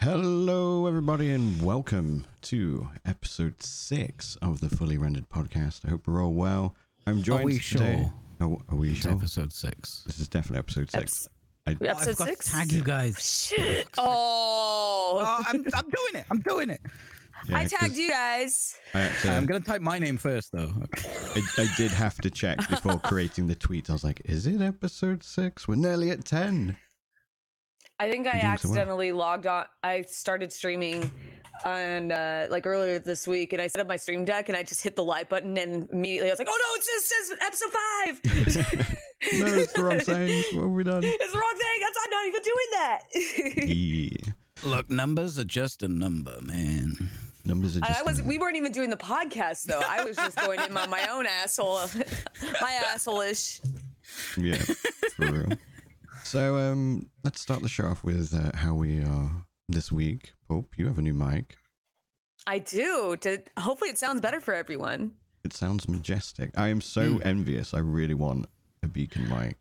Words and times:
Hello, 0.00 0.86
everybody, 0.86 1.30
and 1.30 1.60
welcome 1.60 2.24
to 2.42 2.88
episode 3.04 3.62
six 3.62 4.36
of 4.40 4.60
the 4.60 4.70
Fully 4.74 4.96
Rendered 4.96 5.28
podcast. 5.28 5.84
I 5.86 5.90
hope 5.90 6.06
we're 6.06 6.24
all 6.24 6.32
well. 6.32 6.74
I'm 7.06 7.22
joined 7.22 7.44
we 7.44 7.58
today. 7.58 7.96
sure? 7.98 8.12
Oh, 8.40 8.62
are 8.70 8.76
we 8.76 8.92
It's 8.92 9.00
sure? 9.00 9.12
episode 9.12 9.52
six. 9.52 10.02
This 10.06 10.18
is 10.18 10.28
definitely 10.28 10.60
episode 10.60 10.90
six. 10.90 11.28
I, 11.66 11.76
We 11.78 11.86
Oh, 11.86 11.90
I 11.90 11.92
episode 11.92 12.12
forgot 12.16 12.24
to 12.28 12.30
six. 12.36 12.50
Tag 12.52 12.72
you 12.72 12.82
guys. 12.82 13.14
Oh, 13.58 13.62
shit. 13.62 13.88
Oh. 13.98 14.04
oh, 14.06 15.18
Oh, 15.22 15.44
I'm, 15.46 15.64
I'm 15.74 15.90
doing 15.90 16.14
it. 16.14 16.24
I'm 16.30 16.40
doing 16.40 16.70
it. 16.70 16.80
yeah, 17.48 17.58
I 17.58 17.62
'cause 17.64 17.70
tagged 17.72 17.96
you 17.96 18.08
guys. 18.10 18.76
I, 18.94 18.98
had 19.00 19.22
to- 19.22 19.32
I'm 19.32 19.44
gonna 19.46 19.60
type 19.60 19.82
my 19.82 19.98
name 19.98 20.16
first, 20.16 20.50
though. 20.52 20.72
I, 21.36 21.42
I 21.58 21.68
did 21.76 21.90
have 21.90 22.16
to 22.22 22.30
check 22.30 22.56
before 22.70 22.98
creating 23.00 23.48
the 23.48 23.54
tweet. 23.54 23.90
I 23.90 23.92
was 23.92 24.04
like, 24.04 24.22
is 24.24 24.46
it 24.46 24.62
episode 24.62 25.22
six? 25.22 25.68
We're 25.68 25.74
nearly 25.74 26.10
at 26.10 26.24
10. 26.24 26.76
I 28.00 28.10
think 28.10 28.26
I 28.26 28.32
You're 28.32 28.32
doing 28.32 28.40
so 28.40 28.46
well. 28.46 28.52
accidentally 28.78 29.12
logged 29.12 29.46
on. 29.46 29.64
I 29.84 30.02
started 30.02 30.52
streaming 30.52 31.10
and 31.64 32.10
uh, 32.12 32.46
like 32.50 32.66
earlier 32.66 32.98
this 32.98 33.28
week, 33.28 33.52
and 33.52 33.60
I 33.60 33.66
set 33.66 33.80
up 33.82 33.86
my 33.88 33.96
stream 33.98 34.24
deck, 34.24 34.48
and 34.48 34.56
I 34.56 34.62
just 34.62 34.82
hit 34.82 34.96
the 34.96 35.04
live 35.04 35.28
button, 35.28 35.56
and 35.58 35.88
immediately 35.92 36.30
I 36.30 36.32
was 36.32 36.38
like, 36.38 36.48
"Oh 36.50 36.58
no, 36.58 36.74
it 36.76 36.84
just 36.86 37.08
says 37.08 37.38
episode 37.46 37.72
five. 38.80 38.96
No, 39.34 39.44
it's 39.48 39.72
the 39.74 39.84
wrong 39.84 40.00
thing. 40.00 40.42
What 40.54 40.62
have 40.62 40.70
we 40.70 40.82
done? 40.82 41.04
it's 41.04 41.32
the 41.32 41.38
wrong 41.38 41.54
thing. 41.58 41.80
That's 41.82 41.98
I'm 42.02 42.10
not 42.10 42.26
even 42.26 42.42
doing 42.42 42.70
that." 42.72 43.00
Yeah. 43.68 44.32
Look, 44.70 44.90
numbers 44.90 45.38
are 45.38 45.44
just 45.44 45.82
a 45.82 45.88
number, 45.88 46.38
man. 46.42 47.10
Numbers 47.44 47.76
are 47.76 47.80
I, 47.84 47.88
just. 47.88 48.00
I 48.00 48.02
was. 48.02 48.20
a- 48.20 48.24
We 48.24 48.38
weren't 48.38 48.56
even 48.56 48.72
doing 48.72 48.88
the 48.88 48.96
podcast 48.96 49.64
though. 49.64 49.82
I 49.86 50.04
was 50.04 50.16
just 50.16 50.36
going 50.38 50.58
in 50.60 50.74
on 50.74 50.88
my 50.88 51.06
own 51.10 51.26
asshole, 51.26 51.80
my 52.62 52.72
asshole-ish. 52.92 53.60
Yeah, 54.38 54.54
for 54.56 55.30
real. 55.32 55.52
So, 56.30 56.54
um, 56.58 57.10
let's 57.24 57.40
start 57.40 57.60
the 57.60 57.68
show 57.68 57.86
off 57.86 58.04
with 58.04 58.32
uh, 58.32 58.56
how 58.56 58.72
we 58.72 59.00
are 59.02 59.32
this 59.68 59.90
week. 59.90 60.32
Pope, 60.48 60.74
you 60.76 60.86
have 60.86 60.96
a 60.96 61.02
new 61.02 61.12
mic. 61.12 61.56
I 62.46 62.60
do. 62.60 63.16
To 63.22 63.42
hopefully 63.58 63.90
it 63.90 63.98
sounds 63.98 64.20
better 64.20 64.40
for 64.40 64.54
everyone. 64.54 65.10
It 65.42 65.52
sounds 65.52 65.88
majestic. 65.88 66.56
I 66.56 66.68
am 66.68 66.80
so 66.80 67.14
Mm. 67.18 67.26
envious. 67.26 67.74
I 67.74 67.80
really 67.80 68.14
want 68.14 68.46
a 68.80 68.86
Beacn 68.86 69.28
mic. 69.28 69.56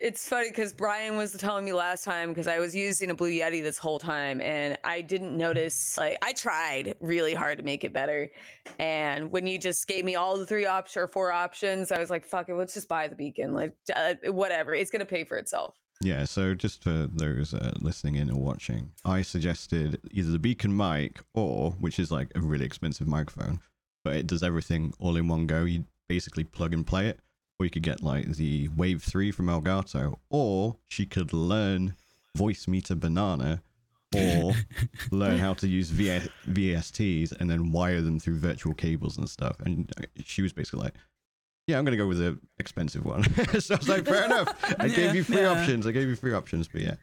It's 0.00 0.28
funny 0.28 0.50
because 0.50 0.72
Brian 0.72 1.16
was 1.16 1.32
telling 1.32 1.64
me 1.64 1.72
last 1.72 2.04
time 2.04 2.28
because 2.28 2.46
I 2.46 2.60
was 2.60 2.72
using 2.72 3.10
a 3.10 3.14
Blue 3.16 3.32
Yeti 3.32 3.60
this 3.60 3.76
whole 3.76 3.98
time 3.98 4.40
and 4.40 4.78
I 4.84 5.00
didn't 5.00 5.36
notice. 5.36 5.98
Like 5.98 6.18
I 6.22 6.34
tried 6.34 6.94
really 7.00 7.34
hard 7.34 7.58
to 7.58 7.64
make 7.64 7.82
it 7.82 7.92
better, 7.92 8.30
and 8.78 9.32
when 9.32 9.48
you 9.48 9.58
just 9.58 9.88
gave 9.88 10.04
me 10.04 10.14
all 10.14 10.38
the 10.38 10.46
three 10.46 10.66
options 10.66 10.96
or 11.02 11.08
four 11.08 11.32
options, 11.32 11.90
I 11.90 11.98
was 11.98 12.10
like, 12.10 12.24
"Fuck 12.24 12.48
it, 12.48 12.54
let's 12.54 12.74
just 12.74 12.86
buy 12.88 13.08
the 13.08 13.16
Beacn. 13.16 13.54
Like 13.54 13.72
uh, 13.96 14.14
whatever, 14.30 14.72
it's 14.72 14.92
gonna 14.92 15.04
pay 15.04 15.24
for 15.24 15.36
itself." 15.36 15.74
Yeah, 16.00 16.24
so 16.24 16.54
just 16.54 16.82
for 16.82 17.08
those 17.10 17.54
uh, 17.54 17.72
listening 17.80 18.16
in 18.16 18.30
or 18.30 18.40
watching, 18.40 18.92
I 19.04 19.22
suggested 19.22 20.00
either 20.10 20.36
the 20.36 20.38
Beacn 20.38 20.72
mic 20.72 21.20
or, 21.34 21.70
which 21.72 21.98
is 21.98 22.10
like 22.10 22.28
a 22.34 22.40
really 22.40 22.66
expensive 22.66 23.08
microphone, 23.08 23.60
but 24.04 24.16
it 24.16 24.26
does 24.26 24.42
everything 24.42 24.92
all 24.98 25.16
in 25.16 25.28
one 25.28 25.46
go. 25.46 25.64
You 25.64 25.84
basically 26.08 26.44
plug 26.44 26.74
and 26.74 26.86
play 26.86 27.08
it, 27.08 27.20
or 27.58 27.64
you 27.64 27.70
could 27.70 27.82
get 27.82 28.02
like 28.02 28.32
the 28.32 28.68
Wave 28.76 29.02
3 29.02 29.30
from 29.30 29.46
Elgato, 29.46 30.16
or 30.28 30.76
she 30.86 31.06
could 31.06 31.32
learn 31.32 31.94
Voicemeeter 32.36 32.98
Banana, 33.00 33.62
or 34.14 34.52
learn 35.10 35.38
how 35.38 35.54
to 35.54 35.66
use 35.66 35.90
v- 35.90 36.28
VSTs 36.48 37.32
and 37.40 37.50
then 37.50 37.72
wire 37.72 38.02
them 38.02 38.20
through 38.20 38.38
virtual 38.38 38.74
cables 38.74 39.16
and 39.16 39.28
stuff. 39.28 39.56
And 39.60 39.90
uh, 39.98 40.06
she 40.24 40.42
was 40.42 40.52
basically 40.52 40.84
like, 40.84 40.94
yeah, 41.66 41.78
I'm 41.78 41.84
going 41.84 41.96
to 41.96 42.02
go 42.02 42.06
with 42.06 42.18
the 42.18 42.38
expensive 42.58 43.04
one. 43.04 43.22
so 43.60 43.74
I 43.74 43.78
was 43.78 43.88
like, 43.88 44.04
fair 44.04 44.24
enough. 44.24 44.54
I 44.78 44.88
gave 44.88 45.14
you 45.14 45.24
three 45.24 45.42
yeah. 45.42 45.48
options. 45.48 45.86
I 45.86 45.92
gave 45.92 46.08
you 46.08 46.16
three 46.16 46.32
options, 46.32 46.68
but 46.68 46.80
yeah. 46.80 46.94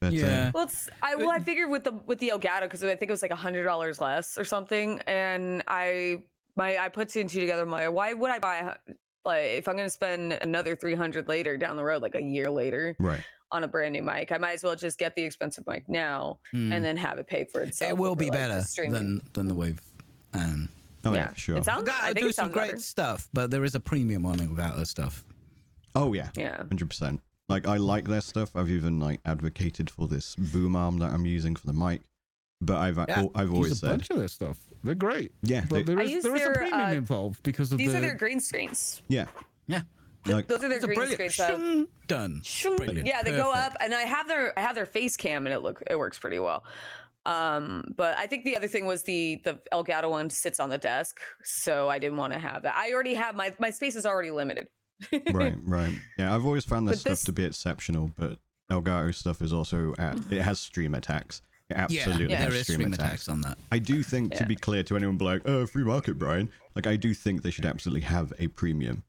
But, 0.00 0.12
Yeah. 0.12 0.48
Uh, 0.48 0.50
Well, 0.54 0.64
it's 0.64 0.88
I 1.00 1.14
well 1.14 1.30
I 1.30 1.38
figured 1.38 1.70
with 1.70 1.84
the 1.84 1.92
with 1.92 2.18
the 2.18 2.30
Elgato 2.34 2.62
because 2.62 2.82
I 2.82 2.96
think 2.96 3.08
it 3.08 3.12
was 3.12 3.22
like 3.22 3.30
a 3.30 3.36
hundred 3.36 3.62
dollars 3.64 4.00
less 4.00 4.36
or 4.36 4.44
something, 4.44 5.00
and 5.06 5.62
I 5.68 6.22
my 6.56 6.76
I 6.76 6.88
put 6.88 7.08
two 7.10 7.20
and 7.20 7.30
two 7.30 7.38
together. 7.40 7.62
I'm 7.62 7.70
like, 7.70 7.92
why 7.92 8.12
would 8.12 8.30
I 8.30 8.40
buy 8.40 8.76
like 9.24 9.44
if 9.44 9.68
I'm 9.68 9.76
gonna 9.76 9.88
spend 9.88 10.32
another 10.32 10.74
three 10.74 10.96
hundred 10.96 11.28
later 11.28 11.56
down 11.56 11.76
the 11.76 11.84
road, 11.84 12.02
like 12.02 12.16
a 12.16 12.22
year 12.22 12.50
later? 12.50 12.96
right. 12.98 13.20
on 13.52 13.62
a 13.62 13.68
brand 13.68 13.92
new 13.92 14.02
mic. 14.02 14.32
I 14.32 14.38
might 14.38 14.54
as 14.54 14.64
well 14.64 14.74
just 14.74 14.98
get 14.98 15.14
the 15.14 15.22
expensive 15.22 15.64
mic 15.68 15.88
now 15.88 16.40
Hmm. 16.50 16.72
and 16.72 16.84
then 16.84 16.96
have 16.96 17.18
it 17.18 17.28
pay 17.28 17.44
for 17.44 17.60
itself. 17.60 17.90
it 17.90 17.96
will 17.96 18.16
be 18.16 18.30
like, 18.30 18.32
better 18.50 18.64
than 18.90 19.20
than 19.34 19.46
the 19.46 19.54
wave. 19.54 19.80
And 20.32 20.68
Oh, 21.04 21.12
yeah, 21.12 21.18
yeah, 21.18 21.34
sure. 21.34 21.56
It 21.56 21.64
sounds. 21.64 21.88
I 21.88 21.92
Elgato 21.92 22.04
think 22.06 22.18
do 22.18 22.28
it 22.28 22.34
some 22.34 22.44
sounds 22.46 22.54
great 22.54 22.66
better. 22.72 22.78
stuff, 22.80 23.28
but 23.32 23.50
there 23.50 23.64
is 23.64 23.74
a 23.74 23.80
premium 23.80 24.24
on 24.26 24.38
Elgato 24.38 24.86
stuff. 24.86 25.24
oh, 25.94 26.12
yeah. 26.12 26.28
Yeah. 26.36 26.62
100%. 26.62 27.20
Like, 27.48 27.66
I 27.66 27.76
like 27.76 28.06
their 28.08 28.20
stuff. 28.20 28.54
I've 28.54 28.70
even, 28.70 28.98
like, 29.00 29.20
advocated 29.26 29.90
for 29.90 30.06
this 30.08 30.34
boom 30.36 30.76
arm 30.76 30.98
that 31.00 31.12
I'm 31.12 31.26
using 31.26 31.54
for 31.56 31.66
the 31.66 31.72
mic. 31.72 32.02
But 32.60 32.76
I've, 32.76 32.96
Yeah, 33.08 33.24
I've 33.34 33.52
always 33.52 33.70
Use 33.70 33.78
a 33.82 33.86
said, 33.86 33.90
bunch 33.90 34.10
of 34.10 34.18
their 34.18 34.28
stuff. 34.28 34.58
They're 34.84 34.94
great, 34.94 35.32
yeah, 35.42 35.60
they- 35.62 35.66
but 35.82 35.86
there 35.86 35.98
I 35.98 36.02
is, 36.04 36.10
use 36.12 36.22
there 36.24 36.34
is 36.36 36.42
their, 36.42 36.52
a 36.52 36.56
premium 36.58 36.80
uh, 36.80 36.92
involved 36.92 37.42
because 37.42 37.72
of 37.72 37.78
These 37.78 37.92
the. 37.92 37.98
are 37.98 38.00
their 38.00 38.14
green 38.14 38.40
screens. 38.40 39.02
yeah. 39.08 39.26
Yeah. 39.66 39.82
Like, 40.26 40.46
Those 40.46 40.58
are 40.62 40.68
their 40.68 40.72
It's 40.76 40.84
a 40.84 40.86
green 40.86 40.96
brilliant. 40.98 41.14
screens. 41.32 41.34
So, 41.34 41.48
Shung, 41.48 41.86
Done. 42.06 42.40
Shung. 42.44 42.76
Brilliant. 42.76 43.06
yeah, 43.08 43.22
they 43.24 43.32
go 43.32 43.50
Perfect. 43.52 43.72
up, 43.72 43.76
and 43.80 43.92
I 43.92 44.02
have 44.02 44.28
their 44.28 44.56
I 44.56 44.62
have 44.62 44.76
their 44.76 44.86
face 44.86 45.16
cam, 45.16 45.46
and 45.46 45.52
it 45.54 45.58
look 45.60 45.82
it 45.90 45.98
works 45.98 46.18
pretty 46.20 46.38
well. 46.38 46.62
Um, 47.24 47.84
but 47.96 48.16
I 48.18 48.26
think 48.26 48.44
the 48.44 48.56
other 48.56 48.66
thing 48.68 48.84
was 48.86 49.02
the 49.04 49.40
the 49.44 49.58
Elgato 49.72 50.10
one 50.10 50.28
sits 50.30 50.58
on 50.58 50.70
the 50.70 50.78
desk, 50.78 51.20
so 51.44 51.88
I 51.88 51.98
didn't 51.98 52.16
want 52.16 52.32
to 52.32 52.38
have 52.38 52.62
that. 52.62 52.74
I 52.76 52.92
already 52.92 53.14
have 53.14 53.34
my 53.36 53.54
my 53.58 53.70
space 53.70 53.94
is 53.96 54.04
already 54.06 54.30
limited. 54.30 54.66
right, 55.32 55.54
right. 55.64 55.94
Yeah, 56.18 56.34
I've 56.34 56.44
always 56.44 56.64
found 56.64 56.88
this 56.88 56.96
But 56.96 57.00
stuff 57.00 57.10
this- 57.12 57.24
to 57.24 57.32
be 57.32 57.44
exceptional, 57.44 58.10
but 58.16 58.38
Elgato 58.70 59.14
stuff 59.14 59.40
is 59.42 59.52
also 59.52 59.94
at, 59.98 60.16
it 60.30 60.42
has 60.42 60.58
stream 60.60 60.94
attacks. 60.94 61.42
It 61.70 61.76
absolutely 61.76 62.30
yeah, 62.30 62.36
has 62.36 62.48
there 62.48 62.56
is 62.58 62.62
stream, 62.64 62.76
stream 62.80 62.92
attacks. 62.92 63.08
attacks 63.08 63.28
on 63.28 63.40
that. 63.42 63.56
I 63.70 63.78
do 63.78 64.02
think, 64.02 64.34
to 64.34 64.44
be 64.44 64.54
clear 64.56 64.82
to 64.82 64.96
anyone, 64.96 65.16
be 65.16 65.24
like, 65.24 65.42
oh, 65.48 65.64
free 65.66 65.84
market, 65.84 66.18
Brian. 66.18 66.50
Like, 66.76 66.86
I 66.86 66.96
do 66.96 67.14
think 67.14 67.42
they 67.42 67.50
should 67.50 67.64
absolutely 67.64 68.02
have 68.02 68.32
a 68.38 68.48
premium, 68.48 69.04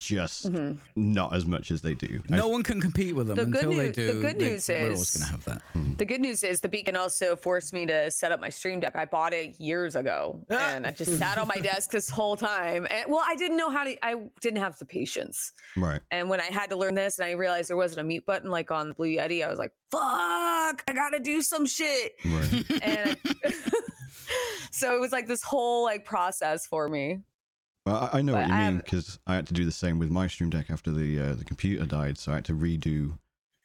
just 0.00 0.50
Mhm. 0.50 0.78
not 0.96 1.34
as 1.34 1.44
much 1.44 1.70
as 1.70 1.82
they 1.82 1.94
do. 1.94 2.22
I- 2.32 2.36
No 2.36 2.48
one 2.48 2.62
can 2.62 2.80
compete 2.80 3.14
with 3.14 3.28
them 3.28 3.36
The 3.36 3.44
good 3.44 3.64
until 3.64 3.76
they 3.78 3.92
do. 3.92 4.06
the 4.14 4.20
good 4.20 4.38
they- 4.40 4.48
news 4.52 4.66
we're 4.68 4.82
always 4.84 5.00
is- 5.02 5.16
going 5.16 5.26
to 5.26 5.30
have 5.32 5.44
that. 5.44 5.98
The 5.98 6.04
good 6.06 6.20
news 6.22 6.42
is 6.42 6.60
the 6.62 6.68
Beacn 6.70 6.96
also 6.96 7.36
forced 7.36 7.72
me 7.74 7.84
to 7.86 8.10
set 8.10 8.32
up 8.32 8.40
my 8.40 8.48
stream 8.48 8.80
deck. 8.80 8.96
I 8.96 9.04
bought 9.04 9.34
it 9.34 9.60
years 9.60 9.94
ago, 9.96 10.40
Ah. 10.50 10.70
and 10.74 10.86
I 10.86 10.90
just 10.92 11.18
sat 11.18 11.36
on 11.38 11.46
my 11.46 11.56
desk 11.60 11.90
this 11.90 12.08
whole 12.08 12.34
time. 12.36 12.86
And 12.90 13.10
well, 13.10 13.22
I 13.24 13.36
didn't 13.36 13.58
know 13.58 13.68
how 13.70 13.84
to. 13.84 13.94
I 14.04 14.14
didn't 14.40 14.60
have 14.60 14.78
the 14.78 14.86
patience. 14.86 15.52
right. 15.76 16.00
And 16.10 16.28
when 16.30 16.40
I 16.40 16.44
had 16.46 16.70
to 16.70 16.76
learn 16.76 16.94
this, 16.94 17.18
and 17.18 17.26
I 17.28 17.32
realized 17.32 17.68
there 17.68 17.76
wasn't 17.76 18.00
a 18.00 18.04
mute 18.04 18.24
button 18.26 18.50
like 18.50 18.70
on 18.70 18.88
the 18.88 18.94
Blue 18.94 19.06
Yeti, 19.14 19.44
I 19.44 19.50
was 19.50 19.58
like, 19.58 19.72
"Fuck! 19.90 20.82
I 20.88 20.92
gotta 20.94 21.20
do 21.20 21.42
some 21.42 21.66
shit." 21.66 22.14
Right. 22.24 22.64
And 22.82 23.16
so 24.70 24.94
it 24.94 25.00
was 25.00 25.12
like 25.12 25.26
this 25.26 25.42
whole 25.42 25.84
like 25.84 26.04
process 26.06 26.66
for 26.66 26.88
me. 26.88 27.20
Well, 27.86 28.10
I, 28.12 28.18
I 28.18 28.22
know 28.22 28.34
what 28.34 28.46
you 28.46 28.52
mean 28.52 28.76
because 28.78 29.18
I 29.26 29.34
had 29.34 29.46
to 29.48 29.54
do 29.54 29.64
the 29.64 29.72
same 29.72 29.98
with 29.98 30.10
my 30.10 30.26
stream 30.26 30.50
deck 30.50 30.70
after 30.70 30.90
the 30.90 31.18
uh, 31.20 31.34
the 31.34 31.44
computer 31.44 31.86
died, 31.86 32.18
so 32.18 32.32
I 32.32 32.36
had 32.36 32.44
to 32.46 32.52
redo 32.54 33.18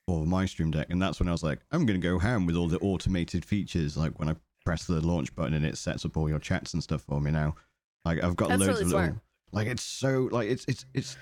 all 0.08 0.22
of 0.22 0.28
my 0.28 0.46
stream 0.46 0.72
deck, 0.72 0.88
and 0.90 1.02
that's 1.02 1.20
when 1.20 1.28
I 1.28 1.32
was 1.32 1.44
like, 1.44 1.60
I'm 1.72 1.86
gonna 1.86 2.00
go 2.00 2.20
ham 2.20 2.46
with 2.46 2.56
all 2.56 2.68
the 2.68 2.80
automated 2.80 3.44
features, 3.44 3.98
like 3.98 4.18
when 4.20 4.30
I 4.30 4.36
press 4.64 4.86
the 4.86 5.02
launch 5.02 5.36
button 5.36 5.54
and 5.54 5.66
it 5.66 5.78
sets 5.78 6.06
up 6.06 6.18
all 6.18 6.28
your 6.30 6.40
chats 6.40 6.74
and 6.74 6.82
stuff 6.82 7.02
for 7.02 7.20
me 7.22 7.30
now. 7.32 7.56
Like 8.04 8.24
I've 8.24 8.36
got 8.36 8.50
That's 8.50 8.60
loads 8.62 8.80
really 8.80 8.82
of 8.84 8.88
little, 8.88 9.02
smart. 9.08 9.20
like 9.52 9.68
it's 9.68 9.84
so 9.84 10.30
like 10.32 10.48
it's 10.50 10.66
it's 10.68 10.86
it's 10.94 11.18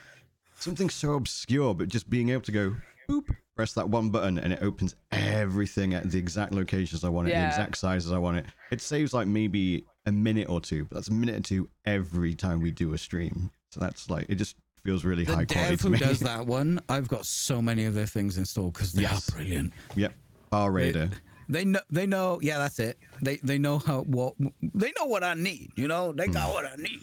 something 0.60 0.90
so 0.90 1.14
obscure, 1.14 1.74
but 1.74 1.88
just 1.90 2.10
being 2.10 2.30
able 2.30 2.42
to 2.44 2.52
go 2.52 2.76
boop, 3.10 3.36
press 3.56 3.74
that 3.74 3.90
one 3.90 4.10
button 4.12 4.38
and 4.38 4.54
it 4.54 4.60
opens 4.62 4.96
everything 5.12 5.94
at 5.94 6.10
the 6.10 6.18
exact 6.18 6.54
locations 6.54 7.04
I 7.04 7.10
want 7.10 7.28
it, 7.28 7.32
the 7.32 7.38
Yeah. 7.42 7.48
exact 7.48 7.78
sizes 7.78 8.12
I 8.12 8.18
want 8.18 8.38
it. 8.38 8.46
It 8.72 8.82
saves 8.82 9.14
like 9.14 9.28
maybe 9.28 9.86
a 10.06 10.12
minute 10.12 10.50
or 10.50 10.60
two, 10.62 10.86
but 10.86 10.96
that's 10.96 11.08
a 11.08 11.14
minute 11.14 11.36
or 11.36 11.42
two 11.42 11.70
every 11.86 12.36
time 12.36 12.62
we 12.62 12.72
do 12.72 12.94
a 12.94 12.98
stream. 12.98 13.52
So 13.72 13.80
that's 13.80 14.10
like 14.10 14.26
it 14.30 14.36
just 14.36 14.56
feels 14.84 15.04
really 15.06 15.24
The 15.24 15.34
high 15.36 15.46
quality 15.46 15.72
dev 15.72 15.80
to 15.82 15.88
who 15.88 15.94
me. 15.94 16.00
does 16.00 16.20
that 16.22 16.46
one, 16.46 16.80
I've 16.90 17.08
got 17.08 17.26
so 17.26 17.62
many 17.62 17.86
of 17.86 17.94
their 17.94 18.06
things 18.06 18.38
installed 18.38 18.74
because 18.74 18.94
they 18.94 19.04
Yes. 19.04 19.30
are 19.30 19.36
brilliant. 19.36 19.74
yep, 19.96 20.14
BarRaider. 20.52 21.12
They 21.50 21.66
know. 21.66 21.82
They 21.90 22.06
know. 22.06 22.40
Yeah, 22.42 22.58
that's 22.58 22.80
it. 22.80 22.98
They 23.22 23.38
they 23.38 23.58
know 23.58 23.78
how 23.80 24.02
what 24.04 24.34
they 24.62 24.94
know 24.98 25.06
what 25.06 25.24
I 25.24 25.34
need. 25.34 25.72
You 25.76 25.88
know, 25.88 26.14
they 26.14 26.28
got 26.28 26.54
what 26.54 26.66
I 26.66 26.76
need. 26.78 27.02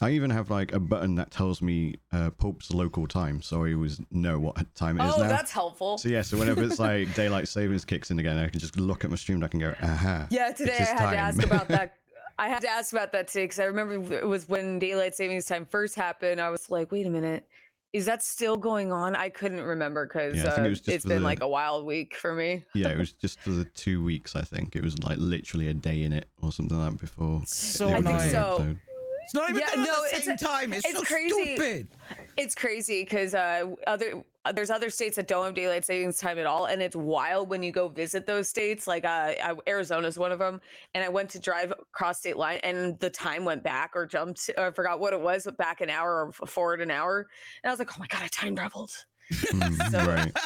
I 0.00 0.10
even 0.10 0.30
have 0.30 0.50
like 0.50 0.72
a 0.72 0.80
button 0.80 1.14
that 1.16 1.30
tells 1.30 1.62
me 1.62 1.94
uh, 2.12 2.30
Pope's 2.30 2.72
local 2.74 3.06
time, 3.06 3.40
so 3.40 3.64
I 3.64 3.72
always 3.74 4.00
know 4.10 4.38
what 4.40 4.56
time 4.74 4.98
it 5.00 5.04
is 5.06 5.14
Oh, 5.16 5.22
now. 5.22 5.28
that's 5.28 5.52
helpful. 5.52 5.96
So 5.98 6.08
yeah, 6.08 6.22
so 6.22 6.36
whenever 6.38 6.64
it's 6.64 6.80
like 6.80 7.14
daylight 7.14 7.46
savings 7.46 7.84
kicks 7.84 8.10
in 8.10 8.18
again, 8.18 8.36
I 8.36 8.48
can 8.48 8.58
just 8.58 8.76
look 8.76 9.04
at 9.04 9.10
my 9.10 9.16
stream 9.16 9.36
and 9.36 9.44
I 9.44 9.48
can 9.48 9.60
go, 9.60 9.74
aha. 9.80 10.26
Yeah, 10.30 10.50
today 10.52 10.72
I 10.72 10.76
his 10.76 10.88
had 10.88 11.10
to 11.12 11.16
ask 11.16 11.42
about 11.44 11.68
that. 11.68 11.96
I 12.38 12.48
had 12.48 12.62
to 12.62 12.68
ask 12.68 12.92
about 12.92 13.12
that 13.12 13.28
too 13.28 13.42
because 13.42 13.60
I 13.60 13.64
remember 13.64 14.14
it 14.14 14.26
was 14.26 14.48
when 14.48 14.78
daylight 14.78 15.14
savings 15.14 15.44
time 15.46 15.66
first 15.66 15.94
happened. 15.94 16.40
I 16.40 16.50
was 16.50 16.70
like, 16.70 16.90
wait 16.92 17.06
a 17.06 17.10
minute, 17.10 17.46
is 17.92 18.06
that 18.06 18.22
still 18.22 18.56
going 18.56 18.90
on? 18.92 19.14
I 19.14 19.28
couldn't 19.28 19.60
remember 19.62 20.06
because 20.06 20.36
Yeah, 20.36 20.44
I 20.46 20.50
think 20.50 20.58
it 20.58 20.66
uh, 20.66 20.70
was 20.70 20.78
just 20.80 20.88
it's 20.88 21.02
for 21.04 21.08
been 21.10 21.18
the- 21.22 21.24
like 21.28 21.42
a 21.42 21.48
wild 21.48 21.84
week 21.84 22.16
for 22.16 22.34
me. 22.34 22.64
yeah, 22.74 22.88
it 22.88 22.98
was 22.98 23.12
just 23.12 23.40
for 23.40 23.50
the 23.50 23.64
two 23.66 24.02
weeks. 24.02 24.34
I 24.34 24.42
think 24.42 24.74
it 24.76 24.82
was 24.82 24.98
like 25.02 25.18
literally 25.18 25.68
a 25.68 25.74
day 25.74 26.02
in 26.02 26.12
it 26.12 26.26
or 26.40 26.52
something 26.52 26.78
like 26.78 26.92
that 26.92 27.00
before. 27.00 27.42
So 27.46 27.88
the 27.88 27.96
I 27.96 28.02
think 28.02 28.20
so. 28.20 28.54
episode. 28.54 28.78
It's 29.24 29.34
not 29.34 29.50
even 29.50 29.62
Yeah, 29.62 29.84
no, 29.84 30.04
at 30.04 30.10
the 30.10 30.16
it's 30.16 30.24
same 30.26 30.34
a- 30.34 30.38
time. 30.38 30.72
It's, 30.72 30.84
it's 30.84 30.98
so 30.98 31.04
crazy. 31.04 31.54
stupid. 31.54 31.88
It's 32.36 32.54
crazy 32.54 33.02
because 33.02 33.34
uh, 33.34 33.66
other 33.86 34.22
there's 34.54 34.70
other 34.70 34.90
states 34.90 35.14
that 35.16 35.28
don't 35.28 35.44
have 35.44 35.54
daylight 35.54 35.84
savings 35.84 36.18
time 36.18 36.38
at 36.38 36.46
all, 36.46 36.64
and 36.64 36.82
it's 36.82 36.96
wild 36.96 37.48
when 37.48 37.62
you 37.62 37.70
go 37.70 37.86
visit 37.88 38.26
those 38.26 38.48
states. 38.48 38.88
Like 38.88 39.04
uh, 39.04 39.34
Arizona 39.68 40.08
is 40.08 40.18
one 40.18 40.32
of 40.32 40.40
them, 40.40 40.60
and 40.94 41.04
I 41.04 41.08
went 41.08 41.30
to 41.30 41.38
drive 41.38 41.70
across 41.72 42.18
state 42.18 42.36
line, 42.36 42.58
and 42.64 42.98
the 42.98 43.08
time 43.10 43.44
went 43.44 43.62
back 43.62 43.92
or 43.94 44.04
jumped. 44.06 44.50
Or 44.58 44.66
I 44.66 44.70
forgot 44.72 44.98
what 44.98 45.12
it 45.12 45.20
was, 45.20 45.44
but 45.44 45.56
back 45.56 45.80
an 45.80 45.90
hour 45.90 46.32
or 46.40 46.46
forward 46.46 46.80
an 46.80 46.90
hour, 46.90 47.28
and 47.62 47.70
I 47.70 47.72
was 47.72 47.78
like, 47.78 47.90
oh 47.96 48.00
my 48.00 48.06
god, 48.08 48.22
I 48.24 48.28
time 48.28 48.56
traveled. 48.56 48.90
Mm, 49.32 49.90
So- 49.90 50.04
right. 50.12 50.36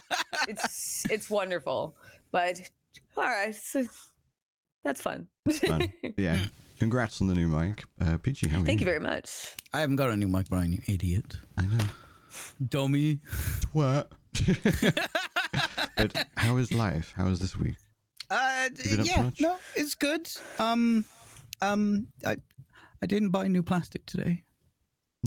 It's 0.48 1.10
it's 1.10 1.30
wonderful, 1.30 1.96
but 2.30 2.60
all 3.16 3.24
right, 3.24 3.54
so 3.54 3.84
that's 4.84 5.00
fun. 5.00 5.26
Fun. 5.50 5.92
Yeah. 6.18 6.38
Congrats 6.78 7.22
on 7.22 7.26
the 7.28 7.34
new 7.34 7.48
mic. 7.48 7.84
Uh, 8.00 8.18
Peachy, 8.18 8.48
how 8.48 8.62
Thank 8.62 8.80
you? 8.80 8.86
you 8.86 8.92
very 8.92 9.00
much. 9.00 9.54
I 9.72 9.80
haven't 9.80 9.96
got 9.96 10.10
a 10.10 10.16
new 10.16 10.28
mic, 10.28 10.50
Brian, 10.50 10.72
you 10.72 10.80
idiot. 10.86 11.36
I 11.56 11.62
know. 11.62 11.84
Dummy. 12.68 13.20
What? 13.72 14.12
but 15.96 16.26
how 16.36 16.56
is 16.56 16.72
life? 16.72 17.12
How 17.16 17.28
is 17.28 17.38
this 17.40 17.56
week? 17.56 17.76
Uh, 18.30 18.68
You 18.84 18.90
been 18.96 19.00
up 19.00 19.06
to 19.06 19.12
yeah, 19.12 19.30
no, 19.40 19.56
it's 19.74 19.94
good. 19.94 20.28
Um, 20.58 21.04
um, 21.62 22.08
I, 22.24 22.36
I 23.02 23.06
didn't 23.06 23.30
buy 23.30 23.46
new 23.48 23.62
plastic 23.62 24.04
today. 24.06 24.42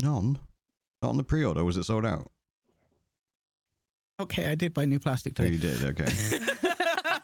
None. 0.01 0.37
Not 1.01 1.09
on 1.09 1.17
the 1.17 1.23
pre-order. 1.23 1.63
Was 1.63 1.77
it 1.77 1.83
sold 1.85 2.05
out? 2.05 2.29
Okay, 4.19 4.47
I 4.51 4.55
did 4.55 4.73
buy 4.73 4.85
new 4.85 4.99
plastic 4.99 5.39
Oh, 5.39 5.43
today. 5.43 5.55
you 5.55 5.59
did. 5.59 5.83
Okay. 5.85 6.68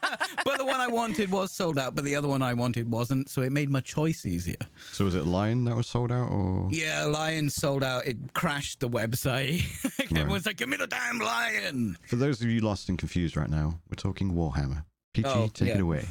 but 0.02 0.58
the 0.58 0.66
one 0.66 0.80
I 0.80 0.88
wanted 0.88 1.32
was 1.32 1.52
sold 1.52 1.78
out, 1.80 1.96
but 1.96 2.04
the 2.04 2.16
other 2.16 2.28
one 2.28 2.42
I 2.42 2.54
wanted 2.54 2.92
wasn't, 2.92 3.30
so 3.30 3.42
it 3.42 3.52
made 3.52 3.70
my 3.70 3.82
choice 3.82 4.26
easier. 4.26 4.56
so 4.92 5.06
was 5.06 5.16
it 5.16 5.26
Lion 5.26 5.66
that 5.66 5.76
was 5.76 5.88
sold 5.88 6.12
out, 6.12 6.30
or 6.30 6.68
Yeah, 6.72 7.06
Lion 7.06 7.50
sold 7.50 7.84
out. 7.84 8.06
It 8.06 8.34
crashed 8.34 8.80
the 8.80 8.90
website. 8.90 9.64
Everyone's 10.16 10.46
like, 10.46 10.58
"Give 10.58 10.70
me 10.70 10.78
the 10.78 10.88
damn 10.88 11.20
Lion!" 11.20 11.98
for 12.08 12.16
those 12.16 12.42
of 12.42 12.48
you 12.50 12.62
lost 12.62 12.90
and 12.90 12.98
confused 12.98 13.36
right 13.38 13.50
now, 13.50 13.80
we're 13.90 13.96
talking 13.96 14.34
Warhammer. 14.34 14.84
Peachy, 15.16 15.28
Oh, 15.30 15.48
take 15.54 15.70
it 15.70 15.80
away. 15.80 16.06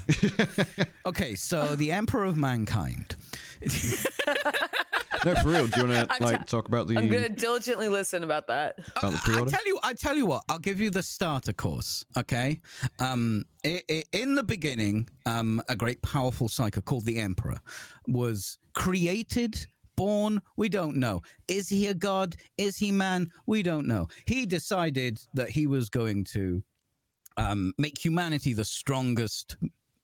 Okay, 1.06 1.34
so 1.34 1.76
the 1.76 1.92
Emperor 1.92 2.24
of 2.24 2.36
Mankind. 2.36 3.14
no, 5.24 5.34
for 5.36 5.48
real. 5.48 5.66
Do 5.66 5.80
you 5.82 5.86
want 5.88 6.10
to 6.10 6.16
like 6.24 6.38
t- 6.40 6.44
talk 6.46 6.68
about 6.68 6.86
the 6.86 6.96
I'm 6.98 7.08
gonna 7.08 7.28
diligently 7.28 7.88
listen 7.88 8.24
about 8.24 8.46
that. 8.48 8.78
about 8.96 9.12
the 9.12 9.16
I 9.18 9.20
pre-order? 9.20 9.50
tell 9.50 9.66
you, 9.66 9.78
I 9.82 9.92
tell 9.94 10.16
you 10.16 10.26
what. 10.26 10.42
I'll 10.48 10.58
give 10.58 10.80
you 10.80 10.90
the 10.90 11.02
starter 11.02 11.52
course. 11.52 12.04
Okay. 12.16 12.60
Um, 12.98 13.44
i 13.64 13.82
i 13.90 14.02
in 14.12 14.34
the 14.34 14.42
beginning, 14.42 15.08
um, 15.26 15.62
a 15.68 15.76
great 15.76 16.00
powerful 16.02 16.48
psycho 16.48 16.80
called 16.80 17.04
the 17.04 17.18
Emperor 17.18 17.58
was 18.08 18.58
created. 18.74 19.66
Born, 19.96 20.42
we 20.56 20.68
don't 20.68 20.96
know. 20.96 21.22
Is 21.46 21.68
he 21.68 21.86
a 21.86 21.94
god? 21.94 22.34
Is 22.58 22.76
he 22.76 22.90
man? 22.90 23.30
We 23.46 23.62
don't 23.62 23.86
know. 23.86 24.08
He 24.26 24.44
decided 24.44 25.20
that 25.34 25.50
he 25.50 25.68
was 25.68 25.88
going 25.88 26.24
to 26.32 26.64
um, 27.36 27.72
make 27.78 28.02
humanity 28.02 28.52
the 28.52 28.64
strongest 28.64 29.56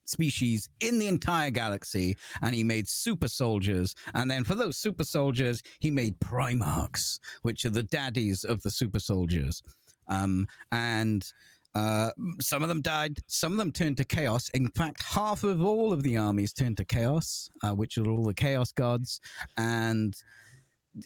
species 0.05 0.69
in 0.81 0.99
the 0.99 1.07
entire 1.07 1.49
galaxy 1.49 2.17
and 2.41 2.53
he 2.53 2.63
made 2.63 2.87
super 2.87 3.27
soldiers. 3.27 3.95
And 4.13 4.29
then 4.29 4.43
for 4.43 4.55
those 4.55 4.77
super 4.77 5.03
soldiers 5.03 5.61
he 5.79 5.89
made 5.89 6.19
primarchs 6.19 7.19
which 7.41 7.65
are 7.65 7.69
the 7.69 7.83
daddies 7.83 8.43
of 8.43 8.61
the 8.61 8.69
super 8.69 8.99
soldiers. 8.99 9.63
Um, 10.07 10.47
and 10.71 11.25
uh, 11.73 12.11
some 12.41 12.61
of 12.61 12.67
them 12.67 12.81
died 12.81 13.19
some 13.27 13.53
of 13.53 13.57
them 13.57 13.71
turned 13.71 13.97
to 13.97 14.03
chaos. 14.03 14.49
In 14.49 14.69
fact 14.71 15.01
half 15.01 15.43
of 15.43 15.63
all 15.63 15.93
of 15.93 16.03
the 16.03 16.17
armies 16.17 16.51
turned 16.51 16.77
to 16.77 16.85
chaos 16.85 17.49
uh, 17.63 17.73
which 17.73 17.97
are 17.97 18.09
all 18.09 18.25
the 18.25 18.33
chaos 18.33 18.71
gods. 18.71 19.21
And 19.57 20.13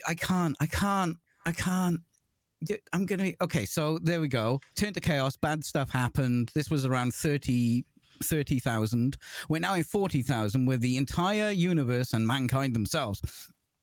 i 0.08 0.16
can't 0.16 0.58
i 0.60 0.66
can't 0.66 1.16
i 1.46 1.52
can't 1.52 2.00
I'm 2.94 3.06
gonna 3.06 3.34
okay. 3.42 3.66
So 3.66 4.00
there 4.02 4.22
we 4.22 4.28
go. 4.28 4.60
Turn 4.76 4.94
to 4.94 5.02
chaos. 5.02 5.38
Bad 5.38 5.64
stuff 5.64 5.90
happened. 5.90 6.52
This 6.56 6.70
was 6.70 6.86
around 6.86 7.14
30 7.14 7.86
30,000. 8.24 9.18
We're 9.50 9.60
now 9.60 9.74
in 9.76 9.84
40,000 9.84 10.66
where 10.66 10.78
the 10.78 10.96
entire 10.96 11.52
universe 11.52 12.14
and 12.14 12.26
mankind 12.26 12.74
themselves 12.74 13.22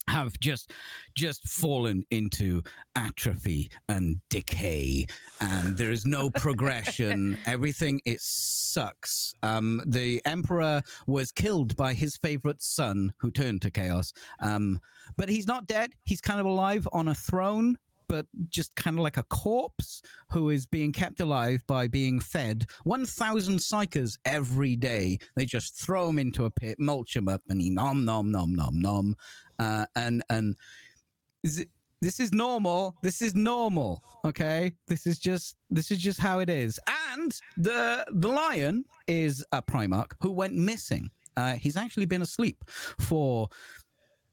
have 0.08 0.38
just 0.40 0.73
just 1.14 1.49
fallen 1.49 2.05
into 2.11 2.61
atrophy 2.96 3.70
and 3.88 4.20
decay 4.31 5.06
and 5.40 5.76
there 5.76 5.93
is 5.93 6.05
no 6.05 6.28
progression 6.31 7.38
everything 7.46 8.00
it 8.05 8.20
sucks 8.20 9.32
um 9.44 9.81
the 9.87 10.20
emperor 10.25 10.82
was 11.06 11.31
killed 11.31 11.76
by 11.76 11.94
his 11.94 12.17
favorite 12.17 12.61
son 12.61 13.12
who 13.19 13.31
turned 13.31 13.62
to 13.62 13.70
chaos 13.70 14.12
um 14.40 14.81
but 15.17 15.28
he's 15.28 15.46
not 15.46 15.67
dead 15.67 15.93
he's 16.05 16.20
kind 16.20 16.40
of 16.40 16.46
alive 16.46 16.88
on 16.93 17.08
a 17.08 17.14
throne 17.14 17.76
but 18.12 18.26
just 18.50 18.75
kind 18.75 18.99
of 18.99 19.03
like 19.03 19.17
a 19.17 19.23
corpse 19.23 20.03
who 20.31 20.50
is 20.50 20.67
being 20.67 20.93
kept 20.93 21.20
alive 21.20 21.62
by 21.67 21.88
being 21.88 22.20
fed 22.20 22.67
1,000 22.85 23.56
psykers 23.56 24.19
every 24.26 24.76
day. 24.76 25.19
They 25.35 25.47
just 25.47 25.81
throw 25.81 26.11
him 26.11 26.19
into 26.19 26.44
a 26.44 26.50
pit, 26.50 26.79
mulch 26.79 27.17
him 27.17 27.26
up, 27.26 27.41
and 27.49 27.59
he 27.59 27.70
nom 27.70 28.05
nom 28.05 28.31
nom 28.31 28.55
nom 28.55 28.79
nom. 28.79 29.17
Uh, 29.59 29.87
and 29.97 30.23
and 30.29 30.56
is 31.43 31.61
it, 31.61 31.70
this 32.03 32.20
is 32.20 32.35
normal. 32.35 32.97
This 33.00 33.23
is 33.23 33.35
normal. 33.35 34.05
Okay, 34.26 34.73
this 34.88 35.06
is 35.06 35.19
just 35.19 35.56
this 35.70 35.91
is 35.91 35.97
just 35.97 36.20
how 36.20 36.41
it 36.41 36.50
is. 36.50 36.79
And 37.14 37.35
the 37.56 38.05
the 38.11 38.29
lion 38.29 38.85
is 39.09 39.43
a 39.53 39.62
Primarch 39.62 40.11
who 40.20 40.32
went 40.32 40.53
missing. 40.53 41.11
Uh, 41.38 41.55
he's 41.55 41.79
actually 41.79 42.05
been 42.05 42.20
asleep 42.20 42.62
for 43.00 43.49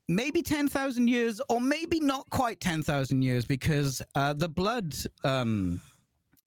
maybe 0.10 0.42
10,000 0.42 1.08
years 1.08 1.40
or 1.50 1.62
maybe 1.62 2.00
not 2.00 2.28
quite 2.32 2.60
10,000 2.60 3.22
years 3.22 3.46
because 3.46 4.02
uh, 4.16 4.34
the 4.34 4.50
blood 4.50 4.94
um 5.24 5.80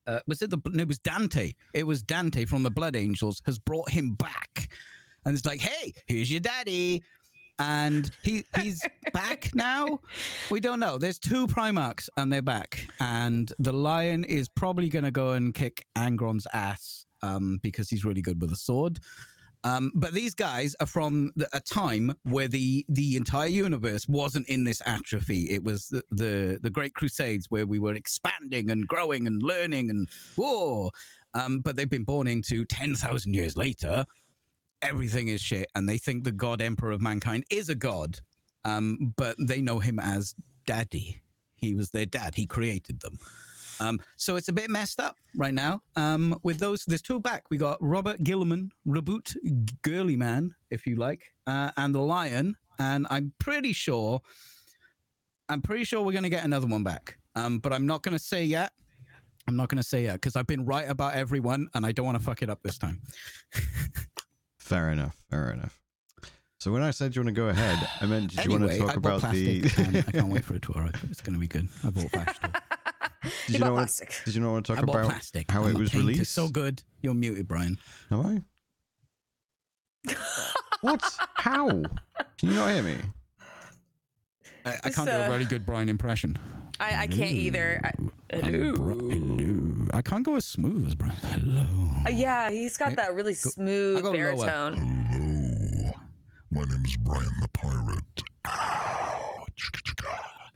uh, 0.08 0.18
was 0.26 0.42
it 0.42 0.50
the 0.50 0.60
no, 0.66 0.82
it 0.82 0.88
was 0.88 0.98
Dante. 0.98 1.52
It 1.74 1.86
was 1.86 2.02
Dante 2.02 2.44
from 2.44 2.64
the 2.64 2.70
blood 2.72 2.96
angels 2.96 3.40
has 3.46 3.60
brought 3.60 3.88
him 3.88 4.14
back. 4.14 4.68
And 5.24 5.36
it's 5.36 5.46
like 5.46 5.60
hey 5.60 5.92
here's 6.06 6.30
your 6.30 6.40
daddy. 6.40 7.04
And 7.60 8.10
he 8.24 8.44
he's 8.60 8.84
back 9.12 9.54
now? 9.54 10.00
We 10.50 10.58
don't 10.58 10.80
know. 10.80 10.98
There's 10.98 11.20
two 11.20 11.46
primarchs 11.46 12.08
and 12.16 12.32
they're 12.32 12.42
back. 12.42 12.88
And 12.98 13.52
the 13.60 13.72
lion 13.72 14.24
is 14.24 14.48
probably 14.48 14.88
going 14.88 15.04
to 15.04 15.12
go 15.12 15.32
and 15.32 15.54
kick 15.54 15.86
Angron's 15.96 16.48
ass 16.52 17.06
um 17.22 17.60
because 17.62 17.88
he's 17.88 18.04
really 18.04 18.22
good 18.22 18.40
with 18.40 18.50
a 18.50 18.56
sword 18.56 18.98
um, 19.64 19.92
but 19.94 20.12
these 20.12 20.34
guys 20.34 20.74
are 20.80 20.86
from 20.86 21.32
the, 21.36 21.48
a 21.52 21.60
time 21.60 22.12
where 22.24 22.48
the 22.48 22.84
the 22.88 23.16
entire 23.16 23.48
universe 23.48 24.08
wasn't 24.08 24.48
in 24.48 24.64
this 24.64 24.82
atrophy. 24.86 25.50
It 25.50 25.62
was 25.62 25.88
the, 25.88 26.02
the 26.10 26.58
the 26.62 26.70
Great 26.70 26.94
Crusades 26.94 27.46
where 27.48 27.66
we 27.66 27.78
were 27.78 27.94
expanding 27.94 28.70
and 28.70 28.86
growing 28.86 29.26
and 29.26 29.42
learning 29.42 29.90
and 29.90 30.08
whoa. 30.36 30.90
Um, 31.34 31.60
but 31.60 31.76
they've 31.76 31.88
been 31.88 32.04
born 32.04 32.26
into 32.26 32.64
ten 32.64 32.94
thousand 32.94 33.34
years 33.34 33.56
later. 33.56 34.04
Everything 34.82 35.28
is 35.28 35.40
shit, 35.40 35.68
and 35.76 35.88
they 35.88 35.98
think 35.98 36.24
the 36.24 36.32
God 36.32 36.60
Emperor 36.60 36.90
of 36.90 37.00
mankind 37.00 37.44
is 37.50 37.68
a 37.68 37.74
god. 37.76 38.18
Um, 38.64 39.14
but 39.16 39.36
they 39.38 39.60
know 39.60 39.78
him 39.78 40.00
as 40.00 40.34
Daddy. 40.66 41.22
He 41.54 41.74
was 41.74 41.90
their 41.90 42.06
dad. 42.06 42.34
He 42.34 42.46
created 42.46 43.00
them. 43.00 43.18
Um, 43.80 44.00
so 44.16 44.36
it's 44.36 44.48
a 44.48 44.52
bit 44.52 44.70
messed 44.70 45.00
up 45.00 45.16
right 45.36 45.54
now. 45.54 45.82
Um, 45.96 46.38
with 46.42 46.58
those, 46.58 46.84
there's 46.84 47.02
two 47.02 47.20
back. 47.20 47.44
We 47.50 47.56
got 47.56 47.80
Roboute 47.80 48.22
Guilliman, 48.22 48.70
Reboot 48.86 49.36
Girly 49.82 50.16
Man, 50.16 50.54
if 50.70 50.86
you 50.86 50.96
like, 50.96 51.22
uh, 51.46 51.70
and 51.76 51.94
the 51.94 52.00
Lion. 52.00 52.56
And 52.78 53.06
I'm 53.10 53.32
pretty 53.38 53.72
sure, 53.72 54.20
I'm 55.48 55.62
pretty 55.62 55.84
sure 55.84 56.02
we're 56.02 56.12
going 56.12 56.24
to 56.24 56.30
get 56.30 56.44
another 56.44 56.66
one 56.66 56.82
back. 56.82 57.18
Um, 57.34 57.58
but 57.58 57.72
I'm 57.72 57.86
not 57.86 58.02
going 58.02 58.16
to 58.16 58.22
say 58.22 58.44
yet. 58.44 58.72
I'm 59.48 59.56
not 59.56 59.68
going 59.68 59.82
to 59.82 59.88
say 59.88 60.04
yet 60.04 60.14
because 60.14 60.36
I've 60.36 60.46
been 60.46 60.64
right 60.64 60.88
about 60.88 61.14
everyone, 61.14 61.68
and 61.74 61.84
I 61.84 61.92
don't 61.92 62.06
want 62.06 62.18
to 62.18 62.24
fuck 62.24 62.42
it 62.42 62.50
up 62.50 62.62
this 62.62 62.78
time. 62.78 63.00
Fair 64.58 64.90
enough. 64.90 65.16
Fair 65.30 65.50
enough. 65.50 65.78
So 66.58 66.70
when 66.70 66.82
I 66.82 66.92
said 66.92 67.16
you 67.16 67.22
want 67.22 67.34
to 67.34 67.40
go 67.40 67.48
ahead, 67.48 67.88
I 68.00 68.06
meant 68.06 68.30
did 68.30 68.44
you 68.44 68.54
anyway, 68.54 68.78
want 68.78 68.80
to 68.80 68.86
talk 68.86 68.96
about 68.96 69.32
the? 69.32 69.64
I 70.06 70.12
can't 70.12 70.28
wait 70.28 70.44
for 70.44 70.54
it 70.54 70.62
to 70.62 70.72
arrive. 70.78 71.04
It's 71.10 71.20
going 71.20 71.34
to 71.34 71.40
be 71.40 71.48
good. 71.48 71.68
I 71.82 71.90
bought 71.90 72.12
plastic. 72.12 72.54
Did 73.22 73.54
You 73.54 73.58
know 73.60 73.74
bought 73.74 74.00
not. 74.00 74.22
Did 74.24 74.34
you 74.34 74.40
not 74.40 74.52
want 74.52 74.66
to 74.66 74.72
I 74.72 74.76
talk 74.76 74.86
bought 74.86 74.96
about 74.96 75.10
plastic. 75.10 75.50
how 75.50 75.64
and 75.64 75.76
it 75.76 75.80
was 75.80 75.90
paint 75.90 76.02
is 76.02 76.08
released? 76.08 76.32
so 76.32 76.48
good. 76.48 76.82
You're 77.00 77.14
muted, 77.14 77.48
Brian. 77.48 77.78
Am 78.10 78.44
I? 80.06 80.14
What? 80.80 81.02
How? 81.34 81.68
Can 81.68 81.84
you 82.42 82.54
not 82.54 82.70
hear 82.72 82.82
me? 82.82 82.96
I, 84.64 84.78
I 84.84 84.90
can't 84.90 85.08
do 85.08 85.14
a 85.14 85.24
uh, 85.26 85.28
very 85.28 85.44
good 85.44 85.64
Brian 85.64 85.88
impression. 85.88 86.38
I, 86.80 87.02
I 87.02 87.06
can't 87.06 87.32
either. 87.32 87.80
I, 87.84 87.92
Hello. 88.36 88.74
Hello. 88.74 89.86
I 89.94 90.02
can't 90.02 90.24
go 90.24 90.36
as 90.36 90.44
smooth 90.44 90.86
as 90.88 90.94
Brian. 90.94 91.14
Hello. 91.16 91.66
Uh, 92.06 92.10
yeah, 92.10 92.50
he's 92.50 92.76
got 92.76 92.96
that 92.96 93.14
really 93.14 93.34
smooth 93.34 94.02
go 94.02 94.12
baritone. 94.12 94.76
Hello, 94.76 95.92
my 96.50 96.62
name 96.62 96.84
is 96.84 96.96
Brian 96.96 97.30
the 97.40 97.48
Pirate. 97.52 98.22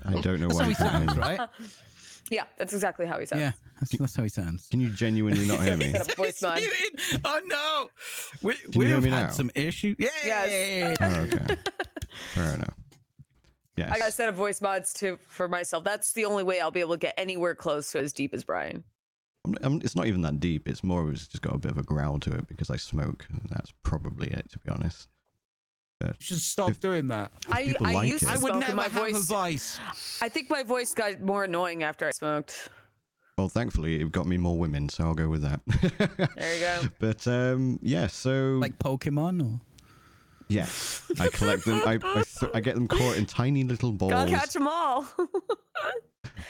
I 0.05 0.21
don't 0.21 0.41
know 0.41 0.49
That's 0.49 0.55
why. 0.55 0.63
how 0.63 0.65
he 0.65 0.71
you 0.71 0.77
can't 0.77 1.11
sounds, 1.11 1.17
right? 1.19 1.41
Yeah, 2.31 2.45
that's 2.59 2.73
exactly 2.73 3.07
how 3.07 3.19
he 3.19 3.27
sounds. 3.27 3.41
Yeah, 3.41 3.53
that's, 3.81 3.97
that's 3.97 4.17
how 4.17 4.23
he 4.23 4.29
sounds. 4.29 4.69
Can 4.69 4.81
you 4.81 4.89
genuinely 4.91 5.47
not 5.47 5.61
hear 5.63 5.77
me? 5.77 5.93
Got 5.93 6.13
a 6.13 6.17
voice 6.17 6.43
mod. 6.43 6.61
oh 7.25 7.41
no, 7.47 7.89
we, 8.43 8.55
you 8.55 8.59
we've 8.77 8.89
hear 8.89 9.01
me 9.01 9.11
had 9.11 9.27
now? 9.27 9.31
some 9.31 9.51
issues. 9.55 9.97
Yeah, 9.99 10.09
Yes. 10.25 10.97
Oh, 11.01 11.07
okay. 11.07 11.57
Fair 12.35 12.55
enough. 12.55 12.75
Yes. 13.77 13.91
I 13.93 13.99
got 13.99 14.09
a 14.09 14.13
set 14.13 14.29
of 14.29 14.35
voice 14.35 14.63
mods 14.63 14.95
to 14.95 15.19
for 15.29 15.49
myself. 15.49 15.85
That's 15.85 16.13
the 16.13 16.25
only 16.25 16.43
way 16.43 16.61
I'll 16.61 16.71
be 16.71 16.81
able 16.81 16.95
to 16.95 16.99
get 16.99 17.15
anywhere 17.19 17.55
close 17.55 17.93
to 17.93 17.99
as 18.01 18.13
deep 18.13 18.33
as 18.33 18.43
Brian. 18.43 18.85
I'm, 19.45 19.55
I'm, 19.63 19.77
it's 19.85 19.95
not 19.95 20.07
even 20.07 20.23
that 20.23 20.41
deep. 20.41 20.67
It's 20.67 20.83
more. 20.83 21.11
It's 21.11 21.29
just 21.29 21.43
got 21.43 21.55
a 21.55 21.59
bit 21.59 21.73
of 21.73 21.79
a 21.79 21.83
growl 21.83 22.19
to 22.21 22.33
it 22.33 22.49
because 22.49 22.71
I 22.71 22.77
smoke. 22.77 23.27
And 23.31 23.43
that's 23.51 23.73
probably 23.83 24.29
it, 24.29 24.51
to 24.53 24.59
be 24.59 24.71
honest. 24.71 25.09
You 26.05 26.13
should 26.19 26.41
stop 26.41 26.71
If- 26.71 26.81
doing 26.81 27.09
that. 27.09 27.33
I, 27.51 27.75
I 27.81 27.93
like 27.93 28.09
used 28.09 28.23
it. 28.23 28.27
to 28.27 28.33
I 28.33 28.37
would 28.37 28.51
smoke 28.51 28.61
never 28.61 28.67
and 28.73 28.77
my 28.77 28.83
have 28.85 28.93
voice. 28.93 29.15
a 29.17 29.21
vice. 29.33 29.79
I 30.21 30.29
think 30.29 30.51
my 30.51 30.63
voice 30.63 30.93
got 30.93 31.21
more 31.21 31.45
annoying 31.45 31.83
after 31.85 32.07
I 32.07 32.11
smoked. 32.11 32.69
Well, 33.39 33.49
thankfully, 33.49 34.01
it 34.01 34.13
got 34.13 34.27
me 34.27 34.37
more 34.39 34.59
women, 34.59 34.89
so 34.89 35.05
I'll 35.05 35.15
go 35.15 35.29
with 35.29 35.43
that. 35.43 35.61
There 36.37 36.55
you 36.55 36.61
go. 36.61 36.89
But 36.99 37.27
um, 37.27 37.79
yeah, 37.83 38.07
so 38.09 38.59
Like 38.61 38.79
Pokemon 38.79 39.43
or 39.43 39.61
yes, 40.49 41.03
I 41.19 41.29
collect 41.29 41.65
them. 41.65 41.83
I 41.87 41.95
I, 41.95 42.23
th- 42.23 42.51
I 42.55 42.61
get 42.61 42.75
them 42.75 42.89
caught 42.89 43.17
in 43.17 43.25
tiny 43.27 43.65
little 43.65 43.93
balls. 43.93 44.13
Gotta 44.13 44.31
catch 44.31 44.53
them 44.53 44.69
all. 44.69 45.07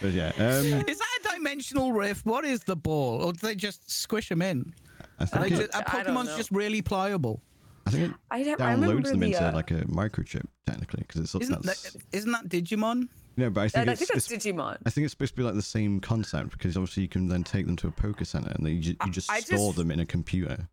But 0.03 0.13
yeah, 0.13 0.33
um, 0.37 0.85
Is 0.89 0.99
that 0.99 1.19
a 1.21 1.37
dimensional 1.37 1.93
rift? 1.93 2.27
What 2.27 2.45
is 2.45 2.61
the 2.61 2.77
ball? 2.77 3.23
Or 3.25 3.33
do 3.33 3.39
they 3.47 3.55
just 3.55 3.89
squish 3.91 4.29
them 4.29 4.43
in? 4.43 4.75
I 5.19 5.25
think 5.25 5.49
they 5.49 5.55
it, 5.65 5.71
just, 5.73 5.75
are 5.77 5.85
Pokemon's 5.85 6.29
know. 6.29 6.37
just 6.37 6.51
really 6.51 6.83
pliable? 6.83 7.41
I 7.87 7.91
think 7.91 8.11
it 8.11 8.15
I, 8.31 8.43
don't- 8.43 8.61
I 8.61 8.75
downloads 8.75 9.05
them 9.05 9.21
the, 9.21 9.27
into 9.27 9.49
uh, 9.49 9.53
like 9.53 9.71
a 9.71 9.83
microchip 9.85 10.47
technically 10.67 11.05
because 11.07 11.21
it's 11.23 11.35
Isn't 11.35 11.63
that's 11.63 11.93
that, 11.93 12.03
isn't 12.13 12.33
that 12.33 12.49
Digimon? 12.49 13.09
no, 13.37 13.51
but 13.51 13.61
I 13.61 13.65
I, 13.65 13.69
think 13.69 13.89
I 13.89 13.93
it's, 13.93 14.01
think 14.01 14.13
that's 14.13 14.31
it's 14.33 14.45
Digimon. 14.47 14.79
I 14.85 14.91
think 14.91 15.05
it's 15.05 15.13
supposed 15.13 15.35
to 15.35 15.37
be 15.37 15.43
like 15.45 15.55
the 15.55 15.63
same 15.63 16.01
concept 16.01 16.51
because 16.53 16.77
obviously 16.77 17.05
you 17.05 17.09
can 17.09 17.29
then 17.29 17.45
take 17.45 17.67
them 17.67 17.77
to 17.77 17.89
a 17.89 17.93
Poké 17.93 18.27
Center 18.27 18.51
and 18.51 18.67
then 18.67 18.73
you, 18.83 18.97
you 19.05 19.13
just 19.13 19.31
I 19.31 19.41
store 19.41 19.59
just- 19.59 19.77
them 19.77 19.91
in 19.91 20.01
a 20.01 20.07
computer. 20.07 20.69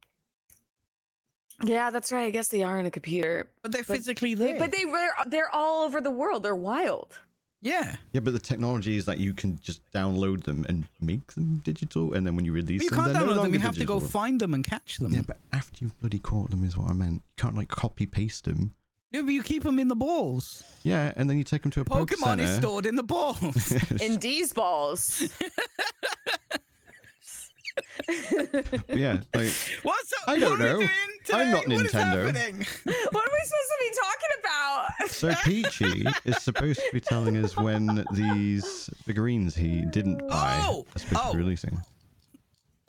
Yeah, 1.64 1.92
that's 1.92 2.12
right. 2.12 2.26
I 2.26 2.30
guess 2.32 2.48
they 2.50 2.64
are 2.64 2.80
in 2.80 2.86
a 2.88 2.92
computer, 2.92 3.48
But 3.62 3.72
they're 3.72 3.84
But- 3.84 3.98
physically 3.98 4.34
there. 4.34 4.58
but 4.58 4.72
they 4.72 4.86
they're, 4.86 5.14
they're 5.28 5.50
all 5.56 5.84
over 5.84 6.02
the 6.02 6.12
world. 6.12 6.44
They're 6.44 6.56
wild. 6.56 7.18
Yeah. 7.64 7.96
Yeah, 8.12 8.20
but 8.22 8.34
the 8.34 8.40
technology 8.40 8.98
is 8.98 9.06
that 9.06 9.18
you 9.20 9.34
can 9.34 9.58
just 9.64 9.82
download 9.92 10.44
them 10.44 10.66
and 10.68 10.86
make 11.02 11.34
them 11.34 11.62
digital, 11.64 12.14
and 12.14 12.28
then 12.28 12.36
when 12.36 12.46
you 12.46 12.52
release 12.52 12.80
But 12.80 12.84
you 12.84 12.90
them, 12.90 13.00
can't 13.00 13.14
they're 13.14 13.26
no 13.26 13.34
download 13.34 13.44
them. 13.44 13.54
You 13.54 13.60
have 13.62 13.78
to 13.78 13.86
go 13.86 14.00
find 14.00 14.40
them 14.40 14.54
and 14.54 14.64
catch 14.64 14.98
them. 14.98 15.14
Yeah, 15.14 15.22
but 15.26 15.38
after 15.54 15.84
you've 15.84 16.00
bloody 16.00 16.20
caught 16.20 16.52
them 16.52 16.64
is 16.64 16.78
what 16.78 16.92
I 16.92 16.94
meant. 16.94 17.24
You 17.38 17.42
can't 17.44 17.56
like 17.56 17.70
copy 17.70 18.06
paste 18.06 18.44
them. 18.44 18.76
Yeah, 19.12 19.22
but 19.22 19.32
you 19.32 19.44
keep 19.44 19.64
them 19.64 19.80
in 19.80 19.88
the 19.88 19.96
balls. 19.96 20.64
Yeah, 20.84 21.14
and 21.16 21.30
then 21.30 21.38
you 21.38 21.44
take 21.44 21.62
them 21.62 21.72
to 21.72 21.82
a 21.82 21.86
poker 21.86 22.16
Pokemon 22.16 22.40
is 22.40 22.58
stored 22.58 22.86
in 22.86 22.96
the 22.96 23.04
balls. 23.04 23.72
In 24.02 24.18
D's 24.18 24.52
balls. 24.52 25.30
yeah, 28.90 29.20
like 29.34 29.52
What's 29.84 30.14
up? 30.14 30.28
I 30.28 30.40
don't 30.40 30.52
what 30.52 30.62
are 30.62 30.74
know. 30.74 30.78
doing 30.80 30.90
I'm 31.34 31.52
not 31.52 31.64
today? 31.64 31.76
What 31.78 31.86
is 31.86 31.94
Nintendo. 31.94 32.24
what 33.12 33.28
are 33.28 33.32
we 33.32 33.40
supposed 33.46 33.72
to 33.72 33.80
be 33.80 33.92
talking 34.02 34.34
about? 34.40 35.10
so. 35.10 35.34
Peachy 35.44 36.06
is 36.26 36.38
supposed 36.42 36.80
to 36.80 36.90
be 36.94 37.00
telling 37.00 37.38
us 37.38 37.56
when 37.58 38.04
these 38.12 38.90
figurines 39.04 39.56
he 39.56 39.86
didn't 39.86 40.28
buy 40.28 40.60
Oh! 40.64 40.86
are 40.96 41.00
supposed 41.00 41.22
to 41.24 41.30
Oh! 41.30 41.32
be 41.34 41.38
releasing. 41.40 41.82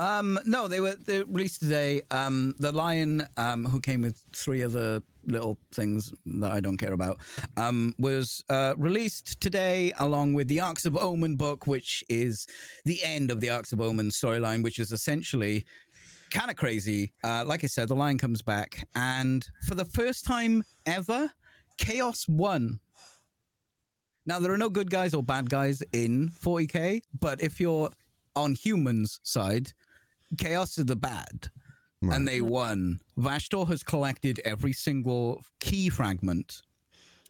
Um, 0.01 0.39
no, 0.45 0.67
they 0.69 0.81
were 0.81 0.97
they 1.07 1.23
released 1.23 1.61
today. 1.61 2.03
Um, 2.11 2.55
the 2.59 2.73
lion, 2.73 3.27
um, 3.37 3.65
who 3.65 3.81
came 3.81 4.03
with 4.03 4.21
three 4.33 4.63
other 4.65 5.03
little 5.27 5.59
things 5.73 6.13
that 6.27 6.53
I 6.53 6.61
don't 6.61 6.77
care 6.77 6.93
about, 6.93 7.19
um, 7.57 7.95
was 7.99 8.45
uh, 8.49 8.75
released 8.77 9.41
today 9.41 9.93
along 9.99 10.35
with 10.35 10.49
the 10.49 10.61
Arks 10.61 10.87
of 10.87 10.97
Omen 10.97 11.37
book, 11.37 11.67
which 11.67 12.05
is 12.09 12.47
the 12.85 13.03
end 13.03 13.31
of 13.31 13.41
the 13.41 13.51
Arks 13.51 13.73
of 13.73 13.81
Omen 13.81 14.11
storyline, 14.11 14.63
which 14.63 14.79
is 14.79 14.93
essentially 14.93 15.65
kind 16.31 16.51
of 16.51 16.57
crazy. 16.57 17.13
Uh, 17.23 17.45
like 17.47 17.65
I 17.65 17.69
said, 17.69 17.89
the 17.89 17.95
line 17.95 18.19
comes 18.19 18.43
back, 18.43 18.87
and 18.95 19.47
for 19.67 19.75
the 19.75 19.85
first 19.85 20.25
time 20.25 20.63
ever, 20.87 21.31
Chaos 21.79 22.27
won. 22.29 22.81
Now 24.27 24.39
there 24.39 24.53
are 24.53 24.59
no 24.59 24.71
good 24.71 24.91
guys 24.91 25.13
or 25.13 25.23
bad 25.23 25.51
guys 25.51 25.83
in 25.93 26.31
40k, 26.31 27.03
but 27.21 27.43
if 27.43 27.61
you're 27.61 27.91
on 28.37 28.55
humans' 28.55 29.21
side, 29.23 29.73
Chaos 30.39 30.79
is 30.79 30.87
the 30.87 30.97
bad, 30.97 31.51
Right. 32.09 32.17
and 32.17 32.27
they 32.29 32.41
won. 32.41 33.01
Vashtorr 33.19 33.69
has 33.69 33.83
collected 33.83 34.41
every 34.45 34.73
single 34.73 35.43
key 35.61 35.89
fragment. 35.89 36.63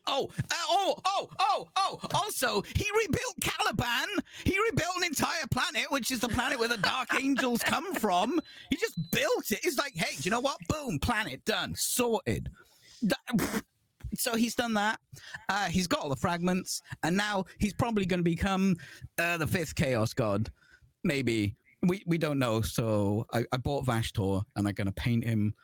Oh, 0.07 0.29
uh, 0.39 0.55
oh, 0.69 0.97
oh, 1.07 1.29
oh, 1.41 1.69
oh! 1.77 1.99
Also, 2.13 2.63
he 2.75 2.87
rebuilt 3.01 3.37
Caliban. 3.41 4.07
He 4.45 4.55
rebuilt 4.71 4.97
an 4.99 5.05
entire 5.05 5.47
planet, 5.51 5.91
which 5.91 6.11
is 6.11 6.21
the 6.21 6.29
planet 6.29 6.59
where 6.59 6.69
the 6.69 6.77
Dark 6.77 7.09
Angels 7.19 7.63
come 7.63 7.95
from. 7.95 8.39
He 8.69 8.77
just 8.77 8.99
built 9.13 9.51
it. 9.51 9.61
He's 9.63 9.79
like, 9.79 9.95
hey, 9.95 10.15
do 10.17 10.23
you 10.25 10.31
know 10.31 10.41
what? 10.41 10.59
Boom, 10.69 10.99
planet 10.99 11.43
done, 11.47 11.75
sorted. 11.75 12.51
That- 13.03 13.63
so 14.19 14.37
he's 14.37 14.55
done 14.55 14.75
that. 14.75 15.01
Uh, 15.49 15.67
he's 15.67 15.87
got 15.87 16.01
all 16.01 16.11
the 16.11 16.17
fragments, 16.17 16.83
and 17.03 17.17
now 17.17 17.47
he's 17.59 17.73
probably 17.73 18.05
going 18.05 18.21
to 18.21 18.25
become 18.25 18.77
uh, 19.19 19.39
the 19.39 19.47
fifth 19.47 19.75
Chaos 19.75 20.13
God. 20.13 20.51
Maybe 21.03 21.57
we 21.85 22.03
we 22.07 22.19
don't 22.19 22.39
know. 22.39 22.61
So 22.61 23.27
I, 23.33 23.45
I 23.53 23.57
bought 23.57 23.87
Vashtorr, 23.87 24.43
and 24.57 24.67
I'm 24.67 24.75
going 24.75 24.87
to 24.87 24.93
paint 24.93 25.25
him. 25.25 25.55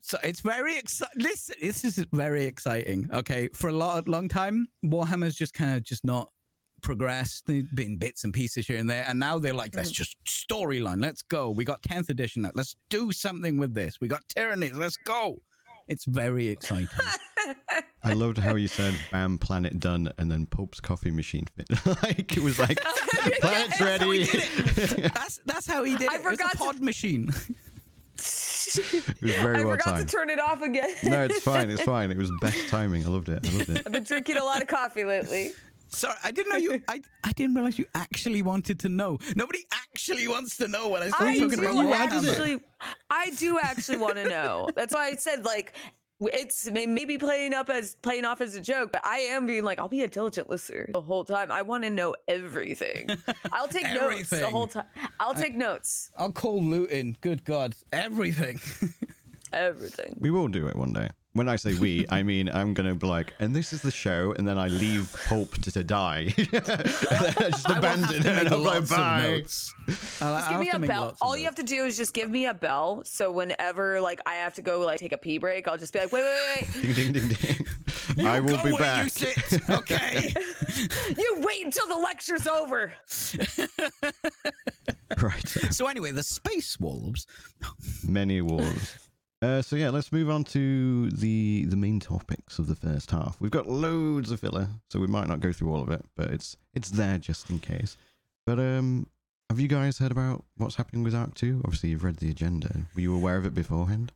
So 0.00 0.18
it's 0.22 0.40
very 0.40 0.76
exciting. 0.78 1.22
This 1.22 1.50
this 1.60 1.84
is 1.84 2.04
very 2.12 2.44
exciting. 2.44 3.08
Okay, 3.12 3.48
for 3.54 3.68
a 3.68 3.72
lot 3.72 4.08
long 4.08 4.28
time, 4.28 4.68
Warhammer's 4.84 5.34
just 5.34 5.54
kind 5.54 5.76
of 5.76 5.82
just 5.82 6.04
not 6.04 6.30
progressed. 6.82 7.46
They've 7.46 7.74
been 7.74 7.96
bits 7.96 8.24
and 8.24 8.32
pieces 8.32 8.66
here 8.66 8.78
and 8.78 8.88
there, 8.88 9.04
and 9.08 9.18
now 9.18 9.38
they're 9.38 9.54
like, 9.54 9.74
let's 9.74 9.90
mm. 9.90 9.94
just 9.94 10.16
storyline. 10.24 11.02
Let's 11.02 11.22
go. 11.22 11.50
We 11.50 11.64
got 11.64 11.82
tenth 11.82 12.10
edition. 12.10 12.42
now. 12.42 12.52
Let's 12.54 12.76
do 12.90 13.12
something 13.12 13.58
with 13.58 13.74
this. 13.74 14.00
We 14.00 14.08
got 14.08 14.22
tyranny. 14.28 14.70
Let's 14.70 14.96
go. 14.96 15.40
It's 15.88 16.04
very 16.04 16.48
exciting. 16.48 16.88
I 18.02 18.12
loved 18.12 18.38
how 18.38 18.54
you 18.56 18.68
said 18.68 18.94
"Bam, 19.12 19.38
planet 19.38 19.78
done," 19.80 20.12
and 20.18 20.30
then 20.30 20.46
Pope's 20.46 20.80
coffee 20.80 21.10
machine 21.10 21.46
fit. 21.56 21.68
like 22.02 22.36
it 22.36 22.42
was 22.42 22.58
like 22.58 22.80
planet's 23.40 23.78
That's 23.78 23.78
how 23.78 24.10
he 24.10 24.18
ready. 24.20 24.24
did 24.26 24.98
it. 24.98 25.14
That's 25.14 25.40
that's 25.44 25.66
how 25.66 25.84
he 25.84 25.96
did 25.96 26.08
I 26.10 26.14
it. 26.16 26.20
It 26.20 26.24
was 26.24 26.32
forgot 26.38 26.54
a 26.54 26.56
to- 26.58 26.64
pod 26.64 26.80
machine. 26.80 27.28
it 28.18 29.22
was 29.22 29.34
very 29.36 29.60
I 29.60 29.64
well 29.64 29.72
forgot 29.76 29.84
timed. 29.94 30.08
to 30.08 30.16
turn 30.16 30.30
it 30.30 30.40
off 30.40 30.62
again. 30.62 30.90
no, 31.04 31.22
it's 31.24 31.40
fine. 31.40 31.70
It's 31.70 31.82
fine. 31.82 32.10
It 32.10 32.16
was 32.16 32.30
best 32.40 32.68
timing. 32.68 33.04
I 33.04 33.08
loved 33.08 33.28
it. 33.28 33.46
I 33.46 33.56
loved 33.56 33.68
it. 33.70 33.82
I've 33.86 33.92
been 33.92 34.04
drinking 34.04 34.36
a 34.38 34.44
lot 34.44 34.62
of 34.62 34.68
coffee 34.68 35.04
lately. 35.04 35.52
Sorry, 35.88 36.14
I 36.24 36.30
didn't 36.30 36.52
know 36.52 36.58
you. 36.58 36.82
I, 36.88 37.00
I 37.24 37.32
didn't 37.32 37.54
realize 37.54 37.78
you 37.78 37.86
actually 37.94 38.42
wanted 38.42 38.78
to 38.80 38.88
know. 38.88 39.18
Nobody 39.34 39.60
actually 39.72 40.28
wants 40.28 40.56
to 40.58 40.68
know 40.68 40.88
what 40.88 41.02
I 41.02 41.08
started 41.08 41.28
I 41.28 41.38
talking 41.38 41.60
do 41.60 41.70
about. 41.70 41.74
Warhammer. 41.74 42.28
actually, 42.28 42.60
I 43.10 43.30
do 43.30 43.58
actually 43.62 43.98
want 43.98 44.16
to 44.16 44.28
know. 44.28 44.68
That's 44.74 44.94
why 44.94 45.06
I 45.08 45.14
said 45.14 45.44
like 45.44 45.74
it's 46.20 46.70
maybe 46.70 47.18
playing 47.18 47.52
up 47.52 47.68
as 47.68 47.94
playing 47.96 48.24
off 48.24 48.40
as 48.40 48.54
a 48.54 48.60
joke, 48.60 48.90
but 48.92 49.04
I 49.04 49.18
am 49.18 49.46
being 49.46 49.64
like 49.64 49.78
I'll 49.78 49.88
be 49.88 50.02
a 50.02 50.08
diligent 50.08 50.48
listener 50.48 50.88
the 50.92 51.00
whole 51.00 51.24
time. 51.24 51.52
I 51.52 51.62
want 51.62 51.84
to 51.84 51.90
know 51.90 52.14
everything. 52.26 53.10
I'll 53.52 53.68
take 53.68 53.84
notes 53.94 54.30
the 54.30 54.48
whole 54.48 54.66
time. 54.66 54.86
I'll 55.20 55.34
take 55.34 55.54
notes. 55.54 56.10
I'll 56.16 56.32
call 56.32 56.62
Luton. 56.62 57.16
Good 57.20 57.44
God, 57.44 57.74
everything. 57.92 58.60
Everything. 59.52 60.16
We 60.18 60.30
will 60.30 60.48
do 60.48 60.66
it 60.66 60.74
one 60.76 60.92
day. 60.92 61.08
When 61.36 61.48
I 61.48 61.56
say 61.56 61.74
we, 61.74 62.06
I 62.10 62.22
mean 62.22 62.48
I'm 62.48 62.72
gonna 62.74 62.94
be 62.94 63.06
like, 63.06 63.34
and 63.38 63.54
this 63.54 63.72
is 63.72 63.82
the 63.82 63.90
show, 63.90 64.34
and 64.36 64.48
then 64.48 64.58
I 64.58 64.68
leave 64.68 65.14
Pulp 65.28 65.52
to, 65.62 65.70
to 65.72 65.84
die, 65.84 66.32
and 66.38 66.50
just 66.52 67.68
I 67.70 67.78
abandon 67.78 68.22
to 68.22 68.30
it, 68.30 68.38
and 68.46 68.48
I'm 68.54 68.62
like, 68.62 68.88
bye. 68.88 69.22
notes. 69.22 69.72
I'll- 70.20 70.34
I'll 70.34 70.38
Just 70.40 70.50
give 70.50 70.60
me 70.60 70.70
a 70.70 70.78
bell. 70.88 71.00
lots 71.02 71.20
of 71.20 71.26
All 71.28 71.36
you 71.36 71.44
have 71.44 71.54
to 71.56 71.62
do 71.62 71.84
is 71.84 71.96
just 71.96 72.12
give 72.14 72.28
me 72.30 72.46
a 72.46 72.54
bell. 72.54 73.02
So 73.04 73.30
whenever 73.30 74.00
like 74.00 74.20
I 74.26 74.34
have 74.34 74.54
to 74.54 74.62
go 74.62 74.80
like 74.80 74.98
take 74.98 75.12
a 75.12 75.18
pee 75.18 75.38
break, 75.38 75.68
I'll 75.68 75.76
just 75.78 75.92
be 75.92 75.98
like, 76.00 76.10
wait, 76.12 76.24
wait, 76.24 76.66
wait. 76.74 76.82
Ding 76.82 76.92
ding 76.94 77.12
ding 77.12 77.28
ding. 77.28 77.66
You 78.16 78.28
I 78.28 78.40
will 78.40 78.56
go 78.56 78.62
be 78.64 78.70
where 78.72 78.78
back. 78.80 79.04
You 79.04 79.10
sit, 79.10 79.68
okay. 79.68 80.32
You 81.18 81.42
wait 81.44 81.64
until 81.66 81.86
the 81.88 81.96
lecture's 81.96 82.46
over. 82.46 82.92
right. 85.20 85.48
so 85.70 85.86
anyway, 85.86 86.12
the 86.12 86.22
space 86.22 86.78
wolves. 86.80 87.26
Many 88.06 88.40
wolves. 88.40 89.05
Uh, 89.42 89.60
so 89.60 89.76
yeah, 89.76 89.90
let's 89.90 90.12
move 90.12 90.30
on 90.30 90.44
to 90.44 91.10
the 91.10 91.66
the 91.66 91.76
main 91.76 92.00
topics 92.00 92.58
of 92.58 92.66
the 92.68 92.74
first 92.74 93.10
half. 93.10 93.36
We've 93.38 93.50
got 93.50 93.68
loads 93.68 94.30
of 94.30 94.40
filler, 94.40 94.68
so 94.90 94.98
we 94.98 95.06
might 95.06 95.28
not 95.28 95.40
go 95.40 95.52
through 95.52 95.72
all 95.74 95.82
of 95.82 95.90
it, 95.90 96.04
but 96.16 96.30
it's 96.30 96.56
it's 96.74 96.90
there 96.90 97.18
just 97.18 97.50
in 97.50 97.58
case. 97.58 97.96
But 98.46 98.58
um, 98.58 99.06
have 99.50 99.60
you 99.60 99.68
guys 99.68 99.98
heard 99.98 100.10
about 100.10 100.44
what's 100.56 100.76
happening 100.76 101.02
with 101.02 101.14
Ark 101.14 101.34
Two? 101.34 101.60
Obviously, 101.64 101.90
you've 101.90 102.04
read 102.04 102.16
the 102.16 102.30
agenda. 102.30 102.70
Were 102.94 103.00
you 103.02 103.14
aware 103.14 103.36
of 103.36 103.44
it 103.44 103.54
beforehand? 103.54 104.12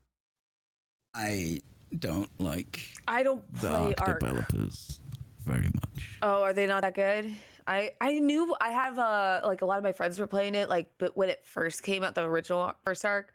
I 1.14 1.60
don't 1.98 2.30
like 2.38 2.80
I 3.08 3.22
don't 3.22 3.42
the 3.60 3.68
play 3.68 3.94
Ark. 3.98 4.20
developers 4.20 5.00
very 5.44 5.64
much. 5.74 6.08
Oh, 6.22 6.42
are 6.42 6.52
they 6.52 6.66
not 6.66 6.82
that 6.82 6.94
good? 6.94 7.34
I 7.66 7.92
I 8.00 8.20
knew 8.20 8.54
I 8.60 8.70
have 8.70 8.98
uh 8.98 9.40
like 9.44 9.62
a 9.62 9.66
lot 9.66 9.76
of 9.78 9.84
my 9.84 9.92
friends 9.92 10.18
were 10.18 10.26
playing 10.26 10.54
it 10.54 10.68
like 10.68 10.88
but 10.98 11.16
when 11.16 11.28
it 11.28 11.44
first 11.44 11.82
came 11.82 12.02
out 12.04 12.14
the 12.14 12.22
original 12.24 12.72
first 12.84 13.04
ark 13.04 13.32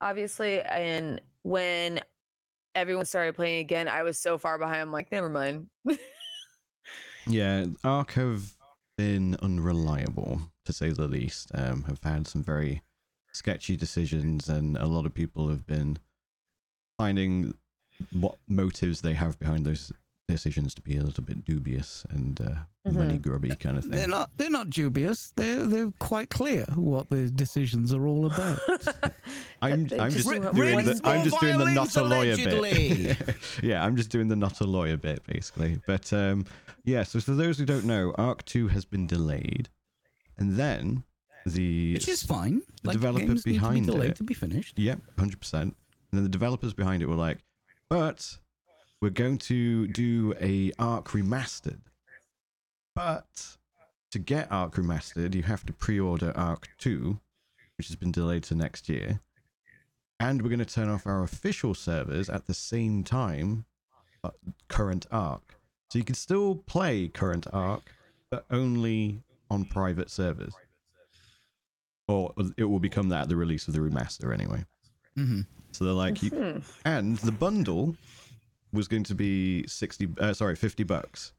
obviously 0.00 0.60
and 0.62 1.20
when 1.42 2.00
everyone 2.74 3.04
started 3.04 3.34
playing 3.34 3.60
again 3.60 3.88
I 3.88 4.02
was 4.02 4.18
so 4.18 4.38
far 4.38 4.58
behind 4.58 4.80
I'm 4.80 4.92
like 4.92 5.10
never 5.12 5.28
mind. 5.28 5.68
Yeah, 7.26 7.66
Ark 7.84 8.12
have 8.12 8.54
been 8.96 9.36
unreliable 9.42 10.40
to 10.64 10.72
say 10.72 10.90
the 10.90 11.06
least. 11.06 11.50
Um, 11.54 11.84
have 11.84 12.02
had 12.02 12.26
some 12.26 12.42
very 12.42 12.82
sketchy 13.32 13.76
decisions, 13.76 14.48
and 14.48 14.76
a 14.76 14.86
lot 14.86 15.06
of 15.06 15.14
people 15.14 15.48
have 15.48 15.66
been 15.66 15.98
finding 16.98 17.54
what 18.12 18.38
motives 18.48 19.02
they 19.02 19.14
have 19.14 19.38
behind 19.38 19.64
those 19.66 19.92
decisions 20.30 20.74
to 20.74 20.82
be 20.82 20.96
a 20.96 21.02
little 21.02 21.22
bit 21.24 21.44
dubious 21.44 22.06
and 22.10 22.40
uh, 22.40 22.90
money 22.90 23.18
grubby 23.18 23.54
kind 23.56 23.76
of 23.78 23.84
thing. 23.84 23.92
They're 23.92 24.00
thing. 24.02 24.10
not. 24.10 24.30
They're 24.36 24.50
not 24.50 24.70
dubious. 24.70 25.32
They're 25.36 25.66
they're 25.66 25.92
quite 25.98 26.30
clear 26.30 26.64
what 26.74 27.10
the 27.10 27.30
decisions 27.30 27.92
are 27.92 28.06
all 28.06 28.26
about. 28.26 28.58
I'm 29.62 29.88
I'm 29.98 30.10
just 30.10 30.16
just 30.16 30.26
want 30.26 30.54
doing 30.54 30.84
the 30.84 31.00
I'm 31.04 31.24
just 31.24 31.40
doing 31.40 31.58
the 31.58 31.70
not 31.72 31.94
a 31.96 32.02
lawyer 32.02 32.32
allegedly. 32.34 33.04
bit. 33.04 33.36
yeah, 33.62 33.84
I'm 33.84 33.96
just 33.96 34.10
doing 34.10 34.28
the 34.28 34.36
not 34.36 34.60
a 34.60 34.64
lawyer 34.64 34.96
bit 34.96 35.24
basically. 35.26 35.80
But 35.86 36.12
um, 36.12 36.46
yeah. 36.84 37.02
So 37.02 37.20
for 37.20 37.32
those 37.32 37.58
who 37.58 37.66
don't 37.66 37.84
know, 37.84 38.14
Ark 38.16 38.44
Two 38.44 38.68
has 38.68 38.84
been 38.84 39.06
delayed, 39.06 39.68
and 40.38 40.56
then 40.56 41.04
the 41.46 41.94
Which 41.94 42.08
is 42.08 42.22
fine. 42.22 42.62
the 42.82 42.88
like, 42.88 42.94
developer 42.94 43.26
games 43.26 43.46
need 43.46 43.52
behind 43.52 43.86
to 43.86 43.92
be 43.92 43.92
delayed 43.92 44.10
it- 44.12 44.16
to 44.16 44.24
be 44.24 44.34
finished. 44.34 44.78
Yeah, 44.78 44.96
hundred 45.18 45.40
percent. 45.40 45.76
And 46.12 46.18
then 46.18 46.22
the 46.24 46.28
developers 46.30 46.74
behind 46.74 47.02
it 47.02 47.08
were 47.08 47.14
like, 47.14 47.38
"But 47.88 48.38
we're 49.00 49.10
going 49.10 49.38
to 49.38 49.86
do 49.88 50.34
a 50.40 50.72
Ark 50.78 51.08
remastered. 51.10 51.80
But 52.94 53.56
to 54.12 54.18
get 54.18 54.50
Ark 54.50 54.74
remastered, 54.74 55.34
you 55.34 55.42
have 55.44 55.64
to 55.66 55.72
pre-order 55.72 56.32
Ark 56.36 56.68
Two, 56.78 57.20
which 57.78 57.86
has 57.88 57.96
been 57.96 58.12
delayed 58.12 58.42
to 58.44 58.54
next 58.54 58.88
year. 58.88 59.20
And 60.18 60.42
we're 60.42 60.50
going 60.50 60.58
to 60.58 60.64
turn 60.66 60.90
off 60.90 61.06
our 61.06 61.22
official 61.22 61.74
servers 61.74 62.28
at 62.28 62.46
the 62.46 62.52
same 62.54 63.04
time, 63.04 63.64
current 64.68 65.06
Ark. 65.10 65.54
So 65.90 65.98
you 65.98 66.04
can 66.04 66.14
still 66.14 66.56
play 66.56 67.08
current 67.08 67.46
Ark, 67.52 67.82
but 68.30 68.44
only 68.50 69.22
on 69.50 69.64
private 69.64 70.10
servers. 70.10 70.52
Or 72.06 72.34
it 72.58 72.64
will 72.64 72.80
become 72.80 73.08
that 73.10 73.22
at 73.22 73.28
the 73.28 73.36
release 73.36 73.66
of 73.66 73.72
the 73.74 73.80
remaster 73.80 74.34
anyway. 74.34 74.64
hmm 75.16 75.40
So 75.72 75.84
they're 75.84 75.94
like, 75.94 76.22
you, 76.22 76.30
Hmm. 76.30 76.58
and 76.84 77.16
the 77.18 77.32
bundle 77.32 77.96
was 78.72 78.88
going 78.88 79.04
to 79.04 79.14
be 79.14 79.66
60, 79.66 80.08
uh, 80.20 80.32
sorry, 80.32 80.56
50 80.56 80.84
bucks 80.84 81.32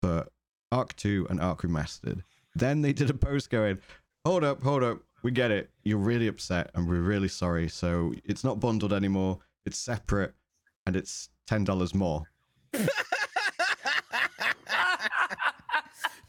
for 0.00 0.26
Ark 0.70 0.96
2 0.96 1.26
and 1.30 1.40
Ark 1.40 1.62
Remastered. 1.62 2.22
Then 2.54 2.82
they 2.82 2.92
did 2.92 3.10
a 3.10 3.14
post 3.14 3.50
going, 3.50 3.78
hold 4.24 4.44
up, 4.44 4.62
hold 4.62 4.82
up, 4.82 4.98
we 5.22 5.30
get 5.30 5.50
it. 5.50 5.70
You're 5.84 5.98
really 5.98 6.28
upset 6.28 6.70
and 6.74 6.88
we're 6.88 7.00
really 7.00 7.28
sorry. 7.28 7.68
So 7.68 8.12
it's 8.24 8.44
not 8.44 8.60
bundled 8.60 8.92
anymore, 8.92 9.38
it's 9.64 9.78
separate 9.78 10.34
and 10.86 10.96
it's 10.96 11.28
$10 11.48 11.94
more. 11.94 12.24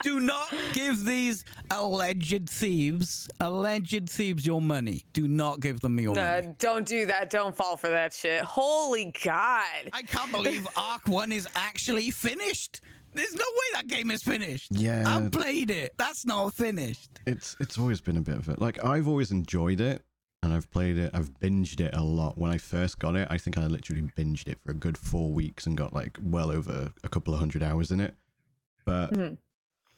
Do 0.04 0.20
not 0.20 0.54
give 0.74 1.06
these 1.06 1.44
alleged 1.72 2.50
thieves, 2.50 3.28
alleged 3.40 4.10
thieves, 4.10 4.46
your 4.46 4.62
money. 4.62 5.06
Do 5.14 5.28
not 5.28 5.60
give 5.60 5.80
them 5.80 6.00
your 6.00 6.12
Uh, 6.12 6.42
money. 6.42 6.56
don't 6.60 6.88
do 6.88 7.06
that. 7.08 7.30
Don't 7.30 7.56
fall 7.56 7.78
for 7.78 7.90
that 7.90 8.14
shit. 8.14 8.42
Holy 8.44 9.14
God. 9.24 9.90
I 9.94 10.02
can't 10.04 10.32
believe 10.32 10.68
Ark 10.78 11.08
One 11.08 11.32
is 11.32 11.48
actually 11.56 12.12
finished. 12.12 12.82
There's 13.14 13.34
no 13.34 13.46
way 13.46 13.68
that 13.82 13.88
game 13.88 14.12
is 14.12 14.24
finished. 14.24 14.72
Yeah. 14.72 15.04
I've 15.08 15.32
played 15.32 15.70
it. 15.70 15.94
That's 15.98 16.26
not 16.26 16.54
finished. 16.54 17.10
It's 17.28 17.56
it's 17.60 17.78
always 17.78 18.02
been 18.02 18.18
a 18.18 18.22
bit 18.22 18.38
of 18.38 18.50
it. 18.50 18.60
Like 18.60 18.84
I've 18.84 19.08
always 19.08 19.32
enjoyed 19.32 19.80
it, 19.82 20.04
and 20.42 20.52
I've 20.52 20.70
played 20.72 20.98
it. 20.98 21.12
I've 21.14 21.30
binged 21.40 21.80
it 21.80 21.96
a 21.96 22.04
lot. 22.04 22.38
When 22.40 22.52
I 22.52 22.58
first 22.58 22.98
got 23.00 23.16
it, 23.16 23.28
I 23.30 23.38
think 23.38 23.58
I 23.58 23.68
literally 23.68 24.02
binged 24.18 24.48
it 24.48 24.58
for 24.66 24.72
a 24.72 24.76
good 24.76 24.98
four 24.98 25.32
weeks 25.32 25.68
and 25.68 25.78
got 25.78 25.94
like 25.94 26.18
well 26.22 26.50
over 26.52 26.92
a 27.04 27.10
couple 27.10 27.34
of 27.36 27.40
hundred 27.40 27.62
hours 27.62 27.92
in 27.92 28.00
it. 28.00 28.16
But 28.86 29.14
Mhm. 29.14 29.38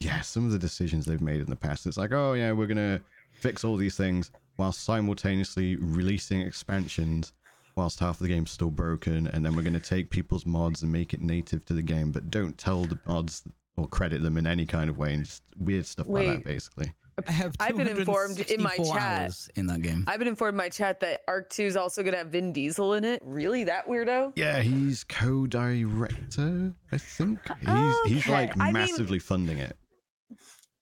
Yeah, 0.00 0.20
some 0.20 0.44
of 0.46 0.52
the 0.52 0.58
decisions 0.58 1.06
they've 1.06 1.20
made 1.20 1.40
in 1.40 1.46
the 1.50 1.56
past, 1.56 1.86
it's 1.86 1.96
like, 1.96 2.12
oh 2.12 2.34
yeah, 2.34 2.52
we're 2.52 2.66
gonna 2.66 3.00
fix 3.32 3.64
all 3.64 3.76
these 3.76 3.96
things 3.96 4.30
while 4.56 4.72
simultaneously 4.72 5.76
releasing 5.76 6.40
expansions. 6.42 7.32
Whilst 7.76 7.98
half 8.00 8.16
of 8.16 8.20
the 8.26 8.28
game's 8.28 8.50
still 8.50 8.70
broken, 8.70 9.26
and 9.26 9.44
then 9.44 9.54
we're 9.54 9.60
going 9.60 9.74
to 9.74 9.80
take 9.80 10.08
people's 10.08 10.46
mods 10.46 10.82
and 10.82 10.90
make 10.90 11.12
it 11.12 11.20
native 11.20 11.62
to 11.66 11.74
the 11.74 11.82
game, 11.82 12.10
but 12.10 12.30
don't 12.30 12.56
tell 12.56 12.84
the 12.86 12.98
mods 13.06 13.42
or 13.76 13.86
credit 13.86 14.22
them 14.22 14.38
in 14.38 14.46
any 14.46 14.64
kind 14.64 14.88
of 14.88 14.96
way, 14.96 15.12
and 15.12 15.26
just 15.26 15.42
weird 15.58 15.84
stuff 15.84 16.06
like 16.08 16.26
that, 16.26 16.44
basically. 16.44 16.90
I 17.28 17.30
have. 17.32 17.54
I've 17.60 17.76
been 17.76 17.86
informed 17.88 18.40
in 18.50 18.62
my 18.62 18.74
chat. 18.78 19.36
in 19.56 19.66
that 19.66 19.82
game. 19.82 20.04
I've 20.06 20.18
been 20.18 20.26
informed 20.26 20.54
in 20.54 20.56
my 20.56 20.70
chat 20.70 21.00
that 21.00 21.20
Ark 21.28 21.50
2 21.50 21.64
is 21.64 21.76
also 21.76 22.02
going 22.02 22.12
to 22.12 22.18
have 22.18 22.28
Vin 22.28 22.50
Diesel 22.54 22.94
in 22.94 23.04
it. 23.04 23.20
Really? 23.22 23.64
That 23.64 23.86
weirdo? 23.86 24.32
Yeah, 24.36 24.60
he's 24.62 25.04
co-director, 25.04 26.72
I 26.92 26.98
think. 26.98 27.38
Oh, 27.66 28.02
he's 28.06 28.14
he's 28.14 28.22
Okay. 28.24 28.32
like 28.32 28.58
I 28.58 28.64
mean- 28.64 28.72
massively 28.72 29.18
funding 29.18 29.58
it. 29.58 29.76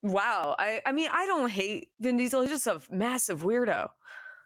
Wow. 0.05 0.55
I, 0.59 0.81
I 0.85 0.91
mean, 0.91 1.09
I 1.11 1.25
don't 1.25 1.49
hate 1.49 1.89
Vin 1.99 2.17
Diesel. 2.17 2.41
He's 2.41 2.51
just 2.51 2.67
a 2.67 2.79
massive 2.91 3.41
weirdo. 3.41 3.89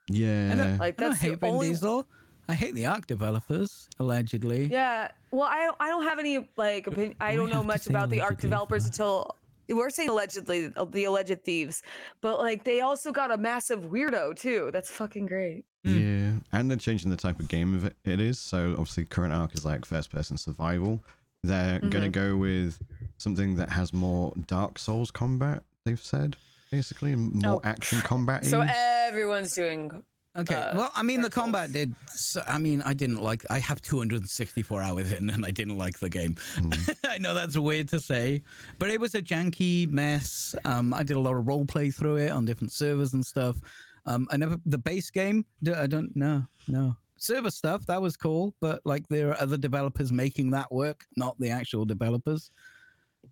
Yeah, 0.09 0.77
Like, 0.79 0.95
I 0.95 1.01
don't 1.01 1.09
that's 1.11 1.21
the 1.21 1.27
hate 1.29 1.39
Vin 1.39 1.49
only. 1.51 1.69
Diesel. 1.69 2.07
I 2.47 2.53
hate 2.53 2.73
the 2.73 2.87
Ark 2.87 3.05
developers, 3.05 3.87
allegedly. 3.99 4.65
Yeah. 4.71 5.09
Well, 5.31 5.47
I 5.47 5.65
don't, 5.65 5.77
I 5.79 5.89
don't 5.89 6.03
have 6.03 6.17
any, 6.17 6.49
like, 6.57 6.87
opinion. 6.87 7.15
I 7.19 7.35
don't 7.35 7.51
know 7.51 7.61
much 7.61 7.85
about 7.87 8.09
the 8.09 8.21
Ark 8.21 8.39
developers 8.41 8.85
that? 8.85 8.93
until. 8.93 9.35
We're 9.71 9.91
saying 9.91 10.09
allegedly, 10.09 10.71
uh, 10.75 10.85
the 10.85 11.03
alleged 11.03 11.43
thieves, 11.45 11.83
but 12.21 12.39
like 12.39 12.63
they 12.63 12.81
also 12.81 13.11
got 13.11 13.29
a 13.29 13.37
massive 13.37 13.81
weirdo 13.81 14.35
too. 14.35 14.71
That's 14.73 14.89
fucking 14.89 15.27
great. 15.27 15.63
yeah, 15.83 16.31
and 16.51 16.71
they're 16.71 16.75
changing 16.75 17.11
the 17.11 17.15
type 17.15 17.39
of 17.39 17.47
game 17.49 17.75
of 17.75 17.85
it, 17.85 17.95
it 18.03 18.19
is. 18.19 18.39
So 18.39 18.71
obviously, 18.71 19.05
current 19.05 19.31
ark 19.31 19.53
is 19.53 19.65
like 19.65 19.85
first-person 19.85 20.37
survival. 20.37 21.03
They're 21.43 21.79
gonna 21.79 22.09
go 22.09 22.35
with 22.35 22.79
something 23.17 23.55
that 23.55 23.69
has 23.69 23.93
more 23.93 24.33
Dark 24.47 24.77
Souls 24.79 25.11
combat. 25.11 25.63
They've 25.85 26.01
said 26.01 26.35
basically 26.71 27.15
more 27.15 27.55
Oh. 27.55 27.61
action 27.63 28.01
combat. 28.01 28.45
So 28.45 28.61
everyone's 28.61 29.53
doing. 29.53 30.03
Okay. 30.37 30.53
uh, 30.55 30.77
well, 30.77 30.91
I 30.95 31.01
mean, 31.01 31.21
the 31.21 31.29
combat 31.29 31.73
did. 31.73 31.93
So, 32.13 32.43
I 32.47 32.59
mean, 32.59 32.83
I 32.83 32.93
didn't 32.93 33.21
like. 33.21 33.43
I 33.49 33.57
have 33.59 33.81
264 33.81 34.81
hours 34.81 35.11
in, 35.11 35.29
and 35.31 35.43
I 35.45 35.49
didn't 35.51 35.77
like 35.77 35.99
the 35.99 36.09
game. 36.09 36.35
I 37.09 37.17
know 37.17 37.33
that's 37.33 37.57
weird 37.57 37.89
to 37.89 37.99
say, 37.99 38.43
but 38.77 38.89
it 38.91 38.99
was 38.99 39.15
a 39.15 39.21
janky 39.21 39.89
mess. 39.89 40.53
Um, 40.65 40.93
I 40.93 41.01
did 41.03 41.17
a 41.17 41.19
lot 41.19 41.33
of 41.35 41.47
role 41.47 41.65
play 41.65 41.89
through 41.89 42.17
it 42.17 42.29
on 42.29 42.45
different 42.45 42.71
servers 42.71 43.13
and 43.13 43.25
stuff. 43.25 43.57
Um, 44.05 44.27
I 44.29 44.37
never 44.37 44.57
the 44.65 44.77
base 44.77 45.09
game. 45.09 45.45
I 45.75 45.87
don't 45.87 46.15
know. 46.15 46.45
No 46.67 46.95
server 47.21 47.51
stuff 47.51 47.85
that 47.87 48.01
was 48.01 48.15
cool, 48.17 48.53
but 48.61 48.81
like 48.85 49.07
there 49.07 49.29
are 49.31 49.41
other 49.41 49.57
developers 49.57 50.11
making 50.11 50.51
that 50.51 50.71
work, 50.71 51.05
not 51.17 51.39
the 51.39 51.49
actual 51.49 51.85
developers. 51.85 52.51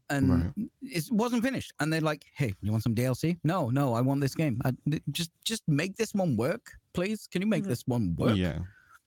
And 0.09 0.29
Right. 0.29 0.69
it 0.81 1.05
wasn't 1.11 1.43
finished. 1.43 1.73
And 1.79 1.91
they're 1.91 2.01
like, 2.01 2.25
"Hey, 2.35 2.53
you 2.61 2.71
want 2.71 2.83
some 2.83 2.93
DLC? 2.95 3.37
No, 3.43 3.69
no, 3.69 3.93
I 3.93 4.01
want 4.01 4.21
this 4.21 4.35
game. 4.35 4.61
I, 4.65 4.71
just, 5.11 5.31
just 5.43 5.63
make 5.67 5.95
this 5.97 6.13
one 6.13 6.35
work, 6.37 6.71
please. 6.93 7.27
Can 7.27 7.41
you 7.41 7.47
make 7.47 7.63
Mhm. 7.63 7.67
this 7.67 7.83
one 7.87 8.15
work?" 8.17 8.37
Yeah. 8.37 8.59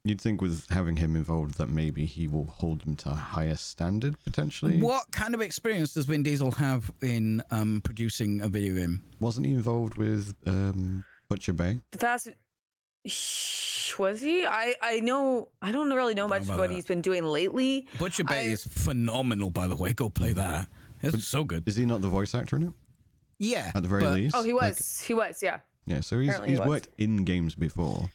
You'd 0.04 0.20
think 0.20 0.40
with 0.40 0.66
having 0.70 0.96
him 0.96 1.14
involved 1.16 1.58
that 1.58 1.68
maybe 1.68 2.06
he 2.06 2.26
will 2.26 2.46
hold 2.46 2.80
them 2.82 2.96
to 2.96 3.10
a 3.10 3.14
higher 3.14 3.56
standard 3.56 4.16
potentially. 4.24 4.80
What 4.80 5.10
kind 5.10 5.34
of 5.34 5.42
experience 5.42 5.92
does 5.92 6.06
Vin 6.06 6.22
Diesel 6.22 6.52
have 6.52 6.90
in 7.02 7.42
um, 7.50 7.82
producing 7.82 8.40
a 8.40 8.48
video 8.48 8.74
game? 8.76 9.02
Wasn't 9.20 9.44
he 9.44 9.52
involved 9.52 9.98
with 9.98 10.34
um, 10.46 11.04
Butcher 11.28 11.52
Bay? 11.52 11.80
The 11.92 11.98
fast 13.90 13.98
was 13.98 14.20
he? 14.20 14.44
I 14.46 14.74
I 14.82 15.00
know 15.00 15.48
I 15.62 15.72
don't 15.72 15.90
really 15.92 16.14
know 16.14 16.28
much 16.28 16.42
about 16.44 16.58
what 16.58 16.68
that. 16.68 16.74
he's 16.74 16.86
been 16.86 17.00
doing 17.02 17.24
lately. 17.24 17.86
Butcher 17.98 18.24
Bay 18.24 18.48
I- 18.48 18.52
is 18.52 18.64
phenomenal, 18.64 19.50
by 19.50 19.66
the 19.66 19.76
way. 19.76 19.92
Go 19.92 20.08
play 20.10 20.32
that. 20.32 20.68
It's 21.02 21.26
so 21.26 21.44
good. 21.44 21.66
Is 21.66 21.76
he 21.76 21.86
not 21.86 22.02
the 22.02 22.08
voice 22.08 22.34
actor 22.34 22.56
in 22.56 22.64
it? 22.64 22.72
Yeah. 23.38 23.72
At 23.74 23.82
the 23.82 23.88
very 23.88 24.02
but- 24.02 24.14
least. 24.14 24.34
Oh, 24.36 24.42
he 24.42 24.52
Like, 24.52 24.76
was. 24.76 25.00
he 25.00 25.14
was. 25.14 25.42
Yeah. 25.42 25.60
yeah, 25.86 26.00
so 26.00 26.18
he's 26.20 26.28
Apparently 26.28 26.48
he 26.48 26.52
he's 26.52 26.60
was. 26.60 26.68
worked 26.68 26.88
in 26.98 27.24
games 27.24 27.54
before. 27.54 28.10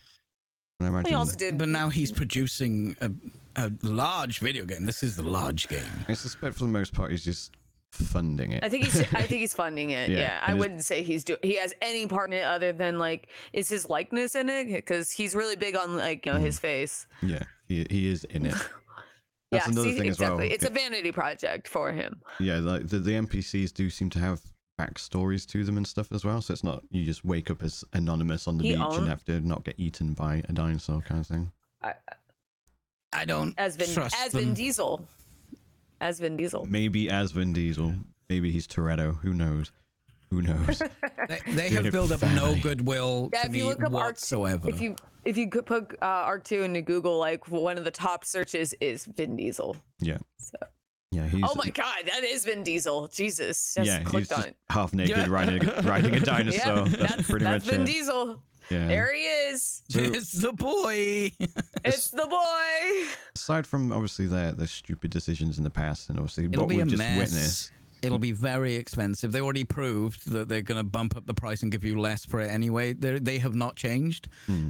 And 0.80 0.88
I 0.88 0.90
imagine 0.90 1.10
He 1.10 1.16
also 1.16 1.36
did. 1.36 1.58
But 1.58 1.70
now 1.70 1.90
he's 1.90 2.12
producing 2.12 2.96
a, 3.02 3.10
a 3.56 3.72
large 3.82 4.40
video 4.40 4.66
game. 4.66 4.86
This 4.86 5.02
is 5.04 5.16
the 5.16 5.24
large 5.24 5.68
game. 5.68 5.82
I 6.08 6.14
suspect 6.14 6.56
for 6.58 6.66
the 6.66 6.70
most 6.72 6.94
part 6.94 7.10
he's 7.12 7.24
just 7.26 7.54
funding 7.96 8.52
it. 8.52 8.64
I 8.64 8.70
think 8.70 8.86
he's. 8.86 9.00
I 9.14 9.22
think 9.24 9.42
he's 9.42 9.54
funding 9.54 9.90
it. 9.92 10.10
Yeah, 10.12 10.18
Yeah. 10.20 10.40
I 10.42 10.52
and 10.52 10.54
his- 10.58 10.60
wouldn't 10.60 10.86
say 10.86 11.04
he's 11.04 11.24
doing 11.24 11.40
He 11.44 11.56
has 11.58 11.74
any 11.82 12.08
part 12.08 12.30
in 12.32 12.38
it 12.38 12.44
other 12.44 12.72
than 12.74 13.00
like 13.00 13.30
is 13.54 13.68
his 13.70 13.90
likeness 13.90 14.36
in 14.36 14.50
it 14.50 14.68
because 14.72 15.12
he's 15.12 15.34
really 15.36 15.56
big 15.56 15.76
on 15.76 15.98
like 15.98 16.26
you 16.26 16.34
know 16.34 16.40
Mm. 16.40 16.44
his 16.44 16.60
face. 16.60 17.08
yeah, 17.22 17.44
he 17.68 17.86
he 17.90 18.08
is 18.10 18.24
in 18.26 18.46
it. 18.46 18.54
That's 19.52 19.68
yeah. 19.68 19.72
another 19.74 19.90
see, 19.90 20.00
thing 20.00 20.10
as 20.10 20.20
well. 20.20 20.34
exactly. 20.40 20.54
It's 20.54 20.66
a 20.66 20.70
vanity 20.70 21.12
project 21.12 21.68
for 21.68 21.92
him. 21.92 22.22
Yeah, 22.40 22.58
like 22.58 22.88
the, 22.88 23.00
the 23.00 23.12
NPCs 23.12 23.74
do 23.74 23.90
seem 23.90 24.10
to 24.12 24.20
have 24.20 24.42
backstories 24.80 25.46
to 25.48 25.64
them 25.64 25.78
and 25.78 25.88
stuff 25.88 26.12
as 26.12 26.26
well. 26.26 26.42
So 26.42 26.52
it's 26.52 26.64
not 26.64 26.84
you 26.90 27.06
just 27.06 27.24
wake 27.24 27.50
up 27.52 27.64
as 27.64 27.84
anonymous 27.94 28.48
on 28.48 28.58
the 28.58 28.64
He 28.66 28.72
beach 28.72 28.82
own- 28.82 28.98
and 29.02 29.08
have 29.08 29.24
to 29.26 29.40
not 29.42 29.64
get 29.64 29.76
eaten 29.78 30.14
by 30.14 30.44
a 30.50 30.54
dinosaur 30.54 31.02
kind 31.02 31.22
of 31.22 31.28
thing. 31.28 31.52
I, 31.82 31.94
I 33.14 33.24
don't 33.24 33.54
as 33.58 33.76
Vin 33.78 33.94
trust 33.94 34.16
as 34.20 34.32
them. 34.34 34.42
Vin 34.46 34.54
Diesel. 34.56 35.08
As 36.06 36.20
Vin 36.20 36.38
Diesel. 36.38 36.66
Maybe 36.70 37.10
as 37.10 37.32
Vin 37.32 37.52
Diesel. 37.54 37.96
Maybe 38.30 38.52
he's 38.52 38.68
Toretto. 38.68 39.18
Who 39.22 39.34
knows? 39.34 39.72
Who 40.30 40.42
knows? 40.42 40.82
They, 41.28 41.40
they 41.54 41.70
have 41.70 41.92
built 41.92 42.12
up 42.12 42.20
family. 42.20 42.36
no 42.36 42.62
goodwill 42.62 43.32
Yeah, 43.34 43.42
to 43.42 43.46
if 43.48 43.52
me 43.54 43.58
you 43.60 43.66
look 43.66 43.80
up 43.84 43.86
Ark- 43.96 44.10
whatsoever. 44.10 44.70
If 44.70 44.80
you 44.80 44.96
if 45.24 45.38
you 45.38 45.50
could 45.50 45.66
put 45.66 45.92
uh, 46.00 46.06
Ark 46.06 46.44
Two 46.44 46.62
into 46.62 46.84
Google, 46.84 47.18
like 47.18 47.48
one 47.50 47.80
of 47.80 47.84
the 47.84 47.90
top 47.90 48.24
searches 48.26 48.76
is 48.80 49.06
Vin 49.06 49.36
Diesel. 49.36 49.76
yeah. 50.00 50.18
So- 50.38 50.58
Yeah, 51.12 51.28
he's 51.28 51.42
oh 51.44 51.56
my 51.56 51.70
God, 51.72 51.96
that 52.06 52.24
is 52.24 52.46
Vin 52.46 52.62
Diesel. 52.62 53.08
Jesus, 53.08 53.74
just 53.74 53.88
yeah, 53.88 54.00
he's 54.00 54.08
clicked 54.08 54.30
just 54.30 54.40
on 54.40 54.48
it. 54.50 54.56
half 54.70 54.94
naked 54.94 55.18
Yeah. 55.18 55.26
riding 55.30 55.68
a, 55.68 55.82
riding 55.82 56.14
a 56.16 56.20
dinosaur. 56.32 56.76
Yeah, 56.78 56.84
that's, 56.84 56.98
that's, 57.16 57.30
pretty 57.30 57.46
that's 57.46 57.66
much 57.66 57.74
Vin 57.74 57.82
it. 57.82 57.86
Diesel. 57.88 58.44
Yeah. 58.70 58.88
There 58.88 59.14
he 59.14 59.22
is. 59.22 59.84
So- 59.90 60.00
it's 60.04 60.32
the 60.32 60.54
boy. 60.54 61.32
It's 61.86 62.10
the 62.10 62.26
boy. 62.26 63.08
aside 63.36 63.68
from 63.68 63.92
obviously 63.92 64.26
their 64.26 64.52
their 64.52 64.66
stupid 64.68 65.12
decisions 65.12 65.58
in 65.60 65.64
the 65.64 65.70
past, 65.70 66.10
and 66.10 66.18
obviously 66.18 66.46
It'll 66.46 66.62
what 66.64 66.70
be 66.70 66.78
we've 66.78 66.88
a 66.88 66.90
just 66.90 66.98
mess. 66.98 67.18
witnessed. 67.32 67.72
It'll 68.02 68.18
be 68.20 68.32
very 68.32 68.76
expensive. 68.76 69.32
They 69.32 69.40
already 69.42 69.64
proved 69.64 70.30
that 70.32 70.48
they're 70.50 70.62
going 70.62 70.78
to 70.80 70.84
bump 70.84 71.16
up 71.16 71.26
the 71.26 71.34
price 71.34 71.62
and 71.64 71.72
give 71.72 71.84
you 71.84 72.00
less 72.00 72.26
for 72.26 72.40
it 72.42 72.50
anyway. 72.52 72.94
They 72.94 73.20
they 73.20 73.38
have 73.40 73.54
not 73.56 73.76
changed. 73.76 74.28
Hmm. 74.48 74.70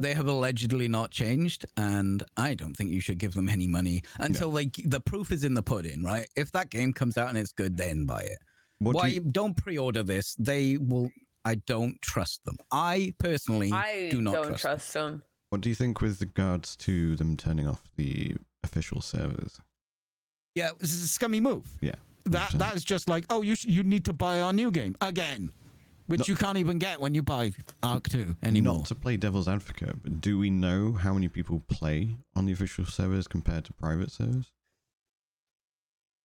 They 0.00 0.14
have 0.14 0.26
allegedly 0.26 0.88
not 0.88 1.10
changed, 1.10 1.66
and 1.76 2.22
I 2.36 2.54
don't 2.54 2.74
think 2.74 2.90
you 2.90 3.00
should 3.00 3.18
give 3.18 3.34
them 3.34 3.48
any 3.48 3.66
money 3.68 4.02
until 4.18 4.50
they 4.50 4.70
the 4.84 5.00
proof 5.00 5.30
is 5.30 5.44
in 5.44 5.54
the 5.54 5.62
pudding, 5.62 6.02
right? 6.02 6.26
If 6.36 6.50
that 6.52 6.70
game 6.70 6.92
comes 6.92 7.16
out 7.18 7.28
and 7.28 7.38
it's 7.38 7.52
good, 7.52 7.76
then 7.76 8.04
buy 8.06 8.22
it. 8.22 8.38
What 8.80 8.92
do 8.92 8.98
Why 8.98 9.06
you- 9.08 9.20
don't 9.20 9.56
pre-order 9.56 10.02
this? 10.02 10.34
They 10.38 10.76
will. 10.78 11.10
I 11.44 11.56
don't 11.56 12.00
trust 12.02 12.44
them. 12.44 12.56
I 12.70 13.14
personally 13.18 13.72
I 13.72 14.08
do 14.10 14.20
not 14.20 14.34
don't 14.34 14.46
trust. 14.48 14.62
trust 14.62 14.92
them. 14.94 15.22
What 15.50 15.60
do 15.62 15.68
you 15.68 15.74
think 15.74 16.00
with 16.00 16.20
regards 16.20 16.76
to 16.76 17.16
them 17.16 17.36
turning 17.36 17.66
off 17.66 17.82
the 17.96 18.34
official 18.62 19.00
servers? 19.00 19.60
Yeah, 20.54 20.70
this 20.78 20.92
is 20.92 21.02
a 21.04 21.08
scummy 21.08 21.40
move. 21.40 21.64
Yeah. 21.80 21.94
That 22.24 22.50
that 22.58 22.76
is 22.76 22.84
just 22.84 23.08
like, 23.08 23.24
oh, 23.30 23.42
you 23.42 23.54
sh- 23.54 23.64
you 23.66 23.82
need 23.82 24.04
to 24.06 24.12
buy 24.12 24.40
our 24.42 24.52
new 24.52 24.70
game 24.70 24.96
again, 25.00 25.50
which 26.06 26.20
No- 26.20 26.24
you 26.26 26.36
can't 26.36 26.58
even 26.58 26.78
get 26.78 27.00
when 27.00 27.14
you 27.14 27.22
buy 27.22 27.52
Ark 27.82 28.08
Two 28.10 28.36
anymore. 28.42 28.78
Not 28.78 28.86
to 28.86 28.94
play 28.94 29.16
devil's 29.16 29.48
advocate, 29.48 30.02
but 30.02 30.20
do 30.20 30.38
we 30.38 30.50
know 30.50 30.92
how 30.92 31.14
many 31.14 31.28
people 31.28 31.62
play 31.68 32.16
on 32.36 32.44
the 32.44 32.52
official 32.52 32.84
servers 32.84 33.26
compared 33.26 33.64
to 33.66 33.72
private 33.72 34.10
servers? 34.10 34.50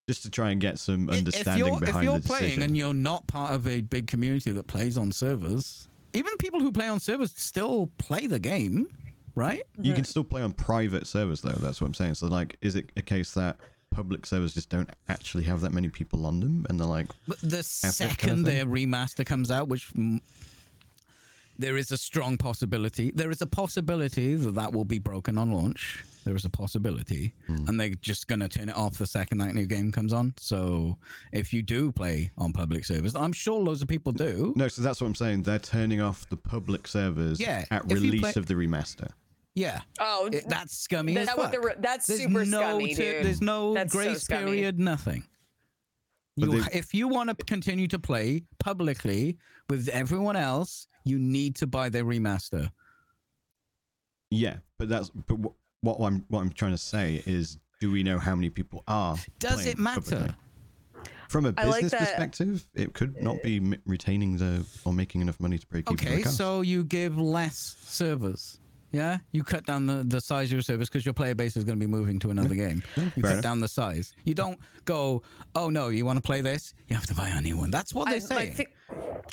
Just 0.08 0.24
to 0.24 0.30
try 0.30 0.52
and 0.52 0.60
get 0.60 0.80
some 0.80 1.10
understanding 1.10 1.66
if 1.66 1.72
you're, 1.72 1.80
behind 1.80 1.98
if 1.98 2.04
you're 2.04 2.20
the 2.20 2.28
playing 2.28 2.44
decision. 2.44 2.64
and 2.64 2.78
you're 2.78 2.94
not 2.94 3.26
part 3.28 3.54
of 3.54 3.68
a 3.68 3.82
big 3.82 4.08
community 4.08 4.52
that 4.52 4.68
plays 4.68 4.98
on 4.98 5.12
servers, 5.14 5.88
even 6.14 6.36
people 6.38 6.60
who 6.60 6.72
play 6.72 6.88
on 6.88 7.00
servers 7.00 7.34
still 7.36 7.90
play 7.98 8.28
the 8.28 8.40
game, 8.40 8.88
right? 9.36 9.64
You 9.80 9.94
can 9.94 10.04
still 10.04 10.24
play 10.24 10.42
on 10.42 10.52
private 10.54 11.08
servers 11.08 11.42
though. 11.42 11.52
That's 11.52 11.80
what 11.80 11.88
I'm 11.88 11.94
saying. 11.94 12.16
So 12.16 12.28
like, 12.28 12.58
is 12.62 12.76
it 12.76 12.92
a 12.98 13.02
case 13.02 13.34
that 13.36 13.58
public 13.92 14.26
servers 14.26 14.54
just 14.54 14.70
don't 14.70 14.90
actually 15.08 15.44
have 15.44 15.62
that 15.62 15.72
many 15.72 15.88
people 15.90 16.26
on 16.26 16.40
them, 16.40 16.66
and 16.70 16.80
they're 16.80 16.88
like, 16.88 17.08
But 17.28 17.40
the 17.40 17.48
kind 17.48 17.58
of 17.58 17.66
second 17.66 18.44
their 18.44 18.66
remaster 18.66 19.26
comes 19.26 19.52
out, 19.52 19.68
which 19.68 19.94
mm, 19.94 20.20
there 21.58 21.78
is 21.78 21.92
a 21.92 21.98
strong 21.98 22.38
possibility, 22.38 23.12
there 23.12 23.32
is 23.32 23.42
a 23.42 23.48
possibility 23.48 24.36
that 24.36 24.56
that 24.56 24.74
will 24.74 24.86
be 24.86 25.00
broken 25.00 25.38
on 25.38 25.52
launch. 25.52 26.04
There 26.24 26.36
is 26.36 26.46
a 26.46 26.50
possibility, 26.50 27.34
Hmm. 27.48 27.68
and 27.68 27.80
they're 27.80 27.90
just 27.96 28.28
going 28.28 28.40
to 28.40 28.48
turn 28.48 28.70
it 28.70 28.76
off 28.78 28.98
the 28.98 29.06
second 29.08 29.40
that 29.40 29.54
new 29.56 29.66
game 29.66 29.92
comes 29.92 30.14
on. 30.14 30.34
So 30.38 30.98
if 31.32 31.54
you 31.54 31.62
do 31.62 31.92
play 31.92 32.32
on 32.38 32.54
public 32.54 32.86
servers, 32.86 33.16
I'm 33.16 33.34
sure 33.34 33.60
loads 33.62 33.82
of 33.82 33.88
people 33.88 34.12
do. 34.14 34.54
no. 34.56 34.68
So 34.68 34.82
that's 34.82 35.02
what 35.02 35.08
I'm 35.08 35.16
saying. 35.16 35.44
They're 35.44 35.60
turning 35.60 36.00
off 36.02 36.28
the 36.30 36.38
public 36.38 36.88
servers 36.88 37.40
Yeah, 37.40 37.66
at 37.72 37.86
release 37.92 38.22
play- 38.22 38.34
of 38.38 38.46
the 38.46 38.54
remaster. 38.54 39.10
Yeah, 39.56 39.82
Oh, 40.00 40.30
it, 40.32 40.46
that's 40.50 40.76
scummy 40.76 41.14
That's 41.14 41.30
as 41.30 41.38
what 41.38 41.52
fuck. 41.54 41.62
the 41.62 41.76
that's 41.80 42.08
There's 42.08 42.22
super 42.22 42.44
no 42.46 42.60
scummy, 42.60 42.96
ter- 42.96 43.18
dude. 43.18 43.26
There's 43.26 43.42
no 43.42 43.74
That's 43.76 43.94
grace 43.94 44.24
scummy. 44.24 44.46
period, 44.54 44.80
nothing. 44.80 45.26
You, 46.38 46.60
they- 46.64 46.78
if 46.80 46.94
you 46.96 47.08
want 47.08 47.30
to 47.38 47.46
continue 47.46 47.88
to 47.90 48.00
play 48.00 48.42
publicly 48.60 49.38
with 49.70 49.88
everyone 49.90 50.36
else, 50.36 50.88
you 51.06 51.20
need 51.20 51.56
to 51.58 51.68
buy 51.68 51.90
their 51.90 52.04
remaster. 52.06 52.72
Yeah, 54.32 54.58
but 54.80 54.90
that's 54.90 55.10
but 55.12 55.38
what, 55.84 56.00
I'm 56.02 56.26
what 56.30 56.40
I'm 56.40 56.50
trying 56.52 56.72
to 56.72 56.78
say 56.78 57.22
is, 57.26 57.58
do 57.80 57.92
we 57.92 58.02
know 58.04 58.18
how 58.18 58.36
many 58.36 58.50
people 58.50 58.84
are? 58.88 59.18
Does 59.40 59.66
it 59.66 59.78
matter? 59.78 60.36
From 61.30 61.46
a 61.46 61.52
business 61.52 61.92
that- 61.92 62.00
perspective, 62.00 62.66
it 62.76 62.94
could 62.94 63.22
not 63.22 63.42
be 63.44 63.60
retaining 63.86 64.38
the 64.38 64.66
or 64.86 64.94
making 64.94 65.22
enough 65.22 65.40
money 65.40 65.58
to 65.58 65.68
break 65.68 65.92
even. 65.92 66.08
Okay, 66.08 66.24
so 66.24 66.62
you 66.62 66.84
give 66.84 67.18
less 67.18 67.76
servers. 67.84 68.60
Yeah, 68.94 69.18
you 69.32 69.44
cut 69.44 69.66
down 69.66 69.88
the, 69.88 70.04
the 70.06 70.22
size 70.22 70.50
of 70.50 70.54
your 70.54 70.62
servers 70.62 70.88
because 70.88 71.04
your 71.04 71.16
player 71.16 71.34
base 71.34 71.58
is 71.58 71.64
going 71.64 71.80
to 71.80 71.84
be 71.86 71.90
moving 71.92 72.20
to 72.20 72.30
another 72.30 72.54
game. 72.54 72.84
You 72.96 73.02
fair 73.04 73.12
cut 73.24 73.32
enough. 73.32 73.42
down 73.44 73.60
the 73.60 73.68
size. 73.68 74.14
You 74.24 74.36
don't 74.36 74.60
go, 74.86 75.24
oh 75.56 75.72
no, 75.72 75.88
you 75.90 76.06
want 76.06 76.18
to 76.18 76.22
play 76.22 76.42
this? 76.42 76.76
You 76.88 76.96
have 76.96 77.08
to 77.08 77.16
buy 77.16 77.28
a 77.30 77.42
new 77.42 77.58
one. 77.58 77.72
That's 77.72 77.92
what 77.92 78.08
I, 78.08 78.12
they 78.12 78.18
I 78.18 78.20
say. 78.20 78.50
think 78.52 78.70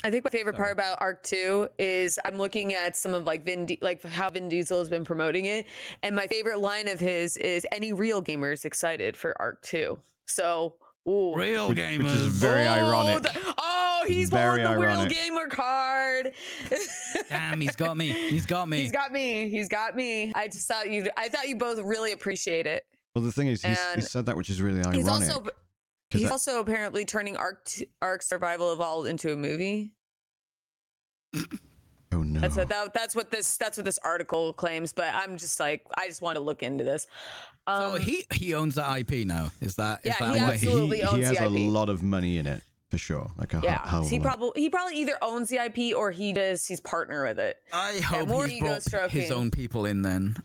I 0.03 0.11
think 0.11 0.25
my 0.25 0.31
favorite 0.31 0.57
part 0.57 0.73
about 0.73 0.97
Ark 1.03 1.23
Two 1.23 1.69
is 1.79 2.19
I'm 2.25 2.39
looking 2.39 2.73
at 2.73 2.97
some 2.97 3.13
of 3.13 3.25
like 3.25 3.45
Vin, 3.45 3.67
Di- 3.67 3.79
like 3.83 4.03
how 4.03 4.31
Vin 4.31 4.49
Diesel 4.49 4.79
has 4.79 4.89
been 4.89 5.05
promoting 5.05 5.45
it, 5.45 5.67
and 6.03 6.17
my 6.17 6.27
favorite 6.27 6.61
line 6.61 6.89
of 6.89 6.99
his 6.99 7.37
is 7.37 7.67
"Any 7.71 7.93
real 7.93 8.23
gamer 8.23 8.53
is 8.53 8.65
excited 8.65 9.15
for 9.15 9.35
Ark 9.41 9.61
2. 9.63 9.99
So, 10.27 10.77
ooh. 11.09 11.35
Real 11.35 11.69
Which- 11.69 11.79
gamers. 11.79 12.05
which 12.05 12.13
is 12.13 12.27
very 12.27 12.67
Oh, 12.67 12.73
ironic. 12.73 13.23
the- 13.25 13.55
oh, 13.59 14.05
he's 14.07 14.31
Very 14.31 14.63
pulling 14.63 14.81
the 14.81 14.87
real 14.87 15.07
gamer 15.07 15.47
card. 15.49 16.33
Damn, 17.29 17.61
he's 17.61 17.77
got 17.77 17.97
me. 17.97 18.09
He's 18.31 18.47
got 18.47 18.69
me. 18.69 18.79
He's 18.83 18.93
got 18.93 19.13
me. 19.13 19.49
He's 19.51 19.69
got 19.69 19.95
me. 19.97 20.33
I 20.35 20.49
just 20.49 20.67
thought 20.69 20.91
you. 20.91 21.09
I 21.17 21.29
thought 21.29 21.49
you 21.49 21.57
both 21.57 21.79
really 21.81 22.13
appreciate 22.13 22.67
it. 22.67 22.85
well, 23.15 23.25
the 23.25 23.33
thing 23.33 23.49
is, 23.49 23.63
he's, 23.63 23.79
he 23.95 24.01
said 24.01 24.27
that, 24.27 24.37
which 24.37 24.51
is 24.51 24.61
really 24.63 24.81
ironic. 24.81 24.97
He's 24.99 25.09
also 25.09 25.41
'cause 25.41 25.51
he's 26.11 26.23
that- 26.25 26.33
also 26.33 26.61
apparently 26.61 27.05
turning 27.05 27.37
Ark 27.37 27.65
t- 27.65 27.89
Ark 28.03 28.23
Survival 28.23 28.73
Evolved 28.73 29.09
into 29.09 29.33
a 29.33 29.37
movie. 29.37 29.93
oh 32.13 32.23
no, 32.23 32.41
That's 32.41 32.57
what 32.57 32.69
that, 32.69 32.93
that's 32.95 33.15
what 33.15 33.31
this 33.31 33.57
that's 33.57 33.77
what 33.79 33.85
this 33.85 33.99
article 34.05 34.53
claims. 34.53 34.93
But 34.93 35.15
I'm 35.15 35.37
just 35.37 35.61
like 35.61 35.85
I 35.97 36.07
just 36.09 36.23
want 36.23 36.37
to 36.37 36.41
look 36.43 36.63
into 36.63 36.85
this. 36.85 37.07
Um, 37.67 37.93
so 37.93 37.99
he 37.99 38.27
he 38.33 38.55
owns 38.55 38.75
that 38.77 38.99
IP 38.99 39.27
now. 39.27 39.51
Is 39.61 39.77
that 39.77 40.01
is 40.03 40.07
Yeah, 40.07 40.27
that 40.27 40.35
he 40.37 40.43
why 40.43 40.53
absolutely 40.55 40.97
he, 40.99 41.03
owns 41.05 41.17
he 41.17 41.23
has 41.23 41.39
the 41.39 41.45
a 41.45 41.49
lot 41.71 41.89
of 41.89 42.03
money 42.03 42.39
in 42.39 42.47
it 42.47 42.63
for 42.91 42.99
sure. 42.99 43.31
Like 43.39 43.55
a 43.55 43.61
yeah, 43.63 43.87
hell 43.87 44.05
he 44.05 44.19
probably 44.19 44.61
he 44.63 44.71
probably 44.71 44.97
either 44.97 45.17
owns 45.23 45.49
the 45.49 45.59
IP 45.65 45.97
or 45.97 46.11
he 46.11 46.33
does 46.33 46.67
he's 46.67 46.81
partner 46.81 47.25
with 47.25 47.39
it. 47.39 47.59
I 47.73 48.01
hope 48.01 48.29
more 48.29 48.47
he's 48.47 48.59
ego 48.59 48.79
brought 48.91 49.11
his 49.11 49.31
own 49.31 49.51
people 49.51 49.87
in 49.87 50.03
then. 50.03 50.37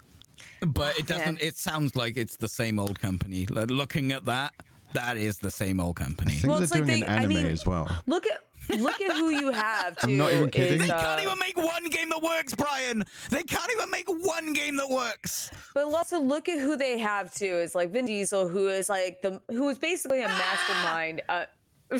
But 0.66 0.98
it 0.98 1.06
doesn't. 1.06 1.42
It 1.42 1.58
sounds 1.58 1.96
like 1.96 2.18
it's 2.18 2.38
the 2.38 2.48
same 2.48 2.80
old 2.80 3.00
company. 3.00 3.46
Like, 3.46 3.70
looking 3.70 4.12
at 4.14 4.26
that, 4.26 4.54
that 4.94 5.16
is 5.18 5.38
the 5.38 5.52
same 5.52 5.80
old 5.80 6.00
I 6.00 6.06
company. 6.06 6.32
think 6.34 6.48
Well, 6.48 6.56
they're 6.58 6.64
it's 6.64 6.74
like 6.74 6.86
doing 6.86 7.02
they- 7.02 7.06
an 7.06 7.12
I 7.12 7.18
anime 7.18 7.30
mean- 7.30 7.46
as 7.48 7.66
well. 7.66 7.88
Look 8.08 8.26
at 8.26 8.40
look 8.70 9.02
at 9.02 9.16
who 9.16 9.30
you 9.30 9.52
have. 9.52 9.98
Too, 9.98 10.08
I'm 10.08 10.18
not 10.18 10.34
even 10.34 10.50
kidding. 10.50 10.82
is, 10.82 10.88
They 10.88 10.94
uh, 10.94 11.02
can't 11.02 11.22
even 11.22 11.40
make 11.40 11.58
one 11.58 11.86
game 11.90 12.10
that 12.10 12.22
works, 12.22 12.54
Brian. 12.56 13.04
They 13.30 13.44
can't 13.44 13.72
even 13.72 13.90
make 13.90 14.08
one 14.08 14.54
game 14.54 14.76
that 14.78 14.90
works. 14.90 15.52
But 15.74 15.86
also 15.86 16.20
look 16.20 16.50
at 16.50 16.60
who 16.60 16.76
they 16.76 16.98
have 17.00 17.34
too. 17.34 17.46
Is 17.46 17.76
like 17.76 17.92
Vin 17.92 18.06
Diesel, 18.06 18.48
who 18.48 18.70
is 18.70 18.90
like 18.90 19.22
the 19.22 19.42
who 19.50 19.70
is 19.70 19.78
basically 19.78 20.22
a 20.24 20.28
mastermind. 20.28 21.22
Uh, 21.30 21.46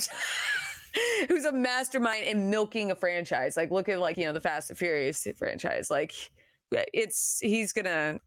who's 1.28 1.46
a 1.46 1.52
mastermind 1.52 2.26
in 2.26 2.50
milking 2.50 2.92
a 2.92 2.96
franchise. 2.96 3.58
Like 3.58 3.72
look 3.72 3.90
at 3.90 4.00
like 4.00 4.18
you 4.18 4.26
know 4.26 4.34
the 4.34 4.42
Fast 4.42 4.70
and 4.70 4.80
Furious 4.80 5.28
franchise. 5.38 5.90
Like 5.90 6.14
it's 6.72 7.40
he's 7.42 7.74
gonna. 7.74 8.20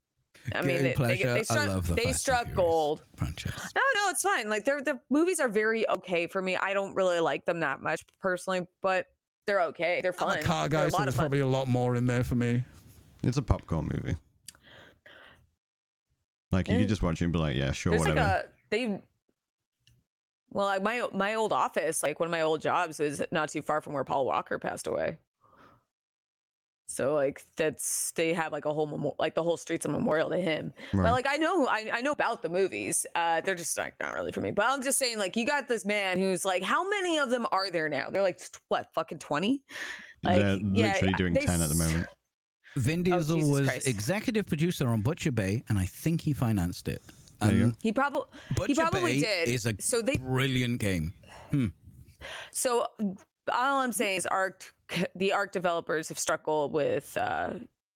I 0.55 0.63
mean, 0.63 0.69
Guilty 0.69 0.83
they, 0.83 0.89
they, 0.89 0.95
pleasure, 0.95 1.33
they 1.35 1.41
I 1.41 1.43
struck, 1.43 1.69
love 1.69 1.87
the 1.89 1.95
they 1.95 2.13
struck 2.13 2.55
gold. 2.55 3.05
franchise. 3.17 3.53
No, 3.75 3.83
no, 3.97 4.11
it's 4.11 4.23
fine. 4.23 4.49
Like 4.49 4.65
they're 4.65 4.81
the 4.83 4.99
movies 5.11 5.41
are 5.41 5.49
very 5.49 5.89
okay 5.91 6.27
for 6.27 6.41
me. 6.41 6.57
I 6.57 6.73
don't 6.73 6.95
really 6.95 7.21
like 7.21 7.45
them 7.45 7.61
that 7.61 7.83
much 7.83 8.03
personally, 8.21 8.67
but 8.83 9.07
they're 9.47 9.63
okay. 9.63 10.01
They're 10.03 10.15
I'm 10.21 10.29
fun. 10.29 10.39
a 10.39 10.43
car 10.43 10.69
They're 10.69 10.81
guy, 10.81 10.87
a 10.87 10.91
so 10.91 11.03
there's 11.03 11.15
probably 11.17 11.41
a 11.41 11.47
lot 11.47 11.69
more 11.69 11.97
in 11.97 12.07
there 12.07 12.25
for 12.25 12.35
me. 12.35 12.65
It's 13.23 13.37
a 13.37 13.43
popcorn 13.43 13.91
movie. 13.93 14.17
Like 16.51 16.69
you 16.69 16.75
Eh. 16.77 16.79
could 16.81 16.89
just 16.89 17.03
watch 17.03 17.21
it 17.21 17.25
and 17.25 17.33
be 17.33 17.39
like, 17.39 17.57
yeah, 17.57 17.73
sure, 17.73 17.93
whatever. 17.99 18.15
like 18.15 18.27
a 18.27 18.45
they. 18.71 19.03
Well, 20.51 20.67
like 20.67 20.83
my 20.83 21.07
my 21.13 21.35
old 21.35 21.53
office, 21.53 22.03
like 22.03 22.19
one 22.21 22.27
of 22.27 22.31
my 22.31 22.41
old 22.41 22.63
jobs, 22.63 22.99
was 22.99 23.21
not 23.31 23.51
too 23.51 23.61
far 23.61 23.83
from 23.83 23.93
where 23.93 24.05
Paul 24.05 24.25
Walker 24.25 24.59
passed 24.59 24.87
away. 24.87 25.19
So 26.91 27.13
like 27.15 27.45
that's 27.57 28.13
they 28.13 28.33
have 28.33 28.51
like 28.51 28.65
a 28.65 28.73
whole 28.73 28.87
memo- 28.87 29.15
like 29.19 29.35
the 29.35 29.43
whole 29.43 29.59
street's 29.59 29.85
a 29.85 29.89
memorial 29.91 30.31
to 30.31 30.39
him. 30.39 30.73
Right. 30.95 31.03
But 31.05 31.13
like 31.13 31.27
I 31.29 31.37
know 31.37 31.67
I, 31.67 31.91
I 31.93 32.01
know 32.01 32.13
about 32.13 32.41
the 32.41 32.49
movies. 32.49 33.05
Uh, 33.15 33.43
they're 33.43 33.55
just 33.55 33.77
like 33.77 33.95
not 34.01 34.15
really 34.15 34.33
for 34.33 34.41
me. 34.41 34.51
But 34.53 34.67
I'm 34.71 34.83
just 34.83 34.99
saying 34.99 35.19
like 35.19 35.37
you 35.37 35.45
got 35.45 35.69
this 35.69 35.85
man 35.85 36.19
who's 36.19 36.47
like 36.47 36.63
how 36.63 36.89
many 36.89 37.19
of 37.19 37.29
them 37.29 37.47
are 37.53 37.71
there 37.71 37.91
now? 37.91 38.09
They're 38.11 38.23
like 38.23 38.41
what 38.69 38.89
fucking 38.95 39.19
twenty? 39.19 39.63
they're 40.23 40.55
like, 40.55 40.63
yeah, 40.73 40.93
literally 40.95 41.15
doing 41.15 41.35
they 41.35 41.41
ten 41.45 41.61
at 41.61 41.69
the 41.69 41.75
moment. 41.75 42.07
Vin 42.77 43.01
Oh, 43.01 43.03
Diesel 43.19 43.37
Jesus 43.37 43.51
was 43.51 43.69
Christ. 43.69 43.87
executive 43.87 44.47
producer 44.47 44.89
on 44.89 45.03
Butcher 45.03 45.31
Bay, 45.33 45.63
and 45.69 45.79
I 45.79 45.85
think 45.85 46.21
he 46.23 46.33
financed 46.33 46.89
it. 46.89 47.03
There 47.41 47.53
you 47.53 47.65
Um, 47.65 47.71
go. 47.71 47.77
He 47.83 47.93
probably 47.93 48.23
Butcher 48.57 48.75
probably 48.77 49.21
Bay 49.21 49.45
did. 49.45 49.49
is 49.51 49.67
a 49.67 49.75
So 49.79 50.01
they 50.01 50.17
brilliant 50.17 50.81
game. 50.81 51.13
So 52.51 52.87
all 53.51 53.81
I'm 53.81 53.93
saying 53.93 54.17
is 54.19 54.27
Ark 54.27 54.65
the 55.15 55.33
Ark 55.33 55.53
developers 55.53 56.09
have 56.09 56.19
struggled 56.19 56.73
with 56.73 57.17
uh 57.17 57.51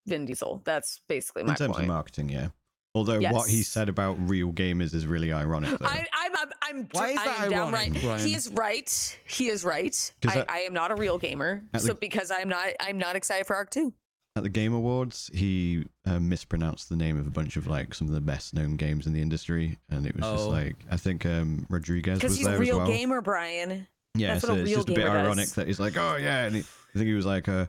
Vin 0.07 0.25
Diesel. 0.27 0.61
That's 0.65 1.01
basically 1.09 1.45
my 1.45 1.53
In 1.53 1.57
terms 1.57 1.73
point. 1.75 1.83
of 1.85 1.89
marketing, 1.89 2.29
yeah. 2.29 2.49
Although 2.95 3.21
what 3.21 3.49
he 3.49 3.63
said 3.63 3.89
about 3.89 4.19
real 4.29 4.53
gamers 4.53 4.93
is 4.95 5.07
really 5.07 5.33
ironic. 5.33 5.79
Though. 5.79 5.87
I, 5.87 6.07
I'm, 6.15 6.33
I'm, 6.37 6.49
I'm, 6.63 6.89
Why 6.93 7.09
is 7.13 7.19
I 7.21 7.25
that 7.25 7.41
am 7.45 7.51
downright. 7.51 7.87
ironic, 7.87 8.03
Brian? 8.03 8.27
He 8.27 8.35
is 8.35 8.51
right. 8.51 9.19
He 9.27 9.49
is 9.49 9.65
right. 9.65 10.13
I, 10.29 10.41
I- 10.41 10.45
I 10.49 10.59
am 10.61 10.75
not 10.75 10.91
a 10.91 10.95
real 10.95 11.17
gamer. 11.17 11.63
At 11.73 11.81
So 11.81 11.89
the- 11.89 11.95
because 11.95 12.31
I'm 12.31 12.51
not, 12.51 12.67
I'm 12.81 12.99
not 12.99 13.17
excited 13.17 13.47
for 13.47 13.57
Ark 13.57 13.71
Two. 13.71 13.95
At 14.37 14.43
the 14.43 14.49
Game 14.51 14.75
Awards, 14.75 15.31
he 15.33 15.85
uh, 16.07 16.19
mispronounced 16.19 16.89
the 16.91 16.97
name 16.97 17.19
of 17.19 17.27
a 17.27 17.31
bunch 17.31 17.57
of 17.57 17.67
like 17.67 17.95
some 17.95 18.09
of 18.09 18.15
the 18.15 18.21
best 18.21 18.53
known 18.55 18.77
games 18.77 19.07
in 19.07 19.13
the 19.15 19.23
industry, 19.23 19.79
and 19.91 20.07
it 20.07 20.15
was 20.15 20.25
just 20.25 20.45
Oh. 20.47 20.51
like 20.51 20.77
I 20.91 20.97
think 20.99 21.25
um, 21.25 21.67
Rodriguez 21.71 22.19
Because 22.19 22.33
was 22.33 22.39
he's 22.39 22.47
a 22.47 22.59
real 22.59 22.85
gamer, 22.87 23.21
Brian. 23.23 23.87
Yeah, 24.15 24.35
That's 24.35 24.43
so 24.43 24.51
what 24.51 24.59
a 24.59 24.61
it's 24.63 24.69
real 24.71 24.79
just 24.79 24.89
a 24.91 24.93
bit 24.93 25.05
gamer 25.05 25.19
ironic 25.19 25.47
does. 25.47 25.55
that 25.55 25.67
he's 25.67 25.81
like, 25.81 25.97
oh 25.97 26.17
yeah, 26.17 26.45
and 26.45 26.57
he, 26.57 26.61
I 26.61 26.93
think 26.99 27.07
he 27.07 27.15
was 27.15 27.25
like 27.27 27.49
uh, 27.49 27.67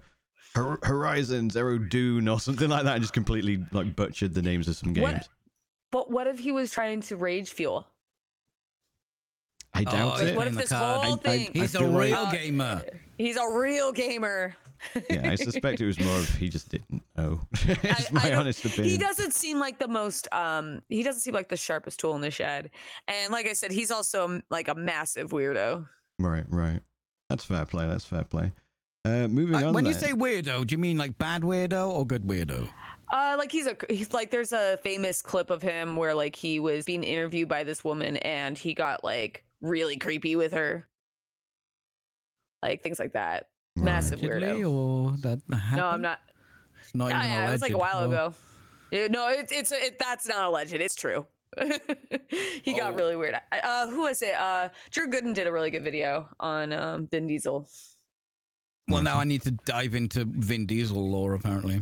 Hor- 0.56 0.80
Horizon 0.84 1.50
Zero 1.50 1.78
Dune 1.78 2.28
or 2.28 2.40
something 2.40 2.70
like 2.70 2.84
that, 2.84 2.96
and 2.96 3.02
just 3.02 3.14
completely 3.14 3.64
like 3.72 3.96
butchered 3.96 4.34
the 4.34 4.42
names 4.42 4.68
of 4.68 4.76
some 4.76 4.92
games. 4.94 5.04
What- 5.14 5.28
But 5.92 6.12
what 6.12 6.28
if 6.28 6.40
he 6.40 6.52
was 6.52 6.72
trying 6.72 7.02
to 7.04 7.16
rage 7.16 7.52
fuel? 7.52 7.88
I 9.74 9.84
doubt 9.86 10.20
Oh, 10.20 10.26
it. 10.26 10.36
What 10.36 10.48
if 10.48 10.54
the 10.54 10.60
this 10.62 10.70
card. 10.70 11.04
whole 11.06 11.14
I- 11.14 11.16
I- 11.16 11.18
thing? 11.38 11.50
He's 11.54 11.76
a 11.76 11.80
feel 11.80 11.90
like- 11.90 12.10
real 12.12 12.32
gamer. 12.32 12.82
He's 13.18 13.38
a 13.38 13.48
real 13.50 13.92
gamer. 13.92 14.56
yeah, 15.10 15.32
I 15.32 15.36
suspect 15.50 15.80
it 15.82 15.86
was 15.86 16.00
more 16.00 16.18
of 16.18 16.30
he 16.36 16.50
just 16.50 16.68
didn't 16.70 17.02
know. 17.16 17.40
it's 17.54 18.12
I 18.12 18.14
my 18.14 18.22
don't- 18.30 18.40
honest 18.40 18.66
opinion. 18.66 18.90
He 18.90 18.98
doesn't 18.98 19.34
seem 19.34 19.60
like 19.60 19.80
the 19.80 19.88
most 19.88 20.28
um 20.34 20.82
he 20.90 21.04
doesn't 21.04 21.22
seem 21.22 21.34
like 21.34 21.48
the 21.48 21.56
sharpest 21.58 22.00
tool 22.02 22.16
in 22.16 22.22
the 22.22 22.30
shed. 22.32 22.70
And 23.08 23.32
like 23.32 23.48
I 23.48 23.54
said, 23.54 23.72
he's 23.72 23.92
also 23.92 24.26
um, 24.26 24.44
like 24.52 24.68
a 24.68 24.76
massive 24.76 25.30
weirdo. 25.32 25.88
Right, 26.20 26.46
right. 26.50 26.80
That's 27.30 27.44
fair 27.46 27.66
play. 27.66 27.88
That's 27.88 28.06
fair 28.06 28.24
play. 28.24 28.52
Uh, 29.06 29.28
moving 29.28 29.56
Uh, 29.56 29.68
on. 29.68 29.74
when 29.74 29.86
you 29.86 29.94
say 29.94 30.12
weirdo, 30.12 30.66
do 30.68 30.74
you 30.74 30.78
mean 30.78 30.98
like 30.98 31.18
bad 31.18 31.42
weirdo 31.42 31.90
or 31.90 32.06
good 32.06 32.24
weirdo? 32.24 32.70
Uh 33.12 33.36
like 33.38 33.52
he's 33.52 33.68
a 33.68 33.76
he's 33.90 34.12
like 34.14 34.32
there's 34.32 34.54
a 34.54 34.78
famous 34.82 35.22
clip 35.22 35.50
of 35.50 35.62
him 35.62 35.96
where 35.98 36.16
like 36.16 36.36
he 36.36 36.60
was 36.60 36.86
being 36.86 37.04
interviewed 37.04 37.48
by 37.50 37.64
this 37.64 37.84
woman 37.84 38.18
and 38.18 38.58
he 38.58 38.74
got 38.74 39.04
like 39.04 39.44
really 39.62 39.98
creepy 39.98 40.36
with 40.36 40.54
her. 40.54 40.88
Like 42.62 42.82
things 42.82 42.98
like 43.00 43.14
that. 43.14 43.48
Right. 43.76 43.86
Massive 43.86 44.20
weirdo. 44.22 44.72
or 44.72 45.18
that 45.18 45.42
No, 45.76 45.88
I'm 45.88 46.02
not. 46.02 46.20
It's 46.82 46.96
not 46.96 47.10
Yeah, 47.10 47.20
even 47.20 47.32
yeah, 47.32 47.50
it 47.50 47.52
was 47.52 47.62
like 47.62 47.74
a 47.74 47.78
while 47.78 47.98
Oh. 48.00 48.08
ago. 48.08 48.34
Yeah, 48.92 49.08
no, 49.08 49.28
it, 49.30 49.48
it's 49.52 49.72
it, 49.72 50.00
that's 50.00 50.28
not 50.28 50.46
alleged. 50.46 50.74
It's 50.74 50.96
true. 50.96 51.26
he 52.64 52.74
got 52.74 52.94
Oh. 52.94 52.96
really 52.96 53.16
weird. 53.16 53.36
Uh, 53.52 53.88
who 53.88 54.02
was 54.02 54.22
it? 54.22 54.34
Uh, 54.36 54.70
Drew 54.92 55.08
Gooden 55.10 55.34
did 55.34 55.48
a 55.48 55.52
really 55.52 55.72
good 55.72 55.84
video 55.84 56.28
on 56.40 56.72
um, 56.74 57.08
Vin 57.08 57.28
Diesel. 57.28 57.68
Well, 58.90 59.02
now 59.04 59.18
I 59.20 59.24
need 59.24 59.42
to 59.44 59.52
dive 59.52 59.96
into 59.96 60.26
Vin 60.26 60.66
Diesel 60.66 61.10
lore, 61.10 61.34
apparently. 61.36 61.76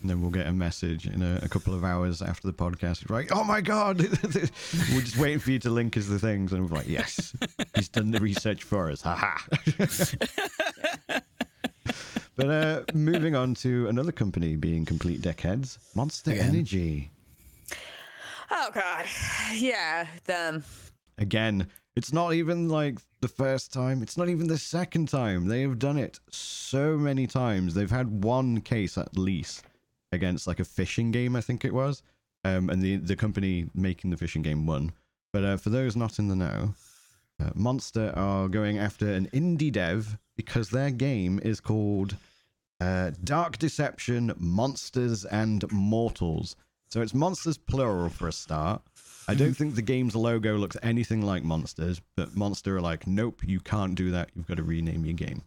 And 0.00 0.08
then 0.08 0.20
we'll 0.20 0.30
get 0.30 0.46
a 0.46 0.52
message 0.52 1.06
in 1.06 1.22
a, 1.22 1.40
a 1.42 1.48
couple 1.48 1.74
of 1.74 1.84
hours 1.84 2.22
after 2.22 2.46
the 2.46 2.52
podcast. 2.52 3.02
It's 3.02 3.10
like, 3.10 3.34
oh 3.34 3.42
my 3.42 3.60
god, 3.60 3.98
we're 4.22 5.00
just 5.00 5.16
waiting 5.18 5.40
for 5.40 5.50
you 5.50 5.58
to 5.60 5.70
link 5.70 5.96
us 5.96 6.06
the 6.06 6.18
things, 6.20 6.52
and 6.52 6.68
we're 6.70 6.76
like, 6.76 6.88
yes, 6.88 7.34
he's 7.74 7.88
done 7.88 8.12
the 8.12 8.20
research 8.20 8.62
for 8.62 8.90
us. 8.92 9.00
Haha. 9.02 9.36
but 12.36 12.48
uh, 12.48 12.82
moving 12.94 13.34
on 13.34 13.54
to 13.54 13.88
another 13.88 14.12
company 14.12 14.54
being 14.56 14.84
complete 14.84 15.20
deckheads, 15.20 15.78
Monster 15.96 16.30
Again. 16.32 16.48
Energy. 16.50 17.10
Oh 18.50 18.70
God, 18.72 19.06
yeah, 19.54 20.06
them. 20.24 20.64
Again, 21.18 21.68
it's 21.96 22.12
not 22.12 22.34
even 22.34 22.68
like 22.68 22.98
the 23.20 23.28
first 23.28 23.72
time. 23.72 24.02
It's 24.02 24.16
not 24.16 24.28
even 24.28 24.46
the 24.46 24.58
second 24.58 25.08
time. 25.08 25.48
They 25.48 25.62
have 25.62 25.78
done 25.78 25.98
it 25.98 26.20
so 26.30 26.96
many 26.96 27.26
times. 27.26 27.74
They've 27.74 27.90
had 27.90 28.22
one 28.22 28.60
case 28.60 28.96
at 28.96 29.18
least 29.18 29.64
against 30.12 30.46
like 30.46 30.60
a 30.60 30.64
fishing 30.64 31.10
game, 31.10 31.34
I 31.36 31.40
think 31.40 31.64
it 31.64 31.74
was. 31.74 32.02
Um, 32.44 32.70
and 32.70 32.80
the 32.80 32.96
the 32.96 33.16
company 33.16 33.66
making 33.74 34.10
the 34.10 34.16
fishing 34.16 34.42
game 34.42 34.66
won. 34.66 34.92
But 35.32 35.44
uh, 35.44 35.56
for 35.56 35.70
those 35.70 35.96
not 35.96 36.18
in 36.18 36.28
the 36.28 36.36
know, 36.36 36.74
uh, 37.40 37.50
Monster 37.54 38.12
are 38.16 38.48
going 38.48 38.78
after 38.78 39.12
an 39.12 39.26
indie 39.32 39.72
dev 39.72 40.18
because 40.36 40.70
their 40.70 40.90
game 40.90 41.40
is 41.42 41.60
called 41.60 42.16
uh, 42.80 43.10
Dark 43.24 43.58
Deception 43.58 44.32
Monsters 44.38 45.24
and 45.24 45.70
Mortals. 45.72 46.56
So 46.90 47.02
it's 47.02 47.14
monsters 47.14 47.58
plural 47.58 48.08
for 48.08 48.28
a 48.28 48.32
start. 48.32 48.82
I 49.28 49.34
don't 49.34 49.52
think 49.54 49.74
the 49.74 49.82
game's 49.82 50.16
logo 50.16 50.56
looks 50.56 50.76
anything 50.82 51.20
like 51.20 51.44
Monsters, 51.44 52.00
but 52.16 52.34
Monster 52.34 52.78
are 52.78 52.80
like, 52.80 53.06
nope, 53.06 53.42
you 53.44 53.60
can't 53.60 53.94
do 53.94 54.10
that. 54.12 54.30
You've 54.34 54.46
got 54.46 54.56
to 54.56 54.62
rename 54.62 55.04
your 55.04 55.12
game. 55.12 55.42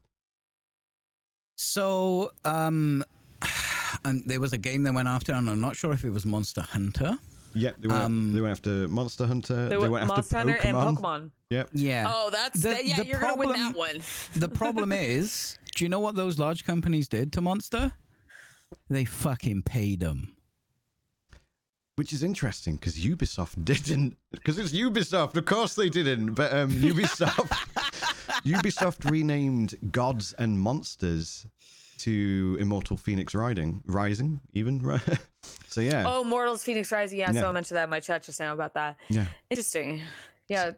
So, 1.55 2.31
um, 2.45 3.03
and 4.05 4.23
there 4.27 4.39
was 4.39 4.53
a 4.53 4.57
game 4.59 4.83
they 4.83 4.91
went 4.91 5.07
after, 5.07 5.33
and 5.33 5.49
I'm 5.49 5.59
not 5.61 5.75
sure 5.75 5.93
if 5.93 6.03
it 6.03 6.11
was 6.11 6.25
Monster 6.27 6.61
Hunter. 6.61 7.17
Yeah, 7.53 7.71
they 7.79 7.87
went, 7.87 8.03
Um, 8.03 8.33
they 8.33 8.41
went 8.41 8.51
after 8.51 8.87
Monster 8.87 9.25
Hunter. 9.25 9.63
They 9.63 9.69
They, 9.69 9.77
went 9.77 9.91
went 9.93 10.03
after 10.03 10.13
Monster 10.15 10.37
Hunter 10.37 10.53
Pokemon. 10.61 10.87
and 10.87 10.97
Pokemon. 10.97 11.31
Yep. 11.49 11.69
Yeah. 11.73 12.05
Oh, 12.07 12.29
that's 12.31 12.61
The- 12.61 12.69
that, 12.69 12.85
yeah. 12.85 12.95
the 12.97 13.05
you're 13.07 13.19
gonna 13.19 13.35
win 13.35 13.49
problem- 13.49 13.71
that 13.73 13.77
one. 13.77 14.01
The 14.35 14.47
problem 14.49 14.91
is, 14.91 15.57
do 15.75 15.83
you 15.83 15.89
know 15.89 15.99
what 15.99 16.15
those 16.15 16.39
large 16.39 16.65
companies 16.65 17.07
did 17.07 17.33
to 17.33 17.41
Monster? 17.41 17.91
They 18.89 19.05
fucking 19.05 19.63
paid 19.63 19.99
them. 19.99 20.35
Which 21.97 22.13
is 22.13 22.23
interesting 22.23 22.75
because 22.75 22.97
Ubisoft 22.97 23.63
didn't. 23.65 24.17
Because 24.31 24.57
it's 24.57 24.71
Ubisoft. 24.71 25.35
Of 25.35 25.45
course 25.45 25.75
they 25.75 25.89
didn't. 25.89 26.33
But 26.33 26.53
um, 26.53 26.71
Ubisoft. 26.89 27.49
Ubisoft 28.45 29.09
renamed 29.09 29.75
Gods 29.91 30.33
and 30.33 30.59
Monsters 30.59 31.45
to 31.99 32.57
Immortal 32.59 32.97
Fenyx 32.97 33.35
Riding, 33.35 33.83
Rising, 33.85 34.39
even. 34.53 34.79
right? 34.79 35.01
so 35.67 35.81
yeah, 35.81 36.03
Oh, 36.07 36.23
Mortals 36.23 36.63
Fenyx 36.63 36.91
Rising. 36.91 37.19
Yeah, 37.19 37.31
Yeah. 37.31 37.41
so 37.41 37.49
I 37.49 37.51
mentioned 37.51 37.77
that 37.77 37.83
in 37.83 37.89
my 37.89 37.99
chat 37.99 38.23
just 38.23 38.39
now 38.39 38.53
about 38.53 38.73
that. 38.73 38.97
yeah. 39.09 39.25
Interesting. 39.49 40.01
Yeah. 40.47 40.71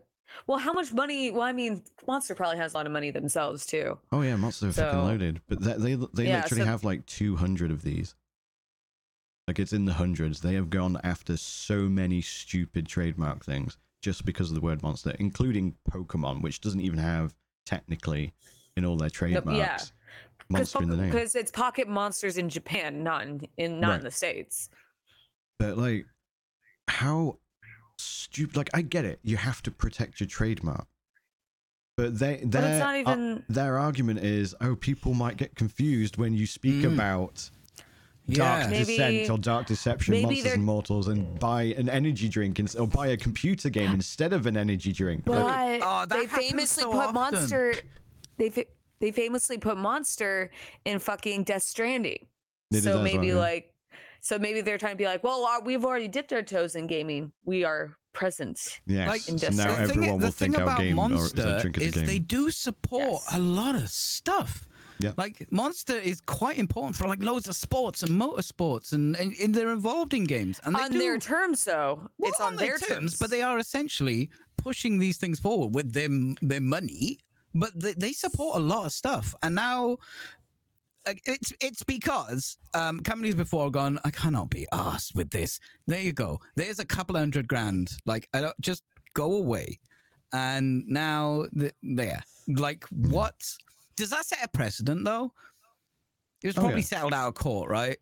Well, 0.47 0.58
how 0.58 0.73
much 0.73 0.91
money? 0.91 1.30
Well, 1.32 1.43
I 1.43 1.54
mean, 1.54 1.84
Monster 2.08 2.34
probably 2.36 2.58
has 2.58 2.73
a 2.73 2.78
lot 2.78 2.86
of 2.88 2.91
money 2.91 3.12
themselves 3.12 3.65
too. 3.67 3.99
Oh 4.12 4.21
yeah, 4.21 4.36
Monster 4.36 4.67
are 4.69 4.71
fucking 4.73 4.99
loaded. 4.99 5.41
But 5.47 5.62
they 5.62 5.73
they, 5.73 5.95
they 6.13 6.28
Yeah, 6.28 6.41
literally 6.41 6.63
so- 6.63 6.67
have 6.67 6.84
like 6.84 7.06
two 7.06 7.36
hundred 7.36 7.69
of 7.71 7.84
these. 7.84 8.15
Like 9.47 9.60
it's 9.60 9.73
in 9.73 9.86
the 9.86 9.93
hundreds. 9.93 10.39
They 10.41 10.53
have 10.56 10.69
gone 10.69 10.99
after 11.03 11.36
so 11.38 11.89
many 11.89 12.21
stupid 12.21 12.88
trademark 12.88 13.43
things 13.43 13.77
just 14.01 14.25
because 14.25 14.49
of 14.49 14.56
the 14.56 14.62
word 14.62 14.82
monster, 14.82 15.13
including 15.19 15.75
Pokemon, 15.89 16.41
which 16.41 16.62
doesn't 16.62 16.82
even 16.82 16.99
have 16.99 17.34
technically 17.65 18.34
in 18.77 18.86
all 18.86 18.97
their 18.97 19.10
trademarks 19.10 19.91
monster 20.49 20.82
in 20.84 20.89
the 20.89 20.97
name. 20.97 21.10
Because 21.12 21.36
it's 21.36 21.51
Pocket 21.51 21.88
Monsters 21.88 22.38
in 22.38 22.49
Japan, 22.49 23.03
not 23.03 23.23
in, 23.23 23.47
in 23.58 23.79
not 23.79 23.89
Right. 23.89 23.97
in 23.99 24.03
the 24.06 24.12
states. 24.12 24.69
But 25.60 25.77
like, 25.77 26.06
how 26.88 27.38
stupid? 27.97 28.56
Like, 28.58 28.69
I 28.73 28.82
get 28.82 29.06
it. 29.06 29.19
You 29.23 29.38
have 29.38 29.62
to 29.63 29.71
protect 29.71 30.19
your 30.19 30.27
trademark. 30.27 30.88
But 31.95 32.17
they, 32.17 32.38
But 32.41 32.51
their, 32.51 32.69
it's 32.71 32.79
not 32.79 32.88
ar- 32.89 32.97
even. 32.97 33.45
their 33.49 33.77
argument 33.77 34.19
is, 34.19 34.56
oh, 34.62 34.75
people 34.75 35.13
might 35.13 35.38
get 35.38 35.56
confused 35.56 36.17
when 36.17 36.34
you 36.34 36.47
speak 36.47 36.84
Mm. 36.84 36.93
about 36.93 37.49
Dark 38.30 38.64
Yeah. 38.64 38.70
Maybe- 38.70 38.86
Descent 38.98 39.30
or 39.30 39.38
Dark 39.38 39.68
Deception, 39.68 40.12
maybe 40.14 40.26
Monsters 40.26 40.44
they're- 40.46 40.54
and 40.54 40.64
Mortals, 40.64 41.08
and 41.10 41.40
buy 41.40 41.64
an 41.64 41.90
energy 41.90 42.30
drink 42.30 42.60
ins- 42.60 42.76
or 42.76 42.88
buy 42.88 43.08
a 43.08 43.18
computer 43.18 43.70
game 43.70 43.92
instead 43.94 44.32
of 44.34 44.46
an 44.46 44.56
energy 44.56 44.94
drink. 44.94 45.26
But 45.26 45.44
Like, 45.44 45.82
Oh, 45.84 46.06
they 46.08 46.28
famously 46.28 46.84
so 46.84 46.92
put 46.92 47.00
often. 47.02 47.14
Monster. 47.16 47.76
They 48.38 48.50
fa- 48.50 48.66
they 49.00 49.12
famously 49.12 49.58
put 49.58 49.78
Monster 49.78 50.52
in 50.86 51.00
fucking 51.00 51.44
Death 51.44 51.64
Stranding. 51.64 52.26
It 52.72 52.78
is 52.78 52.84
so 52.86 53.02
maybe 53.04 53.18
well, 53.18 53.36
yeah. 53.36 53.42
like, 53.42 53.74
so 54.22 54.40
maybe 54.40 54.62
they're 54.62 54.78
trying 54.78 54.94
to 54.94 54.98
be 54.98 55.06
like, 55.06 55.24
well, 55.24 55.44
uh, 55.46 55.60
we've 55.64 55.84
already 55.84 56.08
dipped 56.08 56.32
our 56.32 56.42
toes 56.42 56.76
in 56.76 56.88
gaming. 56.88 57.34
We 57.44 57.66
are 57.66 57.98
present. 58.14 58.80
yes, 58.86 59.08
like, 59.10 59.22
so 59.22 59.32
now 59.32 59.38
The 59.40 59.44
thing, 59.54 59.68
everyone 59.84 60.20
the 60.20 60.26
will 60.28 60.32
thing 60.32 60.52
think 60.54 60.58
our 60.58 60.64
about 60.64 60.80
game 60.80 60.96
Monster 60.96 61.58
a 61.58 61.62
drink 61.62 61.78
is 61.80 61.88
is 61.88 61.94
game. 61.96 62.06
they 62.06 62.20
do 62.20 62.50
support 62.52 63.22
Yes. 63.26 63.28
a 63.34 63.40
lot 63.40 63.76
of 63.76 63.90
stuff. 63.90 64.66
Yeah. 65.04 65.12
Like 65.18 65.46
Monster 65.52 65.98
is 65.98 66.22
quite 66.22 66.58
important 66.58 66.96
for 66.96 67.08
like 67.08 67.22
loads 67.22 67.50
of 67.50 67.56
sports 67.56 68.04
and 68.04 68.12
motorsports, 68.12 68.94
and, 68.94 69.16
and, 69.18 69.34
and 69.42 69.54
they're 69.54 69.72
involved 69.74 70.13
in 70.13 70.24
games. 70.24 70.62
And 70.63 70.76
they 70.76 70.84
on 70.84 70.92
do, 70.92 71.00
their 71.00 71.18
terms, 71.18 71.63
though. 71.66 72.10
well, 72.18 72.32
it's 72.32 72.39
on, 72.39 72.56
their 72.56 72.78
terms. 72.78 73.18
but 73.18 73.30
they 73.30 73.42
are 73.42 73.60
essentially 73.60 74.30
pushing 74.58 75.00
these 75.00 75.18
things 75.18 75.39
forward 75.39 75.76
with 75.76 75.92
their 75.94 76.10
their 76.42 76.62
money. 76.62 77.20
But 77.54 77.78
they, 77.80 77.94
they 77.94 78.13
support 78.13 78.56
a 78.56 78.60
lot 78.60 78.86
of 78.86 78.92
stuff, 78.94 79.36
and 79.44 79.56
now. 79.56 79.98
It's 81.26 81.52
it's 81.60 81.84
because 81.84 82.58
um, 82.74 83.02
companies 83.02 83.36
before 83.36 83.66
have 83.66 83.74
gone. 83.74 84.00
I 84.06 84.10
cannot 84.10 84.50
be 84.50 84.66
asked 84.72 85.13
with 85.16 85.32
this. 85.32 85.60
There 85.86 86.00
you 86.00 86.13
go. 86.13 86.39
There's 86.56 86.80
a 86.80 86.86
couple 86.86 87.18
hundred 87.18 87.46
grand. 87.50 87.92
Like 88.06 88.30
I 88.34 88.39
don't 88.39 88.62
just 88.62 88.84
go 89.13 89.34
away. 89.34 89.80
And 90.32 90.88
now 90.88 91.46
th- 91.60 91.74
there. 91.84 92.24
Like 92.48 92.86
what? 92.86 93.36
Does 93.95 94.10
that 94.10 94.25
set 94.25 94.39
a 94.43 94.47
precedent 94.47 95.03
though? 95.06 95.32
It 96.43 96.47
was 96.47 96.58
Oh, 96.58 96.62
probably 96.62 96.82
yeah. 96.82 96.86
settled 96.88 97.13
out 97.13 97.27
of 97.29 97.36
court, 97.36 97.69
right? 97.69 97.97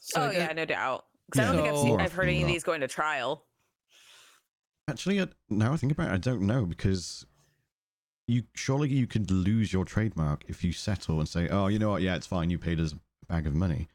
So 0.00 0.22
oh 0.22 0.30
yeah, 0.30 0.52
no 0.52 0.64
doubt. 0.64 1.04
Because 1.26 1.48
I 1.48 1.52
don't 1.52 1.56
Yeah. 1.56 1.70
think 1.70 1.74
I've, 1.74 1.80
seen, 1.82 2.00
I've 2.00 2.12
heard 2.12 2.20
often 2.24 2.28
any 2.30 2.42
of 2.42 2.48
these 2.48 2.62
going 2.64 2.80
to 2.80 2.88
trial. 2.88 3.44
Actually, 4.88 5.24
now 5.50 5.72
I 5.74 5.76
think 5.76 5.92
about 5.92 6.08
it, 6.10 6.14
I 6.14 6.16
don't 6.16 6.42
know 6.42 6.64
because 6.64 7.26
you 8.26 8.44
surely 8.54 8.88
you 8.88 9.06
could 9.06 9.30
lose 9.30 9.72
your 9.72 9.84
trademark 9.84 10.44
if 10.48 10.64
you 10.64 10.72
settle 10.72 11.18
and 11.20 11.28
say, 11.28 11.48
"Oh, 11.48 11.66
you 11.68 11.78
know 11.78 11.90
what? 11.90 12.02
Yeah, 12.02 12.14
it's 12.16 12.26
fine. 12.26 12.48
You 12.50 12.58
paid 12.58 12.80
us 12.80 12.92
a 12.94 13.26
bag 13.26 13.46
of 13.46 13.54
money." 13.54 13.88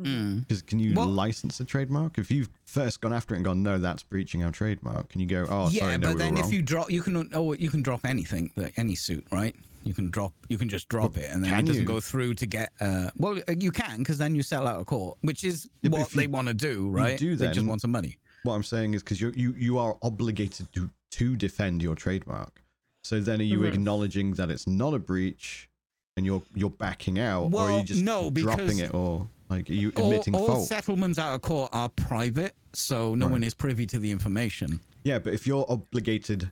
Mm. 0.00 0.40
Because 0.46 0.62
can 0.62 0.78
you 0.78 0.94
Well- 0.94 1.06
license 1.06 1.58
a 1.60 1.64
trademark 1.64 2.18
if 2.18 2.30
you've 2.30 2.48
first 2.64 3.00
gone 3.00 3.12
after 3.12 3.34
it 3.34 3.38
and 3.38 3.44
gone, 3.44 3.62
"No, 3.62 3.78
that's 3.78 4.02
breaching 4.02 4.42
our 4.44 4.50
trademark"? 4.52 5.08
Can 5.10 5.20
you 5.20 5.26
go, 5.26 5.46
"Oh, 5.50 5.68
yeah, 5.70 5.80
sorry, 5.80 5.98
no, 5.98 5.98
but 5.98 6.08
we 6.08 6.12
were 6.14 6.18
then 6.18 6.36
if 6.38 6.52
you 6.52 6.62
drop, 6.62 6.90
you 6.90 7.02
can 7.02 7.28
oh 7.34 7.52
you 7.54 7.68
can 7.70 7.82
drop 7.82 8.04
anything, 8.06 8.52
like 8.56 8.74
any 8.78 8.94
suit, 8.94 9.26
right? 9.30 9.54
You 9.84 9.94
can 9.94 10.10
drop, 10.10 10.32
you 10.48 10.58
can 10.58 10.68
just 10.68 10.88
drop 10.88 11.14
Well, 11.16 11.24
it, 11.24 11.30
and 11.30 11.42
then 11.42 11.54
it 11.54 11.66
doesn't 11.66 11.82
you? 11.82 11.86
go 11.86 12.00
through 12.00 12.34
to 12.34 12.46
get. 12.46 12.72
Uh, 12.80 13.10
well, 13.16 13.38
uh, 13.48 13.52
you 13.58 13.70
can 13.70 13.98
because 13.98 14.18
then 14.18 14.34
you 14.34 14.42
sell 14.42 14.66
out 14.66 14.80
of 14.80 14.86
court, 14.86 15.16
which 15.22 15.44
is 15.44 15.68
Yeah, 15.82 15.90
what 15.90 16.10
they 16.10 16.26
want 16.26 16.48
to 16.48 16.54
do, 16.54 16.88
right? 16.90 17.18
do 17.18 17.36
they 17.36 17.48
just 17.50 17.66
want 17.66 17.80
some 17.80 17.92
money. 17.92 18.18
What 18.42 18.54
I'm 18.54 18.62
saying 18.62 18.94
is 18.94 19.02
because 19.02 19.20
you 19.20 19.32
you 19.36 19.54
you 19.56 19.78
are 19.78 19.96
obligated 20.02 20.72
to 20.74 20.90
to 21.12 21.36
defend 21.36 21.82
your 21.82 21.94
trademark. 21.94 22.62
So 23.04 23.20
then, 23.20 23.40
are 23.40 23.44
you 23.44 23.60
Mhm. 23.60 23.72
acknowledging 23.72 24.34
that 24.34 24.50
it's 24.50 24.66
not 24.66 24.92
a 24.94 24.98
breach, 24.98 25.68
and 26.16 26.26
you're 26.26 26.42
you're 26.54 26.70
backing 26.70 27.18
out, 27.18 27.54
or 27.54 27.60
are 27.70 27.78
you 27.78 27.84
just 27.84 28.02
no, 28.02 28.30
dropping 28.30 28.78
it? 28.78 28.92
Or 28.92 29.28
Like, 29.48 29.70
are 29.70 29.72
you 29.72 29.90
All, 29.96 30.04
admitting 30.04 30.34
all 30.34 30.46
fault? 30.46 30.68
settlements 30.68 31.18
out 31.18 31.34
of 31.34 31.40
court 31.40 31.70
are 31.72 31.88
private, 31.88 32.54
so 32.74 33.14
no 33.14 33.24
Right. 33.26 33.32
one 33.32 33.42
is 33.44 33.54
privy 33.54 33.86
to 33.86 33.98
the 33.98 34.10
information. 34.10 34.80
Yeah, 35.04 35.18
but 35.20 35.32
if 35.32 35.46
you're 35.46 35.64
obligated 35.70 36.50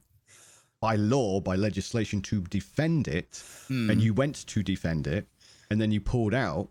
by 0.80 0.96
law, 0.96 1.40
by 1.40 1.56
legislation 1.56 2.20
to 2.22 2.40
defend 2.42 3.08
it, 3.08 3.42
Hmm. 3.68 3.90
and 3.90 4.00
you 4.00 4.12
went 4.14 4.46
to 4.46 4.62
defend 4.62 5.06
it, 5.06 5.26
and 5.70 5.80
then 5.80 5.90
you 5.90 6.00
pulled 6.00 6.34
out, 6.34 6.70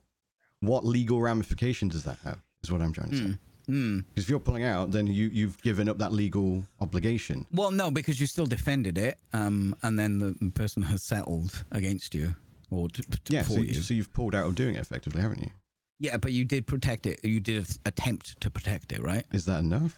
what 0.62 0.86
legal 0.86 1.22
ramifications 1.22 1.94
does 1.94 2.04
that 2.04 2.20
have? 2.24 2.40
Is 2.64 2.72
what 2.72 2.82
I'm 2.82 2.94
trying 2.94 3.10
to 3.12 3.18
say. 3.18 3.38
Hmm. 3.68 4.00
Because 4.10 4.26
if 4.26 4.30
you're 4.30 4.40
pulling 4.40 4.64
out, 4.64 4.92
then 4.92 5.08
you 5.08 5.28
you've 5.34 5.60
given 5.64 5.90
up 5.90 5.98
that 5.98 6.14
legal 6.14 6.66
obligation. 6.80 7.46
Well, 7.52 7.72
no, 7.72 7.90
because 7.92 8.20
you 8.20 8.28
still 8.28 8.46
defended 8.46 8.98
it, 8.98 9.18
um, 9.34 9.76
and 9.82 9.98
then 9.98 10.20
the 10.20 10.52
person 10.52 10.84
has 10.84 11.04
settled 11.04 11.64
against 11.72 12.14
you 12.14 12.36
or 12.70 12.90
t- 12.90 13.04
t- 13.04 13.34
Yeah, 13.34 13.42
so, 13.44 13.62
you. 13.62 13.74
so 13.76 13.94
you've 13.94 14.14
pulled 14.14 14.36
out 14.36 14.46
of 14.46 14.54
doing 14.56 14.76
it 14.76 14.80
effectively, 14.82 15.22
haven't 15.22 15.42
you? 15.42 15.52
Yeah, 16.00 16.18
but 16.18 16.32
you 16.32 16.46
did 16.46 16.68
protect 16.68 17.06
it. 17.08 17.24
You 17.24 17.40
did 17.40 17.68
attempt 17.86 18.40
to 18.42 18.50
protect 18.52 18.92
it, 18.92 19.02
right? 19.02 19.26
Is 19.32 19.46
that 19.46 19.60
enough? 19.62 19.98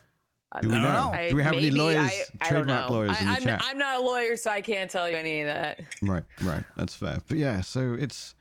I 0.52 0.62
Do 0.62 0.70
we 0.70 0.76
don't 0.76 0.84
know? 0.84 1.28
Do 1.30 1.36
we 1.36 1.44
have 1.44 1.54
any 1.54 1.72
lawyers, 1.72 2.10
I, 2.10 2.24
I 2.42 2.48
trademark 2.50 2.90
know. 2.90 2.96
lawyers 2.96 3.18
I, 3.18 3.20
in 3.22 3.26
the 3.28 3.32
I'm, 3.34 3.42
chat? 3.42 3.62
I'm 3.66 3.78
not 3.78 4.00
a 4.00 4.02
lawyer, 4.02 4.38
so 4.38 4.50
I 4.50 4.62
can't 4.62 4.90
tell 4.90 5.10
you 5.10 5.18
any 5.18 5.42
of 5.42 5.48
that. 5.48 5.82
Right, 6.02 6.24
right. 6.42 6.64
That's 6.78 6.96
fair. 6.96 7.20
But 7.28 7.38
yeah, 7.38 7.60
so 7.62 7.96
it's 8.00 8.34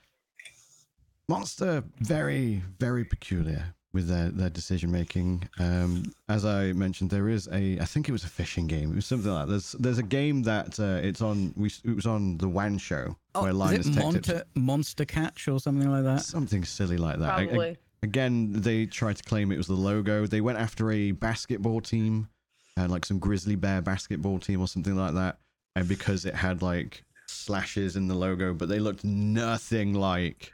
Monster 1.28 1.82
very, 1.98 2.62
very 2.78 3.04
peculiar 3.04 3.74
with 3.92 4.06
their, 4.08 4.28
their 4.28 4.50
decision 4.50 4.92
making. 4.92 5.48
Um, 5.58 6.04
as 6.28 6.44
I 6.44 6.72
mentioned, 6.72 7.10
there 7.10 7.28
is 7.28 7.48
a 7.50 7.78
I 7.80 7.84
think 7.84 8.08
it 8.08 8.12
was 8.12 8.22
a 8.22 8.28
fishing 8.28 8.66
game. 8.68 8.92
It 8.92 8.96
was 8.96 9.06
something 9.06 9.30
like 9.30 9.46
that. 9.46 9.50
There's 9.50 9.72
there's 9.72 9.98
a 9.98 10.02
game 10.04 10.42
that 10.44 10.78
uh, 10.78 11.00
it's 11.02 11.20
on. 11.22 11.52
We 11.56 11.70
it 11.84 11.96
was 11.96 12.06
on 12.06 12.38
the 12.38 12.48
WAN 12.48 12.78
show 12.78 13.16
where 13.32 13.50
Oh, 13.50 13.54
Linus 13.54 13.86
is 13.88 13.96
it 13.96 14.00
Monster, 14.00 14.44
Monster 14.54 15.04
Catch 15.04 15.48
or 15.48 15.58
something 15.58 15.90
like 15.90 16.04
that? 16.04 16.20
something 16.20 16.64
silly 16.64 16.96
like 16.98 17.18
that. 17.18 17.30
I- 17.30 17.42
I- 17.42 17.46
Probably. 17.46 17.76
Again, 18.06 18.52
they 18.52 18.86
tried 18.86 19.16
to 19.16 19.22
claim 19.24 19.52
it 19.52 19.58
was 19.58 19.66
the 19.66 19.74
logo. 19.74 20.26
They 20.26 20.40
went 20.40 20.58
after 20.58 20.90
a 20.92 21.10
basketball 21.10 21.80
team, 21.80 22.28
like 22.76 23.04
some 23.04 23.18
grizzly 23.18 23.56
bear 23.56 23.82
basketball 23.82 24.38
team 24.38 24.60
or 24.60 24.68
something 24.68 24.96
like 24.96 25.14
that. 25.14 25.38
And 25.74 25.88
because 25.88 26.24
it 26.24 26.34
had 26.34 26.62
like 26.62 27.04
slashes 27.26 27.96
in 27.96 28.06
the 28.08 28.14
logo, 28.14 28.54
but 28.54 28.68
they 28.68 28.78
looked 28.78 29.04
nothing 29.04 29.92
like 29.92 30.52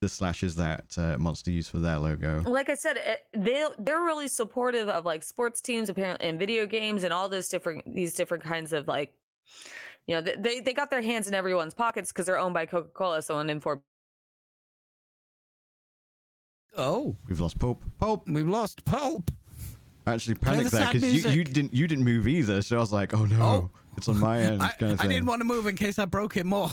the 0.00 0.08
slashes 0.08 0.56
that 0.56 0.84
uh, 0.96 1.16
Monster 1.18 1.50
used 1.50 1.70
for 1.70 1.78
their 1.78 1.98
logo. 1.98 2.42
like 2.46 2.68
I 2.68 2.74
said, 2.74 2.96
it, 2.96 3.20
they 3.32 3.66
they're 3.78 4.02
really 4.02 4.28
supportive 4.28 4.88
of 4.88 5.04
like 5.04 5.22
sports 5.22 5.60
teams 5.60 5.88
apparently 5.88 6.28
and 6.28 6.38
video 6.38 6.66
games 6.66 7.04
and 7.04 7.12
all 7.12 7.28
those 7.28 7.48
different 7.48 7.94
these 7.94 8.14
different 8.14 8.42
kinds 8.42 8.72
of 8.72 8.88
like 8.88 9.14
you 10.06 10.14
know 10.14 10.20
they 10.20 10.60
they 10.60 10.72
got 10.72 10.90
their 10.90 11.02
hands 11.02 11.28
in 11.28 11.34
everyone's 11.34 11.74
pockets 11.74 12.12
because 12.12 12.26
they're 12.26 12.38
owned 12.38 12.54
by 12.54 12.66
Coca 12.66 12.88
Cola. 12.88 13.22
So 13.22 13.38
an 13.38 13.48
informed 13.50 13.82
Oh, 16.76 17.16
We've 17.28 17.40
lost 17.40 17.58
Pope. 17.58 17.82
Pope 17.98 18.28
we've 18.28 18.48
lost 18.48 18.84
Pulp. 18.84 19.30
I 20.06 20.14
actually 20.14 20.34
Play 20.36 20.52
panicked 20.52 20.70
the 20.70 20.76
there 20.76 20.86
sad 20.86 20.92
because 20.92 21.12
you, 21.14 21.20
you 21.30 21.36
music. 21.36 21.52
didn't 21.54 21.74
you 21.74 21.86
didn't 21.88 22.04
move 22.04 22.28
either. 22.28 22.62
So 22.62 22.76
I 22.76 22.80
was 22.80 22.92
like, 22.92 23.12
oh 23.14 23.24
no, 23.24 23.42
Oh. 23.42 23.70
it's 23.96 24.08
on 24.08 24.18
my 24.20 24.38
end. 24.40 24.62
I, 24.62 24.68
kind 24.68 24.92
of 24.92 25.00
I 25.00 25.02
thing. 25.04 25.10
didn't 25.10 25.26
want 25.26 25.40
to 25.40 25.44
move 25.44 25.66
in 25.66 25.74
case 25.74 25.98
I 25.98 26.04
broke 26.04 26.36
it 26.36 26.46
more. 26.46 26.70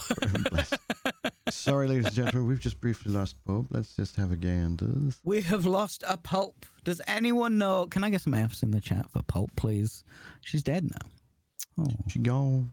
Sorry, 1.49 1.87
ladies 1.87 2.05
and 2.05 2.13
gentlemen, 2.15 2.47
we've 2.47 2.59
just 2.59 2.79
briefly 2.79 3.11
lost 3.11 3.35
Pope. 3.45 3.67
Let's 3.71 3.95
just 3.95 4.15
have 4.17 4.31
a 4.31 4.35
gander. 4.35 4.87
we 5.23 5.41
have 5.41 5.65
lost 5.65 6.03
a 6.07 6.17
Pulp. 6.17 6.65
Does 6.83 7.01
anyone 7.07 7.57
know? 7.57 7.85
Can 7.87 8.03
I 8.03 8.09
get 8.09 8.21
some 8.21 8.33
F's 8.33 8.61
in 8.63 8.71
the 8.71 8.81
chat 8.81 9.09
for 9.09 9.21
Pulp, 9.23 9.51
please? 9.55 10.03
She's 10.41 10.61
dead 10.63 10.83
now. 10.83 11.83
Oh. 11.85 11.87
She 12.09 12.19
gone. 12.19 12.71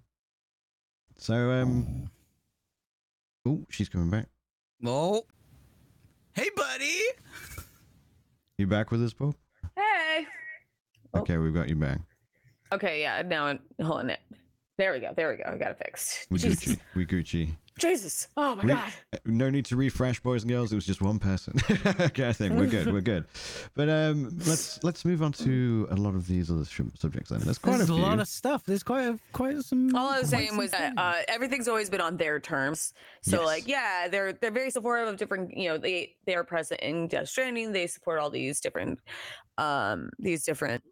So 1.16 1.34
um, 1.52 2.10
oh, 3.46 3.64
she's 3.70 3.88
coming 3.88 4.10
back. 4.10 4.26
Oh. 4.84 5.22
Hey, 6.34 6.48
buddy. 6.56 7.00
You 8.58 8.66
back 8.66 8.90
with 8.90 9.02
us, 9.02 9.12
Pope? 9.12 9.36
hey. 9.76 10.26
Oh. 11.14 11.20
Okay, 11.20 11.36
we've 11.38 11.54
got 11.54 11.68
you 11.68 11.76
back. 11.76 11.98
Okay, 12.72 13.00
yeah. 13.00 13.22
Now, 13.22 13.46
I'm- 13.46 13.60
hold 13.82 14.00
on. 14.00 14.16
There 14.78 14.92
we 14.92 15.00
go. 15.00 15.12
There 15.14 15.28
we 15.30 15.36
go. 15.36 15.44
I 15.46 15.56
got 15.56 15.72
it 15.72 15.78
fixed. 15.78 16.26
We 16.30 16.38
Jesus. 16.38 16.76
Gucci. 16.76 16.80
We 16.94 17.06
Gucci. 17.06 17.56
Jesus. 17.80 18.28
Oh 18.36 18.54
my 18.54 18.62
Re- 18.62 18.74
god. 18.74 18.92
uh, 19.12 19.16
No 19.24 19.50
need 19.50 19.64
to 19.66 19.76
refresh, 19.76 20.20
boys 20.20 20.42
and 20.42 20.50
girls. 20.52 20.70
It 20.72 20.76
was 20.76 20.86
just 20.86 21.00
one 21.02 21.18
person. 21.18 21.54
okay, 22.00 22.28
I 22.28 22.32
think 22.32 22.54
we're 22.54 22.66
good. 22.66 22.92
We're 22.92 23.00
good. 23.00 23.24
But 23.74 23.88
um, 23.88 24.30
let's 24.46 24.82
let's 24.84 25.04
move 25.04 25.22
on 25.22 25.32
to 25.32 25.88
a 25.90 25.96
lot 25.96 26.14
of 26.14 26.26
these 26.26 26.50
other 26.50 26.64
sh- 26.64 26.80
subjects. 26.98 27.30
Then 27.30 27.40
there's 27.40 27.58
quite 27.58 27.78
There's 27.78 27.90
a 27.90 27.94
a 27.94 27.94
lot 27.94 28.20
of 28.20 28.28
stuff. 28.28 28.64
There's 28.64 28.82
quite 28.82 29.06
a, 29.08 29.18
quite 29.32 29.60
some. 29.62 29.94
All 29.96 30.08
I 30.10 30.20
was 30.20 30.28
quite 30.28 30.38
saying 30.38 30.48
some 30.50 30.58
was 30.58 30.70
that 30.72 30.92
uh, 30.96 31.14
everything's 31.28 31.68
always 31.68 31.90
been 31.90 32.00
on 32.00 32.16
their 32.16 32.38
terms. 32.38 32.92
So 33.22 33.38
Yes. 33.38 33.46
like, 33.46 33.68
yeah, 33.68 34.08
they're 34.08 34.32
they're 34.34 34.50
very 34.50 34.70
supportive 34.70 35.08
of 35.08 35.16
different. 35.16 35.56
You 35.56 35.70
know, 35.70 35.78
they 35.78 36.14
they 36.26 36.34
are 36.34 36.44
present 36.44 36.80
in 36.80 37.08
Death 37.08 37.28
Stranding. 37.28 37.72
They 37.72 37.86
support 37.86 38.18
all 38.20 38.30
these 38.30 38.60
different, 38.60 38.98
um, 39.58 40.10
these 40.18 40.44
different 40.44 40.82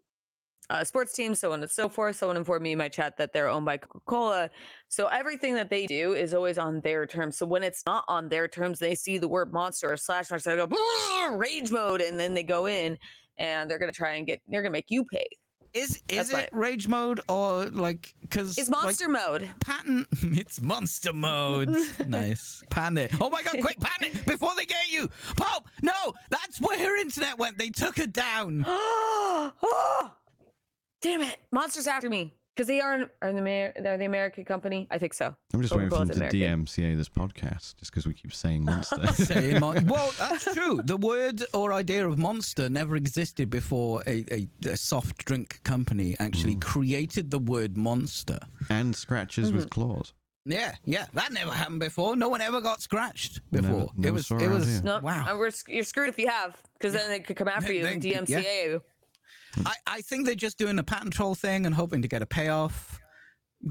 uh, 0.69 0.83
sports 0.83 1.13
teams, 1.13 1.39
so 1.39 1.51
on 1.53 1.61
and 1.61 1.71
so 1.71 1.89
forth. 1.89 2.15
Someone 2.17 2.37
informed 2.37 2.63
me 2.63 2.73
in 2.73 2.77
my 2.77 2.89
chat 2.89 3.17
that 3.17 3.33
they're 3.33 3.47
owned 3.47 3.65
by 3.65 3.77
Coca 3.77 3.99
Cola. 4.05 4.49
So 4.87 5.07
everything 5.07 5.53
that 5.55 5.69
they 5.69 5.85
do 5.87 6.13
is 6.13 6.33
always 6.33 6.57
on 6.57 6.81
their 6.81 7.05
terms. 7.05 7.37
So 7.37 7.45
when 7.45 7.63
it's 7.63 7.83
not 7.85 8.03
on 8.07 8.29
their 8.29 8.47
terms, 8.47 8.79
they 8.79 8.95
see 8.95 9.17
the 9.17 9.27
word 9.27 9.51
monster 9.53 9.91
or 9.91 9.97
slash 9.97 10.29
monster, 10.29 10.55
they 10.55 10.65
go 10.65 11.35
rage 11.35 11.71
mode, 11.71 12.01
and 12.01 12.19
then 12.19 12.33
they 12.33 12.43
go 12.43 12.67
in 12.67 12.97
and 13.37 13.69
they're 13.69 13.79
gonna 13.79 13.91
try 13.91 14.15
and 14.15 14.27
get. 14.27 14.41
They're 14.47 14.61
gonna 14.61 14.71
make 14.71 14.89
you 14.89 15.05
pay. 15.05 15.25
is 15.73 16.01
that's 16.07 16.29
is 16.29 16.33
it 16.35 16.49
rage 16.51 16.87
mode 16.87 17.21
or 17.29 17.65
like 17.67 18.13
because 18.21 18.57
It's 18.59 18.69
monster 18.69 19.07
mode. 19.07 19.49
patent? 19.61 20.07
It's 20.23 20.59
monster 20.61 21.13
mode. 21.13 21.75
nice. 22.07 22.63
Pan 22.69 22.97
it. 22.97 23.11
Oh 23.21 23.29
my 23.29 23.41
god! 23.43 23.57
Quick, 23.61 23.79
pan 23.79 24.09
it 24.11 24.25
before 24.25 24.51
they 24.57 24.65
get 24.65 24.91
you. 24.91 25.09
Pulp. 25.37 25.67
No, 25.81 26.13
that's 26.29 26.59
where 26.61 26.77
her 26.77 26.97
internet 26.97 27.37
went. 27.37 27.57
They 27.57 27.69
took 27.69 27.97
her 27.97 28.07
down. 28.07 28.65
oh, 28.67 30.11
damn 31.01 31.21
it! 31.21 31.37
Monsters 31.51 31.87
after 31.87 32.09
me 32.09 32.33
because 32.55 32.67
they 32.67 32.81
are 32.81 33.09
are 33.21 33.31
the 33.33 33.41
they're 33.81 33.97
the 33.97 34.05
American 34.05 34.43
company. 34.45 34.87
I 34.91 34.97
think 34.97 35.13
so. 35.13 35.35
I'm 35.53 35.61
just 35.61 35.73
waiting 35.73 35.89
for 35.89 35.99
them 35.99 36.09
to 36.09 36.15
American. 36.15 36.39
DMCA 36.65 36.97
this 36.97 37.09
podcast, 37.09 37.75
just 37.77 37.91
because 37.91 38.05
we 38.05 38.13
keep 38.13 38.33
saying 38.33 38.65
monster. 38.65 39.07
Saying 39.13 39.59
mon- 39.59 39.85
well, 39.87 40.11
that's 40.19 40.43
true. 40.53 40.81
The 40.83 40.97
word 40.97 41.43
or 41.53 41.71
idea 41.73 42.07
of 42.07 42.17
monster 42.17 42.69
never 42.69 42.95
existed 42.95 43.49
before 43.49 44.03
a, 44.07 44.25
a, 44.31 44.47
a 44.69 44.77
soft 44.77 45.23
drink 45.25 45.61
company 45.63 46.15
actually 46.19 46.55
created 46.55 47.31
the 47.31 47.39
word 47.39 47.77
monster. 47.77 48.39
and 48.69 48.95
scratches 48.95 49.49
Mm-hmm. 49.49 49.57
with 49.57 49.69
claws. 49.69 50.13
Yeah, 50.45 50.73
yeah, 50.85 51.05
that 51.13 51.31
never 51.31 51.51
happened 51.51 51.79
before. 51.81 52.15
No 52.15 52.29
one 52.29 52.41
ever 52.41 52.59
got 52.59 52.81
scratched 52.81 53.41
Never- 53.51 53.67
before. 53.67 53.89
never 53.95 54.07
it 54.09 54.13
was, 54.13 54.31
it 54.31 54.49
was. 54.49 54.67
here. 54.67 54.81
No, 54.83 54.99
Wow. 54.99 55.37
we're, 55.37 55.51
you're 55.67 55.83
screwed 55.83 56.09
if 56.09 56.17
you 56.17 56.27
have 56.27 56.57
because 56.73 56.93
then 56.93 57.07
they 57.09 57.19
could 57.19 57.35
come 57.35 57.47
after 57.47 57.71
you 57.71 57.85
and 57.85 58.01
They- 58.01 58.09
yeah. 58.11 58.21
DMCA 58.21 58.63
you. 58.65 58.81
I, 59.65 59.73
I 59.87 60.01
think 60.01 60.25
they're 60.25 60.35
just 60.35 60.57
doing 60.57 60.77
a 60.79 60.83
patent 60.83 61.13
troll 61.13 61.35
thing 61.35 61.65
and 61.65 61.73
hoping 61.75 62.01
to 62.01 62.07
get 62.07 62.21
a 62.21 62.25
payoff. 62.25 62.99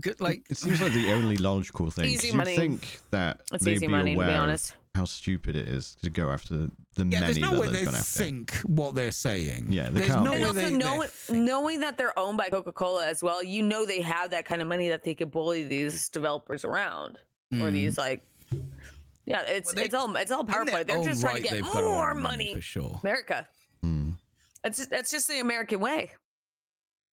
Good, 0.02 0.20
like 0.20 0.42
It 0.50 0.56
seems 0.58 0.80
like 0.82 0.92
the 0.92 1.12
only 1.12 1.36
logical 1.38 1.90
thing. 1.90 2.04
'cause 2.14 2.24
Easy 2.24 2.36
money. 2.36 2.52
you 2.52 2.56
think 2.58 3.00
that 3.10 3.40
It's 3.52 3.64
they'd 3.64 3.76
easy 3.76 3.86
be 3.86 3.92
money, 3.92 4.12
to 4.14 4.18
be 4.18 4.24
aware 4.24 4.36
of 4.36 4.42
honest. 4.42 4.74
how 4.94 5.04
stupid 5.06 5.56
it 5.56 5.66
is 5.68 5.96
to 6.02 6.10
go 6.10 6.30
after 6.30 6.54
the 6.56 6.70
yeah, 6.96 7.04
many 7.04 7.18
there's 7.20 7.38
no 7.38 7.50
that 7.52 7.60
way 7.60 7.66
they've 7.68 7.76
they 7.78 7.84
gone 7.86 7.94
after. 7.94 8.22
think 8.24 8.52
what 8.66 8.94
they're 8.94 9.10
saying. 9.12 9.68
Yeah, 9.70 9.84
they 9.88 10.00
there's 10.00 10.10
can't. 10.10 10.24
no 10.24 10.32
And 10.32 10.44
also 10.44 10.52
they, 10.60 10.70
know, 10.70 11.06
knowing 11.30 11.80
that 11.80 11.96
they're 11.96 12.18
owned 12.18 12.36
by 12.36 12.48
Coca 12.50 12.72
Cola 12.72 13.06
as 13.06 13.22
well, 13.22 13.42
you 13.42 13.62
know 13.62 13.86
they 13.86 14.02
have 14.02 14.30
that 14.32 14.44
kind 14.44 14.60
of 14.60 14.68
money 14.68 14.88
that 14.90 15.04
they 15.04 15.14
could 15.14 15.30
bully 15.30 15.64
these 15.64 16.08
developers 16.10 16.64
around 16.66 17.16
or 17.52 17.68
Mm. 17.68 17.72
these 17.72 17.96
like. 17.96 18.22
Yeah, 19.24 19.42
it's 19.42 19.66
Well, 19.68 19.74
they- 19.76 19.84
it's 19.84 19.94
all 19.94 20.16
it's 20.16 20.30
all 20.30 20.40
in 20.40 20.46
power 20.46 20.64
play. 20.66 20.82
They're 20.84 20.98
own 20.98 21.04
just 21.04 21.20
trying 21.22 21.34
right, 21.34 21.42
to 21.42 21.48
get 21.48 21.52
they've 21.54 21.62
got 21.62 21.82
a 21.82 21.86
lot 21.86 21.92
more 21.94 22.10
of 22.12 22.18
money. 22.18 22.54
for 22.54 22.60
sure. 22.60 23.00
America. 23.02 23.46
Hmm. 23.82 24.10
That's 24.62 24.78
just, 24.78 24.90
that's 24.90 25.10
just 25.10 25.28
the 25.28 25.40
American 25.40 25.80
way. 25.80 26.10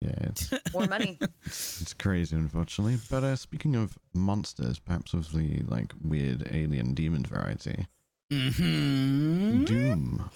Yeah, 0.02 0.10
it's, 0.20 0.52
More 0.74 0.86
money. 0.86 1.18
it's 1.46 1.94
crazy, 1.94 2.36
unfortunately. 2.36 2.98
But 3.10 3.24
uh, 3.24 3.36
speaking 3.36 3.74
of 3.76 3.96
monsters, 4.14 4.78
perhaps 4.78 5.14
of 5.14 5.32
the 5.32 5.62
like 5.66 5.92
weird 6.02 6.48
alien 6.52 6.94
demon 6.94 7.24
variety, 7.24 7.86
Mm-hmm. 8.32 9.64
Doom. 9.64 10.30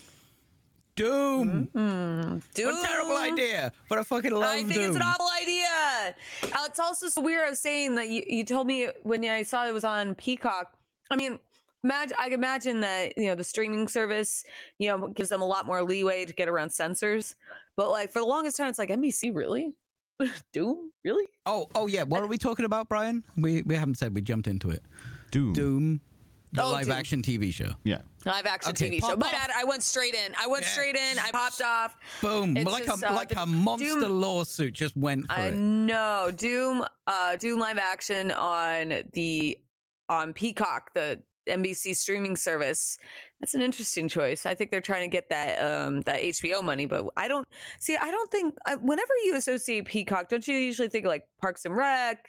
Doom. 0.96 1.68
Mm, 1.74 2.42
What 2.64 2.84
a 2.84 2.86
terrible 2.86 3.16
idea, 3.16 3.72
but 3.88 3.98
I 3.98 4.02
fucking 4.02 4.32
love 4.32 4.42
I 4.44 4.56
think 4.58 4.74
Doom. 4.74 4.84
it's 4.84 4.96
an 4.96 5.02
awful 5.02 5.28
idea. 5.40 6.14
Uh, 6.44 6.64
It's 6.66 6.78
also 6.78 7.08
so 7.08 7.20
weird. 7.22 7.46
I 7.46 7.50
was 7.50 7.58
saying 7.60 7.94
that 7.96 8.08
you, 8.08 8.22
you 8.26 8.44
told 8.44 8.66
me 8.66 8.88
when 9.02 9.24
I 9.24 9.42
saw 9.42 9.66
it 9.66 9.72
was 9.72 9.84
on 9.84 10.14
Peacock. 10.14 10.74
I 11.10 11.16
mean, 11.16 11.38
imagine 11.84 12.16
I 12.18 12.24
can 12.24 12.34
imagine 12.34 12.80
that 12.80 13.16
you 13.16 13.26
know 13.26 13.34
the 13.34 13.44
streaming 13.44 13.88
service, 13.88 14.44
you 14.78 14.88
know, 14.88 15.08
gives 15.08 15.28
them 15.30 15.42
a 15.42 15.46
lot 15.46 15.66
more 15.66 15.82
leeway 15.82 16.24
to 16.24 16.32
get 16.32 16.48
around 16.48 16.70
censors. 16.70 17.34
But 17.76 17.90
like 17.90 18.12
for 18.12 18.18
the 18.20 18.26
longest 18.26 18.56
time, 18.56 18.68
it's 18.68 18.78
like 18.78 18.90
NBC 18.90 19.34
really, 19.34 19.72
Doom 20.52 20.90
really. 21.04 21.26
Oh, 21.46 21.68
oh 21.74 21.86
yeah. 21.86 22.02
What 22.02 22.22
are 22.22 22.26
we 22.26 22.38
talking 22.38 22.64
about, 22.64 22.88
Brian? 22.88 23.22
We 23.36 23.62
we 23.62 23.74
haven't 23.74 23.96
said 23.98 24.14
we 24.14 24.20
jumped 24.20 24.46
into 24.48 24.70
it. 24.70 24.82
Doom. 25.30 25.52
Doom, 25.52 26.00
the 26.52 26.62
Oh, 26.62 26.72
live 26.72 26.86
Doom. 26.86 26.92
action 26.92 27.22
TV 27.22 27.52
show. 27.54 27.70
Yeah. 27.84 27.98
Live 28.26 28.44
action 28.44 28.70
Okay, 28.72 28.90
TV 28.90 29.00
show. 29.00 29.08
pop 29.10 29.18
My 29.20 29.26
off. 29.28 29.32
bad. 29.32 29.50
I 29.56 29.64
went 29.64 29.82
straight 29.82 30.14
in. 30.14 30.34
I 30.38 30.46
went 30.46 30.64
Yeah. 30.64 30.68
straight 30.68 30.96
in. 30.96 31.18
I 31.18 31.30
popped 31.30 31.62
off. 31.62 31.96
Boom! 32.20 32.56
It's 32.56 32.70
like 32.70 32.84
just, 32.84 33.02
a 33.02 33.10
uh, 33.10 33.14
like 33.14 33.34
a 33.36 33.46
monster 33.46 33.86
Doom- 34.00 34.20
lawsuit 34.20 34.74
just 34.74 34.94
went 34.96 35.26
for 35.26 35.32
I 35.38 35.46
it. 35.46 35.54
know 35.54 36.30
Doom, 36.36 36.84
uh, 37.06 37.36
Doom 37.36 37.58
live 37.60 37.78
action 37.78 38.30
on 38.32 39.02
the 39.14 39.56
on 40.10 40.32
Peacock, 40.34 40.90
the 40.94 41.22
NBC 41.48 41.96
streaming 41.96 42.36
service. 42.36 42.98
That's 43.40 43.54
an 43.54 43.62
interesting 43.62 44.08
choice. 44.08 44.46
I 44.46 44.54
think 44.54 44.70
they're 44.70 44.80
trying 44.80 45.02
to 45.02 45.08
get 45.08 45.28
that 45.30 45.58
um 45.62 46.02
that 46.02 46.20
HBO 46.20 46.62
money, 46.62 46.86
but 46.86 47.06
I 47.16 47.28
don't 47.28 47.46
see. 47.78 47.96
I 47.96 48.10
don't 48.10 48.30
think 48.30 48.54
I, 48.66 48.76
whenever 48.76 49.12
you 49.24 49.36
associate 49.36 49.86
Peacock, 49.86 50.28
don't 50.28 50.46
you 50.46 50.54
usually 50.56 50.88
think 50.88 51.06
like 51.06 51.24
Parks 51.40 51.64
and 51.64 51.74
Rec, 51.74 52.26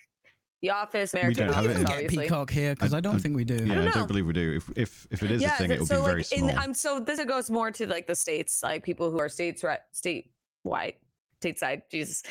The 0.61 0.69
Office, 0.69 1.13
American 1.13 1.47
don't 1.47 1.55
have 1.55 1.65
it 1.65 1.69
Office, 1.71 1.83
Get 1.83 1.93
obviously. 1.93 2.23
Peacock 2.23 2.49
here 2.49 2.73
because 2.75 2.93
I- 2.93 2.97
I, 2.97 3.01
don't 3.01 3.15
I- 3.15 3.19
think 3.19 3.35
we 3.35 3.43
do. 3.43 3.55
Yeah, 3.65 3.73
I 3.73 3.83
don't 3.83 3.93
don't, 3.93 4.07
believe 4.07 4.25
we 4.25 4.33
do. 4.33 4.53
If 4.57 4.69
if, 4.77 5.07
if 5.11 5.23
it 5.23 5.31
is 5.31 5.43
a 5.43 5.49
thing, 5.49 5.67
so- 5.67 5.73
it'll 5.73 5.85
so 5.85 5.95
be 5.97 6.05
very 6.05 6.17
like 6.17 6.25
small. 6.25 6.49
in 6.49 6.57
um, 6.57 6.73
so 6.73 6.99
this 6.99 7.23
goes 7.25 7.49
more 7.51 7.71
to 7.71 7.87
like 7.87 8.07
the 8.07 8.15
states, 8.15 8.63
like 8.63 8.83
people 8.83 9.11
who 9.11 9.19
are 9.19 9.29
states 9.29 9.63
right 9.63 9.79
state 9.91 10.31
white 10.63 10.95
stateside. 11.43 11.81
Jesus, 11.91 12.21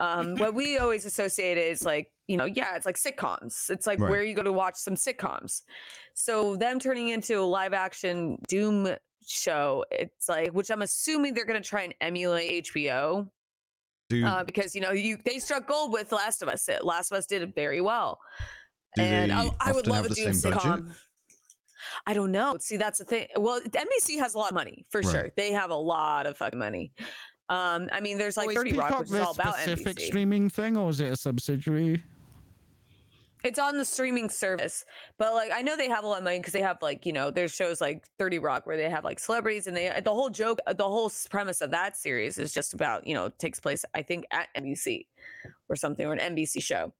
um, 0.00 0.36
what 0.36 0.54
we 0.54 0.78
always 0.78 1.06
associate 1.06 1.56
is 1.58 1.82
like 1.82 2.12
you 2.30 2.36
know, 2.36 2.44
yeah, 2.44 2.76
it's 2.76 2.86
like 2.86 2.96
sitcoms. 2.96 3.68
It's 3.70 3.86
like 3.88 3.98
Right. 3.98 4.08
where 4.10 4.22
you 4.22 4.34
go 4.34 4.42
to 4.44 4.52
watch 4.52 4.76
some 4.76 4.94
sitcoms. 4.94 5.62
So 6.14 6.54
them 6.56 6.78
turning 6.78 7.08
into 7.08 7.40
a 7.40 7.42
live 7.58 7.72
action 7.72 8.38
Doom 8.48 8.94
show, 9.26 9.84
it's 9.90 10.28
like 10.28 10.50
which 10.52 10.70
I'm 10.70 10.82
assuming 10.82 11.34
they're 11.34 11.44
going 11.44 11.60
to 11.60 11.68
try 11.68 11.82
and 11.82 11.94
emulate 12.00 12.66
HBO 12.72 13.28
do, 14.08 14.24
uh, 14.24 14.44
because 14.44 14.74
you 14.76 14.80
know 14.80 14.92
you 14.92 15.18
they 15.24 15.38
struck 15.40 15.66
gold 15.66 15.92
with 15.92 16.12
Last 16.12 16.40
of 16.42 16.48
Us. 16.48 16.68
It- 16.68 16.84
Last 16.84 17.10
of 17.10 17.18
Us 17.18 17.26
did 17.26 17.42
it 17.42 17.52
very 17.54 17.80
well, 17.80 18.20
do 18.94 19.02
and 19.02 19.32
I, 19.32 19.44
they 19.44 19.50
I 19.60 19.72
would 19.72 19.88
often 19.88 19.92
love 19.92 20.02
have 20.04 20.12
a 20.12 20.14
Doom 20.14 20.32
same 20.34 20.52
budget? 20.52 20.62
sitcom. 20.84 20.94
I 22.06 22.12
don't 22.14 22.30
know. 22.30 22.56
See, 22.60 22.76
that's 22.76 22.98
the 22.98 23.04
thing. 23.04 23.26
Well, 23.36 23.60
NBC 23.60 24.18
has 24.18 24.34
a 24.34 24.38
lot 24.38 24.50
of 24.50 24.54
money 24.54 24.84
for 24.90 25.00
Right. 25.00 25.10
sure. 25.10 25.30
They 25.36 25.50
have 25.52 25.70
a 25.70 25.74
lot 25.74 26.26
of 26.26 26.36
fucking 26.36 26.58
money. 26.58 26.92
Um, 27.48 27.88
I 27.90 28.00
mean, 28.00 28.16
there's 28.18 28.36
like 28.36 28.50
is 28.50 28.54
30 28.54 28.72
Rock, 28.74 28.88
Peacock 28.88 29.00
which 29.00 29.10
is 29.10 29.26
all 29.26 29.32
about 29.32 29.54
specific 29.56 29.96
NBC. 29.96 30.06
streaming 30.06 30.48
thing, 30.50 30.76
or 30.76 30.90
is 30.90 31.00
it 31.00 31.12
a 31.12 31.16
subsidiary? 31.16 32.02
It's 33.42 33.58
on 33.58 33.78
the 33.78 33.84
streaming 33.84 34.28
service, 34.28 34.84
but 35.18 35.34
like 35.34 35.50
I 35.52 35.62
know 35.62 35.76
they 35.76 35.88
have 35.88 36.04
a 36.04 36.06
lot 36.06 36.18
of 36.18 36.24
money 36.24 36.38
because 36.38 36.52
they 36.52 36.60
have 36.60 36.78
like 36.82 37.06
you 37.06 37.12
know 37.12 37.30
there's 37.30 37.52
shows 37.52 37.80
like 37.80 38.04
30 38.18 38.38
Rock 38.38 38.66
where 38.66 38.76
they 38.76 38.88
have 38.90 39.04
like 39.04 39.18
celebrities 39.18 39.66
and 39.66 39.76
they 39.76 39.88
uh, 39.88 40.00
the 40.00 40.12
whole 40.12 40.30
joke 40.30 40.58
uh, 40.66 40.72
the 40.72 40.84
whole 40.84 41.10
premise 41.30 41.60
of 41.60 41.70
that 41.70 41.96
series 41.96 42.38
is 42.38 42.52
just 42.52 42.74
about 42.74 43.06
you 43.06 43.14
know 43.14 43.30
takes 43.38 43.60
place 43.60 43.84
I 43.94 44.02
think 44.02 44.26
at 44.30 44.48
NBC 44.56 45.06
or 45.68 45.76
something 45.76 46.06
or 46.06 46.12
an 46.12 46.34
NBC 46.34 46.62
show. 46.62 46.92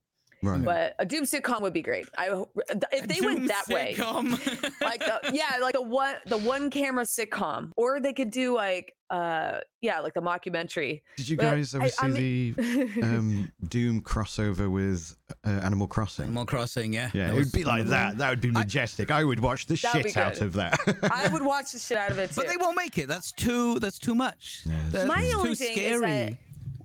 Right. 0.43 0.63
But 0.63 0.95
a 0.99 1.05
Doom 1.05 1.23
sitcom 1.25 1.61
would 1.61 1.73
be 1.73 1.81
great. 1.83 2.07
I 2.17 2.43
if 2.91 3.07
they 3.07 3.21
went 3.21 3.39
Doom 3.39 3.47
that 3.47 3.67
way, 3.67 3.95
sitcom. 3.97 4.31
like 4.81 4.99
the, 4.99 5.31
yeah, 5.33 5.57
like 5.61 5.73
the 5.73 5.81
one 5.81 6.15
the 6.25 6.37
one 6.37 6.69
camera 6.69 7.03
sitcom, 7.03 7.71
or 7.75 7.99
they 7.99 8.13
could 8.13 8.31
do 8.31 8.55
like 8.55 8.95
uh 9.11 9.59
yeah 9.81 9.99
like 9.99 10.13
the 10.13 10.21
mockumentary. 10.21 11.01
Did 11.17 11.27
you 11.29 11.37
but 11.37 11.43
guys 11.43 11.75
ever 11.75 11.83
I- 11.83 11.87
see 11.89 12.53
I 12.57 12.61
the 12.61 13.01
um, 13.03 13.51
Doom 13.67 14.01
crossover 14.01 14.71
with 14.71 15.15
uh, 15.45 15.49
Animal 15.49 15.87
Crossing? 15.87 16.25
Animal 16.25 16.45
Crossing, 16.45 16.93
yeah. 16.93 17.11
yeah, 17.13 17.27
That 17.27 17.35
it 17.35 17.39
would 17.39 17.51
be 17.51 17.63
like 17.63 17.85
that. 17.87 18.17
That 18.17 18.29
would 18.29 18.41
be 18.41 18.51
majestic. 18.51 19.11
I 19.11 19.23
would 19.23 19.39
watch 19.41 19.65
the 19.67 19.75
That 19.75 19.93
would 19.95 20.03
be 20.05 20.09
shit 20.11 20.17
out 20.17 20.41
of 20.41 20.53
that. 20.53 20.79
I 21.11 21.27
would 21.27 21.43
watch 21.43 21.73
the 21.73 21.79
shit 21.79 21.97
out 21.97 22.09
of 22.11 22.17
it 22.19 22.29
too. 22.29 22.35
But 22.37 22.47
they 22.47 22.57
won't 22.57 22.77
make 22.77 22.97
it. 22.97 23.07
That's 23.07 23.31
too. 23.33 23.79
That's 23.79 23.99
too 23.99 24.15
much. 24.15 24.61
Yeah, 24.65 24.75
That's 24.91 25.07
My 25.07 25.21
too 25.29 25.37
only 25.37 25.55
thing 25.55 25.77
is 25.77 25.97
scary. 25.97 25.99
that 26.29 26.33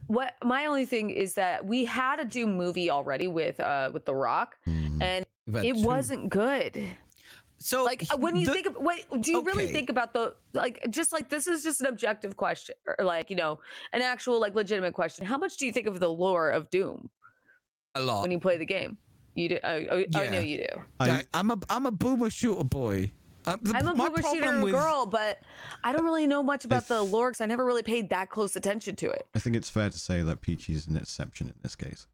what 0.08 0.34
my 0.44 0.66
only 0.66 0.86
thing 0.86 1.10
is 1.10 1.34
that 1.34 1.64
we 1.64 1.84
had 1.84 2.20
a 2.20 2.24
Doom 2.24 2.56
movie 2.56 2.90
already 2.90 3.26
with 3.28 3.58
uh 3.60 3.90
with 3.92 4.04
The 4.04 4.14
Rock, 4.14 4.56
Hmm. 4.64 5.02
and 5.02 5.26
We've 5.46 5.64
it 5.64 5.74
two. 5.76 5.82
wasn't 5.82 6.28
good. 6.30 6.84
So 7.58 7.84
Like 7.84 8.04
uh, 8.12 8.16
when 8.18 8.36
you 8.36 8.46
the- 8.46 8.52
think 8.52 8.66
of 8.66 8.76
wait, 8.76 9.06
do 9.20 9.30
you 9.30 9.42
really 9.42 9.66
think 9.68 9.88
about 9.90 10.12
the 10.12 10.34
like 10.52 10.84
just 10.90 11.12
like 11.12 11.28
this 11.30 11.46
is 11.46 11.62
just 11.62 11.80
an 11.80 11.86
objective 11.86 12.36
question 12.36 12.74
or 12.86 13.04
like 13.04 13.30
you 13.30 13.36
know 13.36 13.58
an 13.92 14.02
actual 14.02 14.38
like 14.40 14.54
legitimate 14.54 14.92
question? 14.94 15.24
How 15.26 15.38
much 15.38 15.56
do 15.56 15.64
you 15.66 15.72
think 15.72 15.86
of 15.86 15.98
the 15.98 16.08
lore 16.08 16.50
of 16.50 16.68
Doom 16.70 17.08
a 17.94 18.00
lot. 18.00 18.22
when 18.22 18.30
you 18.30 18.38
play 18.40 18.56
the 18.58 18.66
game? 18.66 18.98
You 19.34 19.48
do. 19.50 19.58
I, 19.64 19.70
I, 19.70 20.06
I 20.14 20.28
know 20.28 20.38
Yeah. 20.38 20.40
you 20.40 20.56
do. 20.58 20.82
I, 21.00 21.10
I, 21.10 21.24
I'm 21.34 21.50
a 21.50 21.58
I'm 21.70 21.86
a 21.86 21.90
boomer 21.90 22.30
shooter 22.30 22.64
boy. 22.64 23.10
Uh, 23.46 23.56
the- 23.62 23.76
I'm 23.76 23.86
a 23.88 23.94
my 23.94 24.08
boomer 24.08 24.22
shooter 24.22 24.60
with- 24.62 24.72
girl, 24.74 25.06
but 25.06 25.40
I 25.84 25.92
don't 25.92 26.04
really 26.04 26.26
know 26.26 26.42
much 26.42 26.64
about 26.64 26.88
the 26.88 27.02
If- 27.02 27.12
lore 27.12 27.30
because 27.30 27.40
I 27.40 27.46
never 27.46 27.64
really 27.64 27.82
paid 27.82 28.08
that 28.10 28.28
close 28.30 28.56
attention 28.56 28.96
to 28.96 29.10
it. 29.10 29.26
I 29.34 29.38
think 29.38 29.56
it's 29.56 29.70
fair 29.70 29.88
to 29.90 29.98
say 29.98 30.22
that 30.22 30.40
Peachy 30.40 30.74
is 30.74 30.86
an 30.86 30.96
exception 30.96 31.48
in 31.48 31.54
this 31.62 31.76
case. 31.76 32.06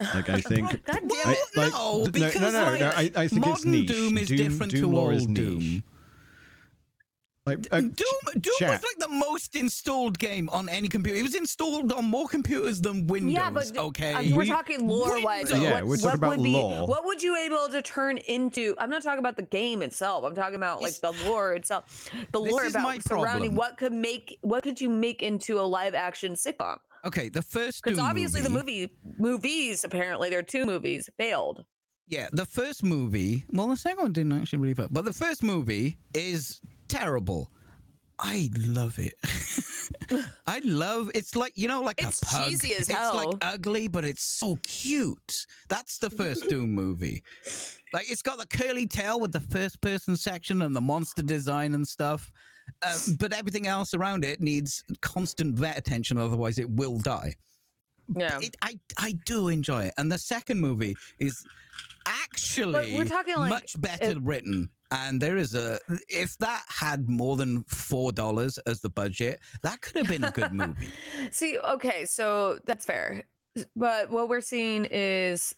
Like 0.00 0.28
I 0.30 0.40
think. 0.40 0.84
God 0.84 1.00
damn 1.06 1.32
it! 1.32 1.38
I- 1.56 1.60
like, 1.60 1.72
no, 1.72 2.06
d- 2.10 2.20
no, 2.20 2.50
no, 2.50 2.50
no, 2.50 2.62
like, 2.70 2.80
no, 2.80 2.86
I- 2.88 3.22
I 3.22 3.28
think 3.28 3.46
it's 3.46 3.46
modern 3.64 3.70
niche. 3.70 3.88
Doom 3.88 4.18
is 4.18 4.28
Doom- 4.28 4.36
different 4.38 4.72
Doom 4.72 4.90
to 4.92 4.98
old 4.98 5.12
is 5.14 5.28
niche. 5.28 5.36
Doom. 5.36 5.84
Like, 7.46 7.66
uh, 7.72 7.80
Doom, 7.80 7.90
Doom 8.38 8.52
was 8.60 8.82
like 8.82 8.98
the 8.98 9.08
most 9.08 9.56
installed 9.56 10.18
game 10.18 10.50
on 10.50 10.68
any 10.68 10.88
computer. 10.88 11.18
It 11.18 11.22
was 11.22 11.34
installed 11.34 11.90
on 11.90 12.04
more 12.04 12.28
computers 12.28 12.82
than 12.82 13.06
Windows. 13.06 13.32
Yeah, 13.32 13.50
but 13.50 13.76
okay, 13.76 14.12
uh, 14.12 14.36
we're 14.36 14.44
talking 14.44 14.86
lore 14.86 15.22
wise. 15.22 15.50
Windows. 15.50 15.62
Yeah, 15.62 15.82
we're 15.82 15.96
talking 15.96 16.18
about 16.18 16.30
would 16.36 16.42
be, 16.42 16.52
lore. 16.52 16.86
What 16.86 17.06
would 17.06 17.22
you 17.22 17.36
able 17.36 17.66
to 17.68 17.80
turn 17.80 18.18
into? 18.18 18.74
I'm 18.78 18.90
not 18.90 19.02
talking 19.02 19.20
about 19.20 19.36
the 19.36 19.42
game 19.42 19.80
itself. 19.80 20.24
I'm 20.24 20.34
talking 20.34 20.56
about 20.56 20.82
like 20.82 21.00
the 21.00 21.12
lore 21.24 21.54
itself. 21.54 22.10
The 22.30 22.38
lore 22.40 22.64
is 22.66 22.74
my 22.74 22.96
about 22.96 23.04
surrounding 23.04 23.54
problem. 23.54 23.54
what 23.56 23.78
could 23.78 23.92
make 23.94 24.38
what 24.42 24.62
could 24.62 24.78
you 24.78 24.90
make 24.90 25.22
into 25.22 25.58
a 25.58 25.62
live 25.62 25.94
action 25.94 26.34
sitcom? 26.34 26.76
okay. 27.06 27.30
The 27.30 27.42
first 27.42 27.82
Because 27.82 27.98
Doom 27.98 28.06
obviously 28.06 28.42
the 28.42 28.50
movie- 28.50 28.90
movie 29.18 29.18
movies 29.18 29.84
apparently 29.84 30.28
there 30.28 30.40
are 30.40 30.42
two 30.42 30.66
movies 30.66 31.08
failed. 31.16 31.64
Yeah, 32.06 32.28
the 32.32 32.44
first 32.44 32.82
movie. 32.84 33.44
Well, 33.50 33.68
the 33.68 33.76
second 33.76 34.02
one 34.02 34.12
didn't 34.12 34.32
actually 34.32 34.58
really, 34.58 34.74
but 34.74 35.04
the 35.06 35.12
first 35.12 35.42
movie 35.42 35.96
is 36.12 36.60
terrible. 36.90 37.50
I 38.22 38.50
love 38.58 38.98
it. 38.98 39.14
I 40.46 40.60
love. 40.64 41.10
It's 41.14 41.34
like 41.36 41.52
you 41.56 41.68
know, 41.68 41.80
like 41.82 42.02
It's 42.02 42.20
a 42.22 42.26
pug. 42.26 42.48
cheesy 42.50 42.74
as 42.74 42.86
hell. 42.88 43.18
It's 43.18 43.26
like 43.42 43.54
ugly, 43.54 43.88
but 43.88 44.04
it's 44.04 44.22
so 44.22 44.58
cute. 44.62 45.46
That's 45.68 45.96
the 45.98 46.10
first 46.10 46.48
Doom 46.48 46.70
movie. 46.74 47.22
Like 47.94 48.10
it's 48.10 48.20
got 48.22 48.38
the 48.38 48.46
curly 48.46 48.86
tail 48.86 49.20
with 49.20 49.32
the 49.32 49.40
first 49.40 49.80
person 49.80 50.16
section 50.16 50.62
and 50.62 50.76
the 50.76 50.80
monster 50.82 51.22
design 51.22 51.74
and 51.74 51.86
stuff. 51.88 52.30
Uh, 52.82 52.96
but 53.18 53.32
everything 53.32 53.66
else 53.66 53.94
around 53.94 54.24
it 54.24 54.40
needs 54.40 54.84
constant 55.00 55.56
vet 55.56 55.76
attention, 55.78 56.18
otherwise 56.18 56.58
it 56.58 56.70
will 56.70 56.98
die 56.98 57.34
Yeah. 58.14 58.38
it, 58.40 58.54
I 58.62 58.78
I 58.98 59.12
do 59.24 59.48
enjoy 59.48 59.84
it, 59.86 59.94
and 59.98 60.12
the 60.12 60.18
second 60.18 60.60
movie 60.60 60.94
is 61.18 61.44
actually 62.10 62.96
we're 62.96 63.04
talking, 63.04 63.36
like, 63.36 63.50
much 63.50 63.80
better 63.80 64.10
it- 64.10 64.22
written. 64.22 64.70
And 64.92 65.22
there 65.22 65.36
is 65.36 65.54
a 65.54 65.78
if 66.08 66.36
that 66.38 66.64
had 66.66 67.08
more 67.08 67.36
than 67.36 67.62
four 67.64 68.10
dollars 68.10 68.58
as 68.66 68.80
the 68.80 68.90
budget, 68.90 69.38
that 69.62 69.80
could 69.80 69.98
have 69.98 70.08
been 70.08 70.24
a 70.24 70.32
good 70.32 70.52
movie. 70.52 70.88
See, 71.30 71.58
okay, 71.58 72.04
so 72.06 72.58
that's 72.66 72.84
fair. 72.84 73.22
But 73.76 74.10
what 74.10 74.28
we're 74.28 74.40
seeing 74.40 74.86
is 74.86 75.54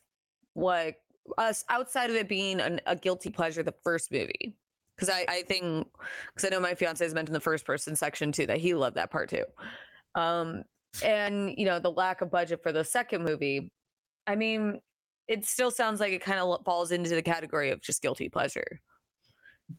like 0.55 0.99
us 1.39 1.65
outside 1.71 2.11
of 2.11 2.17
it 2.17 2.29
being 2.29 2.61
an, 2.61 2.81
a 2.87 2.95
guilty 2.95 3.31
pleasure, 3.31 3.63
the 3.63 3.75
first 3.83 4.13
movie. 4.13 4.55
Because 4.97 5.09
I, 5.09 5.25
I 5.27 5.43
think, 5.43 5.89
because 6.35 6.47
I 6.47 6.51
know 6.51 6.61
my 6.61 6.75
fiance 6.75 7.03
has 7.03 7.15
mentioned 7.15 7.35
the 7.35 7.41
first 7.41 7.65
person 7.65 7.97
section 7.97 8.33
too, 8.33 8.47
that 8.47 8.59
he 8.59 8.75
loved 8.75 8.97
that 8.97 9.11
part 9.11 9.31
too. 9.31 9.45
Um, 10.15 10.65
and, 11.03 11.55
you 11.57 11.65
know, 11.65 11.79
the 11.79 11.91
lack 11.91 12.21
of 12.21 12.31
budget 12.31 12.63
for 12.63 12.73
the 12.73 12.85
second 12.85 13.25
movie, 13.25 13.73
I 14.27 14.37
mean, 14.37 14.81
it 15.29 15.45
still 15.45 15.71
sounds 15.71 16.01
like 16.01 16.13
it 16.13 16.23
kind 16.23 16.39
of 16.39 16.65
falls 16.65 16.93
into 16.93 17.11
the 17.11 17.23
category 17.23 17.71
of 17.71 17.81
just 17.81 18.03
guilty 18.03 18.29
pleasure. 18.29 18.81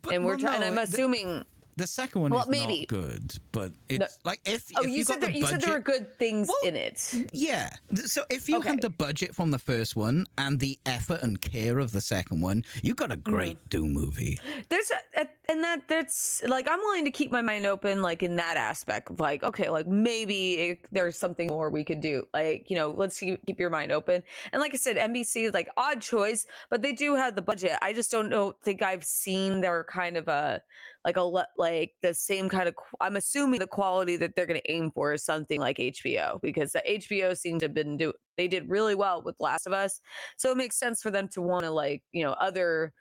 But, 0.01 0.13
and 0.13 0.25
we're 0.25 0.31
well, 0.31 0.39
trying, 0.39 0.61
no, 0.61 0.67
and 0.67 0.79
I'm 0.79 0.83
assuming, 0.83 1.43
the, 1.77 1.87
second 1.87 2.21
one 2.21 2.31
well, 2.31 2.43
is 2.43 2.47
maybe. 2.49 2.79
not 2.81 2.87
good, 2.87 3.33
but 3.51 3.71
it's 3.89 4.19
like 4.23 4.39
if 4.45 4.71
oh, 4.75 4.81
if 4.81 4.87
you, 4.87 4.93
you, 4.97 5.03
said 5.03 5.13
got 5.15 5.21
there, 5.21 5.31
the 5.31 5.39
you 5.39 5.45
said 5.47 5.61
there 5.61 5.73
were 5.73 5.79
good 5.79 6.17
things 6.17 6.47
Well, 6.47 6.57
in 6.69 6.75
it. 6.75 7.13
Yeah. 7.33 7.69
So 8.05 8.23
if 8.29 8.47
you 8.49 8.57
Okay. 8.57 8.69
had 8.69 8.81
the 8.81 8.89
budget 8.89 9.33
from 9.35 9.51
the 9.51 9.59
first 9.59 9.95
one 9.95 10.25
and 10.37 10.59
the 10.59 10.77
effort 10.85 11.21
and 11.23 11.39
care 11.41 11.79
of 11.79 11.91
the 11.91 12.01
second 12.01 12.41
one, 12.41 12.63
you 12.81 12.93
got 12.93 13.11
a 13.11 13.13
Mm-hmm. 13.17 13.31
great 13.31 13.69
Doom 13.69 13.93
movie. 13.93 14.39
there's 14.69 14.91
a, 14.91 15.21
a- 15.21 15.27
and 15.49 15.63
that 15.63 15.87
that's 15.87 16.41
like 16.47 16.67
i'm 16.69 16.79
willing 16.79 17.03
to 17.05 17.11
keep 17.11 17.29
my 17.31 17.41
mind 17.41 17.65
open 17.65 18.01
like 18.01 18.23
in 18.23 18.35
that 18.37 18.55
aspect 18.57 19.09
of 19.09 19.19
like 19.19 19.43
okay 19.43 19.69
like 19.69 19.85
maybe 19.87 20.53
it, 20.53 20.79
there's 20.91 21.17
something 21.17 21.47
more 21.47 21.69
we 21.69 21.83
could 21.83 21.99
do 22.01 22.25
like 22.33 22.69
you 22.69 22.75
know 22.77 22.91
let's 22.91 23.19
keep, 23.19 23.45
keep 23.45 23.59
your 23.59 23.69
mind 23.69 23.91
open 23.91 24.23
and 24.51 24.61
like 24.61 24.73
i 24.73 24.77
said 24.77 24.95
nbc 24.97 25.35
is 25.47 25.53
like 25.53 25.67
odd 25.77 26.01
choice 26.01 26.45
but 26.69 26.81
they 26.81 26.93
do 26.93 27.13
have 27.15 27.35
the 27.35 27.41
budget 27.41 27.73
i 27.81 27.91
just 27.93 28.09
don't 28.09 28.29
know 28.29 28.53
think 28.63 28.81
i've 28.81 29.03
seen 29.03 29.59
their 29.61 29.83
kind 29.83 30.15
of 30.17 30.27
a 30.29 30.61
like 31.05 31.17
a 31.17 31.21
like 31.57 31.91
the 32.01 32.13
same 32.13 32.47
kind 32.49 32.67
of 32.67 32.75
i'm 33.01 33.15
assuming 33.15 33.59
the 33.59 33.67
quality 33.67 34.15
that 34.15 34.35
they're 34.35 34.45
going 34.45 34.59
to 34.59 34.71
aim 34.71 34.89
for 34.91 35.13
is 35.13 35.23
something 35.23 35.59
like 35.59 35.77
hbo 35.77 36.39
because 36.41 36.71
the 36.71 36.81
hbo 36.87 37.37
seemed 37.37 37.59
to 37.59 37.65
have 37.65 37.73
been 37.73 37.97
do 37.97 38.13
they 38.37 38.47
did 38.47 38.69
really 38.69 38.95
well 38.95 39.21
with 39.21 39.35
last 39.39 39.67
of 39.67 39.73
us 39.73 39.99
so 40.37 40.51
it 40.51 40.57
makes 40.57 40.77
sense 40.77 41.01
for 41.01 41.11
them 41.11 41.27
to 41.27 41.41
want 41.41 41.63
to 41.63 41.71
like 41.71 42.01
you 42.13 42.23
know 42.23 42.31
other 42.33 42.93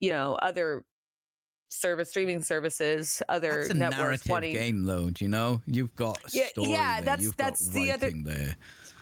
you 0.00 0.10
know 0.10 0.34
other 0.42 0.84
service 1.68 2.10
streaming 2.10 2.40
services 2.42 3.22
other 3.28 3.62
That's 3.62 3.70
a 3.70 3.74
networks 3.74 3.98
narrative 3.98 4.30
wanting 4.30 4.54
game 4.54 4.84
load, 4.86 5.20
you 5.20 5.26
know? 5.28 5.60
You've 5.66 5.94
got 5.96 6.16
Yeah, 6.32 6.46
story 6.46 6.70
yeah, 6.70 7.00
that's- 7.00 7.32
that's 7.36 7.68
the 7.68 7.90
other- 7.90 8.12
there. 8.24 8.56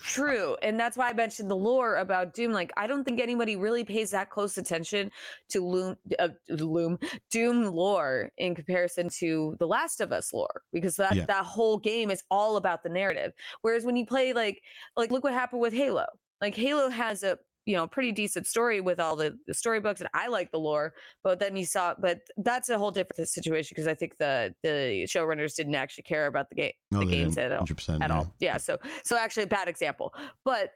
True 0.04 0.54
and 0.60 0.78
that's 0.78 0.96
why 0.98 1.08
i 1.08 1.12
mentioned 1.14 1.50
the 1.50 1.56
lore 1.56 1.96
about 1.96 2.34
doom 2.34 2.52
like 2.52 2.70
i 2.76 2.86
don't 2.86 3.04
think 3.04 3.20
anybody 3.20 3.56
really 3.56 3.84
pays 3.84 4.10
that 4.10 4.28
close 4.28 4.58
attention 4.58 5.10
to 5.48 5.60
loom 5.60 5.96
uh, 6.18 6.28
loom 6.50 6.98
doom 7.30 7.64
lore 7.64 8.30
in 8.36 8.54
comparison 8.54 9.08
to 9.08 9.56
the 9.58 9.66
last 9.66 10.00
of 10.02 10.12
us 10.12 10.32
lore 10.32 10.62
because 10.72 10.96
that 10.96 11.16
Yeah. 11.16 11.24
that 11.26 11.44
whole 11.44 11.78
game 11.78 12.10
is 12.10 12.22
all 12.30 12.56
about 12.56 12.82
the 12.82 12.88
narrative 12.90 13.32
whereas 13.62 13.84
when 13.84 13.96
you 13.96 14.04
play 14.04 14.32
like 14.34 14.62
like 14.96 15.10
look 15.10 15.24
what 15.24 15.32
happened 15.32 15.62
with 15.62 15.72
halo 15.72 16.06
like 16.40 16.54
halo 16.54 16.90
has 16.90 17.22
a 17.22 17.38
you 17.66 17.74
know 17.74 17.86
pretty 17.86 18.12
decent 18.12 18.46
story 18.46 18.80
with 18.80 19.00
all 19.00 19.16
the, 19.16 19.36
the 19.46 19.54
storybooks 19.54 20.00
and 20.00 20.08
i 20.14 20.26
like 20.28 20.50
the 20.50 20.58
lore 20.58 20.92
but 21.22 21.38
then 21.38 21.56
you 21.56 21.64
saw 21.64 21.94
but 21.98 22.20
that's 22.38 22.68
a 22.68 22.78
whole 22.78 22.90
different 22.90 23.28
situation 23.28 23.70
because 23.74 23.88
i 23.88 23.94
think 23.94 24.16
the 24.18 24.54
the 24.62 25.06
showrunners 25.08 25.54
didn't 25.54 25.74
actually 25.74 26.02
care 26.02 26.26
about 26.26 26.48
the 26.50 26.54
game 26.56 26.72
No, 26.90 27.00
the 27.00 27.06
games 27.06 27.36
didn't, 27.36 27.52
at 27.52 27.58
all 27.58 27.66
100%, 27.66 28.02
at 28.02 28.10
yeah. 28.10 28.16
all 28.16 28.34
yeah 28.40 28.56
so 28.56 28.78
so 29.04 29.16
actually 29.16 29.44
a 29.44 29.48
bad 29.48 29.68
example 29.68 30.14
but 30.44 30.70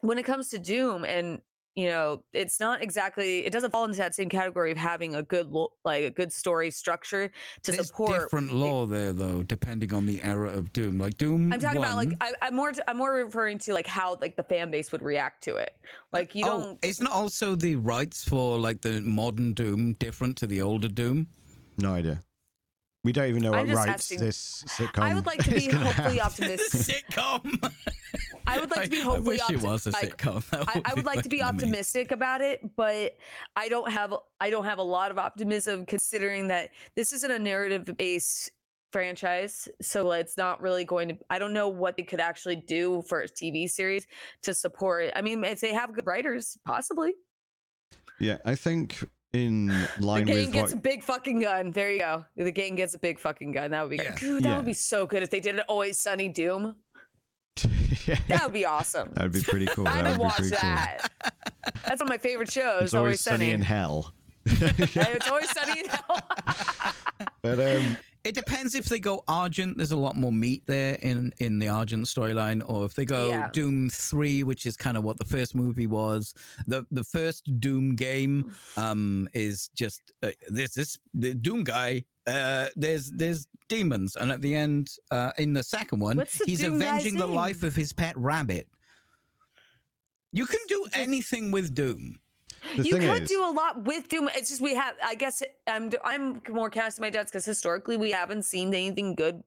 when 0.00 0.18
it 0.18 0.24
comes 0.24 0.48
to 0.50 0.58
doom 0.58 1.04
and 1.04 1.40
you 1.76 1.88
know 1.88 2.22
it's 2.32 2.58
not 2.58 2.82
exactly 2.82 3.44
it 3.44 3.52
doesn't 3.52 3.70
fall 3.70 3.84
into 3.84 3.98
that 3.98 4.14
same 4.14 4.30
category 4.30 4.72
of 4.72 4.78
having 4.78 5.14
a 5.14 5.22
good 5.22 5.52
lo- 5.52 5.72
like 5.84 6.04
a 6.04 6.10
good 6.10 6.32
story 6.32 6.70
structure 6.70 7.30
to 7.62 7.72
There's 7.72 7.86
support 7.86 8.22
different 8.22 8.52
lore 8.52 8.86
there, 8.86 9.12
though, 9.12 9.42
depending 9.42 9.92
on 9.92 10.06
the 10.06 10.22
era 10.22 10.50
of 10.50 10.72
Doom. 10.72 10.98
Like 10.98 11.18
Doom. 11.18 11.52
I'm 11.52 11.60
talking 11.60 11.78
about 11.78 11.96
like 11.96 12.12
I, 12.20 12.32
I'm 12.42 12.56
more 12.56 12.72
I'm 12.88 12.96
more 12.96 13.12
referring 13.12 13.58
to 13.60 13.74
like 13.74 13.86
how 13.86 14.16
like 14.20 14.36
the 14.36 14.42
fan 14.42 14.70
base 14.70 14.90
would 14.90 15.02
react 15.02 15.44
to 15.44 15.56
it. 15.56 15.76
Like 16.12 16.34
you 16.34 16.46
oh, 16.46 16.60
don't. 16.60 16.84
isn't 16.84 17.06
also 17.06 17.54
the 17.54 17.76
rights 17.76 18.24
for 18.24 18.58
like 18.58 18.80
the 18.80 19.00
modern 19.02 19.52
Doom 19.52 19.92
different 19.94 20.36
to 20.38 20.46
the 20.46 20.62
older 20.62 20.88
Doom? 20.88 21.28
No 21.78 21.92
idea. 21.94 22.22
We 23.04 23.12
don't 23.12 23.28
even 23.28 23.42
know 23.42 23.52
what 23.52 23.68
rights 23.68 24.10
asking- 24.10 24.18
this 24.18 24.64
sitcom. 24.66 25.02
I 25.02 25.14
would 25.14 25.26
like 25.26 25.44
to 25.44 25.50
be 25.54 25.68
hopefully 25.68 26.18
have. 26.18 26.32
optimistic. 26.32 27.04
Sitcom. 27.10 27.72
I 28.46 28.60
would 28.60 28.70
like 28.70 28.84
to 28.84 28.90
be 28.90 28.98
I 29.00 29.04
hopefully 29.04 29.38
wish 29.38 29.50
it 29.50 29.62
was 29.62 29.86
a 29.86 29.90
like, 29.90 30.16
sitcom. 30.16 30.48
That 30.50 30.68
I, 30.68 30.82
I 30.84 30.94
would 30.94 31.04
like 31.04 31.22
to 31.22 31.28
be 31.28 31.38
fucking 31.38 31.50
amazing. 31.50 31.68
optimistic 31.68 32.10
about 32.12 32.40
it, 32.40 32.76
but 32.76 33.16
I 33.56 33.68
don't 33.68 33.90
have 33.90 34.14
I 34.40 34.50
don't 34.50 34.64
have 34.64 34.78
a 34.78 34.82
lot 34.82 35.10
of 35.10 35.18
optimism 35.18 35.86
considering 35.86 36.48
that 36.48 36.70
this 36.94 37.12
isn't 37.12 37.30
a 37.30 37.38
narrative 37.38 37.84
based 37.96 38.50
franchise, 38.92 39.68
so 39.82 40.10
it's 40.12 40.36
not 40.36 40.60
really 40.62 40.84
going 40.84 41.08
to. 41.08 41.18
I 41.28 41.38
don't 41.38 41.52
know 41.52 41.68
what 41.68 41.96
they 41.96 42.02
could 42.02 42.20
actually 42.20 42.56
do 42.56 43.02
for 43.08 43.22
a 43.22 43.28
TV 43.28 43.68
series 43.68 44.06
to 44.42 44.54
support 44.54 45.04
it. 45.04 45.12
I 45.16 45.22
mean, 45.22 45.44
if 45.44 45.60
they 45.60 45.74
have 45.74 45.92
good 45.92 46.06
writers, 46.06 46.56
possibly. 46.64 47.14
Yeah, 48.18 48.38
I 48.46 48.54
think 48.54 48.98
in 49.32 49.66
The 49.98 50.06
line 50.06 50.24
gang 50.24 50.46
with 50.46 50.52
gets 50.52 50.72
a 50.72 50.76
big 50.76 51.02
fucking 51.02 51.40
gun. 51.40 51.70
There 51.72 51.92
you 51.92 51.98
go. 51.98 52.24
The 52.36 52.50
gang 52.50 52.74
gets 52.76 52.94
a 52.94 52.98
big 52.98 53.18
fucking 53.18 53.52
gun. 53.52 53.70
That 53.72 53.82
would 53.82 53.90
be 53.90 53.96
Yeah. 53.96 54.12
good. 54.12 54.20
Dude, 54.20 54.42
that 54.44 54.48
Yeah. 54.50 54.56
would 54.56 54.66
be 54.66 54.72
so 54.72 55.06
good 55.06 55.22
if 55.22 55.30
they 55.30 55.40
did 55.40 55.56
an 55.56 55.62
Always 55.68 55.98
Sunny 55.98 56.28
Doom. 56.28 56.76
yeah, 58.06 58.16
That 58.28 58.42
would 58.44 58.52
be 58.52 58.64
awesome. 58.64 59.10
that 59.14 59.22
would 59.24 59.32
be 59.32 59.42
pretty 59.42 59.66
cool. 59.66 59.88
I 59.88 60.02
That 60.02 60.10
would 60.12 60.18
watch 60.20 60.36
pretty 60.36 60.50
cool. 60.56 60.60
that. 60.60 61.08
That's 61.86 62.00
one 62.00 62.02
of 62.02 62.08
my 62.08 62.18
favorite 62.18 62.50
shows. 62.50 62.82
It's 62.84 62.94
always 62.94 63.20
sunny 63.20 63.50
in 63.50 63.62
hell. 63.62 64.12
it's 64.46 65.28
always 65.28 65.50
sunny 65.50 65.80
in 65.80 65.86
hell. 65.88 66.20
But 67.42 67.58
um, 67.60 67.96
It 68.26 68.34
depends 68.34 68.74
if 68.74 68.86
they 68.86 68.98
go 68.98 69.22
Argent. 69.28 69.76
There's 69.76 69.92
a 69.92 69.96
lot 69.96 70.16
more 70.16 70.32
meat 70.32 70.62
there 70.66 70.94
in 70.96 71.32
in 71.38 71.58
the 71.58 71.68
Argent 71.68 72.06
storyline, 72.06 72.62
or 72.66 72.84
if 72.84 72.94
they 72.94 73.04
go 73.04 73.28
Yeah. 73.28 73.50
Doom 73.52 73.88
Three, 73.90 74.42
which 74.42 74.66
is 74.66 74.76
kind 74.76 74.96
of 74.96 75.04
what 75.04 75.18
the 75.18 75.24
first 75.24 75.54
movie 75.54 75.86
was. 75.86 76.34
the 76.66 76.84
The 76.90 77.04
first 77.04 77.60
Doom 77.60 77.94
game 77.94 78.52
um 78.76 79.28
is 79.32 79.68
just 79.74 80.12
uh, 80.22 80.30
there's 80.48 80.74
this 80.74 80.98
the 81.14 81.34
Doom 81.34 81.64
guy. 81.64 82.04
Uh, 82.26 82.68
there's 82.74 83.10
there's 83.12 83.46
demons, 83.68 84.16
and 84.16 84.32
at 84.32 84.40
the 84.42 84.54
end, 84.54 84.90
uh, 85.12 85.30
in 85.38 85.52
the 85.52 85.62
second 85.62 86.00
one, 86.00 86.16
the 86.16 86.42
he's 86.44 86.60
Doom 86.60 86.74
avenging 86.74 87.16
the 87.16 87.26
life 87.26 87.62
of 87.62 87.76
his 87.76 87.92
pet 87.92 88.16
rabbit. 88.16 88.66
You 90.32 90.46
can 90.46 90.60
do 90.68 90.86
anything 90.92 91.52
with 91.52 91.74
Doom. 91.74 92.18
The 92.76 92.82
you 92.82 92.98
thing 92.98 93.08
could 93.08 93.22
is, 93.22 93.28
do 93.28 93.44
a 93.44 93.50
lot 93.50 93.84
with 93.84 94.08
Doom. 94.08 94.28
It's 94.34 94.50
just 94.50 94.60
we 94.60 94.74
have. 94.74 94.94
I 95.04 95.14
guess 95.14 95.42
I'm. 95.66 95.90
I'm 96.04 96.42
more 96.50 96.70
casting 96.70 97.02
my 97.02 97.10
doubts 97.10 97.30
because 97.30 97.44
historically 97.44 97.96
we 97.96 98.10
haven't 98.10 98.44
seen 98.44 98.68
anything 98.74 99.14
good. 99.14 99.42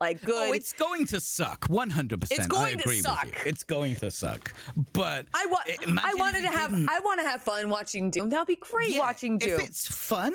Like 0.00 0.20
good. 0.24 0.50
Oh, 0.50 0.52
it's 0.52 0.72
going 0.72 1.06
to 1.06 1.20
suck. 1.20 1.66
One 1.66 1.88
hundred 1.88 2.20
percent. 2.20 2.40
It's 2.40 2.48
going 2.48 2.76
to 2.76 2.80
agree 2.80 2.96
with 2.96 3.04
suck. 3.04 3.28
It's 3.46 3.62
going 3.62 3.94
to 3.96 4.10
suck. 4.10 4.52
But 4.92 5.26
I 5.32 5.46
want. 5.46 5.62
I- 5.68 6.10
I 6.10 6.14
wanted 6.14 6.42
to 6.42 6.48
have. 6.48 6.72
I 6.88 6.98
want 7.04 7.20
to 7.20 7.28
have 7.28 7.40
fun 7.40 7.68
watching 7.68 8.10
Doom. 8.10 8.28
That 8.30 8.40
would 8.40 8.48
be 8.48 8.56
great 8.56 8.90
yeah, 8.90 8.98
watching 8.98 9.38
Doom. 9.38 9.60
if 9.60 9.68
it's 9.68 9.86
fun, 9.86 10.34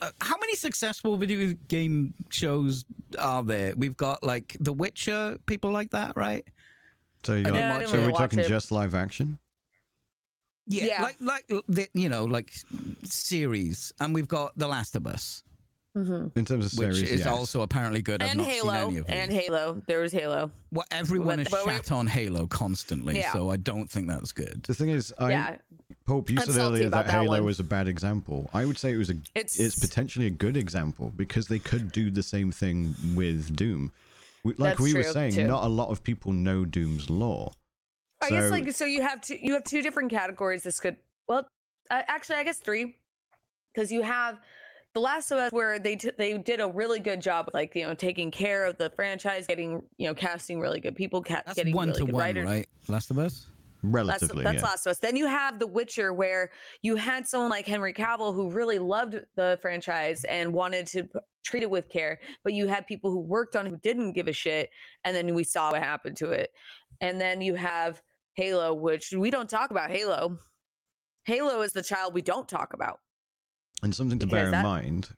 uh, 0.00 0.10
how 0.20 0.36
many 0.38 0.54
successful 0.54 1.16
video 1.16 1.52
game 1.66 2.14
shows 2.28 2.84
are 3.18 3.42
there? 3.42 3.74
We've 3.76 3.96
got 3.96 4.22
like 4.22 4.56
The 4.60 4.72
Witcher, 4.72 5.36
people 5.46 5.72
like 5.72 5.90
that, 5.90 6.16
right? 6.16 6.44
so, 7.24 7.34
you 7.34 7.40
I 7.40 7.50
didn't 7.50 7.88
so 7.88 7.94
really 7.94 8.06
we're 8.06 8.12
watch 8.12 8.20
talking 8.20 8.38
it. 8.38 8.46
just 8.46 8.70
live 8.70 8.94
action. 8.94 9.38
Yeah, 10.68 10.84
Yeah. 10.84 11.02
like 11.02 11.16
like 11.20 11.44
uh, 11.50 11.60
the, 11.68 11.88
you 11.94 12.08
know, 12.08 12.24
like 12.24 12.52
series, 13.04 13.92
and 14.00 14.14
we've 14.14 14.28
got 14.28 14.52
The 14.56 14.68
Last 14.68 14.96
of 14.96 15.06
Us, 15.06 15.42
Mhm. 15.96 16.36
In 16.36 16.44
terms 16.44 16.66
of 16.66 16.70
series, 16.72 17.00
which 17.00 17.10
is 17.10 17.20
yes. 17.20 17.26
also 17.26 17.62
apparently 17.62 18.02
good. 18.02 18.22
I've 18.22 18.30
And 18.30 18.38
not 18.38 18.46
seen 18.46 18.54
Halo. 18.56 18.72
any 18.88 18.96
of. 18.98 19.06
And 19.08 19.32
Halo. 19.32 19.82
There 19.88 20.00
was 20.00 20.12
Halo. 20.12 20.50
well, 20.70 20.84
everyone 20.92 21.36
but- 21.38 21.46
is 21.46 21.50
but 21.50 21.66
we- 21.66 21.96
on 21.96 22.06
Halo 22.06 22.46
constantly, 22.46 23.16
Yeah. 23.18 23.32
so 23.32 23.50
I 23.50 23.56
don't 23.56 23.90
think 23.90 24.06
that's 24.06 24.30
good. 24.30 24.62
The 24.64 24.74
thing 24.74 24.90
is, 24.90 25.12
I 25.18 25.30
yeah. 25.30 25.56
Pope, 26.06 26.30
you 26.30 26.38
I'm 26.38 26.46
said 26.46 26.56
earlier 26.60 26.88
that 26.90 27.06
that 27.06 27.10
Halo 27.10 27.28
one. 27.38 27.44
was 27.44 27.58
a 27.60 27.64
bad 27.64 27.88
example. 27.88 28.48
I 28.54 28.64
would 28.64 28.78
say 28.78 28.92
it 28.92 28.96
was 28.96 29.10
a 29.10 29.16
It's. 29.34 29.58
it's 29.58 29.78
potentially 29.78 30.26
a 30.26 30.30
good 30.30 30.56
example 30.56 31.12
because 31.16 31.48
they 31.48 31.58
could 31.58 31.90
do 31.92 32.10
the 32.10 32.22
same 32.22 32.52
thing 32.52 32.94
with 33.14 33.56
Doom. 33.56 33.90
Like 34.44 34.56
That's 34.58 34.80
we 34.80 34.94
were 34.94 35.02
saying, 35.02 35.34
too. 35.34 35.46
not 35.48 35.64
a 35.64 35.68
lot 35.68 35.88
of 35.88 36.02
people 36.04 36.32
know 36.32 36.64
Doom's 36.64 37.10
lore. 37.10 37.52
I 38.20 38.30
guess 38.30 38.50
like 38.50 38.70
so 38.72 38.84
you 38.84 39.02
have 39.02 39.20
two 39.20 39.36
you 39.40 39.54
have 39.54 39.64
two 39.64 39.82
different 39.82 40.10
categories. 40.10 40.62
This 40.62 40.80
could 40.80 40.96
well 41.28 41.46
uh, 41.90 42.02
actually 42.08 42.36
I 42.36 42.44
guess 42.44 42.58
three 42.58 42.96
because 43.72 43.92
you 43.92 44.02
have 44.02 44.38
the 44.94 45.00
Last 45.00 45.30
of 45.30 45.38
Us 45.38 45.52
where 45.52 45.78
they 45.78 45.96
t- 45.96 46.10
they 46.16 46.36
did 46.38 46.60
a 46.60 46.68
really 46.68 46.98
good 46.98 47.20
job 47.20 47.48
of 47.48 47.54
like 47.54 47.74
you 47.74 47.86
know 47.86 47.94
taking 47.94 48.30
care 48.30 48.64
of 48.64 48.76
the 48.78 48.90
franchise, 48.90 49.46
getting 49.46 49.82
you 49.96 50.08
know 50.08 50.14
casting 50.14 50.60
really 50.60 50.80
good 50.80 50.96
people, 50.96 51.22
ca- 51.22 51.42
That's 51.46 51.54
getting 51.56 51.74
one 51.74 51.88
really 51.88 52.00
to 52.00 52.06
good 52.06 52.14
one, 52.14 52.20
writers. 52.22 52.46
right? 52.46 52.68
Last 52.88 53.10
of 53.10 53.18
Us. 53.18 53.46
That's 53.80 53.92
Relatively, 53.92 54.42
that's 54.42 54.56
yeah. 54.56 54.62
Last 54.62 54.86
of 54.86 54.90
Us. 54.90 54.98
Then 54.98 55.14
you 55.14 55.28
have 55.28 55.60
The 55.60 55.66
Witcher, 55.66 56.12
where 56.12 56.50
you 56.82 56.96
had 56.96 57.28
someone 57.28 57.48
like 57.48 57.64
Henry 57.64 57.92
Cavill 57.92 58.34
who 58.34 58.50
really 58.50 58.80
loved 58.80 59.20
the 59.36 59.56
franchise 59.62 60.24
and 60.24 60.52
wanted 60.52 60.88
to 60.88 61.04
p- 61.04 61.18
treat 61.44 61.62
it 61.62 61.70
with 61.70 61.88
care, 61.88 62.18
but 62.42 62.54
you 62.54 62.66
had 62.66 62.88
people 62.88 63.12
who 63.12 63.20
worked 63.20 63.54
on 63.54 63.68
it 63.68 63.70
who 63.70 63.76
didn't 63.76 64.14
give 64.14 64.26
a 64.26 64.32
shit, 64.32 64.70
and 65.04 65.14
then 65.14 65.32
we 65.32 65.44
saw 65.44 65.70
what 65.70 65.80
happened 65.80 66.16
to 66.16 66.30
it. 66.30 66.50
And 67.00 67.20
then 67.20 67.40
you 67.40 67.54
have 67.54 68.02
Halo, 68.38 68.72
which 68.72 69.10
we 69.12 69.30
don't 69.32 69.50
talk 69.50 69.72
about. 69.72 69.90
Halo, 69.90 70.38
Halo 71.24 71.60
is 71.62 71.72
the 71.72 71.82
child 71.82 72.14
we 72.14 72.22
don't 72.22 72.48
talk 72.48 72.72
about. 72.72 73.00
And 73.82 73.92
something 73.92 74.20
to 74.20 74.26
Because 74.26 74.36
bear 74.36 74.44
in 74.46 74.50
that- 74.52 74.62
mind, 74.62 75.10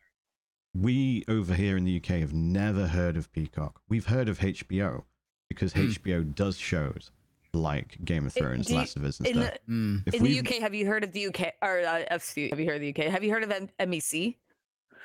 we 0.75 1.23
over 1.29 1.55
here 1.55 1.77
in 1.77 1.85
the 1.85 1.97
UK 1.97 2.21
have 2.21 2.33
never 2.33 2.87
heard 2.87 3.18
of 3.18 3.31
Peacock. 3.33 3.83
We've 3.91 4.07
heard 4.07 4.31
of 4.31 4.39
HBO 4.39 5.05
because 5.51 5.75
Hmm. 5.75 5.81
HBO 5.91 6.23
does 6.23 6.57
shows 6.57 7.11
like 7.53 8.03
Game 8.07 8.25
of 8.27 8.35
It- 8.35 8.41
Thrones, 8.41 8.66
do 8.68 8.73
you- 8.73 8.79
Last 8.79 8.97
of 8.97 9.05
Us, 9.05 9.18
and 9.18 9.27
In 9.27 9.35
stuff. 9.43 9.55
the 9.66 9.73
Mm. 9.73 10.03
If 10.07 10.14
in 10.14 10.23
the 10.23 10.31
UK, 10.39 10.59
have 10.61 10.75
you 10.75 10.87
heard 10.87 11.05
of 11.05 11.12
the 11.12 11.21
UK 11.27 11.53
or 11.61 11.81
uh, 11.81 12.05
excuse- 12.11 12.49
have 12.51 12.59
you 12.61 12.64
heard 12.66 12.77
of 12.77 12.81
the 12.81 12.89
UK? 12.89 13.11
Have 13.11 13.23
you 13.23 13.31
heard 13.33 13.43
of 13.43 13.51
M- 13.51 13.68
MEC? 13.79 14.39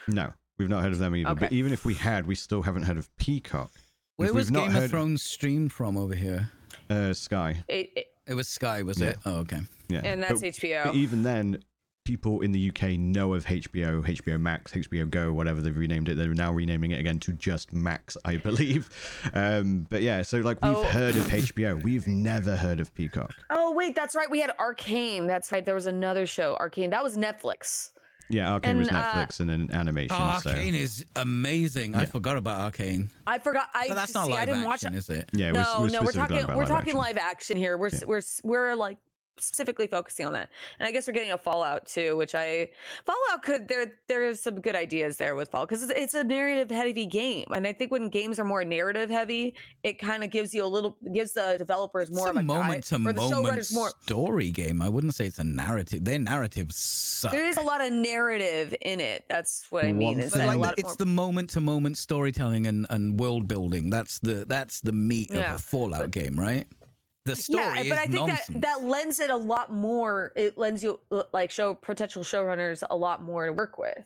No, 0.07 0.32
we've 0.57 0.70
not 0.70 0.84
heard 0.84 0.93
of 0.93 0.99
them 0.99 1.18
either. 1.18 1.36
But 1.36 1.51
even 1.51 1.74
if 1.74 1.84
we 1.84 1.95
had, 1.95 2.28
we 2.28 2.36
still 2.36 2.61
haven't 2.61 2.84
heard 2.84 2.97
of 2.97 3.13
Peacock. 3.18 3.74
Where 4.16 4.34
was 4.34 4.49
Game 4.51 4.74
of 4.74 4.89
Thrones 4.89 5.22
streamed 5.24 5.74
from 5.74 5.97
over 5.97 6.16
here? 6.16 6.51
Uh, 6.89 7.13
Sky, 7.13 7.63
It, 7.67 7.89
it, 7.95 8.05
It 8.27 8.33
was 8.33 8.47
Sky, 8.47 8.81
was 8.83 8.99
Yeah. 8.99 9.09
it? 9.09 9.17
Oh, 9.25 9.38
okay. 9.39 9.61
yeah. 9.89 10.01
and 10.03 10.21
that's 10.23 10.41
but, 10.41 10.53
HBO. 10.53 10.86
but 10.86 10.95
even 10.95 11.23
then, 11.23 11.63
people 12.05 12.41
in 12.41 12.51
the 12.51 12.69
UK 12.69 12.91
know 12.99 13.33
of 13.33 13.45
HBO, 13.45 14.03
HBO 14.05 14.39
Max, 14.39 14.73
HBO 14.73 15.09
Go, 15.09 15.33
whatever 15.33 15.59
they've 15.61 15.75
renamed 15.75 16.07
it. 16.07 16.15
They're 16.17 16.33
now 16.36 16.51
renaming 16.53 16.91
it 16.91 16.99
again 16.99 17.19
to 17.21 17.33
just 17.33 17.73
Max, 17.73 18.15
I 18.25 18.38
believe. 18.49 18.89
Um, 19.33 19.88
but 19.89 20.03
yeah, 20.03 20.21
so 20.21 20.38
like 20.39 20.63
we've 20.63 20.75
Oh. 20.75 20.83
heard 20.83 21.15
of 21.15 21.25
HBO, 21.27 21.81
we've 21.83 22.07
never 22.07 22.55
heard 22.55 22.79
of 22.79 22.93
Peacock. 22.93 23.33
Oh 23.49 23.71
wait, 23.73 23.95
that's 23.95 24.13
right. 24.15 24.29
We 24.29 24.39
had 24.39 24.51
Arcane. 24.59 25.25
That's 25.25 25.51
right. 25.51 25.65
There 25.65 25.73
was 25.75 25.88
another 25.88 26.27
show, 26.27 26.55
Arcane. 26.59 26.91
That 26.91 27.03
was 27.03 27.17
Netflix. 27.17 27.89
Yeah, 28.30 28.53
Arcane 28.53 28.78
was 28.78 28.88
And, 28.88 28.97
uh, 28.97 29.01
Netflix 29.03 29.39
and 29.39 29.49
then 29.49 29.69
animation. 29.71 30.17
Oh, 30.19 30.39
so 30.41 30.49
Arcane 30.49 30.73
is 30.76 31.05
amazing. 31.15 31.95
I 31.95 32.05
forgot 32.05 32.38
about 32.38 32.59
Arcane. 32.61 33.11
I 33.28 33.38
forgot. 33.39 33.69
I 33.73 33.88
But 33.88 33.95
that's 33.95 34.13
not 34.13 34.28
see, 34.28 34.34
I 34.34 34.39
live 34.39 34.47
didn't 34.47 34.63
watch 34.63 34.84
action, 34.84 34.95
is 34.95 35.09
it? 35.09 35.30
yeah, 35.34 35.51
no, 35.51 35.63
we're, 35.78 35.82
we're 35.86 35.89
no, 35.89 36.01
we're 36.01 36.11
talking 36.11 36.38
we're 36.47 36.55
live 36.55 36.67
talking 36.67 36.89
action. 36.89 36.97
live 36.97 37.17
action 37.17 37.57
here. 37.57 37.78
We're 37.78 37.88
s 37.88 38.03
we're 38.05 38.21
we're 38.43 38.76
like 38.76 38.97
specifically 39.39 39.88
focusing 39.88 40.25
on 40.25 40.33
that. 40.33 40.49
And 40.79 40.88
I 40.88 40.91
guess 40.91 41.07
we're 41.07 41.13
getting 41.13 41.31
a 41.31 41.38
Fallout 41.38 41.86
too, 41.86 42.17
which 42.17 42.36
I 42.36 42.69
Fallout 43.05 43.43
could 43.43 43.67
there 43.67 43.93
there's 44.07 44.39
some 44.39 44.61
good 44.61 44.75
ideas 44.75 45.17
there 45.17 45.36
with 45.36 45.49
Fallout 45.49 45.69
because 45.69 45.83
it's, 45.83 45.93
it's 45.95 46.13
a 46.13 46.23
narrative 46.23 46.69
heavy 46.69 47.05
game, 47.05 47.45
and 47.53 47.67
I 47.67 47.73
think 47.73 47.91
when 47.91 48.09
games 48.09 48.39
are 48.39 48.45
more 48.45 48.63
narrative 48.63 49.09
heavy, 49.09 49.55
it 49.83 49.99
kind 49.99 50.23
of 50.23 50.29
gives 50.29 50.53
you 50.53 50.63
a 50.63 50.67
little 50.67 50.97
gives 51.13 51.33
the 51.33 51.55
developers 51.57 52.11
more 52.11 52.27
it's 52.27 52.31
of 52.31 52.36
a 52.38 52.39
a 52.39 52.43
moment 52.43 52.83
to 52.86 52.97
guide, 52.97 53.07
or 53.07 53.13
the 53.13 53.21
moment 53.21 53.71
more. 53.73 53.91
story 54.01 54.51
game. 54.51 54.81
I 54.81 54.89
wouldn't 54.89 55.15
say 55.15 55.25
it's 55.25 55.39
a 55.39 55.43
narrative. 55.43 56.03
Their 56.03 56.19
narratives 56.19 56.75
suck. 56.75 57.31
There 57.31 57.45
is 57.45 57.57
a 57.57 57.61
lot 57.61 57.81
of 57.81 57.91
narrative 57.91 58.75
in 58.81 58.99
it. 58.99 59.25
That's 59.29 59.65
what 59.69 59.86
I 59.86 59.91
mean. 59.91 60.17
One 60.17 60.19
Is 60.19 60.36
a 60.36 60.45
like 60.45 60.57
lot 60.57 60.73
it's 60.77 60.83
more, 60.83 60.95
the 60.97 61.05
moment 61.05 61.49
to 61.51 61.61
moment 61.61 61.97
storytelling 61.97 62.67
and, 62.67 62.88
and 62.89 63.19
world 63.19 63.47
building. 63.47 63.89
That's 63.89 64.19
the 64.19 64.45
that's 64.47 64.81
the 64.81 64.91
meat 64.91 65.31
Yeah, 65.31 65.53
of 65.53 65.59
a 65.59 65.63
Fallout 65.63 66.11
game, 66.11 66.39
right? 66.39 66.65
The 67.26 67.36
story 67.36 67.63
yeah, 67.63 67.82
is 67.82 67.89
but 67.89 67.97
I 67.97 68.05
think 68.05 68.28
nonsense. 68.28 68.47
that 68.47 68.61
that 68.61 68.84
lends 68.84 69.19
it 69.19 69.32
a 69.32 69.36
lot 69.36 69.71
more. 69.71 70.32
It 70.36 70.57
lends 70.57 70.84
you 70.84 70.99
uh, 71.11 71.23
like 71.34 71.49
show 71.49 71.73
potential 71.73 72.23
showrunners 72.23 72.84
a 72.89 72.95
lot 72.95 73.23
more 73.23 73.47
to 73.47 73.53
work 73.53 73.78
with. 73.80 73.97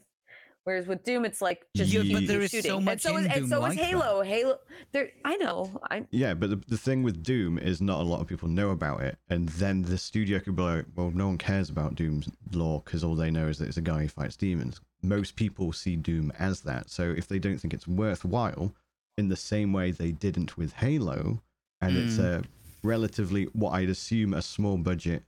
Whereas 0.63 0.87
with 0.87 1.03
Doom, 1.03 1.25
it's 1.25 1.41
like 1.41 1.65
just 1.75 1.91
Yeah, 1.91 2.01
keep 2.03 2.13
but 2.13 2.27
there 2.27 2.41
is 2.41 2.51
shooting. 2.51 2.69
so 2.69 2.77
and 2.77 2.85
much 2.85 3.01
so 3.01 3.17
is, 3.17 3.25
in 3.25 3.31
and 3.31 3.41
Doom 3.41 3.49
so 3.49 3.57
is 3.57 3.61
like 3.61 3.77
that. 3.77 3.85
Halo. 3.85 4.21
Halo, 4.21 4.57
there. 4.91 5.09
I 5.25 5.35
know. 5.37 5.81
I 5.89 6.05
Yeah, 6.11 6.33
but 6.33 6.49
the, 6.49 6.61
the 6.67 6.77
thing 6.77 7.03
with 7.03 7.23
Doom 7.23 7.57
is 7.57 7.81
not 7.81 7.99
a 7.99 8.03
lot 8.03 8.21
of 8.21 8.27
people 8.27 8.47
know 8.47 8.69
about 8.69 9.01
it, 9.01 9.17
and 9.29 9.49
then 9.49 9.81
the 9.81 9.97
studio 9.97 10.39
could 10.39 10.55
be 10.55 10.61
like, 10.61 10.85
well, 10.95 11.11
no 11.11 11.27
one 11.27 11.37
cares 11.37 11.69
about 11.69 11.95
Doom's 11.95 12.29
lore 12.53 12.81
because 12.85 13.03
all 13.03 13.15
they 13.15 13.31
know 13.31 13.47
is 13.47 13.57
that 13.57 13.67
it's 13.67 13.77
a 13.77 13.81
guy 13.81 14.03
who 14.03 14.07
fights 14.07 14.37
demons. 14.37 14.79
Most 15.01 15.35
people 15.35 15.73
see 15.73 15.95
Doom 15.95 16.31
as 16.39 16.61
that, 16.61 16.89
so 16.89 17.03
if 17.17 17.27
they 17.27 17.39
don't 17.39 17.57
think 17.57 17.73
it's 17.73 17.87
worthwhile, 17.87 18.73
in 19.17 19.27
the 19.27 19.35
same 19.35 19.73
way 19.73 19.91
they 19.91 20.11
didn't 20.11 20.55
with 20.57 20.73
Halo, 20.73 21.41
and 21.81 21.97
it's 21.97 22.17
a 22.17 22.43
relatively 22.83 23.45
what 23.53 23.71
I'd 23.71 23.89
assume 23.89 24.33
a 24.33 24.41
small 24.41 24.77
budget 24.77 25.23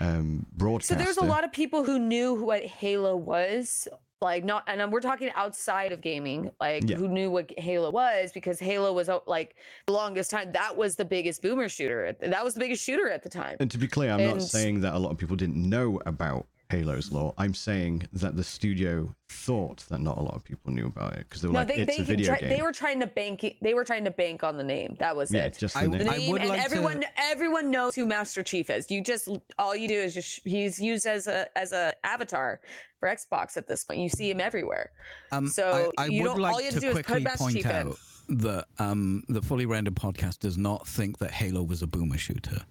um 0.00 0.46
So 0.50 0.56
broadcaster. 0.56 0.94
there's 0.96 1.18
a 1.18 1.24
lot 1.24 1.44
of 1.44 1.52
people 1.52 1.84
who 1.84 1.98
knew 1.98 2.32
what 2.34 2.64
Halo 2.64 3.16
was, 3.16 3.86
like 4.22 4.42
not, 4.42 4.64
and 4.66 4.90
we're 4.90 5.00
talking 5.02 5.30
outside 5.34 5.92
of 5.92 6.00
gaming, 6.00 6.50
like 6.58 6.88
Yeah. 6.88 6.96
who 6.96 7.06
knew 7.08 7.30
what 7.30 7.52
Halo 7.58 7.90
was 7.90 8.32
because 8.32 8.58
Halo 8.58 8.94
was 8.94 9.10
uh, 9.10 9.18
like 9.26 9.56
the 9.86 9.92
longest 9.92 10.30
time 10.30 10.52
that 10.52 10.74
was 10.76 10.96
the 10.96 11.04
biggest 11.04 11.42
boomer 11.42 11.68
shooter. 11.68 12.16
That 12.20 12.42
was 12.42 12.54
the 12.54 12.60
biggest 12.60 12.82
shooter 12.82 13.10
at 13.10 13.22
the 13.22 13.28
time. 13.28 13.56
And 13.60 13.70
to 13.70 13.76
be 13.78 13.86
clear, 13.86 14.10
I'm 14.12 14.24
not 14.24 14.40
saying 14.42 14.80
that 14.80 14.94
a 14.94 14.98
lot 14.98 15.10
of 15.10 15.18
people 15.18 15.36
didn't 15.36 15.56
know 15.56 16.00
about 16.06 16.46
Halo's 16.70 17.12
lore. 17.12 17.34
I'm 17.38 17.52
saying 17.54 18.08
that 18.14 18.36
the 18.36 18.42
studio 18.44 19.14
thought 19.28 19.84
that 19.90 20.00
not 20.00 20.16
a 20.16 20.22
lot 20.22 20.34
of 20.34 20.42
people 20.44 20.72
knew 20.72 20.86
about 20.86 21.12
it 21.14 21.26
because 21.28 21.42
they 21.42 21.48
were 21.48 21.52
No, 21.52 21.58
like, 21.60 21.68
they 21.68 21.74
it's 21.82 21.96
they, 21.96 22.02
a 22.02 22.06
video 22.06 22.26
try, 22.26 22.38
game. 22.38 22.48
they 22.48 22.62
were 22.62 22.72
trying 22.72 23.00
to 23.00 23.06
bank. 23.06 23.44
They 23.60 23.74
were 23.74 23.84
trying 23.84 24.04
to 24.04 24.10
bank 24.10 24.42
on 24.42 24.56
the 24.56 24.64
name. 24.64 24.96
That 24.98 25.14
was 25.14 25.32
yeah, 25.32 25.44
it. 25.44 25.58
just 25.58 25.74
the 25.74 25.80
I- 25.80 25.86
name. 25.86 25.98
the 25.98 26.10
I 26.10 26.16
name, 26.16 26.30
would 26.30 26.40
and 26.40 26.50
like 26.50 26.58
to- 26.60 26.64
everyone 26.64 27.04
everyone 27.18 27.70
knows 27.70 27.94
who 27.94 28.06
Master 28.06 28.42
Chief 28.42 28.70
is. 28.70 28.90
You 28.90 29.02
just 29.02 29.28
all 29.58 29.76
you 29.76 29.88
do 29.88 29.94
is 29.94 30.14
just 30.14 30.40
he's 30.44 30.80
used 30.80 31.06
as 31.06 31.26
a 31.26 31.46
as 31.56 31.72
a 31.72 31.92
avatar 32.04 32.60
for 32.98 33.08
Xbox 33.08 33.56
at 33.58 33.68
this 33.68 33.84
point. 33.84 34.00
You 34.00 34.08
see 34.08 34.30
him 34.30 34.40
everywhere. 34.40 34.90
Um, 35.32 35.48
So, 35.48 35.92
I, 35.98 36.04
I 36.04 36.06
you 36.06 36.22
would 36.22 36.28
don't- 36.28 36.36
all 36.44 36.52
like 36.54 36.58
you 36.64 36.70
have 36.70 36.74
to 36.74 36.80
to 36.80 36.86
do 36.86 36.88
is 36.90 36.96
put 36.96 37.06
quickly 37.06 37.24
Master 37.24 37.38
point 37.38 37.56
Chief 37.56 37.66
in. 37.66 37.72
out 37.72 37.98
that 38.30 38.64
um, 38.78 39.22
the 39.28 39.42
fully 39.42 39.66
rendered 39.66 39.94
podcast 39.96 40.38
does 40.38 40.56
not 40.56 40.88
think 40.88 41.18
that 41.18 41.30
Halo 41.30 41.62
was 41.62 41.82
a 41.82 41.86
boomer 41.86 42.16
shooter. 42.16 42.62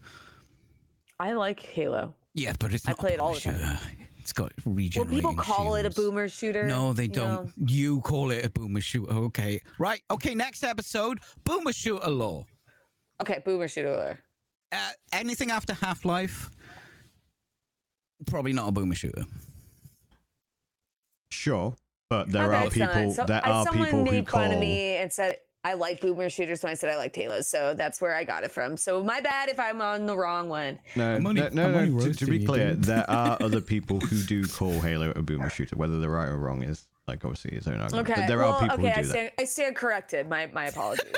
I 1.20 1.34
like 1.34 1.60
Halo. 1.62 2.16
Yeah, 2.34 2.54
but 2.60 2.74
it's 2.74 2.88
I 2.88 2.92
not 2.92 3.00
play 3.00 3.12
a 3.12 3.14
it 3.16 3.20
all 3.20 3.34
the 3.34 3.40
time. 3.40 3.56
shooter. 3.60 3.80
It's 4.20 4.32
got 4.34 4.54
Well, 4.66 4.76
people 5.06 5.36
call 5.36 5.76
it 5.76 5.86
a 5.86 5.90
boomer 5.90 6.30
shooter. 6.30 6.64
No, 6.66 6.94
they 6.94 7.04
you 7.04 7.10
don't. 7.10 7.46
know. 7.46 7.52
You 7.68 8.00
call 8.02 8.32
it 8.32 8.46
a 8.46 8.50
boomer 8.50 8.80
shooter. 8.82 9.12
Okay. 9.12 9.62
Right. 9.78 10.02
Okay. 10.10 10.34
Next 10.34 10.64
episode 10.64 11.20
boomer 11.44 11.74
shooter 11.74 12.10
lore. 12.10 12.46
Okay, 13.22 13.42
boomer 13.46 13.68
shooter. 13.68 14.20
Uh, 14.72 14.90
anything 15.12 15.52
after 15.52 15.74
Half 15.74 16.04
Life, 16.06 16.50
probably 18.26 18.54
not 18.54 18.70
a 18.70 18.72
boomer 18.72 18.96
shooter. 18.96 19.24
Sure, 21.32 21.76
but 22.10 22.32
there 22.32 22.46
Okay, 22.46 22.56
are 22.56 22.68
it's 22.68 22.76
not. 22.78 22.94
people. 22.94 23.14
So- 23.14 23.26
there 23.26 23.46
I- 23.46 23.50
are 23.52 23.66
someone 23.66 23.86
people 23.86 24.00
who 24.06 24.12
made 24.12 24.30
fun 24.30 24.46
call. 24.46 24.54
of 24.54 24.60
me 24.60 24.96
and 24.98 25.12
said 25.12 25.38
I 25.66 25.74
like 25.76 26.02
boomer 26.02 26.30
shooters 26.30 26.62
when 26.62 26.72
I 26.72 26.76
said 26.76 26.90
I 26.90 26.98
like 26.98 27.16
Halo's. 27.16 27.48
So 27.48 27.74
that's 27.74 28.02
where 28.02 28.14
I 28.14 28.26
got 28.26 28.44
it 28.44 28.52
from. 28.52 28.76
So 28.76 29.02
my 29.04 29.22
bad 29.22 29.48
if 29.50 29.60
I'm 29.60 29.82
on 29.82 30.06
the 30.06 30.18
wrong 30.18 30.50
one. 30.50 30.78
No, 30.96 31.16
I'm 31.16 31.26
only- 31.26 31.42
no, 31.42 31.50
no. 31.50 31.78
I'm 31.80 31.98
no, 31.98 32.06
to, 32.06 32.14
to 32.14 32.26
be 32.26 32.46
clear, 32.46 32.74
there 32.74 33.10
are 33.10 33.38
other 33.42 33.62
people 33.74 34.00
who 34.02 34.22
do 34.24 34.46
call 34.46 34.80
Halo 34.82 35.12
a 35.16 35.22
boomer 35.22 35.50
shooter. 35.50 35.76
Whether 35.78 36.00
they're 36.00 36.10
right 36.10 36.28
or 36.28 36.38
wrong 36.38 36.64
is 36.64 36.86
like 37.08 37.26
obviously 37.26 37.56
his 37.56 37.68
own 37.68 37.80
argument. 37.80 38.10
Okay. 38.10 38.22
But 38.22 38.28
there 38.28 38.40
well, 38.40 38.54
are 38.54 38.62
people 38.62 38.76
okay, 38.76 38.94
who 38.94 39.00
I 39.00 39.02
do 39.02 39.08
that. 39.08 39.12
stand 39.12 39.32
I 39.40 39.46
stand 39.46 39.76
corrected. 39.76 40.30
My 40.30 40.50
my 40.54 40.66
apologies. 40.66 41.06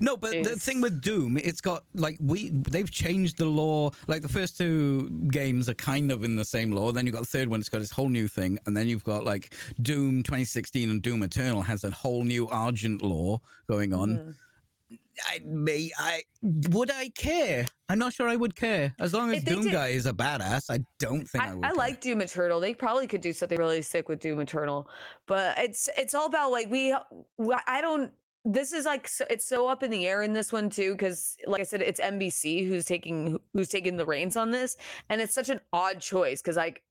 No, 0.00 0.16
but 0.16 0.30
the 0.30 0.56
thing 0.56 0.80
with 0.80 1.00
Doom, 1.00 1.36
it's 1.36 1.60
got 1.60 1.84
like 1.94 2.16
we 2.20 2.50
they've 2.50 2.90
changed 2.90 3.38
the 3.38 3.46
lore. 3.46 3.90
Like 4.06 4.22
the 4.22 4.28
first 4.28 4.56
two 4.56 5.10
games 5.28 5.68
are 5.68 5.74
kind 5.74 6.12
of 6.12 6.22
in 6.22 6.36
the 6.36 6.44
same 6.44 6.70
lore. 6.70 6.92
Then 6.92 7.06
you've 7.06 7.14
got 7.14 7.22
the 7.22 7.28
third 7.28 7.48
one, 7.48 7.60
it's 7.60 7.68
got 7.68 7.80
this 7.80 7.90
whole 7.90 8.08
new 8.08 8.28
thing, 8.28 8.58
and 8.66 8.76
then 8.76 8.86
you've 8.88 9.04
got 9.04 9.24
like 9.24 9.54
Doom 9.82 10.22
2016 10.22 10.90
and 10.90 11.02
Doom 11.02 11.22
Eternal 11.22 11.62
has 11.62 11.82
a 11.84 11.90
whole 11.90 12.22
new 12.24 12.48
Argent 12.48 13.02
lore 13.02 13.40
going 13.68 13.92
on. 13.92 14.18
Mhm. 14.18 14.34
I 15.26 15.40
may 15.44 15.90
I 15.98 16.22
would 16.42 16.90
I 16.90 17.10
care? 17.10 17.66
I'm 17.88 17.98
not 17.98 18.12
sure 18.12 18.28
I 18.28 18.36
would 18.36 18.54
care. 18.54 18.94
As 18.98 19.12
long 19.12 19.32
as 19.32 19.42
Doom 19.42 19.64
did- 19.64 19.72
guy 19.72 19.88
is 19.88 20.06
a 20.06 20.12
badass, 20.12 20.70
I 20.70 20.84
don't 20.98 21.28
think 21.28 21.44
I, 21.44 21.50
I, 21.50 21.54
would. 21.54 21.64
I 21.64 21.72
like 21.72 22.00
Doom 22.00 22.20
Eternal. 22.20 22.60
They 22.60 22.74
probably 22.74 23.06
could 23.06 23.20
do 23.20 23.32
something 23.32 23.58
really 23.58 23.82
sick 23.82 24.08
with 24.08 24.20
Doom 24.20 24.40
Eternal, 24.40 24.88
but 25.26 25.58
it's 25.58 25.88
it's 25.96 26.14
all 26.14 26.26
about 26.26 26.50
like 26.50 26.70
we. 26.70 26.94
I 27.66 27.80
don't. 27.80 28.12
This 28.46 28.72
is 28.72 28.86
like 28.86 29.06
so, 29.06 29.26
it's 29.28 29.44
so 29.44 29.68
up 29.68 29.82
in 29.82 29.90
the 29.90 30.06
air 30.06 30.22
in 30.22 30.32
this 30.32 30.50
one 30.50 30.70
too 30.70 30.92
because 30.92 31.36
like 31.46 31.60
I 31.60 31.64
said, 31.64 31.82
it's 31.82 32.00
NBC 32.00 32.66
who's 32.66 32.86
taking 32.86 33.38
who's 33.52 33.68
taking 33.68 33.96
the 33.96 34.06
reins 34.06 34.36
on 34.36 34.50
this, 34.50 34.76
and 35.10 35.20
it's 35.20 35.34
such 35.34 35.50
an 35.50 35.60
odd 35.72 36.00
choice 36.00 36.40
because 36.40 36.56
like 36.56 36.82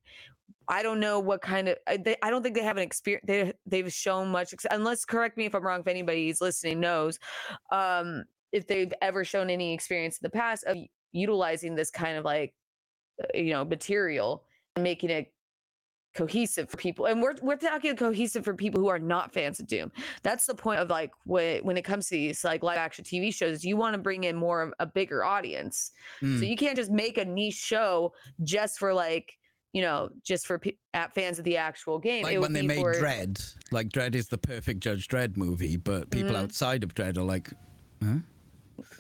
I 0.68 0.84
don't 0.84 1.00
know 1.00 1.20
what 1.20 1.42
kind 1.42 1.68
of 1.70 1.78
I, 1.88 1.98
they, 1.98 2.16
I 2.22 2.30
don't 2.30 2.44
think 2.44 2.56
they 2.56 2.64
have 2.64 2.78
an 2.78 2.84
experience. 2.84 3.26
They 3.28 3.54
they've 3.66 3.92
shown 3.92 4.30
much 4.30 4.54
unless 4.72 5.06
correct 5.06 5.38
me 5.38 5.46
if 5.46 5.56
I'm 5.56 5.64
wrong. 5.64 5.82
If 5.82 5.88
anybody's 5.88 6.42
listening 6.42 6.80
knows, 6.80 7.20
um, 7.72 8.24
if 8.52 8.68
they've 8.68 8.94
ever 9.02 9.24
shown 9.24 9.50
any 9.50 9.74
experience 9.74 10.16
in 10.18 10.22
the 10.24 10.30
past 10.30 10.64
of 10.66 10.78
utilizing 11.12 11.76
this 11.76 11.92
kind 11.92 12.18
of 12.18 12.26
like 12.26 12.54
uh, 13.24 13.38
you 13.38 13.52
know 13.52 13.66
material 13.66 14.44
and 14.76 14.84
making 14.84 15.10
it 15.10 15.32
cohesive 16.16 16.68
for 16.68 16.78
people 16.78 17.06
and 17.06 17.22
we're 17.22 17.36
we're 17.44 17.56
talking 17.56 17.96
cohesive 17.96 18.44
for 18.44 18.56
people 18.56 18.82
who 18.82 18.88
are 18.88 18.98
not 18.98 19.32
fans 19.32 19.60
of 19.60 19.68
doom 19.68 19.92
that's 20.24 20.48
the 20.48 20.56
point 20.56 20.80
of 20.80 20.90
like 20.90 21.12
when 21.26 21.64
when 21.64 21.78
it 21.78 21.84
comes 21.84 22.08
to 22.08 22.16
these 22.16 22.44
like 22.44 22.64
live 22.64 22.78
action 22.80 23.06
tv 23.06 23.34
shows 23.34 23.64
you 23.64 23.78
want 23.78 23.94
to 23.94 24.02
bring 24.02 24.24
in 24.24 24.36
more 24.36 24.64
of 24.64 24.74
a 24.80 24.88
bigger 24.88 25.24
audience 25.24 25.92
Mm. 26.24 26.40
so 26.40 26.46
you 26.46 26.58
can't 26.58 26.76
just 26.76 26.90
make 26.92 27.18
a 27.20 27.26
niche 27.26 27.54
show 27.54 28.12
just 28.44 28.80
for 28.80 28.92
like 28.94 29.34
you 29.74 29.82
know 29.82 30.10
just 30.24 30.48
for 30.48 30.58
pe- 30.60 30.74
at 30.94 31.14
fans 31.14 31.38
of 31.40 31.46
the 31.46 31.58
actual 31.58 32.00
game 32.00 32.24
like 32.24 32.40
when 32.40 32.54
they 32.54 32.62
made 32.62 32.80
for- 32.80 32.94
Dredd. 32.94 33.56
Like 33.72 33.90
Dredd 33.90 34.16
is 34.16 34.28
the 34.28 34.38
perfect 34.38 34.80
Judge 34.80 35.08
Dredd 35.08 35.38
movie, 35.38 35.78
but 35.78 36.10
people 36.10 36.32
Mhm. 36.34 36.44
outside 36.44 36.84
of 36.84 36.94
Dredd 36.96 37.18
are 37.18 37.24
like, 37.24 37.50
huh? 38.04 38.16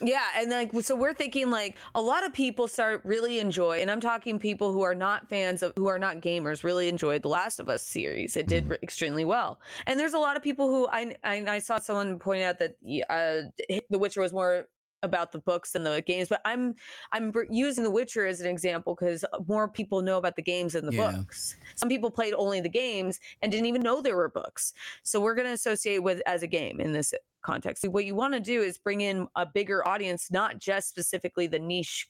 Yeah, 0.01 0.23
and 0.35 0.49
like 0.51 0.71
so 0.81 0.95
we're 0.95 1.13
thinking 1.13 1.49
like 1.49 1.77
a 1.95 2.01
lot 2.01 2.25
of 2.25 2.33
people 2.33 2.67
start 2.67 3.01
really 3.05 3.39
enjoy, 3.39 3.79
and 3.81 3.89
I'm 3.89 4.01
talking 4.01 4.37
people 4.37 4.71
who 4.73 4.81
are 4.81 4.93
not 4.95 5.27
fans 5.29 5.63
of 5.63 5.73
who 5.77 5.87
are 5.87 5.97
not 5.99 6.17
gamers 6.17 6.63
really 6.63 6.87
enjoyed 6.89 7.21
the 7.21 7.29
Last 7.29 7.59
of 7.59 7.69
Us 7.69 7.81
series. 7.81 8.35
It 8.37 8.47
did 8.47 8.71
extremely 8.83 9.25
well, 9.25 9.59
and 9.87 9.99
there's 9.99 10.13
a 10.13 10.19
lot 10.19 10.35
of 10.37 10.43
people 10.43 10.67
who 10.67 10.87
I 10.89 11.15
I, 11.23 11.43
I 11.47 11.59
saw 11.59 11.79
someone 11.79 12.19
point 12.19 12.43
out 12.43 12.59
that 12.59 12.75
uh, 13.09 13.49
The 13.89 13.97
Witcher 13.97 14.21
was 14.21 14.33
more 14.33 14.67
about 15.03 15.31
the 15.31 15.39
books 15.39 15.75
and 15.75 15.85
the 15.85 16.01
games, 16.05 16.29
but 16.29 16.41
I'm 16.45 16.75
I'm 17.11 17.33
using 17.49 17.83
The 17.83 17.91
Witcher 17.91 18.25
as 18.25 18.41
an 18.41 18.47
example 18.47 18.95
because 18.95 19.23
uh, 19.23 19.39
more 19.47 19.67
people 19.67 20.01
know 20.01 20.17
about 20.17 20.35
the 20.35 20.41
games 20.41 20.73
than 20.73 20.85
the 20.85 20.93
Yeah. 20.93 21.11
books. 21.17 21.55
Some 21.75 21.89
people 21.89 22.11
played 22.11 22.33
only 22.33 22.61
the 22.61 22.69
games 22.69 23.19
and 23.41 23.51
didn't 23.51 23.67
even 23.67 23.81
know 23.81 24.01
there 24.01 24.15
were 24.15 24.29
books. 24.29 24.73
So 25.03 25.19
we're 25.19 25.35
going 25.35 25.47
to 25.47 25.53
associate 25.53 25.99
with 26.03 26.21
as 26.25 26.43
a 26.43 26.47
game 26.47 26.79
in 26.79 26.91
this 26.91 27.13
context. 27.41 27.87
What 27.87 28.05
you 28.05 28.15
want 28.15 28.33
to 28.33 28.39
do 28.39 28.61
is 28.61 28.77
bring 28.77 29.01
in 29.01 29.27
a 29.35 29.45
bigger 29.45 29.87
audience, 29.87 30.29
not 30.31 30.59
just 30.59 30.89
specifically 30.89 31.47
the 31.47 31.59
niche 31.59 32.09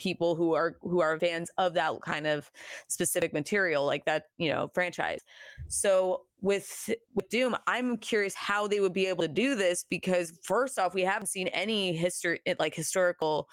people 0.00 0.34
who 0.34 0.54
are 0.54 0.76
who 0.82 1.00
are 1.00 1.18
fans 1.18 1.50
of 1.58 1.74
that 1.74 1.92
kind 2.02 2.26
of 2.26 2.50
specific 2.88 3.32
material 3.32 3.84
like 3.86 4.04
that 4.04 4.24
you 4.38 4.50
know 4.50 4.70
franchise 4.74 5.20
so 5.68 6.22
with 6.40 6.90
with 7.14 7.28
doom 7.28 7.54
i'm 7.66 7.96
curious 7.98 8.34
how 8.34 8.66
they 8.66 8.80
would 8.80 8.92
be 8.92 9.06
able 9.06 9.22
to 9.22 9.28
do 9.28 9.54
this 9.54 9.84
because 9.88 10.32
first 10.42 10.78
off 10.78 10.94
we 10.94 11.02
haven't 11.02 11.26
seen 11.26 11.48
any 11.48 11.94
history 11.94 12.40
eh, 12.46 12.54
like 12.58 12.74
historical 12.74 13.48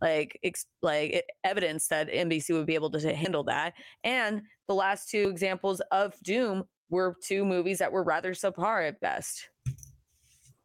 like 0.00 0.38
ex, 0.42 0.66
like 0.82 1.24
evidence 1.44 1.86
that 1.86 2.10
nbc 2.10 2.52
would 2.52 2.66
be 2.66 2.74
able 2.74 2.90
to 2.90 3.14
handle 3.14 3.44
that 3.44 3.72
and 4.04 4.42
the 4.68 4.74
last 4.74 5.08
two 5.08 5.28
examples 5.28 5.80
of 5.92 6.14
doom 6.22 6.64
were 6.90 7.16
two 7.22 7.44
movies 7.44 7.78
that 7.78 7.90
were 7.90 8.02
rather 8.02 8.32
subpar 8.32 8.86
at 8.88 9.00
best 9.00 9.48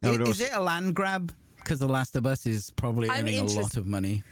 I 0.02 0.10
would 0.10 0.28
Is 0.28 0.40
it 0.40 0.50
a 0.52 0.60
land 0.60 0.94
grab? 0.94 1.32
Because 1.56 1.80
The 1.80 1.88
Last 1.88 2.16
of 2.16 2.24
Us 2.24 2.46
is 2.46 2.70
probably 2.70 3.10
I'm 3.10 3.22
earning 3.22 3.40
a 3.40 3.44
lot 3.44 3.76
of 3.76 3.86
money. 3.86 4.22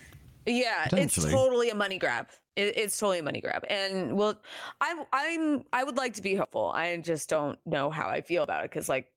Yeah, 0.47 0.89
it's 0.93 1.17
totally 1.17 1.71
a 1.71 1.75
money 1.75 1.99
grab. 1.99 2.29
It, 2.55 2.77
it's 2.77 2.99
totally 2.99 3.19
a 3.19 3.23
money 3.23 3.41
grab, 3.41 3.65
and 3.69 4.17
well, 4.17 4.41
I'm 4.81 5.01
I'm 5.13 5.65
I 5.73 5.85
would 5.85 5.97
like 5.97 6.15
to 6.15 6.23
be 6.23 6.35
hopeful. 6.35 6.73
I 6.75 6.97
just 6.99 7.29
don't 7.29 7.59
know 7.67 7.91
how 7.91 8.09
I 8.09 8.21
feel 8.21 8.43
about 8.43 8.65
it 8.65 8.71
because 8.71 8.89
like 8.89 9.13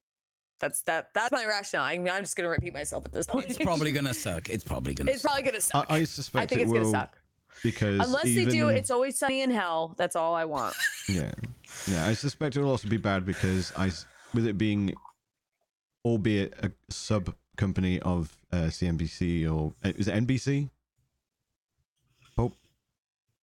that's 0.60 0.82
that 0.84 1.10
that's 1.14 1.32
my 1.32 1.46
rationale. 1.46 1.86
I'm, 1.86 2.08
I'm 2.10 2.24
just 2.24 2.36
gonna 2.36 2.50
repeat 2.50 2.74
myself 2.74 3.06
at 3.06 3.12
this 3.12 3.28
point. 3.28 3.50
It's 3.50 3.58
probably 3.58 3.92
gonna 3.92 4.14
suck. 4.26 4.50
It's 4.50 4.64
probably 4.64 4.94
gonna. 4.94 5.12
it's 5.12 5.22
suck. 5.22 5.32
probably 5.32 5.52
gonna 5.52 5.62
suck. 5.62 5.86
I, 5.90 5.96
I 5.96 5.98
I, 6.00 6.04
suspect 6.04 6.50
think 6.50 6.62
it 6.62 6.64
it's 6.64 6.72
will 6.72 6.80
gonna 6.82 6.92
suck 6.92 7.18
because 7.64 8.00
unless 8.00 8.26
even, 8.26 8.46
they 8.46 8.52
do. 8.52 8.70
It's 8.70 8.92
always 8.92 9.18
sunny 9.18 9.42
in 9.42 9.52
hell. 9.52 9.94
That's 9.98 10.16
all 10.16 10.36
I 10.36 10.46
want. 10.46 10.76
Yeah, 11.08 11.32
yeah. 11.88 12.06
I 12.06 12.14
suspect 12.14 12.56
it 12.56 12.62
will 12.62 12.70
also 12.70 12.88
be 12.88 12.98
bad 12.98 13.26
because 13.26 13.72
I, 13.76 13.92
with 14.34 14.46
it 14.46 14.58
being, 14.58 14.94
albeit 16.06 16.54
a 16.62 16.72
sub 16.90 17.34
company 17.58 18.00
of 18.02 18.36
uh, 18.52 18.68
CNBC 18.68 19.52
or 19.52 19.74
uh, 19.84 19.94
is 19.96 20.08
it 20.08 20.14
NBC? 20.14 20.70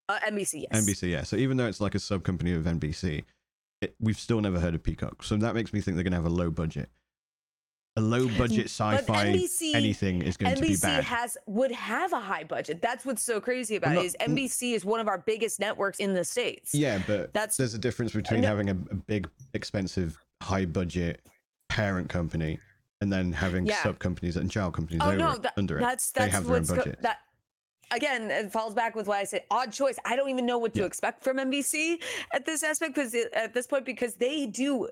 Uh, 0.09 0.19
NBC, 0.29 0.67
yes. 0.71 0.85
NBC. 0.87 1.11
Yeah. 1.11 1.23
So 1.23 1.37
even 1.37 1.57
though 1.57 1.67
it's 1.67 1.81
like 1.81 1.95
a 1.95 1.99
sub 1.99 2.23
company 2.23 2.53
of 2.55 2.63
NBC, 2.65 3.25
it, 3.83 3.95
we've 4.01 4.19
still 4.19 4.41
never 4.41 4.61
heard 4.61 4.75
of 4.75 4.83
Peacock. 4.83 5.23
So 5.23 5.37
that 5.37 5.55
makes 5.55 5.73
me 5.73 5.81
think 5.81 5.97
they're 5.97 6.05
gonna 6.05 6.17
have 6.17 6.25
a 6.27 6.29
low 6.31 6.51
budget. 6.51 6.89
a 7.99 8.01
low 8.03 8.29
budget 8.37 8.67
sci-fi 8.67 9.27
NBC 9.33 9.75
anything 9.75 10.21
is 10.21 10.37
going 10.37 10.55
to 10.55 10.61
be 10.61 10.69
NBC 10.75 10.83
bad. 10.83 11.05
has 11.05 11.39
would 11.47 11.73
have 11.73 12.13
a 12.13 12.21
high 12.21 12.45
budget. 12.45 12.83
That's 12.83 13.07
what's 13.07 13.23
so 13.23 13.41
crazy 13.41 13.77
about 13.77 13.95
not- 13.95 14.05
it 14.05 14.09
is 14.09 14.17
NBC 14.21 14.75
is 14.75 14.85
one 14.85 15.01
of 15.01 15.09
our 15.09 15.17
biggest 15.17 15.59
networks 15.61 15.99
in 15.99 16.13
the 16.13 16.23
states. 16.23 16.75
yeah, 16.75 17.01
but 17.07 17.33
That's- 17.33 17.57
there's 17.57 17.73
a 17.73 17.79
difference 17.79 18.13
between 18.13 18.43
know- 18.43 18.49
having 18.49 18.69
a, 18.69 18.73
a 18.73 18.95
big, 18.95 19.29
expensive, 19.55 20.19
high 20.43 20.67
budget 20.67 21.23
parent 21.71 22.11
company 22.11 22.61
and 23.01 23.11
then 23.11 23.33
having 23.33 23.65
Yeah. 23.67 23.83
sub 23.83 23.99
companies 23.99 24.37
and 24.37 24.51
child 24.51 24.75
companies 24.75 25.01
Oh 25.03 25.09
over 25.09 25.17
no, 25.17 25.37
that, 25.39 25.55
under 25.57 25.79
it. 25.79 25.81
that's 25.81 26.13
they 26.13 26.29
have 26.29 26.45
their 26.47 26.57
own 26.57 26.61
what's 26.61 26.71
go- 26.71 26.77
budget. 26.77 27.01
that 27.01 27.21
again 27.93 28.31
it 28.31 28.53
falls 28.53 28.75
back 28.75 28.95
with 28.95 29.07
why 29.07 29.21
I 29.21 29.25
said 29.25 29.43
odd 29.51 29.73
choice. 29.73 29.97
I 30.05 30.17
don't 30.17 30.29
even 30.31 30.47
know 30.47 30.59
what 30.59 30.75
to 30.75 30.81
Yeah. 30.81 30.87
expect 30.87 31.23
from 31.23 31.39
NBC 31.39 32.03
at 32.33 32.45
this 32.45 32.63
aspect 32.63 32.95
because 32.95 33.15
at 33.33 33.55
this 33.55 33.67
point 33.67 33.85
because 33.85 34.15
they 34.15 34.47
do 34.47 34.89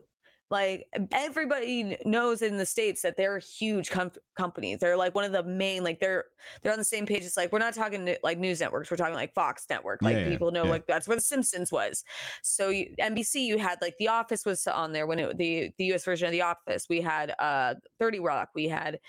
like 0.51 0.87
everybody 1.11 1.97
knows 2.05 2.43
in 2.43 2.59
the 2.59 2.67
states 2.67 3.01
that 3.03 3.17
they're 3.17 3.37
a 3.37 3.41
huge 3.41 3.91
com- 3.91 4.13
companies. 4.37 4.79
They're 4.79 4.97
like 4.97 5.15
one 5.15 5.25
of 5.25 5.33
the 5.33 5.43
main 5.43 5.83
like 5.83 5.99
they're 6.01 6.25
they're 6.63 6.71
on 6.71 6.79
the 6.79 6.85
same 6.85 7.07
page. 7.07 7.25
It's 7.25 7.37
like 7.37 7.51
we're 7.51 7.59
not 7.59 7.75
talking 7.75 8.15
like 8.23 8.39
news 8.39 8.61
networks. 8.61 8.91
We're 8.91 8.99
talking 8.99 9.15
like 9.15 9.33
Fox 9.35 9.65
Network. 9.71 10.03
Like 10.03 10.17
Yeah, 10.17 10.29
people 10.29 10.53
know 10.53 10.65
yeah. 10.65 10.71
like 10.71 10.87
that's 10.87 11.09
where 11.09 11.17
The 11.17 11.23
Simpsons 11.23 11.73
was. 11.73 12.05
So 12.43 12.69
you, 12.69 12.95
NBC, 13.01 13.37
you 13.47 13.59
had 13.59 13.79
like 13.81 13.95
The 13.99 14.09
Office 14.09 14.45
was 14.45 14.67
on 14.67 14.93
there 14.93 15.07
when 15.07 15.19
it, 15.19 15.37
the 15.39 15.73
the 15.79 15.87
US 15.95 16.05
version 16.05 16.27
of 16.27 16.33
The 16.33 16.43
Office. 16.43 16.87
We 16.91 17.01
had 17.01 17.35
uh 17.39 17.75
30 17.99 18.21
Rock. 18.21 18.51
We 18.55 18.69
had 18.69 19.01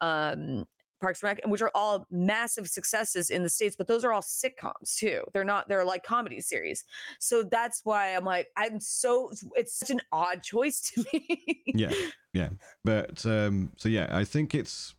um 0.00 0.64
Parks 1.00 1.22
and 1.22 1.28
Rec, 1.28 1.40
which 1.46 1.62
are 1.62 1.70
all 1.74 2.06
massive 2.10 2.68
successes 2.68 3.30
in 3.30 3.42
the 3.42 3.48
states, 3.48 3.76
but 3.76 3.86
those 3.86 4.04
are 4.04 4.12
all 4.12 4.22
sitcoms 4.22 4.96
too. 4.96 5.22
They're 5.32 5.44
not. 5.44 5.68
They're 5.68 5.84
like 5.84 6.02
comedy 6.02 6.40
series. 6.40 6.84
So 7.18 7.42
that's 7.42 7.80
why 7.84 8.14
I'm 8.14 8.24
like, 8.24 8.48
I'm 8.56 8.80
so. 8.80 9.30
It's 9.56 9.78
such 9.78 9.90
an 9.90 10.00
odd 10.12 10.42
choice 10.42 10.80
to 10.92 11.04
me. 11.12 11.62
yeah, 11.66 11.92
yeah. 12.32 12.48
But 12.84 13.24
um, 13.26 13.72
so 13.76 13.88
yeah, 13.88 14.08
I 14.10 14.24
think 14.24 14.54
it's 14.54 14.94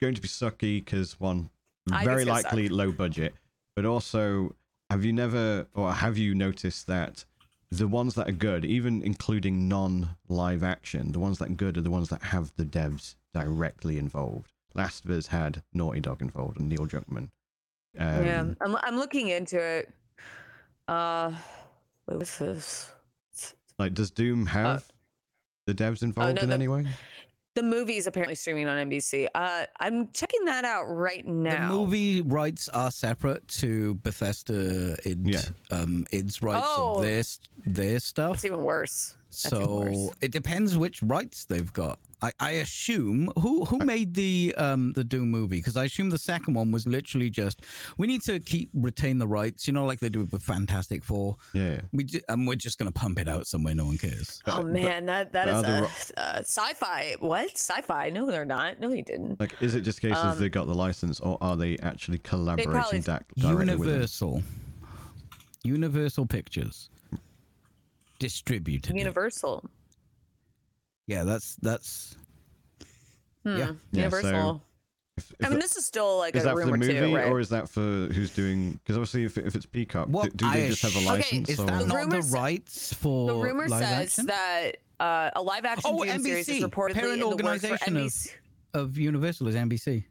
going 0.00 0.14
to 0.14 0.20
be 0.20 0.28
sucky 0.28 0.84
because 0.84 1.18
one, 1.20 1.50
very 1.86 2.24
likely 2.24 2.68
suck. 2.68 2.76
low 2.76 2.92
budget, 2.92 3.34
but 3.76 3.84
also, 3.84 4.54
have 4.90 5.04
you 5.04 5.12
never 5.12 5.66
or 5.74 5.92
have 5.92 6.16
you 6.16 6.34
noticed 6.34 6.86
that 6.86 7.24
the 7.70 7.86
ones 7.86 8.14
that 8.14 8.28
are 8.28 8.32
good, 8.32 8.64
even 8.64 9.02
including 9.02 9.68
non-live 9.68 10.64
action, 10.64 11.12
the 11.12 11.20
ones 11.20 11.38
that 11.38 11.50
are 11.50 11.54
good 11.54 11.78
are 11.78 11.82
the 11.82 11.90
ones 11.90 12.08
that 12.08 12.22
have 12.22 12.52
the 12.56 12.64
devs 12.64 13.14
directly 13.32 13.96
involved. 13.96 14.52
Last 14.74 15.04
of 15.04 15.10
Us 15.10 15.26
had 15.26 15.62
Naughty 15.72 16.00
Dog 16.00 16.22
involved 16.22 16.58
and 16.60 16.68
Neil 16.68 16.86
Druckmann. 16.86 17.28
Um, 17.98 18.24
yeah, 18.24 18.44
I'm. 18.60 18.76
I'm 18.82 18.96
looking 18.96 19.28
into 19.28 19.58
it. 19.58 19.92
Uh, 20.86 21.32
what 22.04 22.18
was 22.18 22.38
this? 22.38 22.90
Like, 23.78 23.94
does 23.94 24.10
Doom 24.10 24.46
have 24.46 24.84
the 25.66 25.74
devs 25.74 26.02
involved 26.02 26.30
Uh, 26.30 26.32
no, 26.34 26.42
in 26.42 26.48
the- 26.50 26.54
any 26.54 26.68
way? 26.68 26.86
The 27.56 27.62
movie 27.64 27.96
is 27.96 28.06
apparently 28.06 28.36
streaming 28.36 28.68
on 28.68 28.78
NBC. 28.88 29.26
Uh, 29.34 29.66
I'm 29.80 30.08
checking 30.12 30.44
that 30.44 30.64
out 30.64 30.84
right 30.84 31.26
now. 31.26 31.68
The 31.68 31.74
movie 31.74 32.22
rights 32.22 32.68
are 32.68 32.92
separate 32.92 33.46
to 33.48 33.94
Bethesda 33.96 34.96
id, 35.04 35.18
Yeah. 35.24 35.42
um, 35.72 36.06
id's 36.12 36.42
rights 36.42 36.66
Oh. 36.70 36.96
of 36.98 37.02
their 37.02 37.22
their 37.66 37.98
stuff. 37.98 38.36
It's 38.36 38.44
even 38.44 38.62
worse. 38.62 39.16
That's 39.30 39.52
even 39.52 39.68
worse. 39.68 39.96
So 39.96 40.14
it 40.20 40.30
depends 40.30 40.76
which 40.78 41.02
rights 41.02 41.44
they've 41.44 41.72
got. 41.72 41.98
I, 42.22 42.32
I 42.38 42.50
assume 42.52 43.30
who 43.38 43.64
who 43.64 43.78
made 43.78 44.14
the 44.14 44.54
um 44.58 44.92
the 44.92 45.02
Doom 45.04 45.30
movie 45.30 45.56
because 45.56 45.76
I 45.76 45.84
assume 45.84 46.10
the 46.10 46.18
second 46.18 46.54
one 46.54 46.70
was 46.70 46.86
literally 46.86 47.30
just 47.30 47.62
we 47.96 48.06
need 48.06 48.22
to 48.22 48.38
keep 48.40 48.70
retain 48.74 49.18
the 49.18 49.26
rights, 49.26 49.66
you 49.66 49.72
know, 49.72 49.86
like 49.86 50.00
they 50.00 50.08
do 50.10 50.24
with 50.24 50.42
Fantastic 50.42 51.02
Four. 51.02 51.36
Yeah. 51.54 51.80
We 51.92 52.04
ju- 52.04 52.20
and 52.28 52.46
we're 52.46 52.56
just 52.56 52.78
gonna 52.78 52.92
pump 52.92 53.18
it 53.18 53.28
out 53.28 53.46
somewhere 53.46 53.74
no 53.74 53.86
one 53.86 53.98
cares. 53.98 54.42
Oh 54.46 54.56
But- 54.56 54.62
but- 54.64 54.72
man, 54.72 55.06
that 55.06 55.32
that 55.32 55.46
but 55.46 55.50
is 55.50 55.56
are 55.56 55.62
the 55.62 55.78
a, 55.78 55.80
ro- 55.82 55.88
uh, 56.16 56.38
sci-fi. 56.40 57.16
What 57.20 57.50
sci-fi? 57.56 58.10
No, 58.10 58.26
they're 58.30 58.44
not. 58.44 58.80
No, 58.80 58.90
they 58.90 59.02
didn't. 59.02 59.40
Like, 59.40 59.54
is 59.60 59.74
it 59.74 59.80
just 59.82 60.00
cases 60.00 60.18
Um, 60.22 60.38
they 60.38 60.48
got 60.48 60.66
the 60.66 60.74
license, 60.74 61.20
or 61.20 61.38
are 61.40 61.56
they 61.56 61.78
actually 61.78 62.18
collaborating 62.18 63.00
da- 63.02 63.20
directly 63.38 63.76
with 63.76 63.88
them? 63.88 63.88
Universal, 63.88 64.42
Universal 65.64 66.26
Pictures 66.26 66.90
distributed. 68.18 68.90
it. 68.94 68.96
Universal. 71.10 71.26
Yeah, 71.26 71.32
that's 71.32 71.56
that's 71.56 72.16
Hmm. 73.44 73.48
Yeah. 73.56 73.56
Yeah, 73.92 74.10
so 74.10 74.16
Universal. 74.18 74.62
If, 75.16 75.32
I 75.42 75.48
mean, 75.48 75.52
that- 75.58 75.62
this 75.62 75.76
is 75.76 75.86
still 75.86 76.18
like 76.18 76.34
is 76.36 76.42
a 76.44 76.46
that 76.46 76.52
for 76.54 76.64
the 76.66 76.76
movie, 76.76 76.92
too, 76.94 77.14
right? 77.14 77.26
or 77.30 77.40
is 77.40 77.48
that 77.50 77.68
for 77.68 77.80
who's 77.80 78.30
doing? 78.30 78.72
Because 78.72 78.96
obviously, 78.96 79.24
if, 79.24 79.36
if 79.38 79.54
it's 79.54 79.66
Peacock, 79.66 80.08
What 80.08 80.30
do, 80.36 80.46
do 80.46 80.50
they 80.52 80.66
I 80.66 80.68
just 80.68 80.82
have 80.82 80.94
a 80.94 80.98
ass- 80.98 81.02
Okay, 81.04 81.12
license? 81.38 81.48
is 81.50 81.56
that 81.58 81.66
The 81.66 81.86
not 81.86 81.96
rumor 81.96 82.22
the 82.22 82.28
rights 82.28 82.92
for 82.94 83.28
the 83.28 83.34
rumor 83.36 83.68
live 83.68 83.80
says 83.82 84.18
action? 84.18 84.26
that 84.26 84.72
uh, 85.00 85.30
a 85.36 85.42
live 85.42 85.64
action 85.64 85.90
Oh, 85.92 86.04
Doom 86.04 86.22
series 86.22 86.48
is 86.48 86.62
NBC, 86.62 86.68
reportedly 86.70 86.94
parent 86.94 87.12
in 87.14 87.20
the 87.20 87.26
works 87.28 87.40
for 87.42 87.48
organization 87.72 87.96
of- 88.74 88.80
of 88.88 88.98
Universal 88.98 89.48
is 89.48 89.54
NBC. 89.56 90.04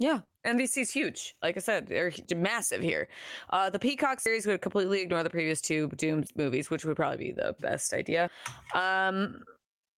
Yeah, 0.00 0.20
NBC's 0.46 0.90
huge. 0.92 1.34
Like 1.42 1.56
I 1.56 1.60
said, 1.60 1.86
they're 1.88 2.12
massive 2.36 2.80
here. 2.80 3.08
Uh, 3.50 3.68
the 3.70 3.78
Peacock 3.80 4.20
series 4.20 4.46
would 4.46 4.60
completely 4.62 5.00
ignore 5.02 5.22
the 5.24 5.30
previous 5.30 5.60
two 5.60 5.88
Doom 5.96 6.22
movies, 6.36 6.70
which 6.70 6.84
would 6.84 6.96
probably 6.96 7.18
be 7.18 7.32
the 7.32 7.54
best 7.60 7.92
idea. 7.92 8.30
Um, 8.74 9.42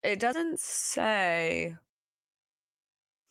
it 0.02 0.18
doesn't 0.20 0.60
say. 0.60 1.76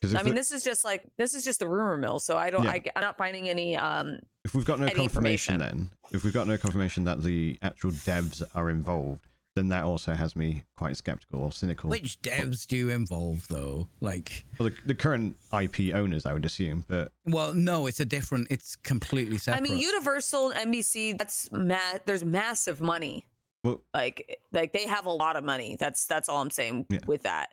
'Cause 0.01 0.13
if, 0.13 0.19
I 0.19 0.23
mean, 0.23 0.35
this 0.35 0.51
is 0.51 0.63
just 0.63 0.85
like 0.85 1.03
this 1.17 1.33
is 1.33 1.43
just 1.43 1.59
the 1.59 1.67
rumor 1.67 1.97
mill. 1.97 2.19
So 2.19 2.37
I 2.37 2.49
don't. 2.49 2.63
Yeah. 2.63 2.71
I, 2.71 2.83
am 2.95 3.01
not 3.01 3.17
finding 3.17 3.49
any. 3.49 3.75
Um, 3.75 4.19
if 4.45 4.55
we've 4.55 4.63
got 4.65 4.79
no 4.79 4.89
confirmation, 4.89 5.59
then 5.59 5.89
if 6.11 6.23
we've 6.23 6.33
got 6.33 6.47
no 6.47 6.57
confirmation 6.57 7.03
that 7.03 7.21
the 7.21 7.57
actual 7.61 7.91
devs 7.91 8.41
are 8.55 8.69
involved, 8.69 9.27
then 9.57 9.67
that 9.69 9.83
also 9.83 10.13
has 10.13 10.37
me 10.37 10.63
quite 10.77 10.95
skeptical 10.95 11.41
or 11.41 11.51
cynical. 11.51 11.89
Which 11.89 12.21
devs 12.21 12.65
do 12.65 12.77
you 12.77 12.89
involve 12.91 13.45
though? 13.49 13.89
Like, 13.99 14.45
Well, 14.57 14.69
the, 14.69 14.75
the 14.85 14.95
current 14.95 15.35
IP 15.51 15.93
owners, 15.93 16.25
I 16.25 16.31
would 16.31 16.45
assume, 16.45 16.85
but 16.87 17.11
well, 17.25 17.53
no, 17.53 17.85
it's 17.87 17.99
a 17.99 18.05
different. 18.05 18.47
It's 18.49 18.77
completely 18.77 19.37
separate. 19.37 19.59
I 19.59 19.61
mean, 19.69 19.79
Universal, 19.79 20.53
NBC. 20.53 21.17
That's 21.17 21.51
ma- 21.51 21.97
There's 22.05 22.23
massive 22.23 22.79
money. 22.79 23.25
Well, 23.63 23.81
Like, 23.93 24.39
like 24.51 24.73
they 24.73 24.85
have 24.87 25.05
a 25.05 25.11
lot 25.11 25.35
of 25.35 25.43
money. 25.43 25.75
That's 25.79 26.05
that's 26.05 26.29
all 26.29 26.41
I'm 26.41 26.49
saying 26.51 26.85
Yeah. 26.89 26.99
with 27.07 27.23
that. 27.23 27.49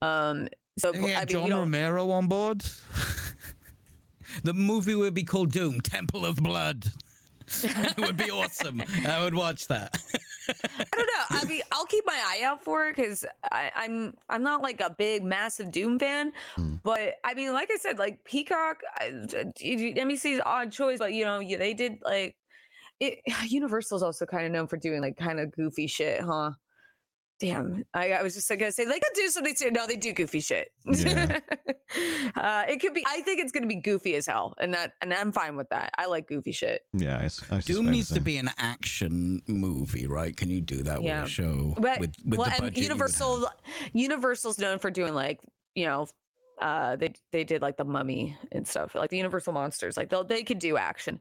Um. 0.00 0.48
So 0.78 0.90
They 0.92 1.14
I 1.14 1.20
mean, 1.20 1.26
John 1.28 1.46
you 1.48 1.54
Romero 1.56 2.10
on 2.10 2.26
board. 2.28 2.64
the 4.44 4.54
movie 4.54 4.94
would 4.94 5.14
be 5.14 5.24
called 5.24 5.52
Doom: 5.52 5.80
Temple 5.80 6.24
of 6.24 6.36
Blood. 6.36 6.86
it 7.62 7.96
would 7.98 8.16
be 8.16 8.30
awesome. 8.30 8.82
I 9.06 9.22
would 9.22 9.34
watch 9.34 9.66
that. 9.68 9.94
I 10.48 10.84
don't 10.96 11.06
know. 11.06 11.24
I 11.40 11.44
mean, 11.44 11.60
I'll 11.70 11.84
keep 11.86 12.04
my 12.06 12.14
eye 12.26 12.42
out 12.44 12.64
for 12.64 12.86
it 12.88 12.96
because 12.96 13.24
I'm 13.50 14.14
I'm 14.28 14.42
not 14.42 14.62
like 14.62 14.80
a 14.80 14.90
big 14.90 15.22
massive 15.22 15.70
Doom 15.70 15.98
fan, 15.98 16.32
Hmm. 16.56 16.76
but 16.82 17.14
I 17.24 17.34
mean, 17.34 17.52
like 17.52 17.70
I 17.72 17.76
said, 17.76 17.98
like 17.98 18.24
Peacock, 18.24 18.80
I- 18.96 19.10
NBC's 19.60 20.40
odd 20.44 20.72
choice, 20.72 20.98
but 20.98 21.12
you 21.12 21.24
know, 21.24 21.40
yeah, 21.40 21.58
they 21.58 21.74
did 21.74 21.98
like 22.04 22.34
it. 23.02 23.18
Universal's 23.50 24.02
also 24.02 24.24
kind 24.26 24.46
of 24.46 24.52
known 24.52 24.66
for 24.66 24.76
doing 24.76 25.00
like 25.00 25.16
kind 25.16 25.40
of 25.40 25.52
goofy 25.52 25.86
shit, 25.86 26.20
huh? 26.22 26.52
Damn, 27.40 27.82
I, 27.92 28.12
I 28.12 28.22
was 28.22 28.34
just 28.34 28.48
like, 28.48 28.60
gonna 28.60 28.70
say 28.70 28.86
like 28.86 29.02
they 29.02 29.20
do 29.22 29.28
something. 29.28 29.54
too. 29.58 29.72
No, 29.72 29.84
they 29.88 29.96
do 29.96 30.12
goofy 30.12 30.38
shit. 30.38 30.68
Yeah. 30.86 31.40
uh, 32.36 32.64
it 32.68 32.80
could 32.80 32.94
be. 32.94 33.04
I 33.06 33.20
think 33.22 33.40
it's 33.40 33.50
gonna 33.50 33.66
be 33.66 33.80
goofy 33.80 34.14
as 34.14 34.26
hell, 34.26 34.54
and 34.60 34.72
that, 34.74 34.92
and 35.02 35.12
I'm 35.12 35.32
fine 35.32 35.56
with 35.56 35.68
that. 35.70 35.90
I 35.98 36.06
like 36.06 36.28
goofy 36.28 36.52
shit. 36.52 36.82
yeah, 36.92 37.18
I, 37.18 37.24
s- 37.24 37.42
I 37.50 37.54
Doom 37.54 37.62
suspect 37.62 37.88
needs 37.88 38.08
so. 38.10 38.14
to 38.14 38.20
be 38.20 38.36
an 38.36 38.50
action 38.58 39.42
movie, 39.48 40.06
right? 40.06 40.36
Can 40.36 40.50
you 40.50 40.60
do 40.60 40.84
that 40.84 41.02
Yeah. 41.02 41.22
with 41.22 41.30
a 41.30 41.32
show 41.32 41.74
But 41.78 41.98
with 41.98 42.14
with 42.24 42.38
well, 42.38 42.48
the 42.48 42.54
and 42.54 42.62
budget? 42.62 42.78
Universal. 42.78 43.48
Universal's 43.92 44.58
known 44.60 44.78
for 44.78 44.90
doing 44.92 45.14
like 45.14 45.40
you 45.74 45.86
know, 45.86 46.06
uh, 46.62 46.96
they 46.96 47.12
they 47.32 47.44
did 47.44 47.60
like 47.60 47.76
the 47.76 47.84
Mummy 47.84 48.36
and 48.52 48.66
stuff, 48.66 48.94
like 48.94 49.10
the 49.10 49.16
Universal 49.18 49.52
monsters. 49.52 49.96
Like 49.96 50.08
they 50.10 50.22
they 50.28 50.42
could 50.44 50.58
do 50.58 50.76
action. 50.76 51.20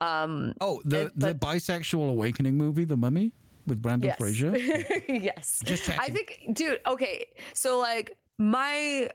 Um, 0.00 0.54
Oh, 0.60 0.80
the 0.84 1.06
it- 1.06 1.18
the 1.18 1.34
but- 1.34 1.40
bisexual 1.56 2.08
awakening 2.10 2.56
movie, 2.56 2.84
The 2.84 2.96
Mummy, 2.96 3.32
with 3.66 3.80
Brendan 3.80 4.08
yes, 4.10 4.18
Fraser. 4.18 4.52
yes. 5.08 5.60
Just 5.64 5.88
I 5.98 6.08
think, 6.08 6.28
dude. 6.52 6.80
Okay, 6.86 7.26
so 7.54 7.78
like 7.78 8.16
my. 8.38 9.08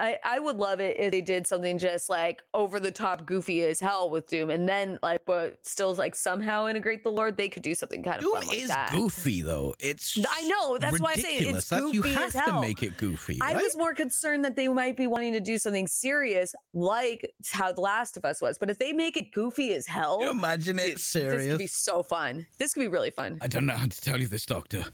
I, 0.00 0.18
I 0.24 0.38
would 0.38 0.56
love 0.56 0.80
it 0.80 0.96
if 0.98 1.12
they 1.12 1.20
did 1.20 1.46
something 1.46 1.78
just 1.78 2.08
like 2.08 2.42
over 2.54 2.80
the 2.80 2.90
top 2.90 3.26
goofy 3.26 3.62
as 3.64 3.78
hell 3.80 4.08
with 4.08 4.26
Doom 4.28 4.48
and 4.48 4.66
then 4.66 4.98
like 5.02 5.24
but 5.26 5.58
still 5.62 5.94
like 5.94 6.14
somehow 6.14 6.66
integrate 6.68 7.04
the 7.04 7.12
Lord. 7.12 7.36
They 7.36 7.50
could 7.50 7.62
do 7.62 7.74
something 7.74 8.02
kind 8.02 8.16
of 8.16 8.22
Doom 8.22 8.36
fun 8.36 8.46
like 8.46 8.58
is 8.58 8.68
that. 8.68 8.92
goofy 8.92 9.42
though. 9.42 9.74
It's 9.78 10.18
I 10.28 10.42
know, 10.48 10.78
that's 10.78 10.98
why 11.00 11.10
I 11.10 11.14
say 11.16 11.34
it's 11.34 11.40
ridiculous. 11.40 11.68
That's- 11.68 11.94
you 11.94 12.02
have 12.02 12.34
as 12.34 12.44
to 12.44 12.60
make 12.60 12.82
it 12.82 12.96
goofy. 12.96 13.38
I 13.42 13.54
was 13.54 13.76
more 13.76 13.92
concerned 13.94 14.44
that 14.46 14.56
they 14.56 14.68
might 14.68 14.96
be 14.96 15.06
wanting 15.06 15.34
to 15.34 15.40
do 15.40 15.58
something 15.58 15.86
serious, 15.86 16.54
like 16.72 17.30
how 17.50 17.72
The 17.72 17.80
Last 17.82 18.16
of 18.16 18.24
Us 18.24 18.40
was. 18.40 18.56
But 18.58 18.70
if 18.70 18.78
they 18.78 18.92
make 18.92 19.16
it 19.18 19.32
goofy 19.32 19.74
as 19.74 19.86
hell, 19.86 20.20
you 20.22 20.30
imagine 20.30 20.78
it 20.78 20.94
this 20.94 21.12
could 21.12 21.30
serious. 21.30 21.58
be 21.58 21.66
so 21.66 22.02
fun. 22.02 22.46
This 22.58 22.72
could 22.72 22.80
be 22.80 22.88
really 22.88 23.10
fun. 23.10 23.38
I 23.42 23.48
don't 23.48 23.66
know 23.66 23.74
how 23.74 23.86
to 23.86 24.00
tell 24.00 24.18
you 24.18 24.28
this, 24.28 24.46
Doctor, 24.46 24.84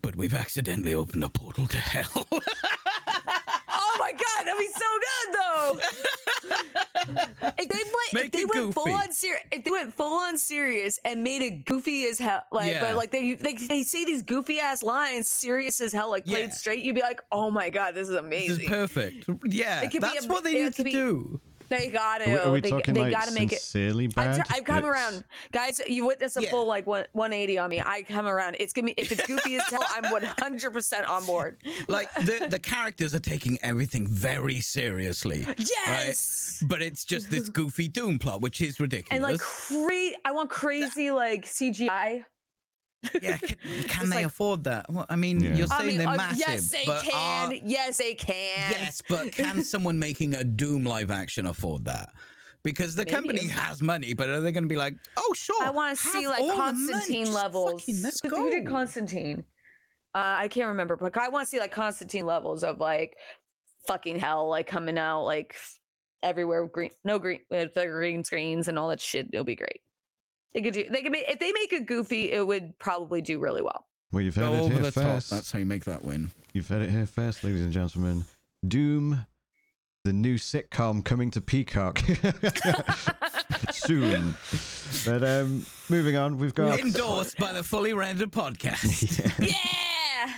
but 0.00 0.16
we've 0.16 0.34
accidentally 0.34 0.94
opened 0.94 1.22
a 1.24 1.28
portal 1.28 1.66
to 1.66 1.76
hell. 1.76 2.26
oh 3.98 4.04
my 4.04 4.12
god, 4.12 4.46
that'd 4.46 4.58
be 4.58 4.68
so 4.68 4.86
good 5.06 5.34
though. 5.34 5.78
if 7.58 7.68
they 7.68 7.78
play, 8.12 8.24
if 8.24 8.32
they 8.32 8.44
went 8.44 8.74
full 8.74 8.90
on 8.92 9.12
serious, 9.12 9.42
if 9.52 9.64
they 9.64 9.70
went 9.70 9.94
full 9.94 10.12
on 10.12 10.38
serious 10.38 10.98
and 11.04 11.22
made 11.22 11.42
it 11.42 11.64
goofy 11.64 12.04
as 12.06 12.18
hell, 12.18 12.42
like 12.52 12.72
Yeah. 12.72 12.80
but 12.80 12.96
like 12.96 13.10
they, 13.10 13.34
they 13.34 13.54
they 13.54 13.82
say 13.82 14.04
these 14.04 14.22
goofy 14.22 14.60
ass 14.60 14.82
lines, 14.82 15.28
serious 15.28 15.80
as 15.80 15.92
hell, 15.92 16.10
like 16.10 16.24
played 16.26 16.48
Yeah. 16.48 16.54
straight, 16.54 16.84
you'd 16.84 16.94
be 16.94 17.00
like, 17.02 17.20
oh 17.32 17.50
my 17.50 17.70
god, 17.70 17.94
this 17.94 18.08
is 18.08 18.14
amazing, 18.14 18.56
This 18.56 18.64
is 18.64 18.68
perfect. 18.68 19.24
Yeah, 19.44 19.80
It 19.82 19.90
could 19.90 20.02
be 20.02 20.08
that's 20.08 20.26
a- 20.26 20.28
what 20.28 20.44
they 20.44 20.54
need 20.54 20.74
to 20.74 20.84
be- 20.84 20.92
do. 20.92 21.40
they 21.78 21.88
gotta, 21.88 22.24
Are 22.24 22.28
we, 22.28 22.38
are 22.38 22.52
we 22.52 22.60
they, 22.60 22.70
talking 22.70 22.94
they 22.94 23.00
like 23.02 23.12
gotta 23.12 23.32
make 23.32 23.52
it. 23.52 23.60
sincerely 23.60 24.06
I've, 24.06 24.14
bad? 24.14 24.42
I've 24.50 24.64
come 24.64 24.78
It's- 24.78 24.90
around, 24.92 25.24
guys. 25.52 25.80
You 25.86 26.06
witnessed 26.06 26.36
a 26.36 26.42
Yeah. 26.42 26.50
full 26.50 26.66
like 26.66 26.86
one, 26.86 27.04
180 27.12 27.58
on 27.58 27.70
me. 27.70 27.80
I 27.84 28.02
come 28.02 28.26
around. 28.26 28.56
It's 28.58 28.72
gonna 28.72 28.86
be 28.86 28.94
if 28.96 29.12
it's 29.12 29.26
goofy 29.26 29.56
as 29.56 29.62
hell. 29.68 29.84
I'm 29.90 30.10
100 30.10 30.70
percent 30.72 31.06
on 31.08 31.24
board. 31.26 31.58
Like 31.88 32.12
the 32.14 32.46
the 32.50 32.58
characters 32.58 33.14
are 33.14 33.18
taking 33.20 33.58
everything 33.62 34.06
very 34.06 34.60
seriously. 34.60 35.46
Yes. 35.58 36.62
But 36.66 36.82
it's 36.82 37.04
just 37.04 37.30
this 37.30 37.48
goofy 37.48 37.88
Doom 37.88 38.18
plot, 38.18 38.40
which 38.40 38.60
is 38.60 38.78
ridiculous. 38.80 39.08
And 39.12 39.22
like 39.22 39.38
cra- 39.40 40.16
I 40.24 40.32
want 40.32 40.50
crazy 40.50 41.10
like 41.10 41.44
CGI. 41.44 42.24
Yeah, 43.22 43.36
can, 43.38 43.56
can 43.88 44.10
they 44.10 44.16
like- 44.16 44.26
afford 44.26 44.64
that? 44.64 44.86
Well, 44.90 45.06
I 45.08 45.16
mean, 45.16 45.40
Yeah. 45.40 45.54
you're 45.54 45.66
I 45.70 45.78
saying 45.78 45.88
mean, 45.88 45.98
they're 45.98 46.08
uh, 46.08 46.16
massive. 46.16 46.38
yes, 46.46 46.68
they 46.70 46.82
but 46.86 47.02
can. 47.04 47.52
are- 47.52 47.54
yes, 47.64 47.96
they 47.98 48.14
can. 48.14 48.70
yes, 48.72 49.02
but 49.08 49.32
can 49.32 49.62
someone 49.64 49.98
making 49.98 50.34
a 50.34 50.44
Doom 50.44 50.84
live 50.84 51.10
action 51.10 51.46
afford 51.46 51.84
that? 51.86 52.10
Because 52.64 52.94
the 52.96 53.04
company 53.06 53.46
has 53.46 53.80
money, 53.80 54.14
but 54.14 54.28
are 54.28 54.40
they 54.40 54.50
going 54.52 54.64
to 54.64 54.68
be 54.68 54.76
like, 54.76 54.94
oh, 55.16 55.32
sure? 55.34 55.64
I 55.64 55.70
want 55.70 55.96
to 55.96 56.06
see 56.08 56.26
like 56.26 56.40
all 56.40 56.48
the 56.48 56.54
money, 56.56 56.92
Constantine 56.92 57.32
levels. 57.32 57.80
fucking 57.82 58.02
let's 58.02 58.20
Who- 58.20 58.28
go. 58.30 58.36
Who 58.38 58.50
did 58.50 58.66
Constantine? 58.66 59.44
Uh, 60.14 60.34
I 60.38 60.48
can't 60.48 60.68
remember, 60.68 60.96
but 60.96 61.16
I 61.16 61.28
want 61.28 61.46
to 61.46 61.50
see 61.50 61.60
like 61.60 61.70
Constantine 61.70 62.26
levels 62.26 62.64
of 62.64 62.80
like 62.80 63.16
fucking 63.86 64.18
hell, 64.18 64.48
like 64.48 64.66
coming 64.66 64.98
out 64.98 65.22
like 65.24 65.54
everywhere. 66.22 66.66
Green, 66.66 66.90
no 67.04 67.18
green, 67.18 67.40
with 67.50 67.72
the 67.74 67.86
green 67.86 68.24
screens 68.24 68.66
and 68.68 68.78
all 68.78 68.88
that 68.88 69.00
shit. 69.00 69.28
It'll 69.32 69.44
be 69.44 69.54
great. 69.54 69.80
They 70.54 70.62
could 70.62 70.74
do. 70.74 70.84
They 70.90 71.02
could 71.02 71.12
make 71.12 71.24
if 71.28 71.38
they 71.38 71.52
make 71.52 71.72
it 71.72 71.86
goofy. 71.86 72.32
It 72.32 72.46
would 72.46 72.78
probably 72.78 73.20
do 73.22 73.38
really 73.38 73.62
well. 73.62 73.86
Well, 74.12 74.22
you've 74.22 74.34
heard 74.36 74.46
Go 74.50 74.54
it 74.54 74.60
over 74.60 74.74
here 74.74 74.82
the 74.82 74.90
top. 74.90 75.02
first. 75.04 75.30
That's 75.30 75.52
how 75.52 75.58
you 75.58 75.66
make 75.66 75.84
that 75.84 76.04
win. 76.04 76.30
You've 76.54 76.68
heard 76.68 76.82
it 76.82 76.90
here 76.90 77.06
first, 77.06 77.44
ladies 77.44 77.60
and 77.62 77.72
gentlemen. 77.72 78.24
Doom, 78.66 79.26
the 80.04 80.12
new 80.14 80.36
sitcom 80.36 81.04
coming 81.04 81.30
to 81.32 81.40
Peacock 81.42 81.98
soon. 83.72 84.34
But 85.04 85.22
um, 85.22 85.66
moving 85.90 86.16
on, 86.16 86.38
we've 86.38 86.54
got 86.54 86.80
Endorsed 86.80 87.36
by 87.38 87.52
the 87.52 87.62
Fully 87.62 87.92
Rendered 87.92 88.32
Podcast. 88.32 89.38
yeah, 89.46 90.32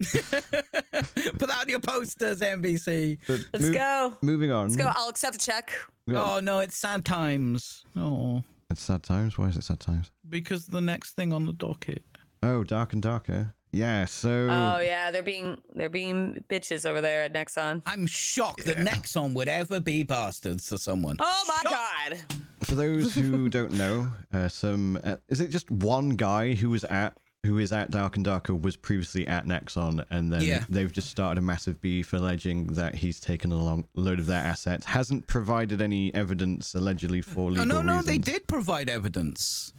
Put 1.38 1.50
out 1.50 1.68
your 1.68 1.80
posters, 1.80 2.40
NBC. 2.40 3.18
but 3.26 3.40
let's 3.52 3.64
move- 3.64 3.74
go. 3.74 4.12
Moving 4.22 4.50
on, 4.52 4.68
Let's 4.68 4.76
go. 4.76 4.92
I'll 4.94 5.08
accept 5.08 5.36
a 5.36 5.38
check. 5.38 5.72
we 6.06 6.12
got- 6.14 6.36
Oh 6.36 6.40
no, 6.40 6.58
it's 6.60 6.76
sad 6.76 7.04
times. 7.04 7.84
Oh, 7.96 8.42
it's 8.74 8.82
sad 8.82 9.02
times. 9.02 9.38
Why 9.38 9.46
is 9.48 9.56
it 9.56 9.64
sad 9.64 9.80
times? 9.80 10.10
because 10.28 10.66
the 10.66 10.80
next 10.80 11.12
thing 11.12 11.32
on 11.32 11.46
the 11.46 11.52
docket. 11.52 12.02
Oh, 12.42 12.62
dark 12.64 12.92
and 12.92 13.00
darker. 13.02 13.54
Yeah. 13.72 14.04
So 14.04 14.30
Oh 14.50 14.78
yeah, 14.80 15.10
they're 15.10 15.22
being 15.22 15.58
they're 15.74 15.88
being 15.88 16.44
bitches 16.48 16.84
over 16.86 17.00
there 17.00 17.22
at 17.24 17.32
Nexon. 17.32 17.82
I'm 17.86 18.06
shocked 18.06 18.64
that 18.66 18.76
Nexon 18.76 19.32
would 19.34 19.48
ever 19.48 19.80
be 19.80 20.02
bastards 20.04 20.68
to 20.68 20.78
someone. 20.78 21.16
Oh 21.20 21.44
my 21.48 21.70
god. 21.70 22.18
for 22.62 22.74
those 22.76 23.14
who 23.14 23.48
don't 23.48 23.72
know, 23.72 24.08
uh, 24.32 24.48
some 24.48 24.98
uh, 25.02 25.16
is 25.28 25.40
it 25.40 25.48
just 25.48 25.70
one 25.70 26.10
guy 26.10 26.54
who 26.54 26.70
was 26.70 26.84
at 26.84 27.16
who 27.44 27.58
is 27.58 27.72
at 27.72 27.90
Dark 27.90 28.16
and 28.16 28.24
Darker 28.24 28.54
was 28.54 28.74
previously 28.76 29.26
at 29.26 29.44
Nexon, 29.46 30.04
and 30.10 30.32
then 30.32 30.40
Yeah. 30.42 30.64
they've 30.68 30.90
just 30.90 31.10
started 31.10 31.38
a 31.38 31.42
massive 31.42 31.80
beef 31.80 32.12
alleging 32.12 32.68
that 32.68 32.94
he's 32.94 33.20
taken 33.20 33.52
a 33.52 33.56
long 33.56 33.84
load 33.94 34.18
of 34.18 34.26
their 34.26 34.42
assets, 34.42 34.86
hasn't 34.86 35.26
provided 35.26 35.82
any 35.82 36.12
evidence 36.14 36.74
allegedly 36.74 37.20
for 37.20 37.40
Oh, 37.50 37.52
legal 37.52 37.66
no, 37.66 37.82
no, 37.82 37.92
reasons. 37.98 38.06
they 38.06 38.18
did 38.18 38.46
provide 38.48 38.88
evidence, 38.88 39.72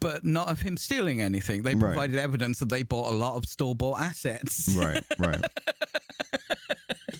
but 0.00 0.24
not 0.24 0.48
of 0.48 0.62
him 0.62 0.76
stealing 0.78 1.20
anything. 1.20 1.62
They 1.62 1.74
Right. 1.74 1.92
provided 1.92 2.16
evidence 2.16 2.58
that 2.60 2.70
they 2.70 2.82
bought 2.82 3.12
a 3.12 3.16
lot 3.16 3.36
of 3.36 3.44
store-bought 3.46 4.00
assets. 4.00 4.68
Right, 4.74 5.04
right. 5.18 5.44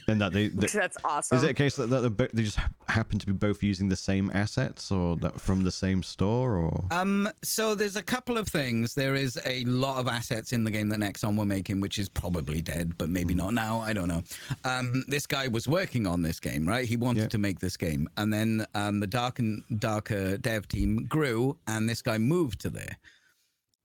and 0.09 0.20
that 0.20 0.32
they, 0.32 0.48
they 0.54 0.66
That's 0.68 0.96
awesome. 1.04 1.36
is 1.38 1.44
it 1.44 1.50
a 1.50 1.54
case 1.54 1.76
that, 1.76 1.88
that 1.90 2.00
they're 2.00 2.11
bo- 2.11 2.28
they 2.32 2.42
just 2.44 2.59
happen 2.88 3.18
to 3.18 3.26
be 3.26 3.32
both 3.32 3.62
using 3.62 3.88
the 3.88 3.96
same 3.96 4.30
assets, 4.34 4.90
or 4.90 5.16
that 5.16 5.40
from 5.40 5.64
the 5.64 5.70
same 5.70 6.02
store, 6.02 6.57
or 6.57 6.84
Um, 6.90 7.28
so 7.42 7.74
there's 7.74 7.96
a 7.96 8.02
couple 8.02 8.38
of 8.38 8.48
things. 8.48 8.94
There 8.94 9.14
is 9.14 9.38
a 9.44 9.64
lot 9.64 9.98
of 9.98 10.07
assets 10.09 10.52
in 10.52 10.64
the 10.64 10.70
game 10.70 10.88
that 10.90 11.00
Nexon 11.00 11.36
were 11.36 11.44
making, 11.44 11.80
which 11.80 11.98
is 11.98 12.09
probably 12.09 12.62
dead, 12.62 12.96
but 12.98 13.09
maybe 13.09 13.34
not 13.34 13.52
now. 13.54 13.80
I 13.80 13.92
don't 13.92 14.09
know. 14.09 14.22
Um, 14.64 15.04
this 15.09 15.26
guy 15.26 15.48
was 15.48 15.66
working 15.68 16.07
on 16.07 16.22
this 16.22 16.38
game, 16.40 16.66
right? 16.66 16.86
He 16.86 16.96
wanted 16.96 17.22
Yeah. 17.22 17.28
to 17.28 17.38
make 17.38 17.59
this 17.59 17.76
game, 17.76 18.09
and 18.16 18.32
then 18.32 18.66
um, 18.74 19.00
the 19.00 19.07
Dark 19.07 19.38
and 19.38 19.62
Darker 19.78 20.36
dev 20.38 20.68
team 20.68 21.07
grew, 21.09 21.57
and 21.66 21.88
this 21.88 22.02
guy 22.02 22.18
moved 22.18 22.61
to 22.61 22.70
there. 22.70 22.96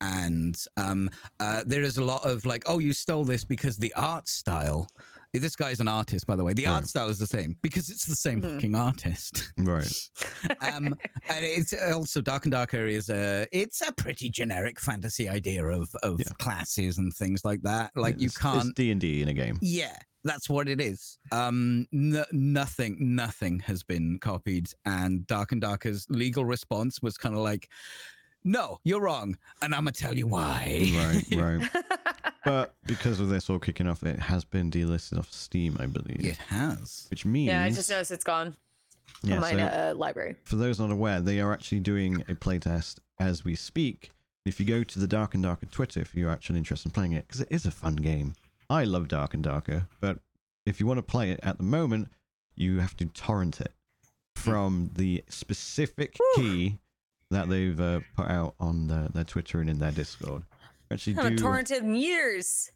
And 0.04 0.58
um, 0.78 1.10
uh, 1.40 1.62
there 1.66 1.84
is 1.84 1.98
a 1.98 2.04
lot 2.04 2.26
of 2.26 2.44
like, 2.46 2.64
oh, 2.66 2.80
you 2.80 2.92
stole 2.92 3.24
this 3.24 3.44
because 3.44 3.78
the 3.78 3.94
art 3.94 4.28
style. 4.28 4.88
This 5.34 5.56
guy's 5.56 5.80
an 5.80 5.88
artist, 5.88 6.28
by 6.28 6.36
the 6.36 6.44
way. 6.44 6.52
The 6.54 6.68
art 6.68 6.88
style 6.88 7.08
is 7.08 7.18
the 7.18 7.26
same 7.28 7.56
because 7.62 7.90
it's 7.90 8.06
the 8.06 8.16
same 8.18 8.42
Mhm. 8.42 8.56
fucking 8.56 8.76
artist 8.76 9.54
right? 9.60 10.10
um, 10.62 10.88
and 11.30 11.46
it's 11.46 11.74
also 11.94 12.20
Dark 12.20 12.44
and 12.46 12.52
Darker 12.52 12.86
is 12.86 13.10
a 13.10 13.48
it's 13.54 13.82
a 13.88 13.94
pretty 13.94 14.30
generic 14.30 14.78
fantasy 14.80 15.30
idea 15.30 15.66
of 15.66 15.90
of 16.04 16.20
Yeah. 16.20 16.26
classes 16.40 16.98
and 16.98 17.14
things 17.14 17.46
like 17.46 17.62
that. 17.62 17.92
Like 17.96 18.20
you 18.20 18.30
can't. 18.30 18.76
D 18.76 18.92
and 18.92 19.00
D 19.00 19.22
in 19.22 19.30
a 19.30 19.34
game. 19.34 19.58
Yeah, 19.62 19.96
that's 20.26 20.50
what 20.50 20.68
it 20.68 20.82
is. 20.82 21.18
Um, 21.32 21.88
n- 21.94 22.26
nothing, 22.34 22.98
nothing 23.16 23.60
has 23.62 23.84
been 23.84 24.20
copied, 24.20 24.68
and 24.86 25.26
Dark 25.28 25.54
and 25.54 25.62
Darker's 25.62 26.06
legal 26.10 26.44
response 26.44 27.02
was 27.02 27.16
kind 27.18 27.36
of 27.36 27.42
like, 27.42 27.70
"No, 28.44 28.80
you're 28.84 29.02
wrong, 29.02 29.38
and 29.62 29.74
I'm 29.74 29.82
gonna 29.86 29.94
tell 29.94 30.18
you 30.18 30.28
why." 30.28 30.92
Right, 30.94 31.26
right. 31.72 31.86
but 32.46 32.76
because 32.86 33.20
of 33.20 33.30
this 33.30 33.50
all 33.50 33.60
kicking 33.60 33.88
off, 33.88 34.04
it 34.04 34.20
has 34.20 34.44
been 34.44 34.72
delisted 34.72 35.20
off 35.20 35.32
Steam, 35.32 35.78
I 35.80 35.86
believe. 35.86 36.26
It 36.26 36.38
has. 36.38 37.08
Which 37.10 37.26
means, 37.26 37.50
yeah, 37.50 37.64
I 37.64 37.70
just 37.70 37.90
noticed 37.90 38.12
it's 38.12 38.24
gone 38.24 38.56
yeah, 39.24 39.36
from 39.36 39.42
my 39.42 39.52
so 39.52 39.58
uh, 39.58 39.94
library. 39.96 40.36
for 40.44 40.56
those 40.56 40.80
not 40.80 40.92
aware, 40.92 41.22
they 41.22 41.40
are 41.40 41.54
actually 41.54 41.80
doing 41.80 42.22
a 42.28 42.36
playtest 42.36 43.00
as 43.20 43.46
we 43.46 43.56
speak. 43.56 44.12
If 44.46 44.60
you 44.60 44.66
go 44.66 44.84
to 44.84 45.00
the 45.00 45.08
Dark 45.08 45.36
and 45.36 45.44
Darker 45.44 45.68
Twitter, 45.68 46.00
if 46.00 46.16
you're 46.16 46.32
actually 46.32 46.58
interested 46.58 46.90
in 46.90 46.94
playing 46.94 47.14
it, 47.14 47.28
because 47.28 47.42
it 47.42 47.48
is 47.52 47.66
a 47.66 47.72
fun 47.72 47.96
game. 47.96 48.34
I 48.70 48.86
love 48.86 49.08
Dark 49.08 49.34
and 49.34 49.44
Darker, 49.44 49.88
but 50.00 50.20
if 50.66 50.80
you 50.80 50.88
want 50.88 50.98
to 50.98 51.04
play 51.04 51.32
it 51.32 51.40
at 51.44 51.58
the 51.58 51.64
moment, 51.64 52.10
you 52.56 52.80
have 52.80 52.98
to 52.98 53.06
torrent 53.06 53.62
it 53.62 53.74
from 54.36 54.90
the 54.96 55.24
specific 55.30 56.18
key 56.36 56.80
that 57.30 57.50
they've 57.50 57.80
uh, 57.80 58.00
put 58.16 58.28
out 58.28 58.56
on 58.60 58.88
the, 58.88 59.10
their 59.14 59.24
Twitter 59.24 59.60
and 59.60 59.70
in 59.70 59.80
their 59.80 59.92
Discord. 59.92 60.44
Actually, 60.92 61.14
I 61.18 61.24
haven't 61.24 61.36
do 61.38 61.44
torrented 61.44 61.80
in 61.80 61.96
years. 61.96 62.72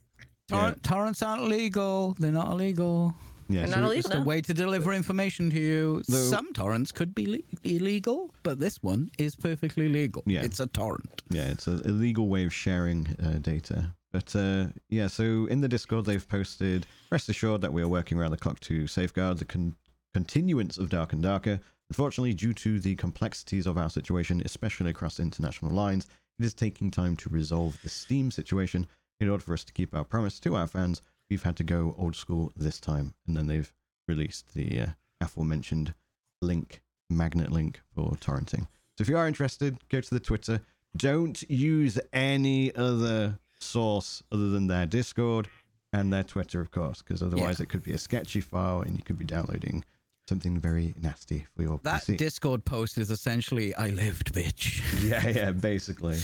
Tor- 0.47 0.75
Torrents 0.83 1.21
aren't 1.21 1.43
legal. 1.47 2.15
They're 2.19 2.31
not 2.31 2.51
illegal. 2.51 3.15
yeah, 3.49 3.61
They're 3.65 3.73
so 3.73 3.81
not 3.81 3.85
illegal. 3.91 4.11
It's 4.11 4.19
a 4.19 4.23
way 4.23 4.41
to 4.41 4.53
deliver 4.53 4.93
information 4.93 5.49
to 5.49 5.59
you. 5.59 6.03
Though- 6.07 6.29
Some 6.29 6.53
torrents 6.53 6.91
could 6.91 7.15
be 7.15 7.25
le- 7.25 7.39
illegal, 7.63 8.31
but 8.43 8.59
this 8.59 8.81
one 8.83 9.09
is 9.17 9.35
perfectly 9.35 9.89
legal. 9.89 10.21
Yeah. 10.27 10.43
It's 10.43 10.59
a 10.59 10.67
torrent. 10.67 11.21
Yeah, 11.29 11.47
it's 11.47 11.67
an 11.67 11.81
illegal 11.85 12.27
way 12.27 12.45
of 12.45 12.53
sharing 12.53 13.07
uh, 13.23 13.39
data. 13.41 13.93
But 14.11 14.35
uh, 14.35 14.67
yeah, 14.89 15.07
so 15.07 15.45
in 15.47 15.61
the 15.61 15.67
Discord, 15.67 16.05
they've 16.05 16.27
posted 16.29 16.85
rest 17.11 17.27
assured 17.27 17.61
that 17.61 17.73
we 17.73 17.81
are 17.81 17.87
working 17.87 18.17
around 18.19 18.31
the 18.31 18.37
clock 18.37 18.59
to 18.61 18.87
safeguard 18.87 19.39
the 19.39 19.45
con- 19.45 19.75
continuance 20.13 20.77
of 20.77 20.89
Dark 20.89 21.11
and 21.13 21.21
Darker. 21.23 21.59
Unfortunately, 21.89 22.33
due 22.33 22.53
to 22.53 22.79
the 22.79 22.95
complexities 22.95 23.67
of 23.67 23.77
our 23.77 23.89
situation, 23.89 24.41
especially 24.45 24.89
across 24.89 25.19
international 25.19 25.71
lines, 25.71 26.07
it 26.39 26.45
is 26.45 26.53
taking 26.53 26.91
time 26.91 27.15
to 27.17 27.29
resolve 27.29 27.77
the 27.81 27.89
Steam 27.89 28.31
situation. 28.31 28.87
In 29.19 29.29
order 29.29 29.43
for 29.43 29.53
us 29.53 29.63
to 29.63 29.73
keep 29.73 29.95
our 29.95 30.03
promise 30.03 30.39
to 30.41 30.55
our 30.55 30.67
fans, 30.67 31.01
we've 31.29 31.43
had 31.43 31.55
to 31.57 31.63
go 31.63 31.95
old 31.97 32.15
school 32.15 32.51
this 32.55 32.79
time. 32.79 33.13
And 33.27 33.37
then 33.37 33.47
they've 33.47 33.71
released 34.07 34.53
the 34.53 34.81
uh, 34.81 34.85
aforementioned 35.21 35.93
link, 36.41 36.81
magnet 37.09 37.51
link 37.51 37.81
for 37.93 38.11
torrenting. 38.19 38.67
So 38.97 39.01
if 39.01 39.09
you 39.09 39.17
are 39.17 39.27
interested, 39.27 39.77
go 39.89 40.01
to 40.01 40.13
the 40.13 40.19
Twitter. 40.19 40.61
Don't 40.97 41.41
use 41.49 41.99
any 42.13 42.75
other 42.75 43.39
source 43.59 44.21
other 44.31 44.49
than 44.49 44.67
their 44.67 44.85
Discord 44.85 45.47
and 45.93 46.11
their 46.11 46.23
Twitter, 46.23 46.59
of 46.59 46.71
course, 46.71 47.01
because 47.01 47.23
otherwise 47.23 47.59
it 47.59 47.67
could 47.67 47.83
be 47.83 47.93
a 47.93 47.97
sketchy 47.97 48.41
file 48.41 48.81
and 48.81 48.97
you 48.97 49.03
could 49.03 49.17
be 49.17 49.25
downloading 49.25 49.83
something 50.27 50.59
very 50.59 50.93
nasty 51.01 51.45
for 51.55 51.63
your 51.63 51.79
That 51.83 52.01
PC. 52.03 52.17
Discord 52.17 52.65
post 52.65 52.97
is 52.97 53.11
essentially 53.11 53.73
"I 53.75 53.89
lived, 53.89 54.33
bitch." 54.33 54.81
yeah, 55.09 55.27
yeah, 55.27 55.51
basically. 55.51 56.17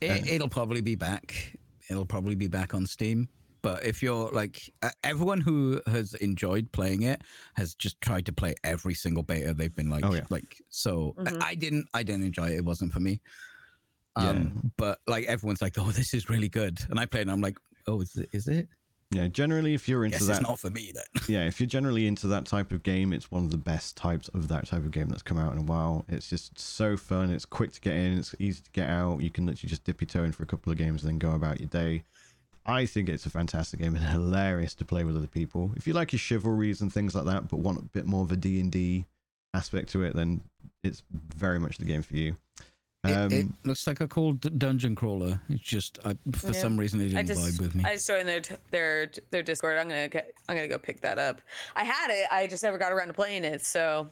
It, 0.00 0.26
it'll 0.28 0.48
probably 0.48 0.80
be 0.80 0.94
back. 0.96 1.56
It'll 1.88 2.06
probably 2.06 2.34
be 2.34 2.48
back 2.48 2.74
on 2.74 2.86
Steam. 2.86 3.28
But 3.62 3.84
if 3.86 4.02
you're 4.02 4.28
like 4.30 4.72
uh, 4.82 4.90
everyone 5.04 5.40
who 5.40 5.80
has 5.86 6.14
enjoyed 6.14 6.72
playing 6.72 7.02
it 7.02 7.22
has 7.54 7.76
just 7.76 8.00
tried 8.00 8.26
to 8.26 8.32
play 8.32 8.56
every 8.64 8.94
single 8.94 9.22
beta. 9.22 9.54
They've 9.54 9.72
been 9.74 9.88
like, 9.88 10.04
Oh, 10.04 10.12
yeah. 10.14 10.24
like 10.30 10.60
so. 10.68 11.14
I- 11.18 11.22
Mhm. 11.22 11.42
I 11.42 11.54
didn't. 11.54 11.86
I 11.94 12.02
didn't 12.02 12.24
enjoy 12.24 12.48
it. 12.48 12.56
It 12.56 12.64
wasn't 12.64 12.92
for 12.92 12.98
me. 13.00 13.20
Yeah. 14.18 14.30
Um, 14.30 14.72
but 14.76 14.98
like 15.06 15.26
everyone's 15.26 15.62
like, 15.62 15.78
oh, 15.78 15.90
this 15.92 16.12
is 16.12 16.28
really 16.28 16.48
good, 16.48 16.80
and 16.90 16.98
I 16.98 17.06
played, 17.06 17.22
and 17.22 17.30
I'm 17.30 17.40
like, 17.40 17.56
oh, 17.86 18.00
is 18.00 18.16
it? 18.16 18.28
Is 18.32 18.48
it? 18.48 18.68
Yeah, 19.12 19.28
generally, 19.28 19.74
if 19.74 19.88
you're 19.88 20.04
into 20.04 20.18
Guess 20.18 20.26
that, 20.26 20.40
it's 20.40 20.48
not 20.48 20.58
for 20.58 20.70
me 20.70 20.92
then. 20.94 21.04
yeah, 21.28 21.44
if 21.44 21.60
you're 21.60 21.66
generally 21.66 22.06
into 22.06 22.26
that 22.28 22.46
type 22.46 22.72
of 22.72 22.82
game, 22.82 23.12
it's 23.12 23.30
one 23.30 23.44
of 23.44 23.50
the 23.50 23.58
best 23.58 23.96
types 23.96 24.28
of 24.28 24.48
that 24.48 24.66
type 24.66 24.84
of 24.84 24.90
game 24.90 25.08
that's 25.08 25.22
come 25.22 25.38
out 25.38 25.52
in 25.52 25.58
a 25.58 25.62
while. 25.62 26.04
It's 26.08 26.28
just 26.28 26.58
so 26.58 26.96
fun. 26.96 27.30
It's 27.30 27.44
quick 27.44 27.72
to 27.72 27.80
get 27.80 27.94
in. 27.94 28.18
It's 28.18 28.34
easy 28.38 28.62
to 28.62 28.70
get 28.70 28.88
out. 28.88 29.20
You 29.20 29.30
can 29.30 29.46
literally 29.46 29.68
just 29.68 29.84
dip 29.84 30.00
your 30.00 30.08
toe 30.08 30.24
in 30.24 30.32
for 30.32 30.42
a 30.42 30.46
couple 30.46 30.72
of 30.72 30.78
games 30.78 31.02
and 31.02 31.10
then 31.10 31.18
go 31.18 31.32
about 31.32 31.60
your 31.60 31.68
day. 31.68 32.04
I 32.64 32.86
think 32.86 33.08
it's 33.08 33.26
a 33.26 33.30
fantastic 33.30 33.80
game 33.80 33.96
and 33.96 34.04
hilarious 34.08 34.74
to 34.76 34.84
play 34.84 35.04
with 35.04 35.16
other 35.16 35.26
people. 35.26 35.72
If 35.76 35.86
you 35.86 35.92
like 35.92 36.12
your 36.12 36.18
chivalries 36.18 36.80
and 36.80 36.92
things 36.92 37.14
like 37.14 37.26
that, 37.26 37.48
but 37.48 37.58
want 37.58 37.78
a 37.78 37.82
bit 37.82 38.06
more 38.06 38.22
of 38.22 38.32
a 38.32 38.36
D 38.36 38.60
and 38.60 38.72
D 38.72 39.04
aspect 39.52 39.90
to 39.90 40.02
it, 40.04 40.16
then 40.16 40.40
it's 40.82 41.02
very 41.12 41.60
much 41.60 41.78
the 41.78 41.84
game 41.84 42.02
for 42.02 42.16
you. 42.16 42.36
It, 43.04 43.10
Um, 43.12 43.32
it 43.32 43.46
looks 43.64 43.84
like 43.88 44.00
a 44.00 44.06
cool 44.06 44.34
d- 44.34 44.50
dungeon 44.50 44.94
crawler. 44.94 45.40
It's 45.48 45.62
just 45.62 45.98
I, 46.04 46.16
for 46.36 46.48
Yeah. 46.48 46.52
some 46.52 46.76
reason 46.78 47.00
it 47.00 47.08
didn't 47.08 47.26
just 47.26 47.40
vibe 47.40 47.60
with 47.60 47.74
me. 47.74 47.82
I 47.84 47.94
just 47.94 48.06
joined 48.06 48.28
their 48.28 48.42
their 48.70 49.10
their 49.32 49.42
Discord. 49.42 49.76
I'm 49.78 49.88
gonna 49.88 50.08
get, 50.08 50.32
I'm 50.48 50.54
gonna 50.56 50.68
go 50.68 50.78
pick 50.78 51.00
that 51.00 51.18
up. 51.18 51.40
I 51.74 51.82
had 51.82 52.10
it. 52.10 52.26
I 52.30 52.46
just 52.46 52.62
never 52.62 52.78
got 52.78 52.92
around 52.92 53.08
to 53.08 53.12
playing 53.12 53.42
it. 53.44 53.64
So 53.66 54.08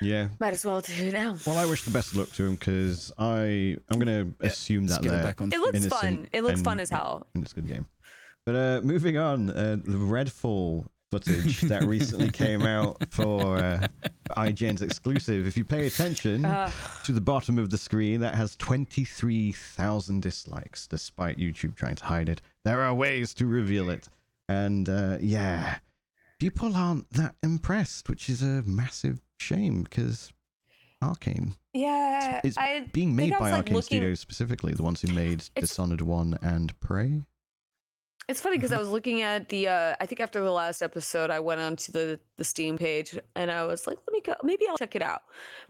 yeah, 0.00 0.28
might 0.40 0.52
as 0.54 0.64
well 0.64 0.80
do 0.80 0.92
it 0.94 1.12
now. 1.12 1.36
Well, 1.46 1.58
I 1.58 1.64
wish 1.66 1.84
the 1.84 1.90
best 1.92 2.16
luck 2.16 2.32
to 2.32 2.44
him 2.46 2.56
because 2.56 3.12
I 3.18 3.76
I'm 3.88 3.98
gonna 4.00 4.28
assume 4.40 4.88
that 4.88 5.02
get 5.02 5.12
it 5.12 5.14
they're 5.14 5.22
back 5.22 5.40
on. 5.40 5.52
It 5.52 5.60
looks 5.60 5.86
fun. 5.86 6.26
It 6.32 6.42
looks 6.42 6.62
fun 6.62 6.80
as 6.80 6.90
hell. 6.90 7.26
and 7.34 7.44
it's 7.44 7.52
a 7.52 7.56
good 7.56 7.68
game. 7.68 7.86
But 8.46 8.56
uh, 8.56 8.80
moving 8.82 9.16
on, 9.16 9.50
uh, 9.50 9.76
the 9.84 9.92
Redfall 9.98 10.86
footage 11.20 11.60
that 11.62 11.84
recently 11.84 12.30
came 12.30 12.62
out 12.62 12.96
for 13.10 13.56
uh, 13.58 13.86
IGN's 14.36 14.80
exclusive. 14.82 15.46
If 15.46 15.56
you 15.56 15.64
pay 15.64 15.86
attention 15.86 16.44
Uh, 16.44 16.70
to 17.04 17.12
the 17.12 17.20
bottom 17.20 17.58
of 17.58 17.70
the 17.70 17.78
screen, 17.78 18.20
that 18.20 18.34
has 18.36 18.54
23,000 18.56 20.20
dislikes, 20.22 20.86
despite 20.86 21.36
YouTube 21.38 21.74
trying 21.74 21.96
to 21.96 22.04
hide 22.04 22.28
it. 22.28 22.40
There 22.64 22.80
are 22.82 22.94
ways 22.94 23.34
to 23.34 23.46
reveal 23.46 23.90
it. 23.90 24.08
And 24.48 24.88
uh, 24.88 25.18
yeah, 25.20 25.78
people 26.38 26.74
aren't 26.76 27.10
that 27.10 27.34
impressed, 27.42 28.08
which 28.08 28.28
is 28.28 28.42
a 28.42 28.62
massive 28.64 29.20
shame 29.38 29.82
because 29.82 30.32
Arkane. 31.02 31.54
yeah, 31.72 32.40
It's 32.44 32.58
I 32.58 32.86
being 32.92 33.16
made 33.16 33.32
by 33.38 33.50
like, 33.50 33.66
Arkane 33.66 33.72
looking- 33.72 33.82
Studios 33.98 34.20
specifically, 34.20 34.74
the 34.74 34.82
ones 34.82 35.00
who 35.00 35.12
made 35.12 35.42
Dishonored 35.56 36.02
1 36.02 36.38
and 36.42 36.78
Prey. 36.80 37.22
It's 38.30 38.40
funny 38.40 38.56
Mm-hmm. 38.56 38.60
because 38.62 38.72
I 38.72 38.78
was 38.78 38.88
looking 38.88 39.22
at 39.22 39.48
the. 39.48 39.68
Uh, 39.68 39.94
I 40.00 40.06
think 40.06 40.20
after 40.20 40.40
the 40.42 40.50
last 40.52 40.82
episode, 40.82 41.30
I 41.30 41.40
went 41.40 41.60
onto 41.60 41.90
the 41.92 42.18
the 42.36 42.44
Steam 42.44 42.78
page 42.78 43.18
and 43.36 43.50
I 43.50 43.64
was 43.66 43.86
like, 43.86 43.98
"Let 44.06 44.12
me 44.12 44.20
go. 44.20 44.34
Maybe 44.42 44.66
I'll 44.68 44.78
check 44.78 44.94
it 44.96 45.02
out." 45.02 45.22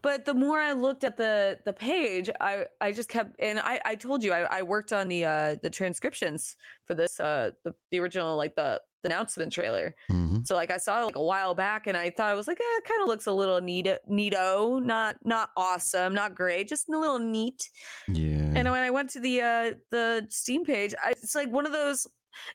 But 0.03 0.25
the 0.25 0.35
more 0.35 0.59
I 0.61 0.73
looked 0.73 1.05
at 1.05 1.17
the 1.17 1.59
the 1.65 1.73
page, 1.73 2.29
I 2.41 2.67
I 2.81 2.93
just 2.93 3.09
kept. 3.09 3.35
And 3.39 3.59
I 3.59 3.81
I 3.85 3.95
told 3.95 4.23
you 4.23 4.33
I, 4.33 4.41
I 4.59 4.63
worked 4.63 4.93
on 4.93 5.09
the 5.09 5.25
uh 5.25 5.57
the 5.63 5.71
transcriptions 5.71 6.57
for 6.87 6.95
this 6.95 7.19
uh 7.19 7.51
the, 7.65 7.75
the 7.91 7.99
original 8.01 8.37
like 8.37 8.55
the, 8.57 8.81
the 9.03 9.09
announcement 9.09 9.53
trailer. 9.53 9.95
hmm 10.09 10.39
So 10.45 10.55
like 10.55 10.71
I 10.71 10.77
saw 10.79 11.01
it 11.03 11.05
like 11.07 11.17
a 11.17 11.23
while 11.23 11.55
back 11.55 11.87
and 11.87 11.97
I 11.97 12.11
thought 12.11 12.29
I 12.31 12.35
was 12.35 12.47
like, 12.49 12.61
eh, 12.61 12.77
it 12.79 12.85
kind 12.85 13.01
of 13.03 13.09
looks 13.09 13.27
a 13.27 13.33
little 13.33 13.61
neat 13.61 13.87
neato, 14.11 14.83
not 14.85 15.17
not 15.25 15.51
awesome, 15.57 16.13
not 16.15 16.35
great, 16.35 16.69
just 16.69 16.89
a 16.89 16.99
little 16.99 17.19
neat. 17.19 17.71
Yeah. 18.09 18.53
And 18.57 18.71
when 18.71 18.83
I 18.83 18.91
went 18.91 19.11
to 19.11 19.21
the 19.21 19.41
uh 19.41 19.71
the 19.91 20.27
Steam 20.31 20.65
page, 20.65 20.95
I, 21.03 21.11
it's 21.13 21.35
like 21.35 21.51
one 21.51 21.67
of 21.67 21.73
those, 21.73 22.07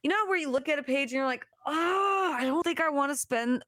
you 0.04 0.10
know, 0.10 0.26
where 0.28 0.38
you 0.38 0.50
look 0.50 0.70
at 0.70 0.80
a 0.80 0.84
page 0.84 1.12
and 1.12 1.14
you're 1.14 1.26
like, 1.26 1.46
oh, 1.66 2.36
I 2.38 2.44
don't 2.46 2.64
think 2.64 2.80
I 2.82 2.90
want 2.90 3.12
to 3.12 3.18
spend 3.18 3.64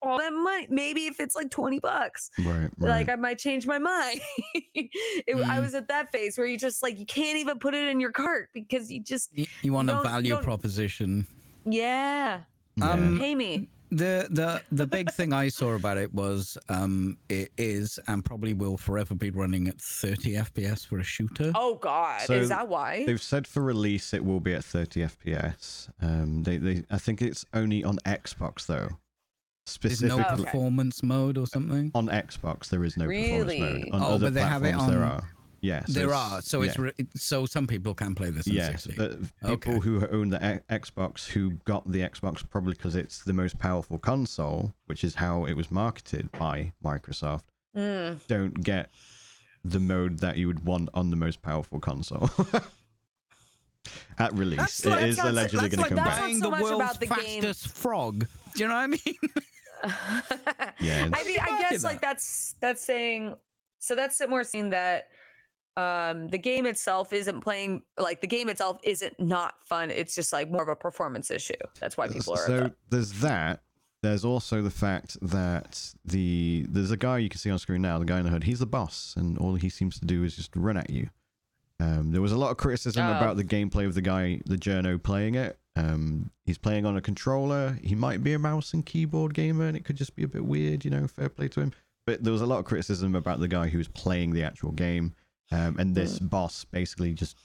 all 0.00 0.18
that 0.18 0.32
money. 0.32 0.66
Maybe 0.70 1.06
if 1.06 1.18
it's 1.18 1.34
like 1.34 1.50
twenty 1.50 1.80
bucks, 1.80 2.30
right, 2.38 2.46
right. 2.46 2.70
like 2.78 3.08
I 3.08 3.16
might 3.16 3.38
change 3.38 3.66
my 3.66 3.78
mind. 3.78 4.20
it, 4.54 4.90
I 5.26 5.32
Mm. 5.34 5.62
was 5.62 5.74
at 5.74 5.88
that 5.88 6.12
phase 6.12 6.38
where 6.38 6.46
you 6.46 6.56
just 6.56 6.82
like 6.84 6.98
you 6.98 7.06
can't 7.06 7.36
even 7.38 7.58
put 7.58 7.74
it 7.74 7.88
in 7.88 7.98
your 7.98 8.12
cart 8.12 8.48
because 8.54 8.92
you 8.92 9.00
just 9.02 9.30
You, 9.36 9.46
you 9.62 9.72
want 9.72 9.88
a 9.90 9.94
don't- 9.94 10.04
you 10.04 10.10
value 10.10 10.36
proposition. 10.36 11.26
yeah, 11.64 12.42
Yeah. 12.76 12.90
Um, 12.90 13.18
pay 13.18 13.34
me. 13.34 13.68
The 13.90 14.26
the 14.30 14.62
the 14.70 14.86
big 14.86 15.10
thing 15.12 15.32
I 15.32 15.48
saw 15.48 15.72
about 15.74 15.96
it 15.96 16.12
was 16.12 16.58
um 16.68 17.16
it 17.28 17.50
is 17.56 17.98
and 18.06 18.22
probably 18.24 18.52
will 18.52 18.76
forever 18.76 19.14
be 19.14 19.30
running 19.30 19.66
at 19.68 19.80
30 19.80 20.34
FPS 20.34 20.86
for 20.86 20.98
a 20.98 21.02
shooter. 21.02 21.52
Oh 21.54 21.76
God, 21.76 22.20
So 22.22 22.34
is 22.34 22.50
that 22.50 22.68
why? 22.68 23.04
They've 23.06 23.22
said 23.22 23.46
for 23.46 23.62
release 23.62 24.12
it 24.12 24.24
will 24.24 24.40
be 24.40 24.52
at 24.54 24.64
30 24.64 25.00
FPS. 25.06 25.88
Um, 26.02 26.42
they, 26.42 26.58
they, 26.58 26.84
I 26.90 26.98
think 26.98 27.22
it's 27.22 27.44
only 27.54 27.82
on 27.82 27.96
Xbox 28.04 28.66
though. 28.66 28.88
There's 29.82 30.02
no 30.02 30.16
Specifically 30.16 30.32
Okay. 30.34 30.44
performance 30.44 31.02
mode 31.02 31.36
or 31.38 31.46
something. 31.46 31.90
on 31.94 32.08
Xbox, 32.08 32.68
there 32.68 32.84
is 32.84 32.96
no 32.96 33.04
performance 33.06 33.38
mode. 33.38 33.48
Really? 33.48 33.90
On 33.90 34.02
Oh, 34.02 34.14
other 34.14 34.26
but 34.26 34.34
they 34.34 34.40
have 34.40 34.64
it 34.64 34.72
platforms, 34.74 34.92
there 34.92 35.04
on- 35.04 35.22
are. 35.62 35.66
Yeah, 35.66 35.84
so 35.86 35.92
there 35.92 36.14
are, 36.14 36.40
so 36.42 36.62
it's 36.62 36.78
re- 36.78 36.92
so 37.16 37.46
some 37.46 37.66
people 37.66 37.94
can 37.94 38.14
play 38.14 38.30
this. 38.30 38.46
Yes, 38.46 38.84
60. 38.84 38.94
but 38.96 39.20
people 39.60 39.74
Okay. 39.74 39.78
who 39.88 40.06
own 40.08 40.30
the 40.30 40.38
E- 40.38 40.74
Xbox, 40.74 41.26
who 41.26 41.50
got 41.64 41.90
the 41.90 42.00
Xbox 42.00 42.48
probably 42.48 42.74
because 42.74 42.94
it's 42.96 43.22
the 43.24 43.32
most 43.32 43.58
powerful 43.58 43.98
console, 43.98 44.74
which 44.86 45.04
is 45.04 45.14
how 45.16 45.44
it 45.44 45.54
was 45.54 45.70
marketed 45.70 46.30
by 46.32 46.72
Microsoft, 46.84 47.42
Mm. 47.76 48.18
don't 48.28 48.62
get 48.64 48.90
the 49.64 49.80
mode 49.80 50.20
that 50.20 50.36
you 50.36 50.46
would 50.46 50.64
want 50.64 50.88
on 50.94 51.10
the 51.10 51.16
most 51.16 51.42
powerful 51.42 51.80
console. 51.80 52.30
At 54.18 54.34
release, 54.34 54.58
That's 54.58 54.84
it 54.84 54.90
like- 54.90 55.02
is 55.04 55.16
that 55.16 55.26
allegedly 55.26 55.68
that's 55.68 55.76
going 55.76 55.76
to 55.76 55.76
like- 55.80 55.88
come 55.88 55.96
that's 55.96 56.08
back. 56.08 56.18
not 56.18 56.22
buying 56.26 56.38
so 56.38 56.44
the 56.44 56.50
much 56.50 56.62
world's 56.62 56.80
about 56.80 57.00
the 57.00 57.06
game. 57.06 57.42
fastest 57.42 57.68
frog. 57.76 58.26
Do 58.54 58.62
you 58.62 58.68
know 58.68 58.74
what 58.74 58.80
I 58.80 58.86
mean? 58.86 59.00
Yeah, 60.80 61.08
I 61.12 61.22
mean, 61.24 61.38
I 61.40 61.58
guess 61.70 61.84
like 61.84 62.00
that's 62.00 62.56
that's 62.60 62.84
saying 62.84 63.36
so 63.78 63.94
that's 63.94 64.20
more 64.28 64.42
saying 64.42 64.70
that 64.70 65.06
um 65.78 66.28
the 66.28 66.38
game 66.38 66.66
itself 66.66 67.12
isn't 67.12 67.40
playing 67.40 67.82
like 67.98 68.20
the 68.20 68.26
game 68.26 68.48
itself 68.48 68.78
isn't 68.82 69.18
not 69.20 69.54
fun. 69.64 69.90
It's 69.90 70.14
just 70.14 70.32
like 70.32 70.50
more 70.50 70.62
of 70.62 70.68
a 70.68 70.76
performance 70.76 71.30
issue. 71.30 71.54
That's 71.80 71.96
why 71.96 72.08
people 72.08 72.34
are 72.34 72.46
so 72.46 72.70
there's 72.90 73.12
that. 73.20 73.60
There's 74.02 74.24
also 74.24 74.62
the 74.62 74.70
fact 74.70 75.16
that 75.22 75.92
the 76.04 76.66
there's 76.68 76.90
a 76.92 76.96
guy 76.96 77.18
you 77.18 77.28
can 77.28 77.38
see 77.38 77.50
on 77.50 77.58
screen 77.58 77.82
now, 77.82 77.98
the 77.98 78.04
guy 78.04 78.18
in 78.18 78.24
the 78.24 78.30
hood. 78.30 78.44
He's 78.44 78.60
the 78.60 78.66
boss, 78.66 79.14
and 79.16 79.36
all 79.38 79.54
he 79.56 79.68
seems 79.68 79.98
to 80.00 80.06
do 80.06 80.22
is 80.24 80.36
just 80.36 80.54
run 80.54 80.76
at 80.76 80.90
you. 80.90 81.08
Um, 81.80 82.10
there 82.12 82.20
was 82.22 82.32
a 82.32 82.36
lot 82.38 82.50
of 82.50 82.56
criticism 82.56 83.04
Oh. 83.06 83.16
about 83.16 83.36
the 83.36 83.44
gameplay 83.44 83.86
of 83.86 83.94
the 83.94 84.02
guy, 84.02 84.40
the 84.46 84.56
journo, 84.56 85.00
playing 85.02 85.34
it. 85.36 85.58
Um, 85.76 86.30
he's 86.44 86.58
playing 86.58 86.86
on 86.86 86.96
a 86.96 87.00
controller. 87.00 87.78
He 87.82 87.94
might 87.94 88.22
be 88.24 88.32
a 88.32 88.38
mouse 88.38 88.72
and 88.74 88.84
keyboard 88.84 89.32
gamer, 89.34 89.66
and 89.66 89.76
it 89.76 89.84
could 89.84 89.96
just 89.96 90.16
be 90.16 90.24
a 90.24 90.28
bit 90.28 90.44
weird, 90.44 90.84
you 90.84 90.90
know. 90.90 91.06
Fair 91.06 91.28
play 91.28 91.46
to 91.48 91.60
him. 91.60 91.72
But 92.06 92.24
there 92.24 92.32
was 92.32 92.42
a 92.42 92.46
lot 92.46 92.58
of 92.58 92.64
criticism 92.64 93.14
about 93.14 93.38
the 93.40 93.46
guy 93.48 93.68
who 93.68 93.78
was 93.78 93.86
playing 93.88 94.32
the 94.32 94.42
actual 94.42 94.72
game, 94.72 95.14
um, 95.52 95.76
and 95.78 95.94
this 95.94 96.18
boss 96.18 96.64
basically 96.64 97.12
just 97.14 97.36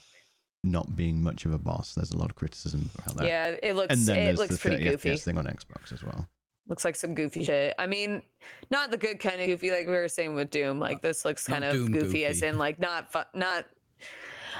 not 0.62 0.96
being 0.96 1.22
much 1.22 1.44
of 1.44 1.52
a 1.52 1.58
boss. 1.58 1.94
There's 1.94 2.12
a 2.12 2.16
lot 2.16 2.30
of 2.30 2.36
criticism 2.36 2.88
about 2.98 3.16
that. 3.18 3.26
Yeah, 3.26 3.54
it 3.62 3.76
looks 3.76 3.94
And 3.94 4.06
then 4.06 4.18
it 4.18 4.24
there's 4.24 4.38
looks 4.38 4.54
the 4.56 4.60
pretty 4.60 4.84
goofy. 4.84 5.10
FPS 5.10 5.24
thing 5.24 5.38
on 5.38 5.44
Xbox 5.44 5.92
as 5.92 6.02
well. 6.02 6.26
Looks 6.66 6.84
like 6.84 6.96
some 6.96 7.14
goofy 7.14 7.44
shit. 7.44 7.74
I 7.78 7.86
mean, 7.86 8.22
not 8.70 8.90
the 8.90 8.96
good 8.96 9.20
kind 9.20 9.40
of 9.40 9.46
goofy 9.46 9.70
like 9.70 9.86
we 9.86 9.92
were 9.92 10.08
saying 10.08 10.34
with 10.34 10.50
Doom. 10.50 10.80
Like 10.80 11.02
this 11.02 11.24
looks 11.24 11.46
Not 11.46 11.60
kind 11.60 11.64
of 11.64 11.72
Doom 11.74 11.92
goofy, 11.92 12.24
as 12.24 12.40
in 12.42 12.56
like 12.56 12.78
not 12.78 13.12
fun, 13.12 13.26
not. 13.34 13.66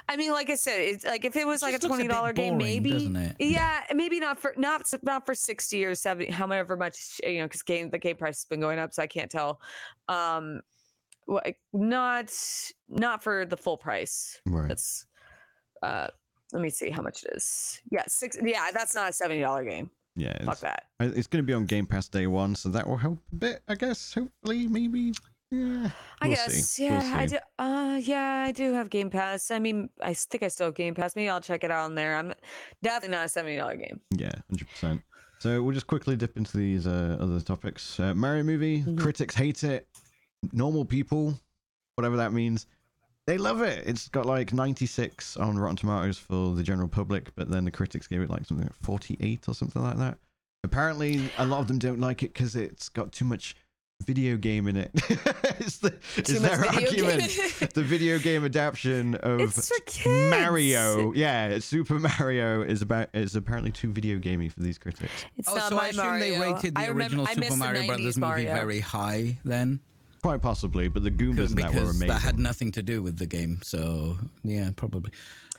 I 0.07 0.19
mean, 0.19 0.33
like 0.33 0.51
I 0.51 0.55
said, 0.57 0.81
it's 0.81 1.05
like 1.07 1.25
if 1.25 1.35
it 1.35 1.47
was 1.47 1.63
like 1.63 1.71
a 1.75 1.79
just 1.79 1.85
looks 1.85 2.03
a 2.03 2.07
twenty 2.09 2.27
bit 2.33 2.37
game, 2.37 2.59
maybe. 2.59 3.07
it? 3.17 3.37
Yeah, 3.39 3.85
maybe 3.95 4.21
not 4.21 4.39
for 4.39 4.53
not 4.59 4.83
not 5.03 5.25
for 5.25 5.35
sixty 5.35 5.83
or 5.87 5.95
seventy, 5.95 6.31
however 6.31 6.77
much 6.77 7.21
you 7.23 7.39
know, 7.39 7.45
because 7.45 7.63
game 7.63 7.89
the 7.89 7.99
game 7.99 8.17
price 8.17 8.41
has 8.41 8.45
been 8.45 8.61
going 8.61 8.79
up, 8.79 8.93
so 8.93 9.03
I 9.03 9.07
can't 9.07 9.31
tell. 9.31 9.61
Um, 10.09 10.61
like 11.27 11.59
not 11.73 12.31
not 12.89 13.23
for 13.23 13.45
the 13.47 13.57
full 13.57 13.77
price. 13.77 14.41
Right. 14.47 14.69
That's 14.69 15.07
uh, 15.83 16.09
let 16.53 16.63
me 16.63 16.71
see 16.71 16.91
how 16.91 17.03
much 17.03 17.25
it 17.25 17.33
is. 17.37 17.81
Yeah, 17.91 18.05
six. 18.09 18.39
Yeah, 18.43 18.71
that's 18.73 18.95
not 18.95 19.11
a 19.11 19.13
seventy 19.13 19.41
dollar 19.43 19.65
game. 19.65 19.91
Yeah. 20.17 20.37
Fuck 20.45 20.53
It's, 20.53 20.61
that. 20.61 20.83
It's 21.01 21.27
going 21.27 21.43
to 21.43 21.47
be 21.47 21.53
on 21.55 21.67
Game 21.67 21.87
Pass 21.87 22.09
day 22.09 22.27
one, 22.29 22.55
so 22.55 22.69
that 22.69 22.87
will 22.87 22.97
help 22.97 23.19
a 23.33 23.37
bit, 23.37 23.63
I 23.67 23.75
guess. 23.75 24.15
Hopefully, 24.15 24.69
maybe. 24.69 25.13
Yeah. 25.51 25.91
I 26.23 26.29
We'll 26.29 26.37
guess. 26.37 26.53
see. 26.71 26.85
Yeah, 26.85 27.03
We'll 27.03 27.15
I 27.21 27.27
do. 27.27 27.37
Uh, 27.59 28.01
yeah, 28.03 28.45
I 28.47 28.53
do 28.53 28.73
have 28.75 28.91
Game 28.91 29.11
Pass. 29.11 29.51
I 29.51 29.59
mean, 29.59 29.89
I 30.01 30.15
think 30.15 30.43
I 30.45 30.49
still 30.49 30.67
have 30.69 30.75
Game 30.77 30.95
Pass. 30.95 31.17
Maybe 31.17 31.29
I'll 31.29 31.41
check 31.41 31.65
it 31.65 31.71
out 31.73 31.85
on 31.85 31.97
there. 31.97 32.15
I'm 32.17 32.33
definitely 32.83 33.17
not 33.17 33.27
a 33.27 33.29
seventy 33.29 33.57
dollar 33.57 33.77
game. 33.77 34.01
Yeah, 34.17 34.31
100%. 34.53 35.03
So 35.41 35.63
we'll 35.63 35.75
just 35.75 35.89
quickly 35.89 36.15
dip 36.17 36.37
into 36.37 36.57
these 36.57 36.87
uh, 36.87 37.19
other 37.21 37.41
topics. 37.41 37.99
Uh, 38.01 38.15
Mario 38.15 38.45
movie, 38.45 38.83
Mhm. 38.83 38.99
critics 38.99 39.35
hate 39.35 39.63
it. 39.65 39.89
Normal 40.53 40.85
people, 40.85 41.39
whatever 41.97 42.17
that 42.17 42.33
means, 42.33 42.67
they 43.27 43.39
love 43.39 43.63
it. 43.63 43.87
It's 43.87 44.09
got 44.09 44.27
like 44.27 44.53
96 44.53 45.37
on 45.39 45.59
Rotten 45.59 45.77
Tomatoes 45.77 46.19
for 46.19 46.55
the 46.55 46.63
general 46.63 46.89
public, 46.89 47.35
but 47.35 47.51
then 47.51 47.65
the 47.65 47.71
critics 47.71 48.07
gave 48.07 48.21
it 48.21 48.31
like 48.31 48.45
something 48.45 48.67
like 48.67 48.77
48 48.83 49.49
or 49.49 49.55
something 49.55 49.83
like 49.83 49.97
that. 49.99 50.19
Apparently, 50.63 51.31
a 51.39 51.47
lot 51.47 51.61
of 51.61 51.69
them 51.69 51.79
don't 51.79 52.01
like 52.01 52.23
it 52.23 52.33
because 52.33 52.57
it's 52.57 52.89
got 52.89 53.13
too 53.13 53.25
much 53.25 53.55
video 54.03 54.37
game 54.37 54.67
in 54.67 54.77
it. 54.77 54.91
it's 55.61 55.79
the, 55.79 55.95
it's 56.17 56.39
their 56.39 56.65
argument. 56.67 57.23
the 57.75 57.83
video 57.83 58.19
game 58.19 58.45
adaptation 58.45 59.15
of 59.23 59.41
It's 59.41 59.69
for 59.69 59.81
kids. 59.87 60.31
Mario. 60.31 61.13
Yeah, 61.13 61.59
Super 61.59 61.99
Mario 61.99 62.63
is 62.63 62.83
about 62.83 63.09
is 63.15 63.37
apparently 63.37 63.73
too 63.73 63.93
video 63.93 64.19
gamey 64.19 64.49
for 64.49 64.61
these 64.61 64.79
critics. 64.79 65.13
It's 65.37 65.49
oh, 65.49 65.55
not 65.55 65.69
so 65.71 65.77
my 65.77 65.85
I 65.85 65.89
assume 65.89 66.05
Mario. 66.05 66.25
they 66.35 66.41
rated 66.41 66.75
the 66.75 66.81
I 66.81 66.87
original 66.89 67.27
I 67.29 67.35
miss 67.35 67.49
Super 67.49 67.59
Mario 67.59 67.83
90s 67.83 67.87
Brothers 67.87 68.05
movie 68.19 68.21
Mario. 68.21 68.55
very 68.55 68.81
high 68.81 69.39
then. 69.45 69.81
Quite 70.25 70.41
possibly, 70.41 70.89
but 70.89 71.03
the 71.05 71.11
Goombas 71.11 71.51
in 71.51 71.57
that 71.57 71.75
were 71.75 71.81
amazing. 71.91 72.09
that 72.09 72.23
had 72.23 72.39
nothing 72.39 72.73
to 72.73 72.83
do 72.83 73.03
with 73.03 73.19
the 73.19 73.27
game. 73.27 73.59
So 73.63 74.17
yeah, 74.43 74.71
probably. 74.75 75.11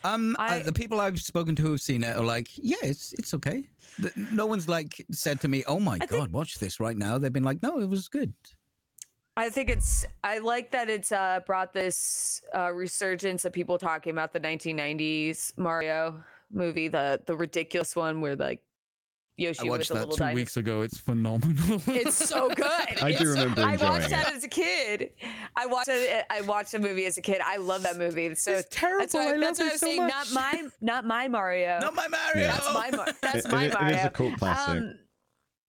Um, 0.03 0.36
I- 0.39 0.61
uh, 0.61 0.63
the 0.63 0.74
people 0.74 0.99
I've 0.99 1.20
spoken 1.22 1.55
to 1.57 1.61
who've 1.61 1.80
seen 1.80 2.03
it 2.03 2.18
are 2.18 2.24
like, 2.26 2.47
yeah, 2.57 2.78
it's 2.82 3.13
it's 3.13 3.36
okay. 3.36 3.70
Th- 4.01 4.16
No 4.32 4.47
one's 4.47 4.68
like 4.68 5.05
said 5.11 5.39
to 5.41 5.47
me, 5.47 5.63
"Oh 5.68 5.80
my 5.80 5.99
think- 5.99 6.09
god, 6.09 6.32
watch 6.32 6.57
this 6.57 6.80
right 6.80 6.97
now." 6.97 7.20
They've 7.20 7.32
been 7.32 7.43
like, 7.43 7.61
"No, 7.61 7.80
it 7.80 7.88
was 7.88 8.07
good." 8.07 8.34
I 9.38 9.51
think 9.51 9.70
it's 9.70 10.03
I 10.24 10.39
like 10.39 10.72
that 10.72 10.89
it's 10.89 11.11
uh 11.11 11.41
brought 11.45 11.72
this 11.72 12.41
uh 12.55 12.72
resurgence 12.74 13.45
of 13.45 13.53
people 13.53 13.78
talking 13.78 14.11
about 14.13 14.34
the 14.34 14.39
1990s 14.39 15.53
Mario 15.57 16.24
movie, 16.51 16.88
the 16.88 17.22
the 17.28 17.36
ridiculous 17.38 17.95
one 17.95 18.20
where 18.20 18.36
like 18.36 18.61
Yoshi 19.38 19.67
I 19.67 19.69
watched 19.69 19.89
a 19.89 19.93
that 19.95 19.99
little 20.01 20.15
two 20.15 20.19
dinosaur. 20.19 20.36
weeks 20.36 20.57
ago. 20.57 20.81
It's 20.81 20.97
phenomenal. 20.97 21.81
It's 21.88 22.15
so 22.15 22.47
good. 22.55 22.67
I 23.01 23.11
do 23.17 23.29
remember 23.29 23.61
I 23.61 23.73
enjoying 23.73 23.91
watched 23.91 24.05
it. 24.07 24.11
that 24.11 24.33
as 24.33 24.43
a 24.45 24.47
kid. 24.47 25.09
I 25.57 25.65
watched 25.65 25.89
it. 25.89 26.25
I 26.29 26.41
watched 26.41 26.71
the 26.71 26.79
movie 26.79 27.05
as 27.05 27.17
a 27.17 27.21
kid. 27.21 27.41
I 27.43 27.57
love 27.57 27.83
that 27.83 27.97
movie. 27.97 28.27
It's 28.27 28.41
so 28.41 28.53
It's 28.53 28.67
terrible. 28.71 28.99
That's 29.01 29.13
why, 29.13 29.33
I 29.33 29.38
that's 29.38 29.59
love 29.59 29.59
why 29.59 29.65
I 29.65 29.67
it 29.67 29.71
was 29.73 29.79
so 29.81 29.86
saying 29.88 30.01
much. 30.03 30.13
not 30.13 30.31
my 30.33 30.63
not 30.81 31.05
my 31.05 31.27
Mario. 31.27 31.79
Not 31.81 31.95
my 31.95 32.07
Mario. 32.07 32.47
That's 32.47 32.73
my 32.73 32.91
Mar- 32.91 33.07
that's 33.21 33.45
It- 33.45 33.51
my 33.51 33.63
it- 33.65 33.73
Mario. 33.73 33.89
it 33.95 33.99
is 33.99 34.05
a 34.05 34.09
cult 34.09 34.38
classic. 34.38 34.69
Um, 34.81 34.99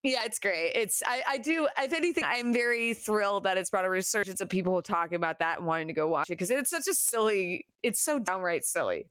yeah, 0.06 0.22
it's 0.24 0.38
great. 0.38 0.72
It's 0.74 1.02
I, 1.04 1.22
I 1.28 1.38
do 1.38 1.68
if 1.78 1.92
anything, 1.92 2.22
I'm 2.24 2.52
very 2.52 2.94
thrilled 2.94 3.42
that 3.44 3.58
it's 3.58 3.70
brought 3.70 3.84
a 3.84 3.90
resurgence 3.90 4.40
of 4.40 4.48
people 4.48 4.80
talking 4.80 5.16
about 5.16 5.40
that 5.40 5.58
and 5.58 5.66
wanting 5.66 5.88
to 5.88 5.92
go 5.92 6.06
watch 6.06 6.28
it 6.28 6.34
because 6.34 6.50
it's 6.50 6.70
such 6.70 6.86
a 6.86 6.94
silly, 6.94 7.66
it's 7.82 8.00
so 8.00 8.20
downright 8.20 8.64
silly. 8.64 9.06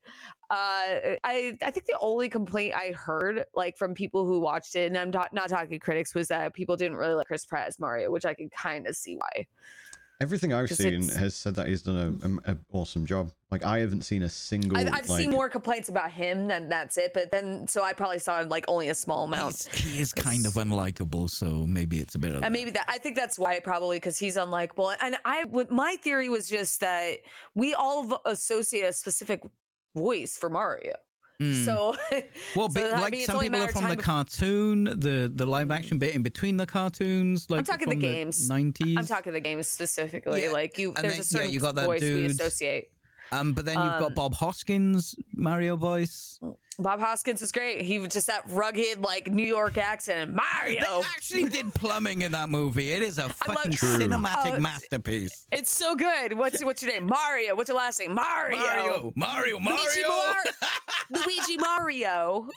Uh, 0.49 1.19
I 1.23 1.57
I 1.61 1.71
think 1.71 1.85
the 1.85 1.97
only 1.99 2.29
complaint 2.29 2.75
I 2.75 2.91
heard 2.91 3.43
like 3.55 3.77
from 3.77 3.93
people 3.93 4.25
who 4.25 4.39
watched 4.39 4.75
it, 4.75 4.87
and 4.87 4.97
I'm 4.97 5.11
not 5.11 5.33
not 5.33 5.49
talking 5.49 5.79
critics, 5.79 6.15
was 6.15 6.29
that 6.29 6.53
people 6.53 6.77
didn't 6.77 6.97
really 6.97 7.15
like 7.15 7.27
Chris 7.27 7.45
Pratt 7.45 7.67
as 7.67 7.77
Mario, 7.77 8.09
which 8.09 8.25
I 8.25 8.33
can 8.33 8.49
kind 8.49 8.87
of 8.87 8.95
see 8.95 9.17
why. 9.17 9.47
Everything 10.21 10.53
I've 10.53 10.69
seen 10.69 11.03
it's- 11.03 11.15
has 11.15 11.35
said 11.35 11.55
that 11.55 11.67
he's 11.67 11.81
done 11.81 12.41
a, 12.45 12.51
a, 12.51 12.53
a 12.53 12.57
awesome 12.71 13.05
job. 13.05 13.31
Like 13.51 13.63
I 13.65 13.79
haven't 13.79 14.03
seen 14.03 14.23
a 14.23 14.29
single. 14.29 14.77
I've, 14.77 14.87
I've 14.87 15.09
like, 15.09 15.21
seen 15.21 15.31
more 15.31 15.49
complaints 15.49 15.89
about 15.89 16.11
him 16.11 16.47
than 16.47 16.69
that's 16.69 16.97
it, 16.97 17.11
but 17.13 17.31
then 17.31 17.67
so 17.67 17.83
I 17.83 17.93
probably 17.93 18.19
saw 18.19 18.39
like 18.47 18.65
only 18.67 18.89
a 18.89 18.95
small 18.95 19.25
amount. 19.25 19.67
He's- 19.71 19.95
he 19.95 20.01
is 20.01 20.13
kind 20.13 20.45
of 20.45 20.53
unlikable, 20.53 21.29
so 21.29 21.65
maybe 21.67 21.99
it's 21.99 22.15
a 22.15 22.19
bit 22.19 22.31
of. 22.31 22.37
And 22.37 22.45
that. 22.45 22.51
maybe 22.51 22.71
that 22.71 22.85
I 22.87 22.97
think 22.97 23.15
that's 23.15 23.37
why 23.37 23.59
probably 23.59 23.97
because 23.97 24.17
he's 24.17 24.37
unlikable. 24.37 24.95
And 25.01 25.17
I 25.25 25.43
would 25.45 25.69
my 25.69 25.97
theory 26.01 26.29
was 26.29 26.47
just 26.47 26.79
that 26.79 27.17
we 27.53 27.73
all 27.73 28.21
associate 28.25 28.83
a 28.85 28.93
specific 28.93 29.41
voice 29.95 30.37
for 30.37 30.49
Mario. 30.49 30.93
Mm. 31.41 31.65
So 31.65 31.95
Well, 32.55 32.69
so 32.69 32.81
like 32.91 33.15
some 33.25 33.39
people 33.39 33.61
are 33.61 33.67
from 33.67 33.89
the 33.89 33.97
cartoon, 33.97 34.85
the 34.85 35.29
the 35.33 35.45
live 35.45 35.69
action 35.69 35.97
bit 35.97 36.15
in 36.15 36.23
between 36.23 36.55
the 36.57 36.65
cartoons. 36.65 37.49
Like 37.49 37.59
I'm 37.59 37.65
talking 37.65 37.89
the 37.89 37.95
games. 37.95 38.47
nineties. 38.49 38.97
I'm 38.97 39.05
talking 39.05 39.33
the 39.33 39.41
games 39.41 39.67
specifically. 39.67 40.43
Yeah, 40.43 40.51
Like 40.51 40.77
you, 40.77 40.93
and 40.95 41.03
there's 41.03 41.13
then- 41.13 41.19
a 41.19 41.23
yeah, 41.23 41.23
certain 41.23 41.51
you 41.51 41.59
got 41.59 41.75
that 41.75 41.85
voice 41.85 42.01
we 42.01 42.25
associate. 42.25 42.89
Um, 43.31 43.53
but 43.53 43.65
then 43.65 43.75
you've 43.75 43.93
Um, 43.93 43.99
got 44.01 44.15
Bob 44.15 44.33
Hoskins 44.35 45.15
Mario 45.33 45.75
voice. 45.75 46.39
Bob 46.77 46.99
Hoskins 46.99 47.41
is 47.41 47.51
great. 47.53 47.81
He 47.83 47.99
was 47.99 48.11
just 48.11 48.27
that 48.27 48.43
rugged 48.49 48.99
like 49.01 49.27
New 49.31 49.45
York 49.45 49.77
accent. 49.77 50.33
Mario. 50.33 50.81
They 51.01 51.07
actually 51.15 51.45
did 51.45 51.73
plumbing 51.73 52.21
in 52.23 52.33
that 52.33 52.49
movie. 52.49 52.91
It 52.91 53.01
is 53.01 53.17
a 53.17 53.29
fucking 53.29 53.71
True. 53.71 53.97
cinematic 53.97 54.57
Oh, 54.57 54.59
masterpiece. 54.59 55.47
It's 55.53 55.73
so 55.73 55.95
good. 55.95 56.37
What's 56.37 56.63
what's 56.65 56.83
your 56.83 56.91
name? 56.91 57.07
Mario. 57.07 57.55
What's 57.55 57.69
your 57.69 57.77
last 57.77 57.99
name? 57.99 58.13
Mario. 58.13 59.13
Mario, 59.15 59.59
Mario, 59.59 59.59
Luigi, 59.59 60.03
Mario. 60.03 60.09
Mar- 60.09 61.23
Luigi 61.25 61.57
Mario. 61.57 62.49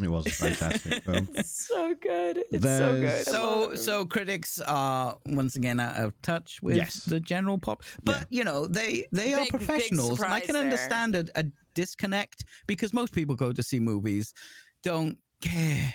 It 0.00 0.08
was 0.10 0.26
a 0.26 0.30
fantastic 0.30 1.04
film. 1.04 1.28
so 1.44 1.94
good. 1.94 2.42
It's 2.50 2.64
so 2.64 2.92
good. 2.92 3.02
There's- 3.02 3.28
I 3.28 3.30
love 3.32 3.74
So, 3.74 3.74
so 3.76 4.04
critics 4.04 4.60
are 4.60 5.16
once 5.26 5.56
again 5.56 5.78
out 5.80 5.96
of 5.96 6.20
touch 6.22 6.60
with 6.62 6.76
Yes. 6.76 7.04
the 7.04 7.20
general 7.20 7.58
pop, 7.58 7.82
but 8.04 8.26
you 8.30 8.42
know 8.44 8.66
they 8.66 9.06
they 9.12 9.32
are 9.34 9.40
Big- 9.44 9.52
big 9.52 9.60
professionals, 9.66 10.20
and 10.20 10.32
I 10.32 10.40
can 10.40 10.54
there. 10.54 10.62
understand 10.64 11.14
a, 11.14 11.24
a 11.36 11.44
disconnect 11.74 12.44
because 12.66 12.92
most 12.92 13.12
people 13.14 13.34
go 13.36 13.52
to 13.52 13.62
see 13.62 13.78
movies, 13.80 14.34
don't 14.82 15.16
care, 15.40 15.94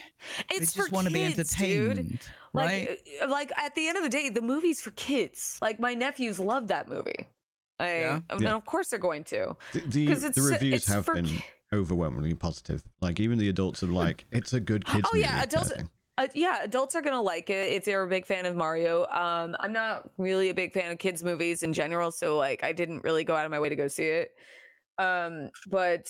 it's 0.50 0.74
they 0.74 0.80
just 0.80 0.90
for 0.90 0.96
want 0.96 1.08
to 1.08 1.14
be 1.14 1.20
kids, 1.20 1.40
entertained, 1.40 2.10
dude. 2.10 2.20
right? 2.54 2.90
Like, 2.90 3.08
uh, 3.24 3.28
like 3.30 3.52
at 3.58 3.76
the 3.76 3.88
end 3.90 3.98
of 3.98 4.04
the 4.04 4.10
day, 4.10 4.30
the 4.30 4.42
movie's 4.42 4.80
for 4.82 4.92
kids. 4.92 5.58
Like 5.62 5.80
my 5.80 5.94
nephews 5.94 6.40
love 6.40 6.68
that 6.70 6.88
movie. 6.88 7.28
I, 7.80 8.00
Yeah. 8.00 8.20
and 8.30 8.42
Yeah. 8.42 8.56
of 8.56 8.66
course 8.66 8.88
they're 8.90 9.00
going 9.00 9.24
to. 9.26 9.56
The, 9.74 9.80
the, 9.82 10.08
'Cause 10.08 10.22
the 10.22 10.28
it's- 10.30 10.46
reviews 10.52 10.74
it's 10.76 10.88
have 10.88 11.06
for 11.06 11.16
been 11.16 11.26
ki- 11.26 11.44
overwhelmingly 11.74 12.34
positive. 12.36 12.84
Like 13.02 13.20
even 13.20 13.38
the 13.40 13.50
adults 13.50 13.84
are 13.84 13.88
like, 13.88 14.26
it's 14.32 14.54
a 14.54 14.60
good 14.60 14.86
kids 14.86 15.06
Oh, 15.06 15.10
movie. 15.16 15.26
yeah, 15.26 15.40
kind 15.40 15.54
of 15.54 15.62
adults- 15.62 15.84
Uh, 16.20 16.28
yeah, 16.34 16.64
adults 16.64 16.96
are 16.96 17.02
gonna 17.02 17.22
like 17.22 17.50
it 17.52 17.74
if 17.74 17.86
they're 17.86 18.02
a 18.04 18.08
big 18.08 18.26
fan 18.26 18.46
of 18.48 18.56
Mario. 18.56 19.06
Um, 19.08 19.56
I'm 19.60 19.72
not 19.74 20.10
really 20.18 20.50
a 20.50 20.54
big 20.54 20.74
fan 20.74 20.92
of 20.92 20.98
kids 20.98 21.24
movies 21.24 21.62
in 21.64 21.74
general, 21.74 22.12
so 22.12 22.38
like 22.38 22.64
I 22.64 22.74
didn't 22.74 23.04
really 23.04 23.24
go 23.24 23.36
out 23.36 23.46
of 23.46 23.52
my 23.52 23.60
way 23.60 23.70
to 23.70 23.76
go 23.76 23.88
see 23.88 24.06
it. 24.06 24.30
Um, 24.98 25.52
but 25.68 26.10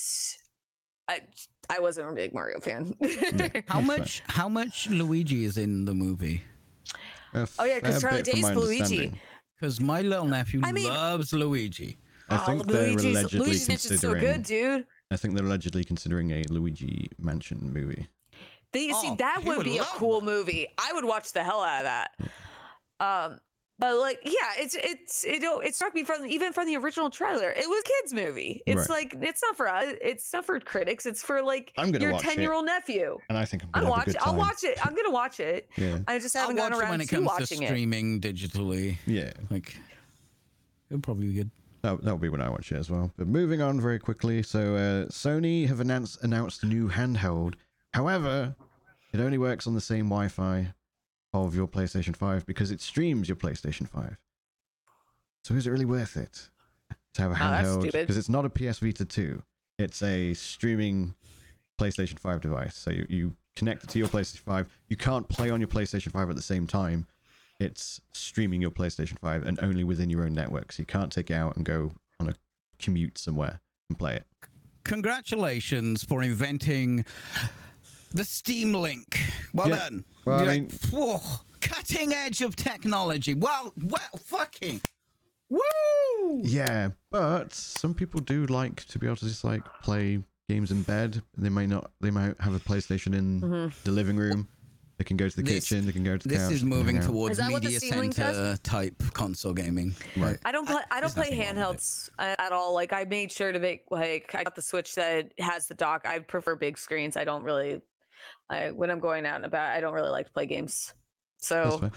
I 1.10 1.22
I 1.70 1.80
wasn't 1.80 2.10
a 2.10 2.14
big 2.14 2.34
Mario 2.34 2.60
fan. 2.62 2.96
How 3.02 3.08
That's 3.32 3.68
fair. 3.68 3.82
much? 3.82 4.24
How 4.28 4.48
much 4.48 4.90
Luigi 4.90 5.44
is 5.44 5.58
in 5.58 5.84
the 5.84 5.94
movie? 5.94 6.42
Oh, 7.34 7.66
yeah, 7.66 7.76
because 7.76 8.02
Charlie 8.02 8.22
Day's 8.24 8.50
Luigi. 8.50 9.12
Because 9.60 9.82
my 9.82 10.02
little 10.02 10.26
nephew 10.26 10.62
I 10.64 10.72
mean- 10.72 10.88
loves 10.88 11.34
Luigi. 11.34 11.98
I 12.30 12.36
Oh, 12.36 12.46
think 12.46 12.68
they're 12.68 12.88
Luigi's, 12.92 13.06
allegedly 13.06 13.40
Luigi's 13.40 13.68
Mansion's 13.68 14.02
so 14.02 14.14
good, 14.14 14.44
dude. 14.44 14.86
I 15.12 15.18
think 15.18 15.36
they're 15.36 15.46
allegedly 15.46 15.84
considering 15.84 16.32
a 16.32 16.44
Luigi 16.50 17.10
Mansion 17.18 17.72
movie. 17.74 18.08
They, 18.74 18.88
see, 18.90 18.94
Oh, 19.12 19.16
that 19.20 19.44
would 19.46 19.58
would 19.58 19.64
be 19.66 19.78
a 19.78 19.84
cool 19.84 20.20
that. 20.20 20.26
movie. 20.26 20.68
I 20.78 20.92
would 20.94 21.06
watch 21.06 21.32
the 21.34 21.44
hell 21.44 21.62
out 21.64 21.80
of 21.80 21.84
that. 21.86 22.12
Um, 23.00 23.40
but 23.80 23.96
like, 23.98 24.20
yeah, 24.26 24.32
it's 24.58 24.76
it's 24.76 25.24
it 25.24 25.44
it 25.44 25.76
struck 25.76 25.94
me 25.94 26.04
from 26.04 26.26
even 26.26 26.52
from 26.52 26.66
the 26.66 26.76
original 26.78 27.10
trailer. 27.12 27.52
It 27.52 27.70
was 27.70 27.84
a 27.86 27.88
kids 28.02 28.14
movie. 28.14 28.64
It's 28.66 28.90
Right. 28.90 29.12
like 29.14 29.16
it's 29.22 29.42
not 29.44 29.56
for 29.56 29.70
us. 29.70 29.96
It's 30.02 30.34
not 30.34 30.46
for 30.46 30.60
critics. 30.60 31.06
It's 31.06 31.22
for 31.22 31.42
like 31.44 31.72
I'm 31.78 31.92
gonna 31.92 32.04
your 32.04 32.20
ten 32.20 32.40
year 32.42 32.54
old 32.54 32.66
nephew. 32.66 33.20
And 33.30 33.38
I 33.38 33.46
think 33.46 33.64
I'm 33.64 33.70
gonna 33.72 33.86
have 33.86 33.94
a 33.94 33.98
watch. 33.98 34.08
it. 34.10 34.16
I'll 34.20 34.36
watch 34.36 34.64
it. 34.64 34.84
I'm 34.86 34.96
gonna 34.96 35.12
watch 35.12 35.40
it. 35.40 35.70
Yeah, 35.78 36.00
I 36.08 36.18
just 36.20 36.36
I'll 36.36 36.48
haven't 36.48 36.58
watch 36.58 36.72
gone 36.72 36.80
it 36.80 36.82
around 36.82 36.90
when 36.92 37.02
it 37.02 37.08
to 37.10 37.16
comes 37.16 37.28
to 37.28 37.34
watching 37.40 37.62
it. 37.64 37.68
streaming 37.68 38.20
digitally. 38.20 38.98
yeah. 39.06 39.32
Like, 39.52 39.78
it'll 40.90 41.00
probably 41.02 41.28
be 41.28 41.34
good. 41.36 41.52
That 41.88 42.04
that'll 42.04 42.18
be 42.20 42.28
when 42.28 42.42
I 42.42 42.50
watch 42.50 42.72
it 42.74 42.76
as 42.76 42.90
well. 42.90 43.12
But 43.18 43.28
moving 43.28 43.62
on 43.62 43.80
very 43.80 43.98
quickly, 43.98 44.44
so 44.44 44.76
uh, 44.76 45.06
Sony 45.06 45.68
have 45.68 45.80
announced 45.80 46.22
announced 46.22 46.64
a 46.64 46.66
new 46.66 46.90
handheld. 46.90 47.54
However, 47.94 48.56
it 49.14 49.22
only 49.22 49.38
works 49.38 49.68
on 49.68 49.74
the 49.74 49.80
same 49.82 50.06
Wi-Fi 50.10 50.74
of 51.34 51.56
your 51.56 51.68
PlayStation 51.68 52.14
5 52.16 52.46
because 52.46 52.72
it 52.72 52.82
streams 52.82 53.30
your 53.30 53.38
PlayStation 53.38 53.88
5. 53.88 54.18
So 55.46 55.54
is 55.54 55.66
it 55.66 55.70
really 55.72 55.86
worth 55.86 56.18
it 56.18 56.50
to 57.14 57.22
have 57.22 57.32
a 57.32 57.36
Oh, 57.36 57.38
handheld? 57.38 57.92
Because 57.94 58.18
it's 58.18 58.28
not 58.30 58.44
a 58.46 58.50
PS 58.50 58.80
Vita 58.80 59.06
2. 59.06 59.42
It's 59.80 60.02
a 60.04 60.34
streaming 60.34 61.16
PlayStation 61.80 62.20
5 62.20 62.42
device. 62.42 62.76
So 62.76 62.92
you, 62.92 63.06
you 63.10 63.36
connect 63.56 63.86
it 63.86 63.90
to 63.92 64.00
your 64.00 64.10
PlayStation 64.10 64.40
5. 64.40 64.68
You 64.90 64.98
can't 64.98 65.28
play 65.30 65.50
on 65.52 65.62
your 65.62 65.70
PlayStation 65.70 66.12
5 66.12 66.30
at 66.30 66.36
the 66.36 66.42
same 66.42 66.68
time. 66.68 67.08
It's 67.60 68.00
streaming 68.14 68.62
your 68.62 68.72
PlayStation 68.72 69.18
5 69.20 69.44
and 69.46 69.60
only 69.62 69.84
within 69.84 70.10
your 70.10 70.24
own 70.24 70.34
network. 70.34 70.72
So 70.72 70.82
you 70.82 70.86
can't 70.86 71.12
take 71.12 71.32
it 71.32 71.34
out 71.34 71.56
and 71.56 71.66
go 71.66 71.94
on 72.20 72.30
a 72.30 72.36
commute 72.80 73.18
somewhere 73.18 73.62
and 73.90 73.98
play 73.98 74.16
it. 74.18 74.26
Congratulations 74.84 76.04
for 76.04 76.22
inventing 76.24 77.04
the 78.14 78.24
Steam 78.24 78.74
Link. 78.74 79.20
Well 79.54 79.70
Yeah. 79.70 79.76
done. 79.78 80.06
Well, 80.26 80.40
I 80.40 80.44
You're 80.44 80.52
mean- 80.54 80.68
like, 80.70 80.82
whoa, 80.92 81.22
cutting 81.62 82.14
edge 82.14 82.42
of 82.42 82.56
technology. 82.56 83.34
Well, 83.34 83.74
well, 83.82 84.20
fucking. 84.24 84.82
Woo! 85.50 86.42
Yeah, 86.44 86.90
but 87.10 87.54
some 87.54 87.94
people 87.94 88.20
do 88.22 88.46
like 88.48 88.84
to 88.86 89.00
be 89.00 89.08
able 89.08 89.16
to 89.18 89.26
just 89.26 89.44
like 89.44 89.64
play 89.82 90.24
games 90.50 90.72
in 90.72 90.84
bed. 90.84 91.22
They 91.38 91.50
may 91.50 91.68
not. 91.68 91.92
They 92.02 92.12
might 92.12 92.40
have 92.42 92.54
a 92.54 92.60
PlayStation 92.60 93.16
in 93.16 93.42
Mhm. 93.42 93.74
the 93.84 93.92
living 93.92 94.18
room. 94.18 94.48
They 94.98 95.04
can 95.04 95.16
go 95.18 95.30
to 95.30 95.36
the 95.36 95.44
This- 95.44 95.70
kitchen. 95.70 95.86
They 95.86 95.92
can 95.92 96.04
go 96.04 96.18
to 96.18 96.28
the 96.28 96.34
This 96.34 96.44
couch. 96.46 96.54
is 96.54 96.64
moving 96.64 97.00
towards 97.00 97.38
Is 97.38 97.46
the 97.46 97.52
media 97.54 97.80
Steam 97.80 98.10
does? 98.10 98.16
center 98.16 98.58
type 98.64 98.96
console 99.14 99.54
gaming. 99.54 99.96
Right. 100.16 100.38
I 100.44 100.52
don't 100.52 100.66
play. 100.68 100.82
I 100.90 101.00
don't 101.02 101.14
play 101.14 101.30
nothing 101.30 101.40
wrong 101.40 101.56
with 101.56 101.58
it. 101.58 101.80
handhelds 101.80 102.10
at 102.18 102.52
all. 102.52 102.74
Like 102.74 102.94
I 102.94 103.04
made 103.04 103.32
sure 103.32 103.52
to 103.52 103.60
make 103.60 103.84
like 103.92 104.34
I 104.34 104.44
got 104.44 104.56
the 104.56 104.62
Switch 104.64 104.96
that 104.96 105.32
has 105.40 105.68
the 105.68 105.76
dock. 105.76 106.08
I 106.08 106.20
prefer 106.20 106.56
big 106.56 106.78
screens. 106.80 107.16
I 107.16 107.26
don't 107.26 107.44
really. 107.44 107.80
I 108.50 108.72
when 108.72 108.90
I'm 108.90 109.00
going 109.00 109.26
out 109.28 109.36
and 109.36 109.46
about, 109.46 109.70
I 109.70 109.82
don't 109.82 109.94
really 109.94 110.10
like 110.10 110.26
to 110.28 110.32
play 110.32 110.48
games. 110.48 110.94
That's 111.38 111.48
So 111.48 111.92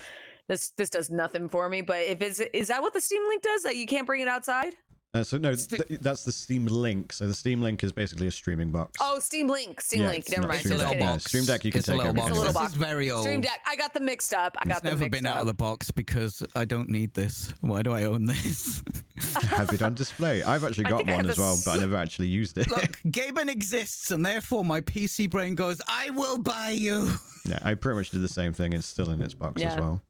this 0.49 0.71
this 0.77 0.91
does 0.91 1.09
nothing 1.09 1.49
for 1.49 1.69
me. 1.71 1.81
But 1.81 2.01
if 2.05 2.21
it's 2.21 2.41
is 2.41 2.69
that 2.69 2.83
what 2.83 2.93
the 2.93 3.01
Steam 3.01 3.23
Link 3.29 3.43
does? 3.43 3.63
That 3.63 3.77
you 3.77 3.87
can't 3.87 4.07
bring 4.07 4.21
it 4.21 4.29
outside? 4.29 4.75
Uh, 5.13 5.25
so 5.25 5.37
no, 5.39 5.53
th- 5.57 5.83
that's 6.01 6.23
the 6.23 6.31
Steam 6.31 6.67
Link. 6.67 7.13
So 7.13 7.27
the 7.27 7.35
Steam 7.35 7.61
Link 7.61 7.83
is 7.83 7.91
basically 7.91 8.29
a 8.29 8.31
streaming 8.31 8.71
box. 8.71 8.93
Oh, 9.01 9.19
Steam 9.19 9.49
Link. 9.49 9.81
Steam 9.81 10.03
Yeah, 10.03 10.11
Link. 10.11 10.31
Never 10.31 10.47
mind. 10.47 10.61
Stream 10.61 10.75
Just 10.79 10.85
Deck. 10.85 10.93
kidding. 10.93 11.09
Yeah, 11.09 11.17
Stream 11.19 11.45
Deck 11.47 11.65
you 11.65 11.73
can 11.73 11.79
it's 11.81 11.89
a 11.89 11.91
take 11.91 11.99
little 11.99 12.13
box. 12.15 12.29
It's 12.29 12.37
a 12.37 12.41
little 12.41 12.53
This 12.53 12.63
box. 12.63 12.73
is 12.73 12.79
very 12.79 13.11
old. 13.11 13.23
Stream 13.25 13.41
Deck. 13.41 13.59
I 13.67 13.75
got 13.75 13.93
them 13.93 14.05
mixed 14.05 14.33
up. 14.33 14.57
I 14.61 14.67
got 14.69 14.75
It's 14.77 14.81
them 14.83 14.91
never 14.93 15.01
mixed 15.01 15.11
been 15.13 15.27
up. 15.27 15.35
out 15.35 15.41
of 15.41 15.47
the 15.49 15.55
box 15.55 15.91
because 15.91 16.45
I 16.55 16.65
don't 16.65 16.89
need 16.89 17.13
this. 17.15 17.53
Why 17.61 17.83
do 17.83 17.93
I 17.93 18.05
own 18.05 18.25
this? 18.27 18.85
have 19.49 19.73
it 19.73 19.83
on 19.83 19.95
display. 19.95 20.45
I've 20.45 20.63
actually 20.63 20.85
got 20.85 21.05
one 21.05 21.29
as 21.29 21.37
well, 21.39 21.59
but 21.65 21.73
I 21.77 21.81
never 21.81 21.97
actually 21.97 22.29
used 22.29 22.57
it. 22.57 22.71
Look, 22.71 22.81
Gaben 23.09 23.51
exists, 23.51 24.13
and 24.13 24.25
therefore 24.25 24.65
my 24.65 24.81
PC 24.81 25.29
brain 25.29 25.57
goes, 25.57 25.81
I 25.89 26.11
will 26.11 26.39
buy 26.39 26.71
you. 26.71 27.11
yeah, 27.45 27.59
I 27.63 27.75
pretty 27.75 27.99
much 27.99 28.11
did 28.11 28.21
the 28.23 28.29
same 28.29 28.53
thing. 28.53 28.75
It's 28.75 28.87
still 28.87 29.11
in 29.11 29.21
its 29.21 29.35
box 29.35 29.61
Yeah. 29.61 29.73
as 29.75 29.81
well. 29.81 30.03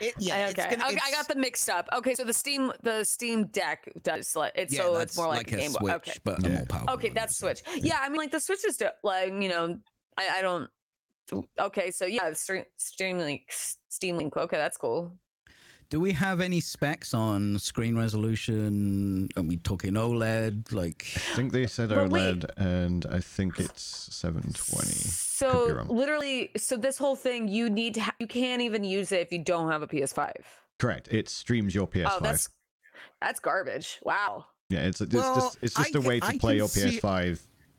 It, 0.00 0.14
yeah, 0.18 0.48
it's 0.48 0.58
okay. 0.58 0.76
gonna- 0.76 0.88
okay, 0.88 0.98
I 1.04 1.10
got 1.10 1.28
them 1.28 1.40
mixed 1.40 1.68
up. 1.68 1.88
Okay, 1.92 2.14
so 2.14 2.24
the 2.24 2.32
Steam 2.32 2.72
the 2.82 3.04
Steam 3.04 3.46
Deck 3.46 3.88
does 4.02 4.34
like 4.34 4.52
it's 4.54 4.72
Yeah, 4.72 4.82
so 4.82 4.96
it's 4.96 5.16
more 5.16 5.28
like, 5.28 5.52
a 5.52 5.56
Game 5.56 5.72
Boy. 5.72 5.78
Switch, 5.78 5.92
Okay. 5.94 6.12
but 6.24 6.38
a 6.44 6.48
Yeah. 6.48 6.56
more 6.56 6.66
powerful. 6.66 6.94
Okay, 6.94 7.08
that's 7.10 7.38
Switch. 7.38 7.62
Yeah, 7.76 7.98
I 8.00 8.08
mean 8.08 8.18
like 8.18 8.30
the 8.32 8.40
Switch 8.40 8.64
is 8.64 8.76
do- 8.76 8.88
like 9.02 9.28
you 9.32 9.48
know 9.48 9.78
I, 10.16 10.38
I 10.38 10.42
don't. 10.42 10.68
Okay, 11.60 11.90
so 11.92 12.06
yeah, 12.06 12.32
Stream 12.32 12.64
Steam 12.76 13.18
Link 13.18 13.42
Steam 13.88 14.16
Link. 14.16 14.36
Okay, 14.36 14.56
that's 14.56 14.76
cool. 14.76 15.12
Do 15.90 15.98
we 15.98 16.12
have 16.12 16.40
any 16.40 16.60
specs 16.60 17.12
on 17.14 17.58
screen 17.58 17.96
resolution? 17.98 19.28
Are 19.36 19.42
we 19.42 19.56
talking 19.56 19.94
OLED? 19.94 20.72
Like, 20.72 21.04
I 21.16 21.18
think 21.34 21.52
they 21.52 21.66
said 21.66 21.88
But 21.88 22.10
wait. 22.10 22.22
OLED, 22.40 22.50
and 22.58 23.06
I 23.10 23.18
think 23.18 23.58
it's 23.58 23.82
720. 24.14 24.86
So 24.92 25.84
literally, 25.88 26.52
so 26.56 26.76
this 26.76 26.96
whole 26.96 27.16
thing 27.16 27.48
you 27.48 27.68
need 27.68 27.94
to 27.94 28.02
ha- 28.02 28.14
you 28.20 28.28
can't 28.28 28.62
even 28.62 28.84
use 28.84 29.10
it 29.10 29.20
if 29.20 29.32
you 29.32 29.40
don't 29.40 29.68
have 29.68 29.82
a 29.82 29.88
PS5. 29.88 30.30
Correct. 30.78 31.08
It 31.10 31.28
streams 31.28 31.74
your 31.74 31.88
PS5. 31.88 32.08
Oh, 32.08 32.18
that's 32.22 32.48
that's 33.20 33.40
garbage. 33.40 33.98
Wow. 34.04 34.46
yeah, 34.68 34.80
it's, 34.86 35.00
it's 35.00 35.12
Well, 35.12 35.34
just 35.34 35.58
it's 35.60 35.74
just 35.74 35.96
I 35.96 35.98
a 35.98 36.02
ca- 36.02 36.08
way 36.08 36.20
to 36.20 36.26
I 36.26 36.38
play 36.38 36.56
your 36.56 36.68
PS5 36.68 37.02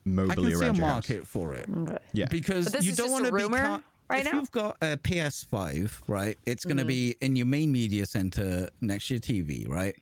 I 0.06 0.34
can 0.36 0.44
see 0.46 0.52
a 0.52 0.58
around 0.58 0.76
your 0.76 0.86
house. 0.86 1.08
market 1.10 1.28
for 1.28 1.54
it 1.54 1.66
Okay. 1.70 1.98
Yeah. 2.12 2.26
because 2.26 2.66
But 2.66 2.74
this 2.74 2.86
you 2.86 2.92
is 2.92 2.98
don't 2.98 3.12
want 3.12 3.26
to 3.26 3.32
be 3.32 3.44
ca- 3.44 3.82
right 4.12 4.26
if 4.26 4.32
now? 4.32 4.40
you've 4.40 4.52
got 4.52 4.78
a 4.82 4.98
PS5, 4.98 6.02
right, 6.08 6.38
it's 6.46 6.66
going 6.66 6.78
to 6.78 6.84
Mhm. 6.84 6.88
be 6.88 7.16
in 7.22 7.36
your 7.36 7.46
main 7.46 7.72
media 7.72 8.06
center 8.06 8.70
next 8.82 9.08
to 9.08 9.16
your 9.16 9.22
TV, 9.22 9.68
right? 9.68 9.96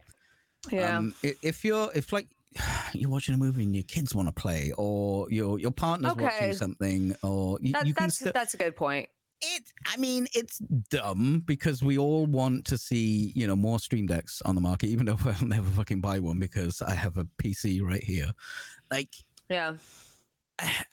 Yeah. 0.72 0.98
um, 0.98 1.14
if 1.22 1.64
you're, 1.64 1.90
if 1.95 2.11
like 2.11 2.27
you're 2.94 3.10
watching 3.10 3.36
a 3.36 3.38
movie 3.38 3.64
and 3.64 3.76
your 3.76 3.84
kids 3.84 4.14
want 4.14 4.27
to 4.27 4.34
play, 4.34 4.72
or 4.77 5.27
your 5.31 5.60
your 5.60 5.72
partner's 5.72 6.11
Okay. 6.14 6.23
watching 6.23 6.53
something, 6.53 7.15
or 7.23 7.57
you, 7.61 7.73
that, 7.73 7.86
you 7.88 7.94
can 7.94 8.06
that's 8.06 8.15
still. 8.15 8.31
that's 8.34 8.53
a 8.53 8.57
good 8.57 8.76
point. 8.76 9.07
It, 9.41 9.64
I 9.88 9.95
mean, 9.95 10.27
it's 10.36 10.57
dumb 10.90 11.44
because 11.45 11.81
we 11.81 11.98
all 11.98 12.26
want 12.26 12.65
to 12.65 12.77
see, 12.77 13.31
you 13.38 13.48
know, 13.48 13.56
more 13.56 13.80
Stream 13.80 14.06
Decks 14.06 14.41
on 14.44 14.53
the 14.56 14.60
market, 14.60 14.88
even 14.88 15.06
though 15.06 15.18
I'll 15.26 15.48
never 15.48 15.69
fucking 15.69 16.02
buy 16.02 16.19
one 16.19 16.40
because 16.40 16.81
I 16.81 16.94
have 16.94 17.15
a 17.18 17.23
PC 17.41 17.81
right 17.81 18.03
here. 18.03 18.31
Like, 18.91 19.15
Yeah. 19.49 19.76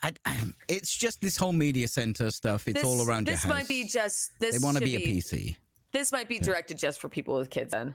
I, 0.03 0.13
I, 0.25 0.37
it's 0.69 0.95
just 0.97 1.21
this 1.21 1.37
whole 1.37 1.53
media 1.53 1.89
center 1.89 2.31
stuff. 2.31 2.69
It's 2.69 2.85
all 2.85 3.07
around 3.07 3.27
This 3.27 3.45
your 3.45 3.53
house. 3.55 3.63
might 3.63 3.69
be 3.69 3.85
just 3.85 4.39
this. 4.39 4.59
they 4.59 4.65
want 4.65 4.77
to 4.79 4.87
should 4.87 4.99
be 5.03 5.05
a 5.05 5.17
PC. 5.17 5.57
This 5.93 6.13
might 6.13 6.29
be 6.29 6.39
directed 6.39 6.79
just 6.79 7.01
for 7.01 7.09
people 7.09 7.37
with 7.39 7.51
kids. 7.51 7.71
Then. 7.73 7.95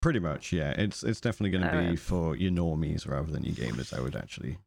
Pretty 0.00 0.18
much, 0.20 0.52
yeah. 0.52 0.70
It's 0.72 1.02
it's 1.02 1.20
definitely 1.20 1.50
going 1.58 1.64
to 1.64 1.70
be 1.78 1.84
Alright. 1.84 1.98
for 1.98 2.36
your 2.36 2.50
normies 2.52 3.08
rather 3.08 3.30
than 3.30 3.42
your 3.44 3.54
gamers. 3.54 3.96
I 3.96 4.00
would 4.00 4.14
actually. 4.16 4.58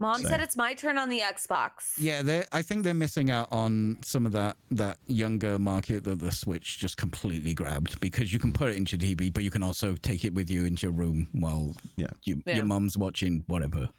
Mom 0.00 0.22
So- 0.22 0.28
said 0.30 0.40
it's 0.40 0.56
my 0.56 0.72
turn 0.72 0.96
on 0.96 1.10
the 1.10 1.20
Xbox. 1.20 1.92
Yeah, 1.98 2.22
they 2.22 2.44
I 2.52 2.62
think 2.62 2.84
they're 2.84 2.94
missing 2.94 3.30
out 3.30 3.48
on 3.52 3.98
some 4.02 4.24
of 4.26 4.32
that 4.32 4.56
that 4.70 4.96
younger 5.06 5.58
market 5.58 6.04
that 6.04 6.18
the 6.18 6.32
Switch 6.32 6.78
just 6.78 6.96
completely 6.96 7.52
grabbed 7.54 8.00
because 8.00 8.32
you 8.32 8.38
can 8.38 8.52
put 8.52 8.70
it 8.70 8.76
into 8.76 8.96
your 8.96 9.14
TV, 9.16 9.32
but 9.32 9.44
you 9.44 9.50
can 9.50 9.62
also 9.62 9.94
take 10.02 10.24
it 10.24 10.32
with 10.34 10.50
you 10.50 10.64
into 10.64 10.86
your 10.86 10.92
room 10.92 11.28
while 11.32 11.74
Yeah. 11.96 12.06
you, 12.24 12.42
Yeah. 12.46 12.56
your 12.56 12.64
mom's 12.64 12.96
watching 12.96 13.44
whatever. 13.46 13.90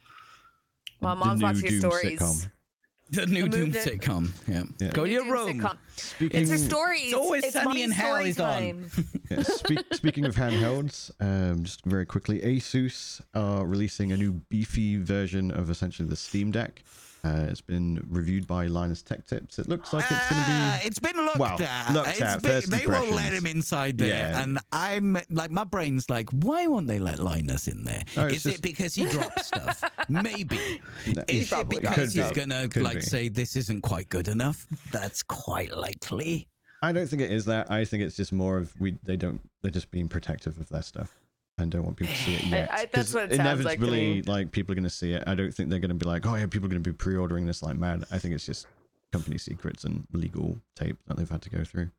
Well, 1.02 1.16
the 1.16 1.24
mom's 1.24 1.40
new 1.40 1.46
watching 1.46 1.68
Doom 1.68 1.80
stories. 1.80 2.20
sitcom. 2.20 2.50
The 3.10 3.26
new 3.26 3.42
The 3.42 3.48
Doom 3.50 3.60
movie- 3.72 3.78
sitcom. 3.78 4.30
Yeah. 4.48 4.62
Yeah. 4.80 4.90
Go 4.92 5.02
to 5.04 5.08
New 5.08 5.14
your 5.22 5.30
room. 5.30 5.60
sitcom. 5.60 5.76
Speaking, 5.96 6.40
It's 6.40 6.50
her 6.50 6.56
stories. 6.58 7.02
It's 7.04 7.14
always 7.14 7.52
sunny 7.52 7.64
mommy's 7.66 7.84
in 7.84 7.90
hell 7.90 8.14
story 8.14 8.28
is 8.30 8.40
on. 8.40 8.46
time. 8.52 8.90
yeah, 9.30 9.42
speak, 9.42 9.84
speaking 9.92 10.24
of 10.24 10.34
handhelds, 10.36 11.10
um, 11.20 11.62
just 11.64 11.84
very 11.84 12.06
quickly, 12.06 12.40
Asus 12.40 13.20
are 13.34 13.66
releasing 13.66 14.12
a 14.12 14.16
new 14.16 14.32
beefy 14.48 14.96
version 14.96 15.50
of 15.50 15.68
essentially 15.68 16.08
the 16.08 16.16
Steam 16.16 16.50
Deck. 16.52 16.82
Uh, 17.24 17.46
it's 17.48 17.60
been 17.60 18.04
reviewed 18.08 18.48
by 18.48 18.66
Linus 18.66 19.00
Tech 19.00 19.24
Tips. 19.26 19.60
It 19.60 19.68
looks 19.68 19.92
like 19.92 20.04
it's 20.10 20.28
going 20.28 20.42
to 20.42 20.50
be. 20.80 20.86
it's 20.88 20.98
been 20.98 21.16
looked 21.16 21.38
Well, 21.38 21.56
at. 21.62 21.92
looked 21.92 22.08
It's 22.08 22.20
at, 22.20 22.42
been- 22.42 22.62
they 22.68 22.84
won't 22.84 23.12
let 23.12 23.32
him 23.32 23.46
inside 23.46 23.96
there, 23.96 24.08
Yeah. 24.32 24.42
and 24.42 24.58
I'm 24.72 25.16
like, 25.30 25.52
my 25.52 25.62
brain's 25.62 26.10
like, 26.10 26.28
why 26.30 26.66
won't 26.66 26.88
they 26.88 26.98
let 26.98 27.20
Linus 27.20 27.68
in 27.68 27.84
there? 27.84 28.02
Is 28.08 28.18
Oh, 28.18 28.26
it's 28.26 28.46
it 28.46 28.60
because 28.62 28.96
he 28.96 29.04
drops 29.04 29.46
stuff? 29.46 29.84
Maybe. 30.08 30.80
No, 31.14 31.22
Is 31.28 31.52
it 31.52 31.68
because 31.68 32.12
he's 32.12 32.32
gonna 32.32 32.68
like 32.76 32.96
be. 32.96 33.00
say 33.02 33.28
this 33.28 33.54
isn't 33.54 33.82
quite 33.82 34.08
good 34.08 34.26
enough? 34.26 34.66
That's 34.90 35.22
quite 35.22 35.76
likely. 35.76 36.48
I 36.82 36.90
don't 36.90 37.06
think 37.06 37.22
it 37.22 37.30
is 37.30 37.44
that. 37.44 37.70
I 37.70 37.84
think 37.84 38.02
it's 38.02 38.16
just 38.16 38.32
more 38.32 38.58
of 38.58 38.74
we. 38.80 38.98
They 39.04 39.16
don't. 39.16 39.40
They're 39.62 39.70
just 39.70 39.92
being 39.92 40.08
protective 40.08 40.58
of 40.58 40.68
their 40.70 40.82
stuff 40.82 41.20
and 41.62 41.70
don't 41.72 41.84
want 41.84 41.96
people 41.96 42.12
to 42.14 42.20
see 42.20 42.34
it 42.34 42.44
yet. 42.46 42.70
I- 42.72 42.76
that's 42.92 43.12
'Cause 43.12 43.14
what 43.14 43.32
it 43.32 43.36
sounds 43.36 43.64
like 43.64 43.78
inevitably, 43.78 44.22
like 44.22 44.52
people 44.52 44.72
are 44.72 44.74
going 44.76 44.84
to 44.84 44.90
see 44.90 45.12
it. 45.12 45.24
I 45.26 45.34
don't 45.34 45.52
think 45.52 45.70
they're 45.70 45.78
going 45.78 45.88
to 45.90 45.94
be 45.94 46.06
like, 46.06 46.26
oh 46.26 46.34
yeah, 46.34 46.46
people 46.46 46.66
are 46.66 46.70
going 46.70 46.82
to 46.82 46.90
be 46.90 46.94
pre-ordering 46.96 47.46
this 47.46 47.62
like 47.62 47.76
mad. 47.76 48.04
I 48.10 48.18
think 48.18 48.34
it's 48.34 48.44
just 48.46 48.66
company 49.12 49.38
secrets 49.38 49.84
and 49.84 50.06
legal 50.12 50.58
tape 50.76 50.96
that 51.06 51.16
they've 51.16 51.28
had 51.30 51.42
to 51.42 51.50
go 51.50 51.64
through. 51.64 51.90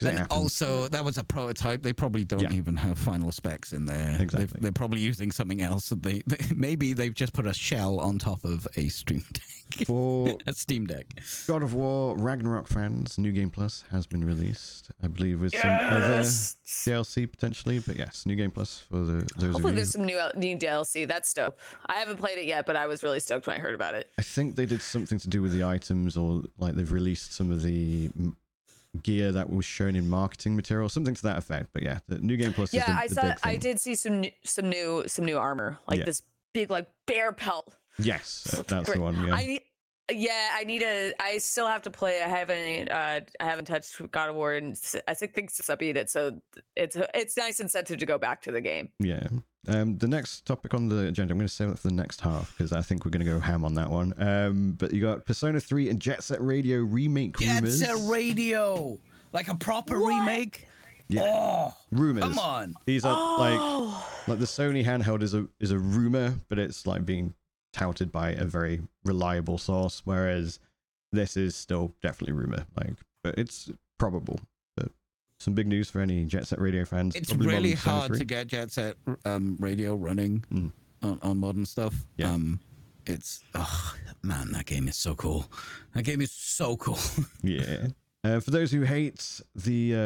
'Cause 0.00 0.08
it 0.12 0.18
And 0.18 0.26
also, 0.32 0.88
that 0.88 1.04
was 1.04 1.18
a 1.18 1.24
prototype. 1.24 1.82
They 1.82 1.92
probably 1.92 2.24
don't 2.24 2.40
Yeah. 2.42 2.52
even 2.52 2.76
have 2.76 2.98
final 2.98 3.30
specs 3.30 3.72
in 3.72 3.86
there. 3.86 4.12
They've- 4.12 4.20
Exactly. 4.22 4.60
They're 4.60 4.72
probably 4.72 5.00
using 5.00 5.30
something 5.30 5.62
else. 5.62 5.88
That 5.90 6.02
they, 6.02 6.22
they 6.26 6.36
Maybe 6.54 6.92
they've 6.94 7.14
just 7.14 7.32
put 7.32 7.46
a 7.46 7.54
shell 7.54 8.00
on 8.00 8.18
top 8.18 8.44
of 8.44 8.66
a 8.76 8.88
Stream 8.88 9.24
Deck, 9.32 9.86
for 9.86 10.36
a 10.48 10.52
Steam 10.52 10.86
Deck. 10.86 11.06
God 11.46 11.62
of 11.62 11.74
War 11.74 12.16
Ragnarok 12.18 12.66
fans, 12.68 13.18
New 13.18 13.30
Game 13.32 13.50
Plus 13.50 13.84
has 13.92 14.06
been 14.06 14.24
released. 14.24 14.90
I 15.02 15.06
believe 15.06 15.40
with 15.40 15.54
some 15.56 15.70
other 15.70 16.22
DLC 16.22 17.30
potentially, 17.30 17.78
but 17.78 17.96
yes, 17.96 18.26
New 18.26 18.36
Game 18.36 18.50
Plus 18.50 18.80
for 18.90 18.98
the 18.98 19.12
those 19.36 19.52
Hopefully, 19.52 19.54
of 19.56 19.62
you. 19.64 19.72
there's 19.76 19.90
some 19.90 20.04
new 20.04 20.20
new 20.36 20.56
DLC. 20.56 21.06
That's 21.06 21.32
dope. 21.32 21.58
I 21.86 21.94
haven't 21.94 22.16
played 22.18 22.38
it 22.38 22.46
yet, 22.46 22.66
but 22.66 22.74
I 22.76 22.86
was 22.86 23.02
really 23.02 23.20
stoked 23.20 23.46
when 23.46 23.56
I 23.56 23.60
heard 23.60 23.74
about 23.74 23.94
it. 23.94 24.10
I 24.18 24.22
think 24.22 24.56
they 24.56 24.66
did 24.66 24.82
something 24.82 25.18
to 25.20 25.28
do 25.28 25.40
with 25.40 25.52
the 25.52 25.64
items, 25.64 26.16
or 26.16 26.42
like 26.58 26.74
they've 26.74 26.90
released 26.90 27.32
some 27.34 27.50
of 27.50 27.62
the 27.62 28.10
m- 28.18 28.36
gear 29.02 29.32
that 29.32 29.50
was 29.50 29.64
shown 29.64 29.96
in 29.96 30.08
marketing 30.08 30.56
material, 30.56 30.88
something 30.88 31.14
to 31.14 31.22
that 31.22 31.38
effect. 31.38 31.70
But 31.72 31.82
yeah, 31.82 31.98
the 32.08 32.18
New 32.18 32.36
Game 32.36 32.52
Plus. 32.52 32.72
Yeah, 32.72 32.86
the, 32.86 32.92
I 32.92 33.06
saw. 33.06 33.34
I 33.42 33.56
did 33.56 33.80
see 33.80 33.94
some 33.94 34.20
new, 34.20 34.30
some 34.44 34.68
new 34.68 35.04
some 35.06 35.24
new 35.24 35.38
armor, 35.38 35.78
like 35.88 35.98
Yeah. 36.00 36.04
this 36.04 36.22
big 36.52 36.70
like 36.70 36.88
bear 37.06 37.32
pelt. 37.32 37.74
Yes, 37.98 38.62
that's 38.68 38.92
the 38.92 39.00
one. 39.00 39.26
Yeah. 39.26 39.34
I 39.34 39.46
need. 39.46 39.62
Yeah, 40.12 40.50
I 40.52 40.64
need 40.64 40.82
a. 40.82 41.14
I 41.18 41.38
still 41.38 41.66
have 41.66 41.80
to 41.82 41.90
play. 41.90 42.20
I 42.22 42.28
haven't. 42.28 42.90
Uh, 42.90 43.20
I 43.40 43.44
haven't 43.44 43.64
touched 43.64 43.98
God 44.10 44.28
of 44.28 44.36
War, 44.36 44.52
and 44.52 44.78
I 45.08 45.14
think 45.14 45.32
things 45.34 45.54
since 45.54 45.70
I 45.70 45.76
beat 45.76 45.96
it. 45.96 46.10
So 46.10 46.40
it's 46.76 46.96
it's 47.14 47.36
nice 47.38 47.58
incentive 47.58 47.98
to 47.98 48.06
go 48.06 48.18
back 48.18 48.42
to 48.42 48.52
the 48.52 48.60
game. 48.60 48.90
Yeah. 49.00 49.26
Um, 49.66 49.96
the 49.98 50.08
next 50.08 50.44
topic 50.44 50.74
on 50.74 50.88
the 50.88 51.06
agenda, 51.08 51.32
I'm 51.32 51.38
going 51.38 51.48
to 51.48 51.52
save 51.54 51.68
it 51.70 51.78
for 51.78 51.88
the 51.88 51.94
next 51.94 52.20
half 52.20 52.52
because 52.56 52.72
I 52.72 52.82
think 52.82 53.04
we're 53.04 53.10
going 53.10 53.24
to 53.24 53.30
go 53.32 53.40
ham 53.40 53.64
on 53.64 53.74
that 53.74 53.88
one. 53.90 54.12
Um, 54.20 54.72
but 54.78 54.92
you 54.92 55.00
got 55.00 55.24
Persona 55.24 55.58
3 55.60 55.88
and 55.90 56.00
Jet 56.00 56.22
Set 56.22 56.42
Radio 56.44 56.78
remake 56.80 57.38
rumors. 57.40 57.80
It's 57.80 57.90
a 57.90 57.96
radio, 58.10 58.98
like 59.32 59.48
a 59.48 59.54
proper 59.54 59.98
What? 60.00 60.08
remake. 60.18 60.66
Yeah. 61.08 61.22
Oh, 61.24 61.74
rumors. 61.90 62.24
come 62.24 62.38
on. 62.38 62.74
These 62.86 63.04
are 63.04 63.38
like 63.38 63.58
Oh, 63.60 64.10
like 64.26 64.38
the 64.38 64.46
Sony 64.46 64.82
handheld 64.84 65.22
is 65.22 65.34
a 65.34 65.46
is 65.60 65.70
a 65.70 65.78
rumor, 65.78 66.34
but 66.48 66.58
it's 66.58 66.86
like 66.86 67.04
being 67.04 67.34
touted 67.74 68.10
by 68.10 68.30
a 68.30 68.44
very 68.44 68.80
reliable 69.04 69.58
source, 69.58 70.00
whereas 70.04 70.58
this 71.12 71.36
is 71.36 71.54
still 71.54 71.92
definitely 72.02 72.32
rumor. 72.32 72.64
Like, 72.76 72.94
but 73.22 73.36
it's 73.38 73.70
probable. 73.98 74.40
Some 75.44 75.52
big 75.54 75.66
news 75.66 75.90
for 75.90 76.00
any 76.00 76.24
Jet 76.24 76.46
Set 76.46 76.58
Radio 76.58 76.84
fans. 76.86 77.14
it's 77.14 77.32
really 77.34 77.72
hard 77.74 78.14
to 78.14 78.24
get 78.24 78.46
Jet 78.46 78.70
Set 78.70 78.96
um, 79.26 79.56
radio 79.60 79.94
running 79.94 80.42
Mm. 80.50 80.72
on, 81.02 81.18
on 81.22 81.36
modern 81.38 81.66
stuff. 81.66 81.94
Yeah. 82.16 82.32
Um, 82.32 82.60
it's 83.06 83.44
Oh, 83.54 83.94
man, 84.22 84.52
that 84.52 84.64
game 84.64 84.88
is 84.88 84.96
so 84.96 85.14
cool. 85.14 85.44
That 85.92 86.04
game 86.04 86.22
is 86.22 86.32
so 86.32 86.76
cool. 86.78 86.98
Yeah. 87.42 87.88
Uh, 88.24 88.40
for 88.40 88.52
those 88.52 88.72
who 88.72 88.80
hate 88.80 89.42
the 89.54 89.92
uh, 89.94 89.98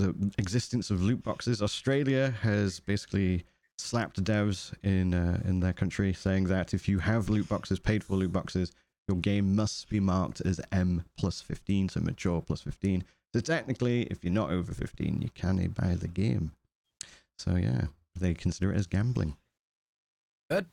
the 0.00 0.14
existence 0.36 0.90
of 0.90 1.02
loot 1.02 1.22
boxes, 1.22 1.62
Australia 1.62 2.34
has 2.42 2.80
basically 2.80 3.46
slapped 3.78 4.22
devs 4.22 4.74
in 4.82 5.14
uh, 5.14 5.40
in 5.46 5.60
their 5.60 5.72
country, 5.72 6.12
saying 6.12 6.44
that 6.48 6.74
if 6.74 6.86
you 6.86 6.98
have 6.98 7.30
loot 7.30 7.48
boxes, 7.48 7.78
paid 7.78 8.04
for 8.04 8.14
loot 8.16 8.30
boxes, 8.30 8.72
your 9.08 9.16
game 9.16 9.56
must 9.56 9.88
be 9.88 10.00
marked 10.00 10.42
as 10.42 10.60
M 10.70 11.02
plus 11.16 11.40
fifteen, 11.40 11.88
so 11.88 12.00
mature 12.00 12.42
plus 12.42 12.60
fifteen. 12.60 13.04
So 13.34 13.40
technically, 13.40 14.02
if 14.04 14.22
you're 14.22 14.32
not 14.32 14.50
over 14.50 14.72
fifteen, 14.72 15.22
you 15.22 15.30
can't 15.34 15.74
buy 15.74 15.94
the 15.94 16.08
game. 16.08 16.52
So 17.38 17.56
yeah, 17.56 17.86
they 18.18 18.34
consider 18.34 18.72
it 18.72 18.76
as 18.76 18.86
gambling. 18.86 19.36
Good. 20.50 20.66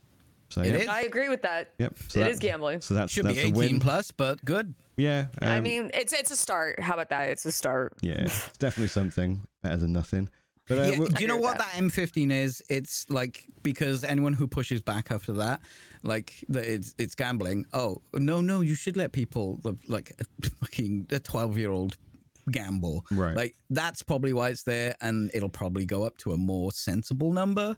So 0.50 0.62
It 0.62 0.68
yep, 0.72 0.82
is. 0.82 0.88
I 0.88 1.02
agree 1.02 1.30
with 1.30 1.44
that. 1.44 1.74
yep. 1.78 1.96
So 2.08 2.20
it 2.20 2.24
that- 2.24 2.32
is 2.32 2.40
gambling. 2.40 2.82
So 2.82 2.94
that's 2.96 3.12
Should 3.12 3.28
be 3.28 3.34
that's 3.34 3.46
a 3.46 3.50
18 3.50 3.56
win. 3.56 3.80
plus, 3.80 4.12
but 4.12 4.44
good. 4.44 4.74
Yeah. 4.98 5.28
I 5.42 5.58
um, 5.58 5.64
mean, 5.64 5.92
it's 5.94 6.12
it's 6.12 6.32
a 6.32 6.36
start. 6.36 6.80
How 6.80 6.96
about 6.96 7.10
that? 7.10 7.30
It's 7.30 7.46
a 7.46 7.52
start. 7.52 7.94
yeah, 8.02 8.24
it's 8.24 8.50
definitely 8.58 8.90
something 8.90 9.42
better 9.64 9.78
than 9.78 9.94
nothing. 9.94 10.30
But 10.68 10.78
uh, 10.78 10.82
yeah, 10.82 10.90
do 10.90 11.22
you 11.22 11.28
know 11.28 11.36
agree 11.36 11.48
with 11.48 11.58
what 11.58 11.58
that 11.60 11.72
M15 11.72 12.32
is? 12.32 12.62
It's 12.70 13.06
like 13.10 13.46
because 13.64 14.04
anyone 14.04 14.34
who 14.34 14.48
pushes 14.48 14.82
back 14.82 15.12
after 15.12 15.34
that, 15.34 15.62
like 16.04 16.34
that 16.50 16.66
it's 16.66 16.94
it's 16.98 17.16
gambling. 17.16 17.66
Oh 17.74 18.02
no, 18.14 18.42
no, 18.42 18.62
you 18.62 18.76
should 18.76 18.98
let 18.98 19.12
people 19.12 19.62
like 19.88 20.12
a 20.44 20.50
fucking 20.60 21.08
a 21.12 21.20
12 21.20 21.58
year 21.58 21.72
old 21.72 21.98
gamble. 22.50 23.06
Right. 23.12 23.36
Like 23.36 23.56
that's 23.70 24.04
probably 24.04 24.34
why 24.34 24.50
it's 24.50 24.64
there, 24.64 24.96
and 25.02 25.32
it'll 25.34 25.50
probably 25.50 25.86
go 25.86 26.04
up 26.04 26.18
to 26.20 26.34
a 26.34 26.38
more 26.38 26.72
sensible 26.72 27.32
number. 27.34 27.78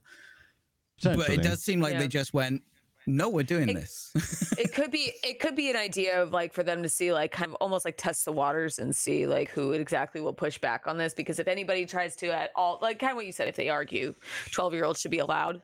But 1.04 1.30
it 1.30 1.42
does 1.42 1.64
seem 1.64 1.82
like 1.82 1.94
Yeah. 1.94 2.00
they 2.00 2.08
just 2.08 2.34
went. 2.34 2.62
no, 3.08 3.30
we're 3.30 3.42
doing 3.42 3.68
It- 3.70 3.74
this. 3.74 4.12
it 4.60 4.74
could 4.76 4.92
be 4.92 5.12
it 5.24 5.40
could 5.40 5.56
be 5.56 5.72
an 5.72 5.76
idea 5.76 6.22
of 6.22 6.32
like 6.32 6.54
for 6.54 6.62
them 6.62 6.84
to 6.84 6.90
see 6.90 7.12
like 7.12 7.32
kind 7.32 7.50
of 7.50 7.56
almost 7.56 7.84
like 7.84 7.98
test 7.98 8.26
the 8.26 8.32
waters 8.32 8.78
and 8.78 8.96
see 8.96 9.26
like 9.26 9.50
who 9.50 9.72
exactly 9.72 10.22
will 10.22 10.34
push 10.34 10.60
back 10.60 10.86
on 10.86 11.00
this 11.00 11.12
because 11.16 11.40
if 11.40 11.48
anybody 11.48 11.88
tries 11.88 12.16
to 12.18 12.28
at 12.28 12.52
all 12.56 12.78
like 12.80 13.00
kind 13.00 13.10
of 13.12 13.16
what 13.16 13.26
you 13.26 13.32
said 13.32 13.48
if 13.48 13.56
they 13.56 13.70
argue 13.70 14.14
12 14.52 14.74
year 14.76 14.86
olds 14.86 15.02
should 15.02 15.10
be 15.10 15.18
allowed 15.18 15.64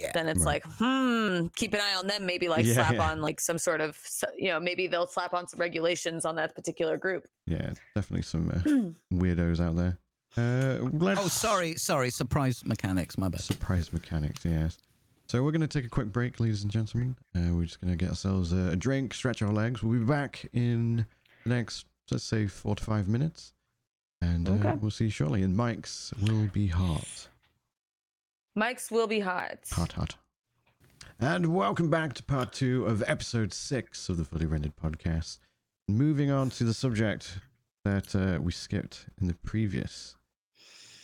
Yeah. 0.00 0.12
then 0.12 0.28
it's 0.28 0.44
Right. 0.44 0.62
like 0.64 0.64
hmm 0.78 1.46
keep 1.56 1.74
an 1.74 1.80
eye 1.80 1.94
on 1.98 2.06
them 2.06 2.26
maybe 2.26 2.48
like 2.48 2.64
Yeah, 2.64 2.74
slap 2.74 2.94
yeah. 2.94 3.10
on 3.10 3.20
like 3.20 3.40
some 3.40 3.58
sort 3.58 3.80
of 3.80 3.98
you 4.36 4.48
know 4.48 4.58
maybe 4.60 4.86
they'll 4.86 5.06
slap 5.06 5.34
on 5.34 5.46
some 5.48 5.60
regulations 5.60 6.24
on 6.24 6.34
that 6.36 6.54
particular 6.54 6.96
group 6.96 7.26
Yeah, 7.46 7.72
definitely 7.94 8.22
some 8.22 8.50
uh, 8.50 9.14
weirdos 9.16 9.60
out 9.60 9.76
there. 9.76 9.98
Uh, 10.36 10.78
let's 10.92 11.20
oh, 11.20 11.26
sorry, 11.28 11.74
sorry. 11.74 12.08
Surprise 12.08 12.64
mechanics. 12.64 13.18
My 13.18 13.28
bad. 13.28 13.40
Surprise 13.40 13.92
mechanics, 13.92 14.44
yes. 14.44 14.78
So 15.26 15.42
we're 15.42 15.50
going 15.50 15.60
to 15.60 15.66
take 15.66 15.84
a 15.84 15.88
quick 15.88 16.12
break, 16.12 16.38
ladies 16.38 16.62
and 16.62 16.70
gentlemen. 16.70 17.16
Uh, 17.36 17.52
we're 17.52 17.64
just 17.64 17.80
going 17.80 17.90
to 17.92 17.96
get 17.96 18.10
ourselves 18.10 18.52
a, 18.52 18.70
a 18.70 18.76
drink, 18.76 19.12
stretch 19.12 19.42
our 19.42 19.52
legs. 19.52 19.82
We'll 19.82 19.98
be 19.98 20.04
back 20.04 20.46
in 20.52 21.04
the 21.44 21.50
next, 21.50 21.86
let's 22.12 22.22
say, 22.22 22.46
four 22.46 22.76
to 22.76 22.84
five 22.84 23.08
minutes. 23.08 23.52
And 24.22 24.48
uh, 24.48 24.52
Okay. 24.52 24.72
we'll 24.80 24.90
see 24.92 25.04
you 25.06 25.10
shortly. 25.10 25.42
And 25.42 25.56
Mike's 25.56 26.12
will 26.22 26.46
be 26.52 26.68
hot. 26.68 27.28
Mike's 28.54 28.90
will 28.90 29.06
be 29.06 29.20
hot 29.20 29.58
Hot, 29.72 29.92
hot. 29.92 30.16
And 31.18 31.54
welcome 31.54 31.90
back 31.90 32.14
to 32.14 32.22
part 32.22 32.52
two 32.52 32.86
of 32.86 33.02
episode 33.06 33.52
six 33.52 34.08
of 34.08 34.16
the 34.16 34.24
Fully 34.24 34.46
Rendered 34.46 34.72
podcast. 34.76 35.38
Moving 35.86 36.30
on 36.30 36.48
to 36.50 36.64
the 36.64 36.72
subject 36.72 37.38
that 37.84 38.14
uh, 38.14 38.40
we 38.40 38.52
skipped 38.52 39.06
in 39.20 39.26
the 39.26 39.34
previous. 39.34 40.16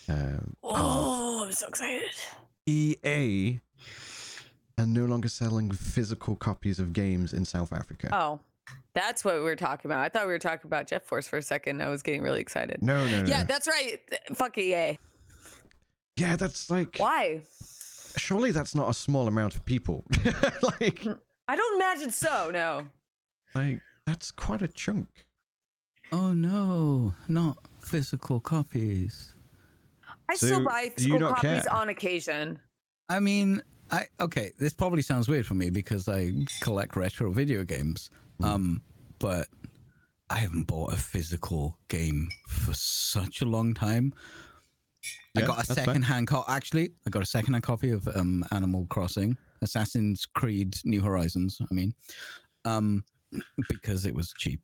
Um, 0.08 0.54
oh 0.62 1.42
i'm 1.44 1.52
so 1.52 1.66
excited 1.66 2.02
EA 2.66 3.58
are 4.78 4.86
no 4.86 5.04
longer 5.04 5.28
selling 5.28 5.72
physical 5.72 6.36
copies 6.36 6.78
of 6.78 6.92
games 6.92 7.32
in 7.32 7.44
South 7.44 7.72
Africa. 7.72 8.08
oh 8.12 8.38
that's 8.94 9.24
what 9.24 9.34
we 9.34 9.40
were 9.40 9.56
talking 9.56 9.90
about 9.90 9.98
i 10.04 10.08
thought 10.08 10.26
we 10.28 10.32
were 10.32 10.38
talking 10.38 10.68
about 10.68 10.86
jet 10.86 11.04
force 11.04 11.26
for 11.26 11.38
a 11.38 11.42
second 11.42 11.82
i 11.82 11.88
was 11.88 12.02
getting 12.04 12.22
really 12.22 12.40
excited 12.40 12.80
No, 12.82 13.04
no, 13.08 13.22
no. 13.22 13.28
yeah 13.28 13.42
that's 13.42 13.66
right 13.66 13.98
fuck 14.32 14.56
EA. 14.58 14.96
Yeah, 16.16 16.36
that's 16.36 16.70
like 16.70 16.96
why 16.98 17.42
surely 18.16 18.50
that's 18.50 18.74
not 18.74 18.88
a 18.88 18.94
small 18.94 19.28
amount 19.28 19.54
of 19.54 19.64
people. 19.64 20.04
like, 20.80 21.06
i 21.48 21.54
don't 21.54 21.76
imagine 21.76 22.10
so 22.10 22.50
no 22.52 22.86
like 23.54 23.80
that's 24.06 24.30
quite 24.30 24.62
a 24.62 24.68
chunk. 24.68 25.08
Oh 26.12 26.32
no, 26.32 27.12
not 27.28 27.58
physical 27.80 28.38
copies. 28.38 29.34
I 30.28 30.36
So, 30.36 30.46
still 30.46 30.64
buy 30.64 30.92
physical 30.96 31.28
copies 31.28 31.62
care? 31.62 31.72
on 31.72 31.88
occasion. 31.88 32.60
I 33.08 33.18
mean, 33.18 33.62
I 33.90 34.06
okay. 34.20 34.52
This 34.58 34.72
probably 34.72 35.02
sounds 35.02 35.28
weird 35.28 35.46
for 35.46 35.54
me 35.54 35.70
because 35.70 36.08
I 36.08 36.32
collect 36.60 36.94
retro 36.94 37.32
video 37.32 37.64
games. 37.64 38.10
Mm. 38.40 38.46
Um, 38.46 38.82
but 39.18 39.48
I 40.30 40.36
haven't 40.36 40.64
bought 40.68 40.92
a 40.92 40.96
physical 40.96 41.76
game 41.88 42.28
for 42.48 42.74
such 42.74 43.42
a 43.42 43.44
long 43.44 43.74
time. 43.74 44.12
I 45.36 45.40
Yeah, 45.40 45.46
got 45.46 45.62
a 45.62 45.66
second-hand 45.66 46.26
copy. 46.26 46.52
Actually, 46.52 46.90
I 47.06 47.10
got 47.10 47.22
a 47.22 47.26
second-hand 47.26 47.62
copy 47.62 47.90
of 47.90 48.08
um, 48.14 48.44
Animal 48.52 48.86
Crossing, 48.88 49.36
Assassin's 49.62 50.26
Creed: 50.26 50.76
New 50.84 51.00
Horizons. 51.00 51.58
I 51.70 51.74
mean, 51.74 51.94
um, 52.64 53.04
because 53.68 54.06
it 54.06 54.14
was 54.14 54.32
cheap. 54.36 54.60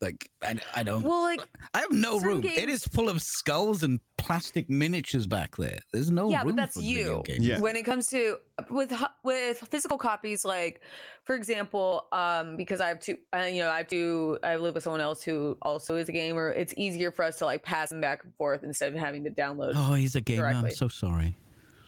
Like 0.00 0.30
I, 0.44 0.56
I 0.76 0.82
don't. 0.84 1.02
Well, 1.02 1.22
like 1.22 1.40
I 1.74 1.80
have 1.80 1.90
no 1.90 2.20
room. 2.20 2.44
It 2.44 2.54
games- 2.54 2.72
is 2.72 2.84
full 2.86 3.08
of 3.08 3.20
skulls 3.20 3.82
and 3.82 3.98
plastic 4.16 4.70
miniatures 4.70 5.26
back 5.26 5.56
there. 5.56 5.78
There's 5.92 6.10
no 6.10 6.30
Yeah, 6.30 6.38
but 6.44 6.46
room 6.48 6.56
that's 6.56 6.74
for 6.76 6.82
video 6.82 7.24
you. 7.26 7.34
Yeah. 7.40 7.58
when 7.60 7.74
it 7.74 7.84
comes 7.84 8.06
to 8.08 8.36
with 8.70 8.92
with 9.24 9.58
physical 9.70 9.98
copies, 9.98 10.44
like 10.44 10.82
for 11.24 11.34
example, 11.34 12.06
um, 12.12 12.56
because 12.56 12.80
I 12.80 12.88
have 12.88 13.00
two, 13.00 13.16
uh, 13.34 13.40
you 13.40 13.60
know, 13.62 13.70
I 13.70 13.82
do, 13.82 14.38
I 14.42 14.56
live 14.56 14.74
with 14.74 14.84
someone 14.84 15.00
else 15.00 15.22
who 15.22 15.58
also 15.62 15.96
is 15.96 16.08
a 16.08 16.12
gamer. 16.12 16.50
It's 16.52 16.72
easier 16.76 17.10
for 17.10 17.24
us 17.24 17.36
to 17.38 17.44
like 17.46 17.62
pass 17.64 17.90
them 17.90 18.00
back 18.00 18.22
and 18.24 18.32
forth 18.36 18.62
instead 18.62 18.92
of 18.92 18.98
having 18.98 19.24
to 19.24 19.30
download. 19.30 19.72
Oh, 19.74 19.94
he's 19.94 20.14
a 20.14 20.20
gamer. 20.20 20.46
I'm 20.46 20.70
so 20.70 20.88
sorry. 20.88 21.36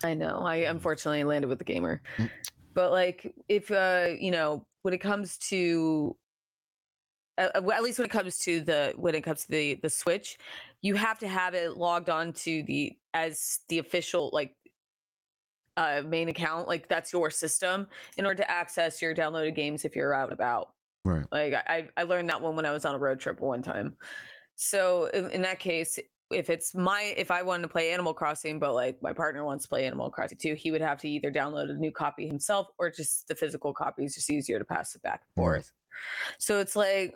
I 0.03 0.15
know. 0.15 0.41
I 0.45 0.57
unfortunately 0.57 1.23
landed 1.25 1.47
with 1.49 1.59
the 1.59 1.65
gamer. 1.65 2.03
Mm. 2.19 2.29
But 2.75 2.91
like 2.91 3.33
if 3.49 3.71
uh 3.71 4.09
you 4.19 4.31
know, 4.33 4.65
when 4.83 4.95
it 4.95 4.99
comes 4.99 5.37
to 5.51 6.17
uh, 7.41 7.49
uh, 7.55 7.61
well, 7.63 7.77
at 7.77 7.83
least 7.83 7.99
when 7.99 8.07
it 8.07 8.11
comes 8.11 8.39
to 8.39 8.61
the 8.61 8.93
when 8.97 9.15
it 9.15 9.23
comes 9.23 9.45
to 9.45 9.51
the 9.51 9.75
the 9.83 9.91
Switch, 9.91 10.39
you 10.83 10.95
have 10.95 11.19
to 11.21 11.29
have 11.29 11.55
it 11.55 11.77
logged 11.77 12.11
on 12.11 12.33
to 12.35 12.63
the 12.65 12.97
as 13.15 13.61
the 13.69 13.79
official 13.79 14.31
like 14.33 14.55
uh 15.77 16.03
main 16.07 16.29
account, 16.29 16.69
like 16.69 16.89
that's 16.89 17.13
your 17.13 17.31
system 17.31 17.87
in 18.19 18.27
order 18.27 18.43
to 18.43 18.51
access 18.51 19.01
your 19.01 19.15
downloaded 19.15 19.55
games 19.55 19.85
if 19.85 19.97
you're 19.97 20.15
out 20.15 20.31
and 20.31 20.33
about. 20.33 20.71
Right. 21.05 21.25
Like 21.33 21.55
I, 21.55 21.89
I 21.97 22.03
learned 22.03 22.29
that 22.29 22.43
one 22.43 22.57
when 22.57 22.67
I 22.67 22.73
was 22.73 22.85
on 22.85 22.95
a 22.95 22.99
road 22.99 23.21
trip 23.21 23.41
one 23.41 23.63
time. 23.63 23.97
So 24.57 25.07
in, 25.07 25.31
in 25.31 25.43
that 25.43 25.59
case, 25.59 25.99
if 26.31 26.51
it's 26.51 26.75
my 26.75 27.15
if 27.17 27.31
I 27.31 27.43
wanted 27.43 27.63
to 27.63 27.69
play 27.69 27.93
Animal 27.93 28.13
Crossing, 28.13 28.59
but 28.59 28.75
like 28.75 29.01
my 29.03 29.15
partner 29.15 29.45
wants 29.45 29.65
to 29.65 29.69
play 29.71 29.87
Animal 29.87 30.11
Crossing 30.11 30.39
too, 30.39 30.55
he 30.55 30.71
would 30.71 30.83
have 30.83 30.99
to 30.99 31.09
either 31.09 31.31
download 31.31 31.71
a 31.71 31.75
new 31.75 31.91
copy 31.91 32.27
himself 32.27 32.69
or 32.79 32.91
just 32.91 33.27
the 33.29 33.35
physical 33.35 33.73
copy 33.73 34.05
is 34.05 34.15
just 34.15 34.29
easier 34.29 34.59
to 34.59 34.65
pass 34.65 34.95
it 34.95 35.03
back 35.03 35.23
and 35.25 35.43
forth. 35.43 35.73
So 36.39 36.61
it's 36.61 36.77
like 36.77 37.15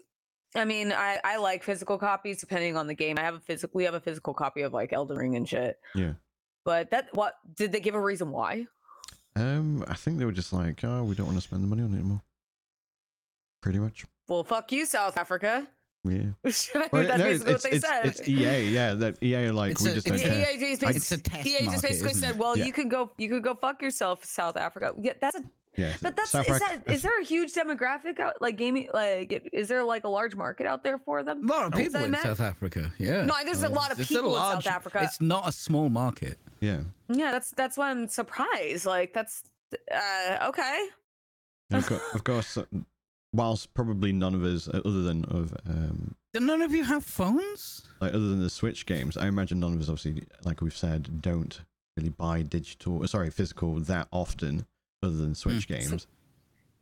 I 0.55 0.65
mean, 0.65 0.93
I, 0.93 1.19
I 1.25 1.37
like 1.39 1.63
physical 1.65 1.99
copies 1.99 2.39
depending 2.41 2.77
on 2.77 2.87
the 2.87 2.95
game. 2.95 3.19
I 3.19 3.23
have 3.23 3.35
a 3.35 3.41
physical 3.41 3.77
we 3.77 3.85
have 3.85 3.95
a 3.95 4.01
physical 4.01 4.35
copy 4.35 4.63
of 4.63 4.73
like 4.73 4.93
Elden 4.93 5.17
Ring 5.19 5.37
and 5.37 5.49
shit. 5.49 5.79
Yeah. 5.95 6.13
But 6.65 6.91
that 6.91 7.09
what 7.15 7.35
did 7.57 7.73
they 7.73 7.81
give 7.81 7.95
a 7.95 8.01
reason 8.01 8.31
why? 8.31 8.67
Um, 9.37 9.85
I 9.89 9.95
think 9.95 10.19
they 10.19 10.25
were 10.25 10.33
just 10.33 10.53
like, 10.53 10.85
oh, 10.85 11.03
we 11.05 11.15
don't 11.17 11.27
want 11.27 11.39
to 11.39 11.43
spend 11.43 11.63
the 11.63 11.67
money 11.67 11.83
on 11.83 11.93
it 11.93 11.97
anymore. 11.97 12.23
Pretty 13.61 13.79
much. 13.79 14.05
Well, 14.29 14.45
fuck 14.45 14.71
you, 14.73 14.87
South 14.87 15.17
Africa. 15.17 15.67
Yeah. 16.05 16.19
That's 16.45 16.71
Well, 16.75 17.03
basically 17.03 17.19
no, 17.19 17.27
it's, 17.31 17.45
what 17.45 17.63
they 17.63 17.71
it's, 17.71 17.87
said. 17.89 18.07
it's 18.07 18.29
EA. 18.29 18.69
Yeah, 18.69 18.95
that 18.95 19.23
EA 19.23 19.51
like 19.51 19.73
It's 19.73 19.83
we 19.83 19.91
a- 19.91 19.95
just 19.95 20.07
it's 20.07 20.23
don't 20.23 20.31
a- 20.33 20.35
care. 20.35 20.51
EA 20.53 20.59
just 20.59 20.83
It's 20.83 20.83
a 20.83 20.87
basically, 21.19 21.31
test 21.31 21.47
EA 21.47 21.65
just 21.65 21.83
basically 21.83 22.11
isn't 22.11 22.23
said, 22.23 22.39
"Well, 22.39 22.57
Yeah. 22.59 22.65
you 22.67 22.73
can 22.73 22.89
go, 22.89 23.11
you 23.17 23.29
could 23.31 23.43
go 23.43 23.55
fuck 23.55 23.81
yourself, 23.83 24.25
South 24.25 24.57
Africa." 24.57 24.93
Yeah, 25.01 25.15
that's 25.21 25.37
a, 25.37 25.43
Yeah. 25.77 25.95
but 26.03 26.17
that's 26.17 26.31
South 26.31 26.49
is 26.49 26.61
Africa- 26.63 26.83
that 26.87 26.93
is 26.95 27.03
there 27.03 27.19
a 27.21 27.25
huge 27.25 27.53
demographic 27.53 28.21
out 28.21 28.41
like 28.41 28.57
gaming? 28.57 28.89
Like, 28.95 29.49
is 29.53 29.69
there 29.69 29.83
like 29.85 30.05
a 30.05 30.09
large 30.09 30.35
market 30.37 30.67
out 30.67 30.85
there 30.85 30.99
for 30.99 31.19
A 31.21 31.25
them? 31.25 31.47
lot 31.47 31.67
of 31.67 31.73
people 31.73 32.05
in 32.05 32.15
South 32.17 32.41
Africa. 32.41 32.93
Yeah. 32.99 33.25
No, 33.25 33.35
there's 33.45 33.63
a 33.63 33.69
lot 33.69 33.91
of 33.93 33.99
it's 33.99 34.09
people 34.09 34.37
in 34.37 34.43
South 34.43 34.67
Africa. 34.67 35.01
It's 35.03 35.21
not 35.21 35.49
a 35.49 35.53
small 35.53 35.89
market. 35.89 36.39
Yeah. 36.61 36.81
Yeah, 37.09 37.33
that's 37.33 37.51
that's 37.51 37.77
why 37.77 37.91
I'm 37.91 38.09
surprised. 38.09 38.87
Like, 38.87 39.13
that's 39.13 39.43
uh 39.93 40.49
okay. 40.49 40.87
Of, 41.73 41.87
course, 41.87 42.03
of 42.15 42.25
course, 42.25 42.57
uh, 42.59 42.65
whilst 43.33 43.75
probably 43.75 44.13
none 44.13 44.35
of 44.35 44.45
us, 44.45 44.69
uh, 44.69 44.81
other 44.85 45.03
than 45.03 45.25
of 45.25 45.53
um, 45.69 46.15
Do 46.33 46.41
none 46.41 46.63
of 46.63 46.73
you 46.73 46.85
have 46.85 47.05
phones? 47.05 47.83
like 48.01 48.11
other 48.11 48.29
than 48.29 48.41
the 48.41 48.51
Switch 48.51 48.87
games, 48.87 49.17
I 49.17 49.27
imagine 49.27 49.59
none 49.61 49.73
of 49.75 49.81
us, 49.81 49.89
obviously, 49.89 50.25
like 50.45 50.61
we've 50.61 50.77
said, 50.77 51.21
don't 51.21 51.61
really 51.97 52.11
buy 52.11 52.43
digital, 52.43 53.05
sorry, 53.09 53.31
physical 53.31 53.75
that 53.81 54.07
often, 54.13 54.67
other 55.05 55.17
than 55.17 55.35
Switch 55.35 55.67
Hmm. 55.67 55.75
games. 55.75 56.07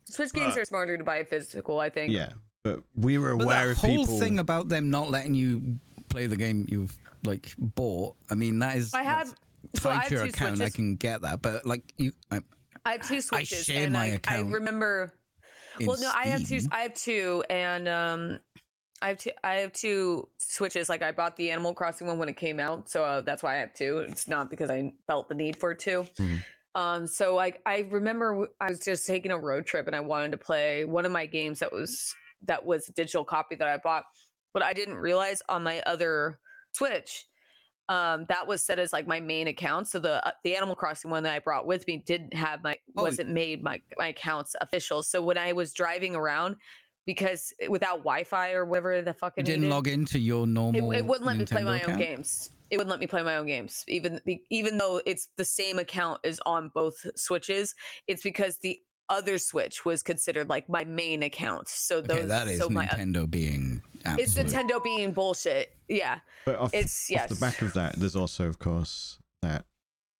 Switch 0.05 0.33
games 0.33 0.57
Uh, 0.57 0.61
are 0.61 0.65
smarter 0.65 0.97
to 0.97 1.03
buy 1.03 1.23
physical, 1.23 1.79
I 1.79 1.89
think. 1.89 2.11
Yeah, 2.11 2.31
but 2.63 2.81
we 2.95 3.17
were 3.17 3.35
But 3.35 3.43
aware 3.45 3.65
that 3.67 3.71
of 3.73 3.77
whole 3.77 3.97
people. 3.97 4.19
thing 4.19 4.39
about 4.39 4.69
them 4.69 4.89
not 4.89 5.09
letting 5.11 5.33
you 5.35 5.79
play 6.09 6.27
the 6.27 6.35
game 6.35 6.65
you've 6.69 6.97
like 7.23 7.53
bought. 7.57 8.15
I 8.29 8.35
mean, 8.35 8.59
that 8.59 8.77
is 8.77 8.93
I 8.93 9.03
that's 9.03 9.29
have. 9.29 9.37
So 9.81 9.89
I 9.89 9.93
tied 9.93 9.99
have 10.01 10.07
to 10.09 10.15
your 10.15 10.23
two 10.25 10.29
account. 10.29 10.61
I 10.61 10.69
can 10.69 10.95
get 10.97 11.21
that, 11.21 11.41
but 11.41 11.65
like 11.65 11.93
you, 11.97 12.11
I, 12.31 12.41
I 12.85 12.91
have 12.93 13.07
two 13.07 13.21
switches, 13.21 13.69
I 13.69 13.73
share 13.73 13.83
and 13.85 13.93
my 13.93 14.19
I, 14.27 14.35
I 14.37 14.39
remember. 14.41 15.13
well, 15.85 15.97
no, 15.99 16.11
I 16.13 16.25
have 16.27 16.45
two. 16.47 16.59
I 16.71 16.81
have 16.81 16.93
two, 16.93 17.43
and 17.49 17.87
um, 17.87 18.39
I 19.01 19.07
have 19.07 19.17
two. 19.19 19.31
I 19.41 19.55
have 19.55 19.71
two 19.71 20.27
switches. 20.37 20.89
Like 20.89 21.01
I 21.01 21.13
bought 21.13 21.37
the 21.37 21.49
Animal 21.49 21.73
Crossing 21.73 22.07
one 22.07 22.19
when 22.19 22.27
it 22.27 22.35
came 22.35 22.59
out, 22.59 22.89
so 22.89 23.05
uh, 23.05 23.21
that's 23.21 23.41
why 23.41 23.55
I 23.55 23.59
have 23.59 23.73
two. 23.73 23.99
It's 23.99 24.27
not 24.27 24.49
because 24.49 24.69
I 24.69 24.91
felt 25.07 25.29
the 25.29 25.35
need 25.35 25.55
for 25.57 25.73
two. 25.73 26.05
Mhm. 26.17 26.43
Um, 26.75 27.05
so 27.07 27.35
like 27.35 27.61
I 27.65 27.87
remember 27.91 28.47
I 28.59 28.69
was 28.69 28.79
just 28.79 29.05
taking 29.05 29.31
a 29.31 29.37
road 29.37 29.65
trip 29.65 29.87
and 29.87 29.95
I 29.95 29.99
wanted 29.99 30.31
to 30.31 30.37
play 30.37 30.85
one 30.85 31.05
of 31.05 31.11
my 31.11 31.25
games 31.25 31.59
that 31.59 31.71
was 31.71 32.13
that 32.45 32.65
was 32.65 32.89
a 32.89 32.93
digital 32.93 33.23
copy 33.23 33.55
that 33.55 33.67
I 33.67 33.77
bought, 33.77 34.03
but 34.53 34.63
I 34.63 34.73
didn't 34.73 34.95
realize 34.95 35.41
on 35.49 35.63
my 35.63 35.81
other 35.81 36.39
Switch 36.73 37.25
um 37.89 38.25
that 38.29 38.47
was 38.47 38.63
set 38.63 38.79
as 38.79 38.93
like 38.93 39.05
my 39.05 39.19
main 39.19 39.47
account 39.47 39.89
so 39.89 39.99
the 39.99 40.25
uh, 40.25 40.31
the 40.45 40.55
animal 40.55 40.73
crossing 40.73 41.11
one 41.11 41.21
that 41.21 41.33
i 41.33 41.39
brought 41.39 41.67
with 41.67 41.85
me 41.85 41.97
didn't 41.97 42.33
have 42.33 42.63
my 42.63 42.77
Oh, 42.95 43.03
wasn't 43.03 43.29
made 43.29 43.61
my 43.61 43.81
my 43.97 44.07
accounts 44.07 44.55
official 44.61 45.03
so 45.03 45.21
when 45.21 45.37
i 45.37 45.51
was 45.51 45.73
driving 45.73 46.15
around 46.15 46.55
because 47.05 47.53
without 47.67 47.97
wi-fi 47.97 48.53
or 48.53 48.63
whatever 48.63 49.01
the 49.01 49.09
You 49.09 49.13
fucking 49.15 49.43
didn't 49.43 49.69
log 49.69 49.89
into 49.89 50.17
your 50.17 50.47
normal. 50.47 50.93
it, 50.93 50.99
it 50.99 51.05
wouldn't 51.05 51.25
let 51.25 51.35
me 51.35 51.45
play 51.45 51.61
Nintendo 51.63 51.65
my 51.65 51.81
own 51.81 51.97
games 51.99 52.51
it 52.73 52.77
wouldn't 52.77 52.89
let 52.89 52.99
me 52.99 53.07
play 53.07 53.21
my 53.21 53.37
own 53.37 53.45
games 53.45 53.83
even 53.87 54.19
even 54.49 54.77
though 54.77 54.99
it's 55.05 55.29
the 55.37 55.45
same 55.45 55.77
account 55.79 56.19
is 56.23 56.41
on 56.45 56.69
both 56.73 56.95
switches 57.15 57.75
it's 58.07 58.23
because 58.23 58.57
the 58.57 58.79
other 59.09 59.37
switch 59.37 59.85
was 59.85 60.01
considered 60.01 60.49
like 60.49 60.67
my 60.67 60.83
main 60.85 61.23
account 61.23 61.67
so 61.67 62.01
those 62.01 62.19
Okay, 62.19 62.27
that 62.27 62.47
is 62.47 62.59
so 62.59 62.69
my 62.69 62.87
uh 62.87 62.95
Nintendo 62.95 63.29
being 63.29 63.81
it's 64.05 64.33
nintendo 64.33 64.83
being 64.83 65.11
bullshit 65.11 65.75
yeah 65.87 66.19
But 66.45 66.57
off, 66.57 66.73
It's- 66.73 67.09
off 67.15 67.29
the 67.29 67.35
back 67.35 67.61
of 67.61 67.73
that, 67.73 67.95
there's 67.95 68.15
also, 68.15 68.47
of 68.47 68.59
course, 68.59 69.19
that 69.41 69.65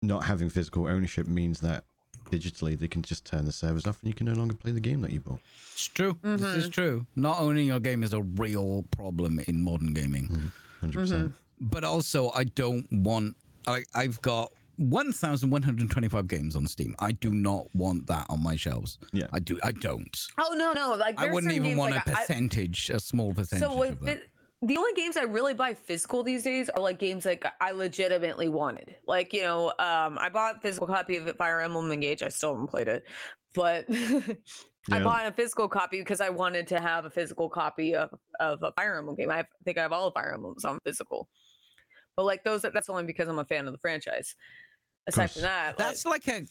not 0.02 0.26
having 0.26 0.50
physical 0.50 0.88
ownership 0.88 1.28
means 1.28 1.60
that 1.62 1.86
digitally, 2.30 2.78
they 2.78 2.88
can 2.88 3.02
just 3.02 3.26
turn 3.26 3.46
the 3.46 3.52
servers 3.52 3.86
off 3.86 4.00
and 4.02 4.08
you 4.08 4.14
can 4.14 4.28
no 4.28 4.34
longer 4.34 4.56
play 4.56 4.72
the 4.72 4.80
game 4.80 5.02
that 5.02 5.12
you 5.12 5.20
bought. 5.20 5.40
It's 5.74 5.88
true. 5.88 6.18
This 6.24 6.42
is 6.42 6.64
mm-hmm. 6.64 6.72
true. 6.72 7.06
Not 7.16 7.40
owning 7.40 7.68
your 7.68 7.80
game 7.80 8.04
is 8.04 8.14
a 8.14 8.22
real 8.22 8.86
problem 8.92 9.40
in 9.48 9.64
modern 9.64 9.94
gaming. 9.94 10.52
100%. 10.82 10.92
Mm-hmm. 10.92 11.00
mm-hmm. 11.00 11.28
But 11.64 11.84
also, 11.84 12.31
I 12.35 12.44
don't 12.44 12.85
want. 12.91 13.35
I, 13.68 13.84
I've 13.95 14.22
got 14.22 14.52
1,125 14.77 16.27
games 16.27 16.56
on 16.56 16.68
Steam. 16.68 16.95
I 16.99 17.11
do 17.14 17.30
not 17.31 17.68
want 17.76 18.07
that 18.07 18.26
on 18.30 18.41
my 18.44 18.56
shelves. 18.56 18.98
Yeah. 19.11 19.27
I 19.31 19.40
do. 19.40 19.60
I 19.64 19.72
don't. 19.72 20.19
Oh 20.40 20.53
no, 20.57 20.73
no, 20.73 20.95
like 20.95 21.19
I 21.19 21.31
wouldn't 21.31 21.53
even 21.53 21.77
want 21.77 21.94
like, 21.95 22.06
a 22.07 22.11
I- 22.11 22.15
percentage, 22.15 22.90
a 22.90 22.99
small 22.99 23.34
percentage. 23.34 23.68
So 23.68 23.77
with 23.77 23.91
of 23.91 24.02
that. 24.06 24.22
the 24.61 24.77
only 24.77 24.94
games 24.94 25.15
I 25.18 25.23
really 25.23 25.53
buy 25.53 25.73
physical 25.73 26.23
these 26.23 26.44
days 26.44 26.69
are 26.69 26.81
like 26.81 26.99
games 26.99 27.26
like 27.26 27.45
I 27.61 27.72
legitimately 27.72 28.49
wanted. 28.49 28.95
Like 29.07 29.34
you 29.34 29.44
know, 29.44 29.69
um, 29.80 30.18
I 30.19 30.30
bought 30.30 30.57
a 30.57 30.60
physical 30.60 30.88
copy 30.88 31.18
of 31.18 31.34
Fire 31.38 31.61
Emblem 31.61 31.91
Engage. 31.91 32.22
I 32.23 32.30
still 32.30 32.52
haven't 32.53 32.68
played 32.68 32.88
it, 32.90 33.03
but 33.53 33.85
I 34.91 35.02
bought 35.02 35.26
a 35.26 35.31
physical 35.31 35.69
copy 35.69 35.99
because 35.99 36.19
I 36.19 36.30
wanted 36.30 36.68
to 36.68 36.80
have 36.81 37.06
a 37.06 37.10
physical 37.10 37.49
copy 37.49 37.95
of 37.95 38.10
of 38.40 38.61
a 38.64 38.72
Fire 38.73 38.98
Emblem 38.98 39.15
game. 39.15 39.31
I 39.31 39.38
have- 39.38 39.48
think 39.64 39.77
I 39.77 39.81
have 39.81 39.94
all 39.94 40.10
the 40.10 40.14
Fire 40.14 40.34
Emblems 40.34 40.65
on 40.65 40.80
physical, 40.84 41.30
but 42.15 42.26
like 42.26 42.44
those, 42.44 42.61
that's 42.61 42.90
only 42.90 43.03
because 43.03 43.27
I'm 43.27 43.40
a 43.40 43.45
fan 43.45 43.68
of 43.68 43.73
the 43.73 43.80
franchise. 43.80 44.35
Aside 45.06 45.31
from 45.31 45.41
that, 45.41 45.76
That's 45.77 46.06
like 46.06 46.26
a. 46.30 46.45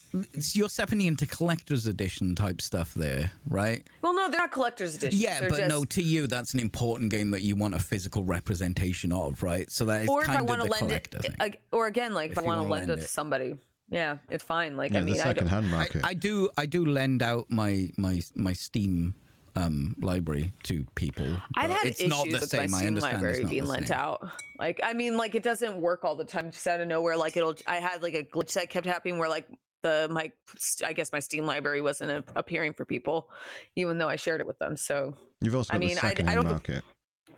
You're 0.51 0.69
stepping 0.69 1.01
into 1.01 1.25
collector's 1.25 1.87
edition 1.87 2.35
type 2.35 2.61
stuff 2.61 2.93
there, 2.93 3.31
right? 3.47 3.83
well, 4.03 4.13
no, 4.13 4.29
they're 4.29 4.41
not 4.41 4.51
collector's 4.51 4.95
editions. 4.95 5.19
Yeah, 5.19 5.39
they're 5.39 5.49
but 5.49 5.57
just, 5.57 5.69
no, 5.69 5.85
to 5.85 6.03
you, 6.03 6.27
that's 6.27 6.53
an 6.53 6.59
important 6.59 7.09
game 7.09 7.31
that 7.31 7.41
you 7.41 7.55
want 7.55 7.73
a 7.73 7.79
physical 7.79 8.23
representation 8.23 9.11
of, 9.11 9.41
right? 9.41 9.71
So 9.71 9.85
that 9.85 10.03
is 10.03 10.07
or 10.07 10.21
if 10.21 10.27
kind 10.27 10.37
I 10.37 10.41
of 10.41 10.47
want 10.49 10.61
to 10.61 10.67
the 10.67 10.71
lend 10.71 10.91
it, 10.91 11.09
collector 11.09 11.33
thing. 11.33 11.55
or 11.71 11.87
again, 11.87 12.13
like 12.13 12.31
if, 12.31 12.37
If 12.37 12.43
I 12.43 12.45
want 12.45 12.59
to 12.59 12.67
lend 12.71 12.89
lend 12.89 12.99
it 12.99 13.03
to 13.03 13.07
somebody, 13.07 13.57
yeah, 13.89 14.17
it's 14.29 14.43
fine. 14.43 14.77
Like 14.77 14.91
Yeah, 14.91 14.99
I 14.99 15.01
mean, 15.01 15.15
the 15.15 15.21
I 15.21 15.23
don't, 15.23 15.35
second-hand 15.35 15.65
I, 15.65 15.69
market. 15.69 16.01
I 16.03 16.13
do 16.13 16.49
I 16.55 16.67
do 16.67 16.85
lend 16.85 17.23
out 17.23 17.47
my 17.49 17.89
my 17.97 18.21
my 18.35 18.53
Steam 18.53 19.15
um 19.55 19.95
library 20.01 20.53
to 20.63 20.85
people. 20.95 21.27
I've 21.55 21.69
had 21.71 21.85
it's 21.85 21.99
issues 21.99 22.09
not 22.09 22.25
the 22.25 22.31
with 22.33 22.49
same. 22.49 22.71
my 22.71 22.77
I 22.77 22.79
Steam 22.81 22.87
understand 22.89 23.13
it's 23.15 23.23
library 23.23 23.45
being 23.45 23.65
lent 23.65 23.87
same. 23.89 23.97
out. 23.97 24.27
Like, 24.59 24.79
I 24.83 24.93
mean, 24.93 25.17
like 25.17 25.35
it 25.35 25.43
doesn't 25.43 25.77
work 25.77 26.03
all 26.03 26.15
the 26.15 26.25
time. 26.25 26.51
Just 26.51 26.65
out 26.67 26.79
of 26.81 26.87
nowhere, 26.87 27.17
like 27.17 27.37
it'll. 27.37 27.55
I 27.67 27.75
had 27.77 28.01
like 28.01 28.13
a 28.15 28.23
glitch 28.23 28.53
that 28.53 28.69
kept 28.69 28.85
happening 28.87 29.17
where 29.19 29.29
like 29.29 29.47
the 29.83 30.07
my, 30.11 30.31
I 30.85 30.93
guess 30.93 31.11
my 31.11 31.19
Steam 31.19 31.45
library 31.45 31.81
wasn't 31.81 32.11
a- 32.11 32.23
appearing 32.35 32.73
for 32.73 32.85
people, 32.85 33.29
even 33.75 33.97
though 33.97 34.07
I 34.09 34.15
shared 34.15 34.39
it 34.41 34.47
with 34.47 34.57
them. 34.59 34.77
So 34.77 35.13
You've 35.41 35.55
also 35.55 35.73
I 35.73 35.77
mean, 35.77 35.95
the 35.95 36.03
I- 36.05 36.07
I 36.07 36.09
second-hand 36.09 36.35
don't- 36.41 36.49
market. 36.51 36.83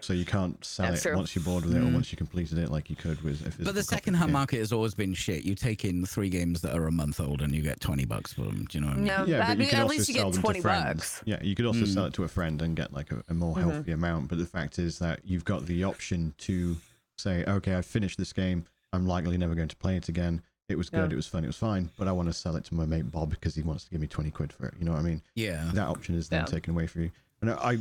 So 0.02 0.14
you 0.14 0.26
can't 0.26 0.64
sell 0.64 0.88
That's 0.88 1.04
it 1.04 1.10
true. 1.10 1.18
once 1.18 1.36
you're 1.36 1.44
bored 1.44 1.66
with 1.66 1.74
it 1.76 1.80
or 1.80 1.86
Mm. 1.88 1.94
once 1.94 2.12
you 2.12 2.18
completed 2.18 2.58
it 2.60 2.70
like 2.70 2.90
you 2.92 2.96
could 2.96 3.22
with 3.24 3.42
a 3.60 3.64
But 3.64 3.74
the 3.74 3.82
second-hand 3.84 4.32
market 4.32 4.60
has 4.60 4.72
always 4.72 4.94
been 4.94 5.14
shit. 5.16 5.44
You 5.46 5.56
take 5.56 5.84
in 5.84 6.06
three 6.06 6.30
games 6.30 6.62
that 6.62 6.76
are 6.76 6.86
a 6.86 6.92
month 6.92 7.20
old 7.20 7.42
and 7.42 7.56
you 7.56 7.62
get 7.64 7.80
twenty 7.80 8.06
bucks 8.06 8.32
for 8.34 8.42
them. 8.44 8.66
Do 8.70 8.78
you 8.78 8.82
know 8.82 8.88
what 8.90 8.98
I 8.98 9.00
mean? 9.00 9.08
no, 9.08 9.26
Yeah, 9.26 9.40
but 9.40 9.48
I 9.48 9.52
you 9.54 9.58
mean, 9.60 9.70
can 9.70 9.80
at 9.80 9.84
also 9.84 9.96
least 9.96 10.10
you 10.10 10.16
sell 10.16 10.26
get 10.26 10.34
them 10.34 10.42
twenty 10.44 10.60
to 10.60 10.64
friends. 10.64 10.94
bucks. 11.00 11.22
Yeah, 11.26 11.42
you 11.42 11.56
could 11.56 11.66
also 11.66 11.82
Mm. 11.86 11.94
sell 11.94 12.06
it 12.06 12.14
to 12.14 12.24
a 12.24 12.28
friend 12.28 12.62
and 12.62 12.76
get 12.76 12.94
like 12.94 13.12
a, 13.12 13.24
a 13.30 13.34
more 13.34 13.56
Mhm. 13.56 13.72
healthy 13.72 13.92
amount. 13.94 14.28
But 14.28 14.38
the 14.38 14.46
fact 14.46 14.78
is 14.78 15.00
that 15.00 15.22
you've 15.26 15.46
got 15.46 15.66
the 15.66 15.84
option 15.84 16.36
to 16.40 16.78
say, 17.18 17.44
okay, 17.46 17.74
I've 17.74 17.86
finished 17.86 18.18
this 18.20 18.34
game. 18.34 18.66
I'm 18.94 19.08
likely 19.08 19.38
never 19.38 19.56
going 19.56 19.70
to 19.70 19.76
play 19.76 19.96
it 19.98 20.08
again. 20.10 20.42
It 20.70 20.78
was 20.78 20.90
good. 20.90 21.10
Yeah. 21.10 21.14
It 21.14 21.16
was 21.16 21.28
fun. 21.28 21.44
It 21.44 21.48
was 21.48 21.58
fine. 21.58 21.90
But 21.98 22.08
I 22.08 22.12
want 22.12 22.28
to 22.28 22.34
sell 22.34 22.56
it 22.58 22.66
to 22.66 22.76
my 22.76 22.86
mate 22.86 23.10
Bob 23.12 23.30
because 23.32 23.56
he 23.56 23.62
wants 23.62 23.86
to 23.86 23.90
give 23.90 24.02
me 24.02 24.08
20 24.08 24.30
quid 24.32 24.52
for 24.54 24.68
it. 24.68 24.74
You 24.78 24.86
know 24.86 24.92
what 24.92 25.00
I 25.00 25.04
mean? 25.04 25.22
Yeah. 25.36 25.70
That 25.74 25.88
option 25.88 26.16
is 26.16 26.30
then 26.30 26.42
Yeah. 26.42 26.46
taken 26.46 26.74
away 26.74 26.86
from 26.88 27.04
you. 27.04 27.12
And 27.42 27.52
I, 27.52 27.78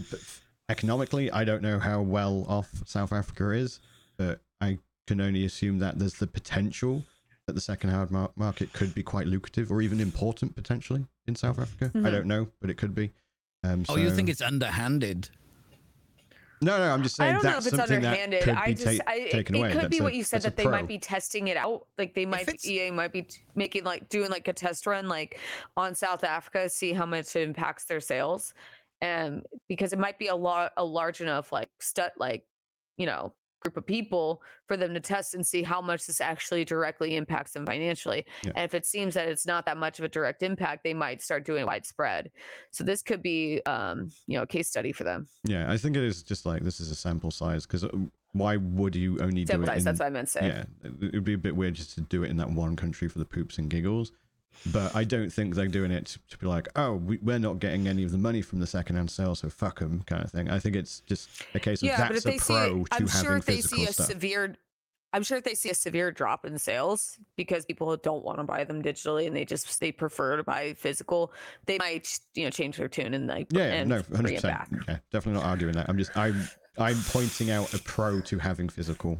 economically, 0.68 1.30
I 1.30 1.44
don't 1.44 1.62
know 1.62 1.78
how 1.78 2.00
well 2.02 2.44
off 2.48 2.70
South 2.86 3.12
Africa 3.12 3.50
is, 3.50 3.80
but 4.16 4.40
I 4.60 4.78
can 5.06 5.20
only 5.20 5.44
assume 5.44 5.78
that 5.80 5.98
there's 5.98 6.14
the 6.14 6.26
potential 6.26 7.04
that 7.46 7.52
the 7.52 7.60
second-hand 7.60 8.10
mar- 8.10 8.30
market 8.36 8.72
could 8.72 8.94
be 8.94 9.02
quite 9.02 9.26
lucrative 9.26 9.70
or 9.70 9.82
even 9.82 10.00
important 10.00 10.56
potentially 10.56 11.04
in 11.26 11.34
South 11.36 11.58
Africa. 11.58 11.90
I 11.94 11.98
Mhm. 11.98 12.10
don't 12.12 12.26
know, 12.26 12.48
but 12.60 12.70
it 12.70 12.78
could 12.78 12.94
be. 12.94 13.12
Um, 13.62 13.84
Oh, 13.88 13.96
you 13.96 14.10
think 14.10 14.28
it's 14.30 14.40
underhanded? 14.40 15.28
No, 16.62 16.78
no. 16.78 16.90
I'm 16.90 17.02
just 17.02 17.20
I 17.20 17.24
saying 17.24 17.34
don't 17.34 17.44
know 17.44 17.50
that's 17.50 17.66
if 17.66 17.72
it's 17.74 17.78
something 17.82 18.00
that 18.00 18.08
underhanded. 18.08 18.42
could 18.44 18.54
I 18.54 18.66
be 18.68 18.74
just, 18.74 18.96
ta- 18.98 19.04
I, 19.06 19.14
it, 19.16 19.34
it 19.34 19.46
could 19.46 19.56
That's 19.56 19.88
be 19.88 19.98
a- 19.98 20.02
what 20.02 20.14
you 20.14 20.24
said 20.24 20.40
that 20.42 20.56
they 20.56 20.62
pro. 20.62 20.72
might 20.72 20.88
be 20.88 20.98
testing 20.98 21.48
it 21.48 21.58
out. 21.58 21.86
Like 21.98 22.14
they 22.14 22.24
might, 22.24 22.46
be, 22.46 22.58
EA 22.72 22.90
might 22.90 23.12
be 23.12 23.26
making 23.54 23.84
like 23.84 24.08
doing 24.08 24.30
like 24.30 24.48
a 24.48 24.52
test 24.54 24.86
run, 24.86 25.06
like 25.08 25.38
on 25.76 25.94
South 25.94 26.24
Africa, 26.24 26.70
see 26.70 26.94
how 26.94 27.04
much 27.04 27.36
it 27.36 27.42
impacts 27.42 27.84
their 27.84 28.00
sales, 28.00 28.54
and 29.04 29.42
because 29.68 29.92
it 29.92 29.98
might 29.98 30.18
be 30.18 30.28
a 30.28 30.36
lot, 30.36 30.72
a 30.76 30.84
large 30.84 31.20
enough 31.20 31.52
like 31.52 31.68
stud, 31.80 32.12
like 32.16 32.44
you 32.96 33.06
know, 33.06 33.34
group 33.60 33.76
of 33.76 33.86
people 33.86 34.42
for 34.68 34.76
them 34.76 34.94
to 34.94 35.00
test 35.00 35.34
and 35.34 35.44
see 35.46 35.62
how 35.62 35.80
much 35.80 36.06
this 36.06 36.20
actually 36.20 36.64
directly 36.64 37.16
impacts 37.16 37.52
them 37.52 37.66
financially. 37.66 38.24
Yeah. 38.44 38.52
And 38.56 38.64
if 38.64 38.74
it 38.74 38.86
seems 38.86 39.14
that 39.14 39.28
it's 39.28 39.46
not 39.46 39.66
that 39.66 39.76
much 39.76 39.98
of 39.98 40.04
a 40.04 40.08
direct 40.08 40.42
impact, 40.42 40.84
they 40.84 40.94
might 40.94 41.22
start 41.22 41.44
doing 41.44 41.66
widespread. 41.66 42.30
So 42.70 42.84
this 42.84 43.02
could 43.02 43.22
be, 43.22 43.60
um, 43.66 44.10
you 44.26 44.36
know, 44.36 44.42
a 44.42 44.46
case 44.46 44.68
study 44.68 44.92
for 44.92 45.04
them. 45.04 45.26
Yeah, 45.44 45.70
I 45.70 45.76
think 45.76 45.96
it 45.96 46.04
is 46.04 46.22
just 46.22 46.46
like 46.46 46.62
this 46.62 46.78
is 46.80 46.90
a 46.90 46.94
sample 46.94 47.30
size 47.30 47.66
because 47.66 47.84
why 48.32 48.56
would 48.56 48.94
you 48.94 49.18
only 49.20 49.44
do 49.44 49.62
it? 49.62 49.66
size, 49.66 49.78
In, 49.78 49.84
that's 49.84 50.00
what 50.00 50.06
I 50.06 50.10
meant 50.10 50.28
to 50.28 50.32
say. 50.32 50.46
yeah, 50.46 50.64
it 51.02 51.14
would 51.14 51.24
be 51.24 51.34
a 51.34 51.38
bit 51.38 51.56
weird 51.56 51.74
just 51.74 51.94
to 51.94 52.00
do 52.02 52.22
it 52.22 52.30
in 52.30 52.36
that 52.36 52.50
one 52.50 52.76
country 52.76 53.08
for 53.08 53.18
the 53.18 53.24
poops 53.24 53.58
and 53.58 53.70
giggles. 53.70 54.12
But 54.72 54.94
I 54.96 55.04
don't 55.04 55.30
think 55.30 55.54
they're 55.54 55.66
doing 55.66 55.90
it 55.90 56.18
to, 56.28 56.38
be 56.38 56.46
like, 56.46 56.68
oh, 56.76 56.94
we, 56.94 57.18
we're 57.18 57.38
not 57.38 57.58
getting 57.58 57.86
any 57.86 58.02
of 58.02 58.12
the 58.12 58.18
money 58.18 58.42
from 58.42 58.60
the 58.60 58.66
second-hand 58.66 59.10
sale, 59.10 59.34
so 59.34 59.48
fuck 59.50 59.80
them, 59.80 60.02
kind 60.06 60.24
of 60.24 60.30
thing. 60.30 60.50
I 60.50 60.58
think 60.58 60.76
it's 60.76 61.00
just 61.00 61.28
a 61.54 61.60
case 61.60 61.82
of 61.82 61.88
yeah, 61.88 62.08
but 62.08 62.16
if 62.16 62.24
that's 62.24 62.26
a 62.26 62.28
they 62.28 62.38
see, 62.38 62.54
pro 62.54 62.80
it, 62.80 62.90
to 62.90 62.94
I'm 62.94 63.06
having 63.06 63.26
sure 63.26 63.36
if 63.36 63.44
they 63.44 63.60
see 63.60 63.84
a 63.84 63.92
stuff. 63.92 64.06
severe, 64.06 64.56
I'm 65.12 65.22
sure 65.22 65.38
if 65.38 65.44
they 65.44 65.54
see 65.54 65.70
a 65.70 65.74
severe 65.74 66.10
drop 66.10 66.44
in 66.44 66.58
sales 66.58 67.18
because 67.36 67.64
people 67.64 67.94
don't 67.96 68.24
want 68.24 68.38
to 68.38 68.44
buy 68.44 68.64
them 68.64 68.82
digitally 68.82 69.26
and 69.26 69.36
they 69.36 69.44
just 69.44 69.78
they 69.80 69.92
prefer 69.92 70.36
to 70.36 70.42
buy 70.42 70.74
physical, 70.74 71.32
they 71.66 71.78
might 71.78 72.18
you 72.34 72.44
know 72.44 72.50
change 72.50 72.76
their 72.78 72.88
tune 72.88 73.14
and 73.14 73.26
like 73.26 73.46
Yeah, 73.50 73.66
yeah, 73.66 73.72
and 73.74 73.90
no, 73.90 74.02
hundred 74.14 74.34
percent. 74.34 74.58
Yeah, 74.88 74.98
definitely 75.12 75.40
not 75.40 75.48
arguing 75.48 75.74
that. 75.74 75.88
I'm 75.88 75.98
just 75.98 76.16
I'm 76.16 76.48
I'm 76.78 76.96
pointing 77.08 77.50
out 77.50 77.72
a 77.74 77.78
pro 77.78 78.20
to 78.22 78.38
having 78.38 78.68
physical. 78.68 79.18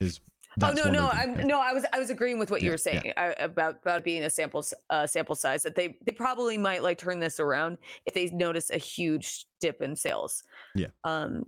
Is 0.00 0.20
Oh 0.62 0.72
no, 0.72 0.84
no. 0.84 1.08
I'm 1.08 1.46
no, 1.46 1.60
I 1.60 1.72
was 1.72 1.84
I 1.92 1.98
was 1.98 2.10
agreeing 2.10 2.38
with 2.38 2.50
what 2.50 2.62
you 2.62 2.70
were 2.70 2.78
saying 2.78 3.02
yeah. 3.04 3.34
uh, 3.38 3.44
about 3.44 3.78
about 3.82 4.04
being 4.04 4.24
a 4.24 4.30
sample 4.30 4.64
uh, 4.90 5.06
sample 5.06 5.34
size 5.34 5.62
that 5.62 5.74
they 5.74 5.96
they 6.04 6.12
probably 6.12 6.58
might 6.58 6.82
like 6.82 6.98
turn 6.98 7.20
this 7.20 7.40
around 7.40 7.78
if 8.06 8.14
they 8.14 8.26
notice 8.26 8.70
a 8.70 8.78
huge 8.78 9.46
dip 9.60 9.82
in 9.82 9.94
sales. 9.94 10.44
Yeah. 10.74 10.88
Um, 11.04 11.46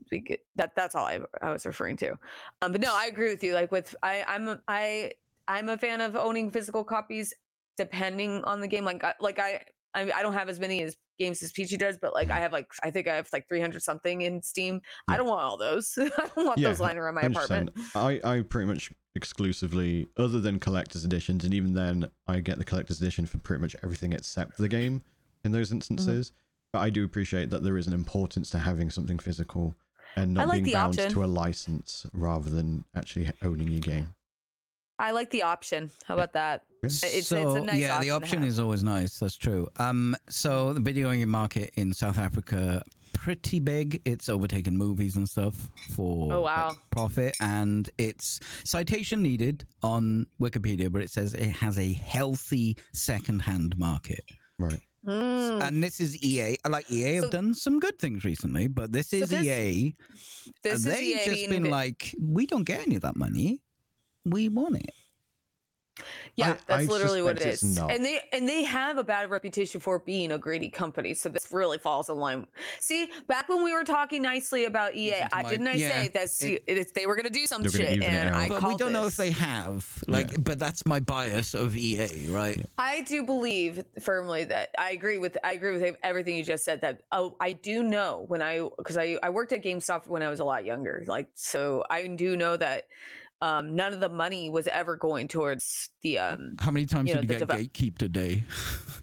that 0.57 0.75
that's 0.75 0.95
all 0.95 1.07
I, 1.07 1.21
I 1.43 1.53
was 1.53 1.67
referring 1.67 1.97
to. 1.99 2.19
Um, 2.63 2.73
but 2.73 2.81
no, 2.81 2.95
I 2.95 3.07
agree 3.07 3.31
with 3.31 3.43
you. 3.43 3.55
Like 3.55 3.73
with 3.73 3.95
I 4.03 4.25
I'm 4.27 4.61
I 4.69 5.13
I'm 5.49 5.69
a 5.69 5.79
fan 5.79 6.01
of 6.01 6.17
owning 6.17 6.51
physical 6.51 6.85
copies 6.85 7.35
depending 7.77 8.45
on 8.45 8.61
the 8.61 8.69
game. 8.69 8.85
Like 8.85 9.03
like 9.21 9.39
I 9.39 9.63
I, 9.95 10.11
I 10.15 10.23
don't 10.23 10.35
have 10.35 10.49
as 10.49 10.61
many 10.61 10.83
as 10.83 10.97
games 11.19 11.43
as 11.43 11.53
Peachy 11.53 11.77
does, 11.77 11.99
but 12.01 12.15
like 12.15 12.31
I 12.31 12.41
have 12.41 12.53
like 12.53 12.69
I 12.83 12.91
think 12.91 13.09
I 13.09 13.17
have 13.17 13.29
like 13.33 13.49
300 13.49 13.83
something 13.83 14.23
in 14.23 14.43
Steam. 14.43 14.81
I 15.09 15.17
don't 15.17 15.27
want 15.27 15.43
all 15.43 15.57
those. 15.57 15.93
I 15.99 16.09
don't 16.09 16.47
want 16.47 16.59
Yeah, 16.59 16.69
those 16.69 16.81
lying 16.81 16.99
around 16.99 17.15
my 17.15 17.23
100%. 17.23 17.31
apartment. 17.31 17.71
I, 17.95 18.21
I 18.25 18.43
pretty 18.43 18.67
much 18.67 18.93
exclusively, 19.15 20.09
other 20.17 20.41
than 20.41 20.59
collector's 20.59 21.05
editions, 21.05 21.45
and 21.45 21.53
even 21.53 21.75
then, 21.75 22.09
I 22.27 22.41
get 22.41 22.59
the 22.59 22.65
collector's 22.65 23.01
edition 23.01 23.27
for 23.27 23.39
pretty 23.39 23.61
much 23.61 23.77
everything 23.83 24.13
except 24.13 24.57
the 24.57 24.69
game 24.69 25.03
in 25.45 25.53
those 25.53 25.69
mm-hmm. 25.69 25.77
instances. 25.77 26.33
But 26.73 26.81
I 26.81 26.91
do 26.91 27.05
appreciate 27.05 27.51
that 27.51 27.65
there 27.65 27.77
is 27.77 27.87
an 27.87 27.93
importance 27.93 28.51
to 28.51 28.59
having 28.59 28.91
something 28.91 29.19
physical 29.19 29.75
and 30.17 30.35
not 30.35 30.49
like 30.49 30.65
being 30.65 30.75
bound 30.75 30.99
option. 30.99 31.13
to 31.13 31.25
a 31.25 31.27
license 31.27 32.07
rather 32.13 32.51
than 32.51 32.85
actually 32.97 33.31
owning 33.43 33.69
your 33.69 33.81
game. 33.81 34.15
I 35.01 35.13
like 35.13 35.31
the 35.31 35.43
option. 35.43 35.91
How 36.07 36.15
about 36.15 36.33
that? 36.35 36.63
It's- 36.83 37.03
it's 37.03 37.33
a 37.33 37.43
so 37.43 37.65
nice 37.65 37.77
yeah, 37.79 37.97
option 37.97 38.01
the 38.03 38.07
to 38.09 38.15
option 38.17 38.45
is 38.45 38.59
always 38.59 38.83
nice. 38.85 39.19
That's 39.19 39.37
true. 39.37 39.69
Um, 39.77 40.17
so 40.29 40.73
the 40.73 40.81
video 40.81 41.11
game 41.13 41.29
market 41.29 41.73
in 41.77 41.93
South 41.95 42.19
Africa 42.19 42.83
pretty 43.13 43.61
big. 43.61 44.01
It's 44.05 44.29
overtaken 44.29 44.77
movies 44.77 45.17
and 45.17 45.29
stuff 45.29 45.55
for 45.95 46.33
Oh, 46.33 46.41
wow. 46.43 46.77
profit, 46.91 47.37
and 47.41 47.89
it's 47.99 48.41
citation 48.65 49.23
needed 49.23 49.67
on 49.83 50.27
Wikipedia, 50.41 50.91
but 50.93 51.03
it 51.03 51.11
says 51.11 51.35
it 51.35 51.51
has 51.51 51.79
a 51.79 51.93
healthy 51.93 52.77
second-hand 52.93 53.77
market. 53.79 54.25
Right. 54.59 54.81
Mm. 55.07 55.63
And 55.67 55.83
this 55.83 55.99
is 56.01 56.23
EA. 56.23 56.57
I 56.65 56.69
like 56.69 56.91
EA 56.91 57.15
have 57.17 57.31
done 57.31 57.55
some 57.55 57.79
good 57.79 57.99
things 57.99 58.25
recently, 58.25 58.69
but 58.69 58.93
this 58.93 59.13
is 59.15 59.31
this- 59.31 59.45
EA. 59.45 59.95
This 60.63 60.73
and 60.73 60.79
is 60.79 60.85
they've 60.85 61.17
EA 61.17 61.25
just 61.25 61.27
being 61.37 61.47
a 61.47 61.53
been 61.53 61.63
bit- 61.65 61.73
like, 61.73 62.15
we 62.21 62.47
don't 62.47 62.65
get 62.65 62.87
any 62.87 62.97
of 62.97 63.03
that 63.03 63.17
money. 63.17 63.61
We 64.25 64.49
want 64.49 64.77
it. 64.77 64.91
yeah, 66.35 66.53
I- 66.53 66.57
that's 66.67 66.89
I 66.89 66.93
literally 66.93 67.21
what 67.23 67.39
it's 67.43 67.63
is. 67.63 67.77
not. 67.77 67.91
And 67.91 68.03
they 68.05 68.21
and 68.33 68.49
they 68.49 68.63
have 68.63 68.97
a 68.97 69.05
bad 69.05 69.29
reputation 69.29 69.81
for 69.81 69.99
being 69.99 70.33
a 70.33 70.39
greedy 70.39 70.71
company. 70.71 71.13
So 71.13 71.29
this 71.29 71.49
really 71.51 71.77
falls 71.77 72.09
in 72.09 72.17
line. 72.17 72.47
See, 72.79 73.11
back 73.27 73.49
when 73.51 73.63
we 73.63 73.73
were 73.75 73.85
talking 73.85 74.23
nicely 74.23 74.65
about 74.65 74.95
EA, 74.95 75.25
I 75.33 75.43
my- 75.43 75.51
didn't 75.51 75.67
I 75.69 75.75
yeah, 75.75 75.89
say 76.03 76.09
that's 76.09 76.43
it- 76.43 76.63
it's, 76.67 76.93
they 76.93 77.07
were 77.07 77.17
gonna 77.17 77.29
do 77.29 77.45
some 77.47 77.63
They're 77.63 77.71
gonna 77.73 77.85
shit, 77.97 78.03
and. 78.05 78.35
I 78.35 78.49
but 78.49 78.63
we 78.63 78.77
don't 78.77 78.93
know 78.95 79.07
if 79.07 79.17
they 79.17 79.31
have. 79.33 80.03
Like, 80.07 80.43
but 80.43 80.59
that's 80.59 80.87
my 80.87 81.01
bias 81.01 81.53
of 81.53 81.77
EA, 81.77 82.29
right? 82.29 82.65
I 82.79 83.03
do 83.03 83.23
believe 83.25 83.85
firmly 84.01 84.45
that 84.45 84.71
I 84.79 84.93
agree 84.93 85.19
with 85.19 85.37
I 85.45 85.53
agree 85.53 85.79
with 85.79 85.97
everything 86.03 86.37
you 86.37 86.45
just 86.45 86.65
said. 86.65 86.81
That 86.81 87.03
oh, 87.13 87.37
I 87.41 87.53
do 87.53 87.83
know 87.83 88.25
when 88.29 88.41
I 88.41 88.67
because 88.79 88.97
I 88.97 89.19
I 89.23 89.29
worked 89.31 89.53
at 89.53 89.63
GameStop 89.63 90.07
when 90.07 90.23
I 90.23 90.31
was 90.31 90.41
a 90.41 90.45
lot 90.45 90.65
younger. 90.65 91.05
Like 91.07 91.29
so, 91.35 91.85
I 91.91 92.07
do 92.07 92.37
know 92.37 92.57
that 92.57 92.87
um, 93.43 93.75
none 93.75 93.93
of 93.93 94.01
the 94.01 94.09
money 94.09 94.51
was 94.51 94.67
ever 94.67 94.97
going 94.97 95.29
towards 95.29 95.91
the 96.03 96.19
um, 96.19 96.57
How 96.61 96.71
many 96.71 96.87
times 96.87 97.09
you 97.09 97.15
know, 97.15 97.21
did 97.23 97.31
you 97.31 97.39
get 97.47 97.49
deve- 97.49 97.73
gatekeeped 97.73 98.03
a 98.03 98.09
day? 98.09 98.45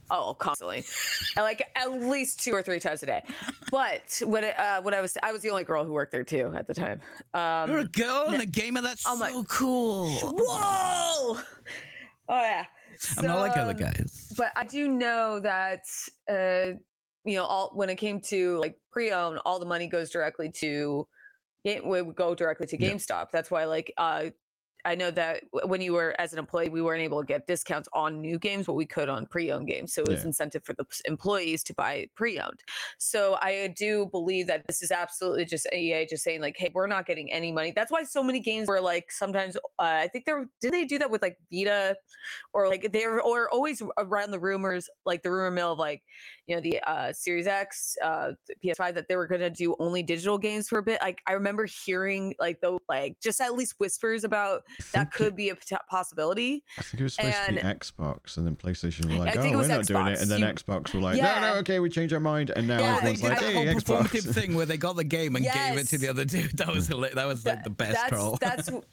Oh, 0.10 0.34
constantly, 0.36 0.86
like 1.36 1.62
at 1.76 1.92
least 1.92 2.42
two 2.42 2.54
or 2.54 2.62
three 2.64 2.80
times 2.80 3.04
a 3.04 3.08
day. 3.08 3.24
But 3.72 4.22
when 4.26 4.46
it, 4.46 4.58
uh, 4.58 4.82
when 4.82 4.94
I 4.94 5.02
was, 5.02 5.18
I 5.22 5.34
was 5.34 5.42
the 5.42 5.50
only 5.50 5.66
girl 5.66 5.84
who 5.84 5.92
worked 5.92 6.14
there 6.14 6.24
too 6.24 6.54
at 6.56 6.66
the 6.66 6.74
time. 6.74 7.02
Um, 7.34 7.70
You're 7.70 7.80
a 7.80 7.88
girl 7.90 8.28
and 8.30 8.42
a 8.42 8.46
gamer. 8.46 8.80
That's 8.80 9.04
Oh 9.06 9.18
my- 9.18 9.32
so 9.34 9.44
cool. 9.44 10.10
whoa! 10.12 11.42
Oh 11.42 11.42
yeah. 12.30 12.64
I'm 13.18 13.26
not 13.26 13.40
like 13.40 13.58
other 13.58 13.74
guys. 13.74 14.34
But 14.38 14.54
I 14.56 14.64
do 14.66 14.88
know 14.88 15.42
that 15.42 15.82
uh, 16.32 16.78
you 17.26 17.36
know, 17.36 17.44
all 17.44 17.72
when 17.74 17.90
it 17.90 17.96
came 17.98 18.22
to 18.22 18.58
like 18.60 18.78
pre-owned, 18.94 19.40
all 19.46 19.60
the 19.60 19.66
money 19.66 19.88
goes 19.88 20.10
directly 20.10 20.50
to 20.62 21.06
game 21.64 21.88
would 21.88 22.16
go 22.16 22.36
directly 22.36 22.68
to 22.68 22.82
Yeah. 22.82 22.92
GameStop. 22.92 23.28
That's 23.32 23.50
why 23.52 23.66
like 23.66 23.94
uh 23.98 24.30
I 24.86 24.96
know 24.96 25.12
that 25.12 25.44
when 25.66 25.82
you 25.82 25.94
were 25.94 26.16
as 26.20 26.34
an 26.34 26.40
employee, 26.40 26.70
we 26.70 26.82
weren't 26.82 27.02
able 27.02 27.20
to 27.20 27.26
get 27.26 27.46
discounts 27.48 27.90
on 27.94 28.22
new 28.22 28.40
games, 28.40 28.68
but 28.68 28.74
we 28.74 28.86
could 28.86 29.10
on 29.10 29.26
pre-owned 29.26 29.68
games. 29.68 29.94
So 29.94 30.02
it 30.04 30.08
was 30.08 30.22
Yeah. 30.22 30.28
incentive 30.28 30.64
for 30.64 30.74
the 30.74 30.86
employees 31.06 31.64
to 31.64 31.74
buy 31.74 32.08
pre-owned. 32.16 32.62
So 32.98 33.38
I 33.42 33.68
do 33.76 34.06
believe 34.06 34.48
that 34.48 34.66
this 34.68 34.82
is 34.82 34.92
absolutely 34.92 35.46
just 35.46 35.68
EA 35.74 36.06
just 36.06 36.24
saying 36.24 36.42
like, 36.42 36.56
hey, 36.58 36.72
we're 36.74 36.88
not 36.88 37.06
getting 37.06 37.32
any 37.32 37.52
money. 37.52 37.72
That's 37.76 37.92
why 37.92 38.04
so 38.04 38.24
many 38.24 38.40
games 38.40 38.68
were 38.68 38.80
like 38.80 39.12
sometimes 39.12 39.58
uh, 39.58 39.60
I 39.80 40.08
think 40.08 40.26
there 40.26 40.46
did 40.62 40.72
they 40.72 40.86
do 40.86 40.98
that 41.00 41.10
with 41.12 41.22
like 41.22 41.38
Vita 41.52 41.96
or 42.54 42.68
like 42.70 42.92
they're 42.94 43.20
or 43.22 43.50
always 43.50 43.82
around 43.98 44.32
the 44.32 44.40
rumors 44.40 44.90
like 45.06 45.24
the 45.24 45.32
rumor 45.32 45.52
mill 45.52 45.74
of 45.74 45.80
like 45.80 46.04
you 46.48 46.56
know 46.56 46.62
the 46.62 46.80
uh 46.90 47.12
Series 47.12 47.48
X, 47.48 47.98
uh 48.04 48.32
PS5 48.64 48.94
that 48.94 49.08
they 49.10 49.16
were 49.18 49.28
gonna 49.28 49.50
do 49.50 49.76
only 49.80 50.02
digital 50.04 50.38
games 50.38 50.70
for 50.70 50.80
a 50.80 50.84
bit. 50.84 51.02
Like 51.02 51.20
I 51.28 51.34
remember 51.34 51.66
hearing 51.86 52.36
like 52.40 52.62
the 52.62 52.78
like 52.88 53.20
just 53.22 53.42
at 53.42 53.54
least 53.54 53.76
whispers 53.80 54.24
about 54.24 54.64
that 54.94 55.12
could 55.12 55.28
it- 55.28 55.36
be 55.36 55.50
a 55.50 55.56
possibility. 55.90 56.64
I 56.78 56.82
think 56.82 57.02
it 57.02 57.04
was 57.04 57.14
supposed 57.16 57.36
to 57.48 57.54
be 57.54 57.60
and- 57.60 57.80
Xbox, 57.80 58.38
and 58.38 58.46
then 58.46 58.56
PlayStation 58.56 59.06
were 59.06 59.14
I 59.16 59.18
like, 59.18 59.38
"Oh, 59.38 59.42
we're 59.52 59.58
was 59.58 59.68
not 59.70 59.86
doing 59.86 60.08
it," 60.08 60.22
and 60.22 60.30
then 60.30 60.40
You- 60.42 60.46
Xbox 60.48 60.94
were 60.94 61.02
like, 61.02 61.18
"No, 61.18 61.24
Yeah. 61.24 61.40
no, 61.42 61.54
okay, 61.56 61.80
we 61.80 61.90
changed 61.90 62.14
our 62.14 62.20
mind," 62.20 62.52
and 62.56 62.68
now 62.68 62.80
Yeah, 62.80 63.00
they 63.02 63.12
everyone's 63.12 63.22
did 63.22 63.30
like, 63.30 63.40
that 63.40 63.46
"Hey, 63.46 63.54
whole 63.54 63.66
performative 63.76 64.22
Xbox." 64.28 64.34
thing 64.34 64.56
where 64.56 64.66
they 64.66 64.78
got 64.78 64.96
the 64.96 65.04
game 65.04 65.36
and 65.36 65.46
gave 65.46 65.78
it 65.78 65.88
to 65.90 65.98
the 65.98 66.08
other 66.10 66.26
dude. 66.26 66.58
That 66.58 66.68
was 66.68 66.88
that 67.16 67.28
was 67.28 67.46
like 67.46 67.64
the 67.64 67.70
best 67.70 67.94
that's, 67.94 68.10
troll. 68.10 68.38
That's 68.42 68.66
w- 68.68 68.84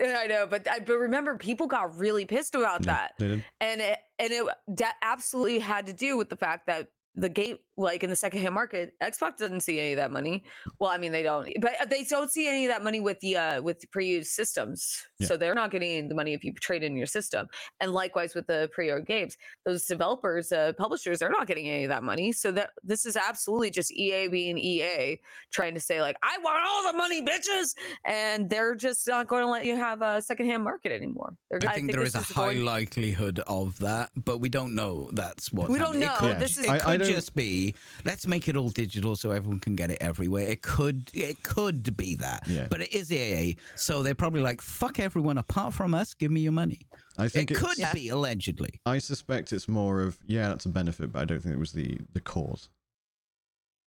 I 0.00 0.26
know, 0.26 0.46
but 0.46 0.68
I, 0.68 0.80
but 0.80 0.98
remember, 0.98 1.36
people 1.36 1.66
got 1.68 1.96
really 1.96 2.24
pissed 2.26 2.54
about 2.56 2.80
Yeah, 2.84 2.92
that, 2.94 3.12
they 3.18 3.28
did. 3.28 3.44
and 3.60 3.80
it 3.80 3.98
and 4.18 4.32
it 4.32 4.44
that 4.76 4.96
absolutely 5.02 5.60
had 5.60 5.86
to 5.86 5.92
do 5.92 6.16
with 6.16 6.28
the 6.30 6.36
fact 6.36 6.66
that 6.66 6.88
the 7.16 7.28
game, 7.28 7.58
like 7.76 8.04
in 8.04 8.10
the 8.10 8.16
secondhand 8.16 8.54
market, 8.54 8.92
Xbox 9.02 9.36
doesn't 9.38 9.60
see 9.60 9.80
any 9.80 9.92
of 9.92 9.96
that 9.96 10.12
money. 10.12 10.44
Well, 10.78 10.90
I 10.90 10.98
mean, 10.98 11.10
they 11.12 11.22
don't, 11.22 11.48
but 11.60 11.72
they 11.90 12.04
don't 12.04 12.30
see 12.30 12.46
any 12.48 12.66
of 12.66 12.70
that 12.72 12.84
money 12.84 13.00
with 13.00 13.18
the 13.20 13.36
uh 13.36 13.62
with 13.62 13.80
the 13.80 13.86
pre-used 13.88 14.30
systems. 14.30 15.02
Yeah. 15.18 15.26
So 15.28 15.36
they're 15.36 15.54
not 15.54 15.70
getting 15.70 16.08
the 16.08 16.14
money 16.14 16.34
if 16.34 16.44
you 16.44 16.52
trade 16.52 16.82
in 16.84 16.96
your 16.96 17.06
system. 17.06 17.46
And 17.80 17.92
likewise 17.92 18.34
with 18.34 18.46
the 18.46 18.70
pre-owned 18.72 19.06
games, 19.06 19.36
those 19.64 19.84
developers, 19.86 20.52
uh, 20.52 20.72
publishers, 20.78 21.18
they're 21.18 21.30
not 21.30 21.46
getting 21.46 21.68
any 21.68 21.84
of 21.84 21.88
that 21.88 22.02
money. 22.04 22.32
So 22.32 22.52
that 22.52 22.70
this 22.82 23.06
is 23.06 23.16
absolutely 23.16 23.70
just 23.70 23.92
EA 23.92 24.28
being 24.28 24.58
EA, 24.58 25.18
trying 25.52 25.74
to 25.74 25.80
say 25.80 26.00
like, 26.00 26.16
I 26.22 26.38
want 26.42 26.62
all 26.66 26.92
the 26.92 26.96
money, 26.98 27.22
bitches, 27.22 27.74
and 28.04 28.48
they're 28.48 28.74
just 28.74 29.06
not 29.08 29.26
going 29.26 29.42
to 29.42 29.50
let 29.50 29.64
you 29.64 29.76
have 29.76 30.02
a 30.02 30.20
secondhand 30.22 30.62
market 30.64 30.92
anymore. 30.92 31.34
They're, 31.50 31.60
I 31.68 31.74
think 31.74 31.90
there 31.92 32.02
is 32.02 32.14
a 32.14 32.20
high 32.20 32.54
going- 32.54 32.64
likelihood 32.64 33.40
of 33.46 33.78
that, 33.80 34.10
but 34.24 34.38
we 34.38 34.48
don't 34.48 34.74
know 34.74 35.10
that's 35.12 35.52
what. 35.52 35.68
We 35.68 35.78
don't 35.78 35.98
know. 35.98 36.14
Yeah. 36.22 36.34
This 36.34 36.58
is 36.58 36.64
it 36.64 36.70
I- 36.70 36.78
could 36.78 36.88
I 36.88 36.96
don't- 36.98 37.08
just 37.08 37.34
be 37.34 37.63
let's 38.04 38.26
make 38.26 38.48
it 38.48 38.56
all 38.56 38.68
digital 38.70 39.14
so 39.16 39.30
everyone 39.30 39.60
can 39.60 39.76
get 39.76 39.90
it 39.90 39.98
everywhere. 40.00 40.46
It 40.48 40.62
could 40.62 41.10
it 41.14 41.42
could 41.42 41.96
be 41.96 42.16
that, 42.16 42.42
Yeah. 42.46 42.66
but 42.68 42.80
it 42.80 42.92
is 42.92 43.10
EA, 43.12 43.56
so 43.76 44.02
they're 44.02 44.14
probably 44.14 44.42
like 44.42 44.60
fuck 44.60 44.98
everyone 44.98 45.38
apart 45.38 45.72
from 45.74 45.94
us. 45.94 46.14
Give 46.14 46.30
me 46.30 46.40
your 46.40 46.52
money. 46.52 46.80
I 47.16 47.28
think 47.28 47.50
it, 47.52 47.56
could 47.56 47.78
be 47.92 48.08
allegedly. 48.08 48.80
I 48.84 48.98
suspect 48.98 49.52
it's 49.52 49.68
more 49.68 50.00
of 50.02 50.18
yeah, 50.26 50.48
that's 50.48 50.66
a 50.66 50.68
benefit, 50.70 51.12
but 51.12 51.22
I 51.22 51.24
don't 51.24 51.40
think 51.40 51.54
it 51.54 51.58
was 51.58 51.72
the 51.72 51.98
the 52.12 52.20
cause. 52.20 52.68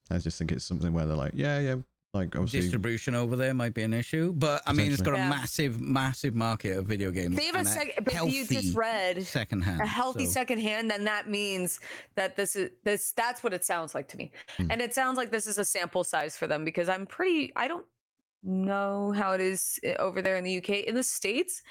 I 0.10 0.18
just 0.20 0.38
think 0.38 0.52
it's 0.54 0.66
something 0.66 0.94
where 0.94 1.06
they're 1.06 1.18
like, 1.18 1.34
yeah, 1.36 1.60
yeah, 1.60 1.76
like 2.18 2.36
obviously, 2.36 2.62
Distribution 2.62 3.16
over 3.16 3.36
there 3.36 3.54
might 3.54 3.74
be 3.74 3.84
an 3.84 3.94
issue, 3.94 4.34
but 4.34 4.62
I 4.66 4.74
mean, 4.74 4.92
it's 4.92 5.02
got 5.02 5.14
a 5.14 5.18
Yeah. 5.18 5.30
massive, 5.30 5.80
massive 5.80 6.36
market 6.36 6.78
of 6.78 6.86
video 6.86 7.12
games. 7.12 7.36
They 7.36 7.46
have 7.46 7.56
a 7.56 7.60
and 7.60 7.68
second, 7.68 8.04
but 8.06 8.14
you 8.14 8.18
healthy 8.18 8.44
just 8.62 8.76
read 8.76 9.26
secondhand. 9.26 9.82
a 9.82 9.86
healthy 9.86 10.26
so- 10.26 10.32
second 10.32 10.60
hand, 10.60 10.90
then 10.92 11.04
that 11.06 11.30
means 11.30 11.80
that 12.16 12.36
this 12.36 12.56
is 12.56 12.72
this. 12.84 13.12
That's 13.14 13.44
what 13.44 13.54
it 13.54 13.64
sounds 13.64 13.96
like 13.96 14.08
to 14.10 14.18
me, 14.18 14.32
Hmm. 14.58 14.72
and 14.72 14.82
it 14.82 14.94
sounds 14.94 15.18
like 15.18 15.32
this 15.32 15.48
is 15.48 15.58
a 15.58 15.66
sample 15.66 16.04
size 16.04 16.38
for 16.38 16.48
them 16.48 16.66
because 16.66 16.90
I'm 16.90 17.06
pretty. 17.06 17.54
I 17.56 17.68
don't 17.68 17.86
know 18.44 19.12
how 19.12 19.32
it 19.34 19.42
is 19.42 19.80
uh, 19.86 19.94
over 20.02 20.22
there 20.22 20.36
in 20.38 20.44
the 20.44 20.58
UK. 20.58 20.82
In 20.88 20.96
the 20.96 21.04
states, 21.04 21.64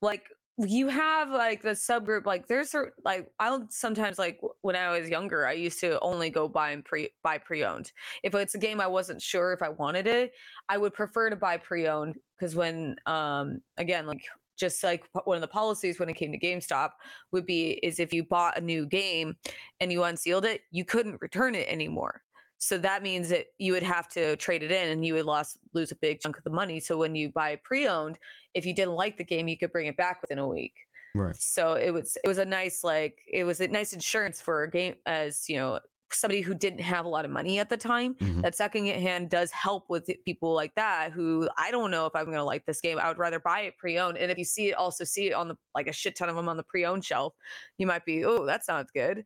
like 0.00 0.24
you 0.66 0.88
have 0.88 1.30
like 1.30 1.62
the 1.62 1.70
subgroup 1.70 2.26
like 2.26 2.46
there's 2.46 2.74
like 3.04 3.30
i'll 3.38 3.66
sometimes 3.70 4.18
like 4.18 4.40
when 4.60 4.76
i 4.76 4.90
was 4.90 5.08
younger 5.08 5.46
i 5.46 5.52
used 5.52 5.80
to 5.80 5.98
only 6.00 6.28
go 6.28 6.48
buy 6.48 6.70
and 6.70 6.84
pre 6.84 7.08
buy 7.22 7.38
pre-owned 7.38 7.92
if 8.22 8.34
it's 8.34 8.54
a 8.54 8.58
game 8.58 8.80
i 8.80 8.86
wasn't 8.86 9.20
sure 9.20 9.52
if 9.52 9.62
i 9.62 9.68
wanted 9.68 10.06
it 10.06 10.32
i 10.68 10.76
would 10.76 10.92
prefer 10.92 11.30
to 11.30 11.36
buy 11.36 11.56
pre-owned 11.56 12.18
because 12.38 12.54
when 12.54 12.94
um 13.06 13.60
again 13.78 14.06
like 14.06 14.22
just 14.60 14.84
like 14.84 15.04
one 15.24 15.36
of 15.36 15.40
the 15.40 15.48
policies 15.48 15.98
when 15.98 16.10
it 16.10 16.16
came 16.16 16.30
to 16.30 16.38
GameStop 16.38 16.90
would 17.32 17.46
be 17.46 17.80
is 17.82 17.98
if 17.98 18.12
you 18.12 18.22
bought 18.22 18.58
a 18.58 18.60
new 18.60 18.84
game 18.84 19.34
and 19.80 19.90
you 19.90 20.04
unsealed 20.04 20.44
it, 20.44 20.60
you 20.70 20.84
couldn't 20.84 21.18
return 21.22 21.54
it 21.54 21.66
anymore. 21.66 22.20
So 22.62 22.76
that 22.78 23.02
means 23.02 23.30
that 23.30 23.46
you 23.58 23.72
would 23.72 23.82
have 23.82 24.06
to 24.10 24.36
trade 24.36 24.62
it 24.62 24.70
in 24.70 24.90
and 24.90 25.04
you 25.04 25.14
would 25.14 25.24
lost 25.24 25.56
lose 25.72 25.90
a 25.92 25.96
big 25.96 26.20
chunk 26.20 26.36
of 26.36 26.44
the 26.44 26.50
money. 26.50 26.78
So 26.78 26.98
when 26.98 27.14
you 27.14 27.30
buy 27.30 27.56
pre-owned, 27.56 28.18
if 28.54 28.66
you 28.66 28.74
didn't 28.74 28.94
like 28.94 29.16
the 29.16 29.24
game, 29.24 29.48
you 29.48 29.56
could 29.56 29.72
bring 29.72 29.86
it 29.86 29.96
back 29.96 30.20
within 30.20 30.38
a 30.38 30.46
week. 30.46 30.74
right. 31.14 31.34
So 31.36 31.72
it 31.72 31.90
was 31.90 32.16
it 32.22 32.28
was 32.28 32.36
a 32.38 32.44
nice 32.44 32.84
like 32.84 33.18
it 33.26 33.44
was 33.44 33.60
a 33.60 33.68
nice 33.68 33.92
insurance 33.94 34.40
for 34.42 34.62
a 34.62 34.70
game 34.70 34.94
as 35.06 35.48
you 35.48 35.56
know 35.56 35.80
somebody 36.12 36.40
who 36.40 36.54
didn't 36.54 36.80
have 36.80 37.04
a 37.04 37.08
lot 37.08 37.24
of 37.24 37.30
money 37.30 37.60
at 37.60 37.70
the 37.70 37.76
time. 37.76 38.14
Mhm. 38.16 38.42
That 38.42 38.56
second 38.56 38.84
hand 38.86 39.30
does 39.30 39.50
help 39.52 39.88
with 39.88 40.10
people 40.24 40.52
like 40.54 40.74
that 40.74 41.12
who 41.12 41.48
I 41.56 41.70
don't 41.70 41.90
know 41.92 42.04
if 42.06 42.14
I'm 42.16 42.26
gonna 42.26 42.44
like 42.44 42.66
this 42.66 42.80
game. 42.80 42.98
I 42.98 43.08
would 43.08 43.16
rather 43.18 43.38
buy 43.40 43.60
it 43.60 43.78
pre-owned. 43.78 44.18
And 44.18 44.30
if 44.30 44.36
you 44.36 44.44
see 44.44 44.68
it, 44.70 44.74
also 44.74 45.04
see 45.04 45.28
it 45.28 45.32
on 45.34 45.48
the 45.48 45.56
like 45.74 45.86
a 45.86 45.92
shit 45.92 46.16
ton 46.16 46.28
of 46.28 46.34
them 46.36 46.48
on 46.48 46.56
the 46.58 46.64
pre-owned 46.64 47.04
shelf, 47.04 47.34
you 47.78 47.86
might 47.86 48.04
be 48.04 48.24
oh 48.24 48.44
that 48.46 48.64
sounds 48.64 48.90
good. 48.92 49.24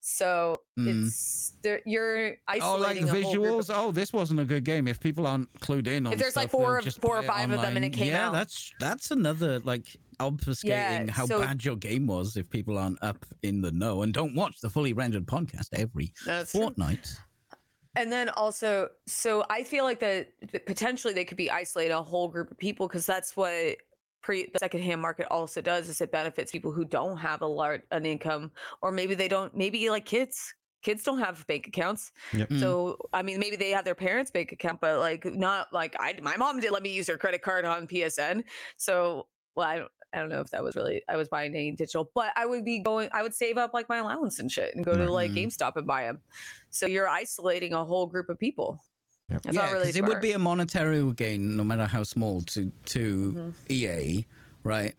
So 0.00 0.56
Mm. 0.78 1.06
it's 1.06 1.52
there. 1.62 1.80
You're 1.84 2.36
isolating. 2.46 2.62
Oh, 2.62 2.76
like 2.76 2.96
isolating 2.96 3.04
a 3.08 3.22
whole 3.24 3.34
group 3.34 3.44
visuals. 3.66 3.70
Oh, 3.74 3.90
this 3.92 4.12
wasn't 4.12 4.40
a 4.40 4.44
good 4.44 4.64
game. 4.64 4.86
If 4.86 5.00
people 5.00 5.26
aren't 5.26 5.52
clued 5.60 5.86
in 5.88 6.06
on, 6.06 6.16
there's, 6.16 6.36
like, 6.36 6.50
four 6.50 6.80
four 7.00 7.18
or 7.18 7.22
five 7.24 7.50
of 7.50 7.60
them 7.60 7.76
and 7.76 7.84
it 7.84 7.90
came 7.90 8.08
yeah, 8.08 8.28
out. 8.28 8.32
that's 8.32 8.72
that's 8.78 9.10
another 9.10 9.58
like 9.60 9.96
obfuscating 10.20 11.10
how 11.10 11.26
so- 11.26 11.40
bad 11.40 11.64
your 11.64 11.76
game 11.76 12.06
was 12.06 12.36
if 12.36 12.48
people 12.48 12.78
aren't 12.78 13.02
up 13.02 13.24
in 13.42 13.60
the 13.60 13.70
know 13.72 14.02
and 14.02 14.14
don't 14.14 14.34
watch 14.34 14.60
the 14.60 14.70
fully 14.70 14.92
rendered 14.92 15.26
podcast 15.26 15.68
every 15.72 16.12
That's 16.24 16.52
true. 16.52 16.62
fortnight. 16.62 17.14
and 17.96 18.10
then 18.10 18.28
also 18.30 18.88
so 19.06 19.44
i 19.50 19.62
feel 19.62 19.84
like 19.84 20.00
that 20.00 20.28
potentially 20.66 21.12
they 21.12 21.24
could 21.24 21.36
be 21.36 21.50
isolating 21.50 21.92
a 21.92 22.02
whole 22.02 22.28
group 22.28 22.50
of 22.50 22.56
people 22.58 22.88
because 22.88 23.04
that's 23.06 23.36
what 23.36 23.76
pre 24.26 24.46
the 24.52 24.58
secondhand 24.58 25.00
market 25.00 25.26
also 25.30 25.60
does 25.62 25.88
is 25.88 26.00
it 26.00 26.10
benefits 26.10 26.50
people 26.50 26.72
who 26.72 26.84
don't 26.84 27.16
have 27.16 27.42
a 27.42 27.46
large 27.46 27.82
an 27.92 28.04
income 28.04 28.50
or 28.82 28.90
maybe 28.90 29.14
they 29.14 29.28
don't 29.28 29.54
maybe 29.56 29.88
like 29.88 30.04
kids 30.04 30.52
kids 30.82 31.04
don't 31.04 31.20
have 31.20 31.46
bank 31.46 31.68
accounts 31.68 32.10
Yep. 32.32 32.48
Mm. 32.50 32.60
so 32.60 32.96
i 33.12 33.22
mean 33.22 33.38
maybe 33.38 33.54
they 33.54 33.70
have 33.70 33.84
their 33.84 33.94
parents 33.94 34.32
bank 34.32 34.50
account 34.50 34.80
but 34.80 34.98
like 34.98 35.24
not 35.24 35.72
like 35.72 35.94
i 36.00 36.18
my 36.22 36.36
mom 36.36 36.58
didn't 36.58 36.72
let 36.74 36.82
me 36.82 36.92
use 36.92 37.06
her 37.06 37.16
credit 37.16 37.40
card 37.40 37.64
on 37.64 37.86
psn 37.86 38.42
so 38.76 39.28
well 39.54 39.68
i 39.68 39.76
don't 39.78 39.90
I 40.12 40.20
don't 40.20 40.30
know 40.30 40.40
if 40.40 40.48
that 40.50 40.62
was 40.62 40.76
really 40.76 41.02
I 41.10 41.16
was 41.16 41.28
buying 41.28 41.54
any 41.54 41.72
digital, 41.72 42.10
but 42.14 42.30
I 42.36 42.46
would 42.46 42.64
be 42.64 42.78
going 42.78 43.10
I 43.12 43.22
would 43.22 43.34
save 43.34 43.58
up 43.58 43.74
like 43.74 43.86
my 43.88 43.98
allowance 43.98 44.38
and 44.38 44.50
shit 44.50 44.74
and 44.74 44.82
go 44.82 44.96
to 44.96 45.12
like 45.12 45.32
Mm. 45.32 45.36
GameStop 45.48 45.76
and 45.76 45.86
buy 45.86 46.04
them. 46.04 46.20
So 46.70 46.86
you're 46.86 47.08
isolating 47.08 47.74
a 47.74 47.84
whole 47.84 48.06
group 48.06 48.30
of 48.30 48.38
people. 48.38 48.80
Yep. 49.28 49.42
That's 49.42 49.54
yeah, 49.56 49.62
not 49.62 49.72
really 49.72 49.86
because 49.86 49.96
it 49.96 50.04
would 50.04 50.20
be 50.20 50.32
a 50.32 50.38
monetary 50.38 51.12
gain, 51.14 51.56
no 51.56 51.64
matter 51.64 51.86
how 51.86 52.02
small, 52.04 52.42
to 52.42 52.70
to 52.86 53.32
Mhm. 53.32 53.54
EA, 53.70 54.24
right? 54.62 54.94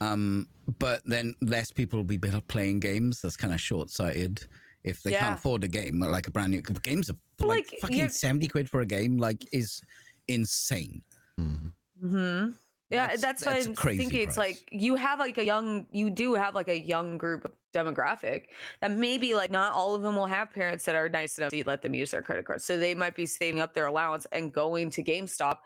Um, 0.00 0.48
but 0.78 1.02
then 1.04 1.34
less 1.42 1.70
people 1.70 1.98
will 1.98 2.04
be 2.04 2.16
better 2.16 2.40
playing 2.40 2.80
games. 2.80 3.20
That's 3.20 3.36
kind 3.36 3.52
of 3.54 3.60
short 3.60 3.90
sighted. 3.90 4.46
If 4.82 5.02
they 5.02 5.12
Yeah. 5.12 5.20
can't 5.20 5.38
afford 5.38 5.62
a 5.64 5.68
game, 5.68 6.00
like 6.00 6.26
a 6.26 6.30
brand 6.30 6.52
new 6.52 6.62
games, 6.62 7.10
are 7.10 7.16
like, 7.38 7.70
like, 7.70 7.80
fucking 7.80 8.08
seventy 8.08 8.48
quid 8.48 8.68
for 8.68 8.80
a 8.80 8.86
game, 8.86 9.18
like 9.18 9.46
is 9.52 9.82
insane. 10.26 11.02
Mhm. 11.38 11.72
hmm 12.00 12.50
Yeah, 12.90 13.06
That's- 13.06 13.20
that's, 13.20 13.44
that's 13.44 13.66
a 13.66 13.68
why 13.68 13.70
I'm 13.70 13.74
crazy 13.76 13.98
thinking 13.98 14.20
it's 14.22 14.36
like 14.36 14.58
you 14.72 14.96
have 14.96 15.18
like 15.18 15.38
a 15.38 15.44
young, 15.44 15.86
you 15.92 16.10
do 16.10 16.34
have 16.34 16.54
like 16.54 16.68
a 16.68 16.78
young 16.78 17.18
group 17.18 17.44
of 17.44 17.52
demographic 17.72 18.46
that 18.80 18.90
maybe 18.90 19.32
like 19.34 19.50
not 19.50 19.72
all 19.72 19.94
of 19.94 20.02
them 20.02 20.16
will 20.16 20.26
have 20.26 20.52
parents 20.52 20.84
that 20.86 20.96
are 20.96 21.08
nice 21.08 21.38
enough 21.38 21.50
to 21.50 21.62
let 21.66 21.82
them 21.82 21.94
use 21.94 22.10
their 22.10 22.22
credit 22.22 22.44
card. 22.44 22.60
So 22.62 22.76
they 22.78 22.94
might 22.94 23.14
be 23.14 23.26
saving 23.26 23.60
up 23.60 23.74
their 23.74 23.86
allowance 23.86 24.26
and 24.32 24.52
going 24.52 24.90
to 24.90 25.04
GameStop 25.04 25.58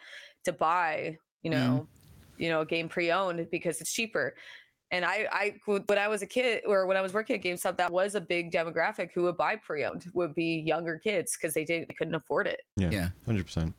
to 0.44 0.52
buy, 0.52 1.16
you 1.42 1.50
Mm. 1.50 1.54
know, 1.54 1.88
you 2.36 2.50
know, 2.50 2.60
a 2.60 2.66
game 2.66 2.88
pre-owned 2.88 3.48
because 3.50 3.80
it's 3.80 3.92
cheaper. 3.92 4.34
And 4.90 5.04
I, 5.04 5.26
I, 5.32 5.54
when 5.66 5.98
I 5.98 6.08
was 6.08 6.20
a 6.22 6.26
kid 6.26 6.62
or 6.66 6.86
when 6.86 6.96
I 6.96 7.00
was 7.00 7.14
working 7.14 7.36
at 7.36 7.42
GameStop, 7.42 7.76
that 7.78 7.90
was 7.90 8.14
a 8.16 8.20
big 8.20 8.52
demographic 8.52 9.10
who 9.14 9.22
would 9.22 9.36
buy 9.36 9.56
pre-owned 9.56 10.04
would 10.12 10.34
be 10.34 10.60
younger 10.60 10.98
kids 10.98 11.36
because 11.36 11.54
they 11.54 11.64
didn't, 11.64 11.88
they 11.88 11.94
couldn't 11.94 12.14
afford 12.14 12.46
it. 12.46 12.60
Yeah. 12.76 12.90
Yeah. 12.90 13.08
Hundred 13.24 13.46
percent. 13.46 13.74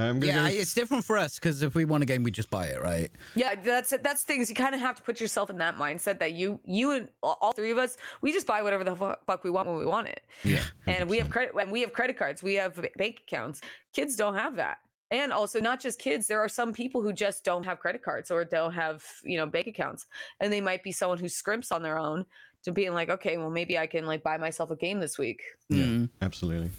I'm 0.00 0.20
gonna 0.20 0.32
Yeah, 0.32 0.50
go 0.50 0.56
it's 0.56 0.74
different 0.74 1.04
for 1.04 1.16
us 1.18 1.34
because 1.36 1.62
if 1.62 1.74
we 1.74 1.84
want 1.84 2.02
a 2.02 2.06
game, 2.06 2.22
we 2.22 2.30
just 2.30 2.50
buy 2.50 2.66
it, 2.66 2.80
right? 2.82 3.10
Yeah, 3.34 3.54
that's 3.54 3.92
it. 3.92 4.02
That's 4.02 4.22
things 4.22 4.48
you 4.48 4.54
kind 4.54 4.74
of 4.74 4.80
have 4.80 4.96
to 4.96 5.02
put 5.02 5.20
yourself 5.20 5.50
in 5.50 5.58
that 5.58 5.76
mindset 5.76 6.18
that 6.18 6.32
you, 6.32 6.60
you 6.64 6.92
and 6.92 7.08
all 7.22 7.38
all 7.40 7.52
three 7.52 7.70
of 7.70 7.78
us, 7.78 7.96
we 8.22 8.32
just 8.32 8.46
buy 8.46 8.62
whatever 8.62 8.84
the 8.84 8.96
fuck 8.96 9.44
we 9.44 9.50
want 9.50 9.68
when 9.68 9.78
we 9.78 9.86
want 9.86 10.08
it. 10.08 10.22
Yeah. 10.44 10.62
And 10.86 11.08
we 11.08 11.18
have 11.18 11.30
credit, 11.30 11.54
and 11.60 11.70
we 11.70 11.80
have 11.82 11.92
credit 11.92 12.16
cards, 12.16 12.42
we 12.42 12.54
have 12.54 12.74
bank 12.96 13.22
accounts. 13.26 13.60
Kids 13.92 14.16
don't 14.16 14.34
have 14.34 14.56
that. 14.56 14.78
And 15.12 15.32
also, 15.32 15.60
not 15.60 15.80
just 15.80 15.98
kids. 15.98 16.28
There 16.28 16.38
are 16.40 16.48
some 16.48 16.72
people 16.72 17.02
who 17.02 17.12
just 17.12 17.42
don't 17.44 17.64
have 17.64 17.80
credit 17.80 18.00
cards 18.02 18.30
or 18.30 18.44
don't 18.44 18.72
have, 18.72 19.04
you 19.24 19.36
know, 19.36 19.46
bank 19.46 19.66
accounts, 19.66 20.06
and 20.38 20.52
they 20.52 20.60
might 20.60 20.84
be 20.84 20.92
someone 20.92 21.18
who 21.18 21.28
scrimps 21.28 21.72
on 21.72 21.82
their 21.82 21.98
own 21.98 22.24
to 22.62 22.70
being 22.72 22.92
like, 22.94 23.08
okay, 23.08 23.36
well, 23.36 23.50
maybe 23.50 23.76
I 23.76 23.86
can 23.88 24.06
like 24.06 24.22
buy 24.22 24.36
myself 24.36 24.70
a 24.70 24.76
game 24.76 25.00
this 25.00 25.18
week, 25.18 25.40
Yeah. 25.68 25.84
Mm. 25.84 26.08
absolutely. 26.22 26.70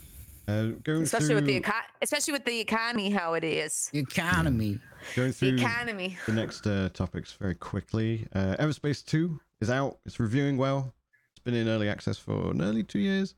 Uh, 0.52 0.72
going 0.84 1.03
especially 1.03 1.36
with 1.36 1.45
the 1.45 1.56
eco- 1.57 1.72
especially 2.02 2.34
with 2.34 2.45
the 2.45 2.60
economy 2.60 3.10
how 3.10 3.34
it 3.34 3.44
is. 3.44 3.90
The 3.94 3.99
economy. 3.99 4.80
going 5.15 5.32
The 5.40 5.56
economy. 5.56 6.18
the 6.26 6.34
next 6.34 6.68
uh, 6.68 6.90
topics 6.94 7.34
very 7.34 7.56
quickly. 7.56 8.28
Uh, 8.34 8.56
Everspace 8.60 9.03
2 9.06 9.40
is 9.61 9.69
out. 9.69 9.98
It's 10.06 10.19
reviewing 10.19 10.57
well. 10.57 10.94
It's 11.32 11.40
been 11.44 11.53
in 11.56 11.68
early 11.68 11.90
access 11.90 12.18
for 12.18 12.53
nearly 12.53 12.84
two 12.84 12.99
years. 12.99 13.36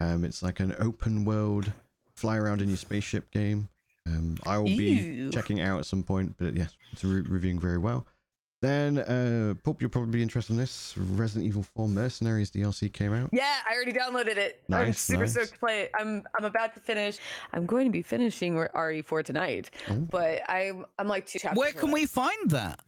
Um, 0.00 0.24
it's 0.24 0.42
like 0.42 0.60
an 0.60 0.74
open 0.78 1.24
world, 1.24 1.72
fly 2.14 2.36
around 2.36 2.62
in 2.62 2.68
your 2.68 2.76
spaceship 2.78 3.30
game. 3.30 3.68
Um, 4.06 4.36
I 4.44 4.58
will 4.58 4.64
be 4.64 4.90
Ew. 4.92 5.30
checking 5.30 5.58
it 5.58 5.62
out 5.64 5.78
at 5.78 5.86
some 5.86 6.02
point, 6.02 6.34
but 6.38 6.56
yes, 6.56 6.74
it's 6.92 7.04
re- 7.04 7.20
reviewing 7.22 7.60
very 7.60 7.78
well. 7.78 8.06
Then, 8.62 8.98
uh, 8.98 9.54
Pulp, 9.64 9.80
you'll 9.82 9.90
probably 9.90 10.12
be 10.12 10.22
interested 10.22 10.52
in 10.52 10.58
this. 10.58 10.94
Resident 10.96 11.44
Evil 11.46 11.64
4 11.74 11.88
Mercenaries 11.88 12.50
DLC 12.52 12.90
came 12.92 13.12
out. 13.12 13.28
Yeah, 13.32 13.56
I 13.68 13.74
already 13.74 13.92
downloaded 13.92 14.36
it. 14.36 14.62
I'm 14.70 14.86
Nice, 14.86 15.00
super 15.00 15.22
nice. 15.22 15.32
stoked 15.32 15.52
to 15.54 15.58
play 15.58 15.80
it. 15.82 15.90
I'm 15.98 16.22
I'm 16.38 16.44
about 16.44 16.72
to 16.74 16.80
finish. 16.80 17.18
I'm 17.52 17.66
going 17.66 17.86
to 17.86 17.90
be 17.92 18.02
finishing 18.02 18.54
RE4 18.54 19.24
tonight, 19.24 19.70
Oh. 19.90 19.96
but 19.96 20.42
I'm 20.48 20.86
I'm 20.98 21.08
like 21.08 21.26
two 21.26 21.40
chapters. 21.40 21.58
Where 21.58 21.72
can 21.72 21.90
away. 21.90 22.02
we 22.02 22.06
find 22.06 22.50
that? 22.50 22.78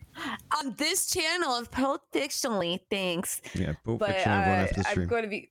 on 0.63 0.75
this 0.79 1.09
channel 1.09 1.51
of 1.57 1.73
Pulp 1.73 2.03
Fictionally? 2.13 2.79
Thanks. 2.89 3.41
Yeah, 3.53 3.73
Pulp 3.85 3.99
But 3.99 4.11
Fiction 4.11 4.31
everyone 4.31 4.59
uh, 4.61 4.63
after 4.63 4.83
the 4.83 4.89
I'm 4.91 5.07
going 5.09 5.23
to 5.25 5.29
be. 5.29 5.51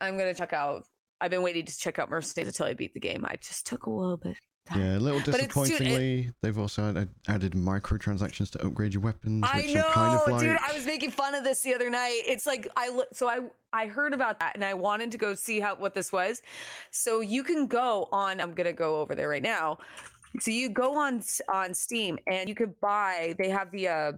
I'm 0.00 0.16
going 0.16 0.32
to 0.32 0.38
check 0.38 0.52
out. 0.52 0.84
I've 1.20 1.32
been 1.32 1.42
waiting 1.42 1.66
to 1.66 1.76
check 1.76 1.98
out 1.98 2.08
Mercenaries 2.08 2.48
until 2.54 2.66
I 2.66 2.74
beat 2.74 2.94
the 2.94 3.00
game. 3.00 3.26
I 3.28 3.34
just 3.40 3.66
took 3.66 3.86
a 3.86 3.90
little 3.90 4.16
bit. 4.16 4.36
Yeah, 4.76 4.96
a 4.96 5.00
little 5.00 5.20
too- 5.20 5.30
it- 5.32 5.36
disappointingly, 5.36 6.30
they've 6.42 6.56
also 6.58 6.90
added, 6.90 7.08
added 7.28 7.52
microtransactions 7.54 8.50
to 8.52 8.66
upgrade 8.66 8.94
your 8.94 9.02
weapons, 9.02 9.44
I 9.46 9.62
know, 9.72 9.82
kind 9.90 10.16
of 10.20 10.28
like. 10.32 10.40
dude. 10.42 10.56
I 10.64 10.72
was 10.72 10.86
making 10.86 11.10
fun 11.10 11.34
of 11.34 11.42
this 11.44 11.60
the 11.62 11.74
other 11.74 11.90
night. 11.90 12.22
It's 12.26 12.46
like 12.46 12.68
I 12.76 12.88
lo- 12.90 13.04
so 13.12 13.28
I 13.28 13.40
I 13.72 13.86
heard 13.86 14.12
about 14.14 14.38
that 14.40 14.54
and 14.54 14.64
I 14.64 14.74
wanted 14.74 15.10
to 15.12 15.18
go 15.18 15.34
see 15.34 15.60
how 15.60 15.74
what 15.76 15.94
this 15.94 16.12
was. 16.12 16.42
So 16.90 17.20
you 17.20 17.42
can 17.42 17.66
go 17.66 18.08
on. 18.12 18.40
I'm 18.40 18.52
gonna 18.54 18.72
go 18.72 19.00
over 19.00 19.14
there 19.14 19.28
right 19.28 19.42
now. 19.42 19.78
So 20.38 20.50
you 20.52 20.68
go 20.68 20.96
on 20.96 21.22
on 21.52 21.74
Steam 21.74 22.18
and 22.28 22.48
you 22.48 22.54
could 22.54 22.78
buy. 22.80 23.34
They 23.38 23.48
have 23.48 23.70
the 23.72 23.88
uh, 23.88 24.12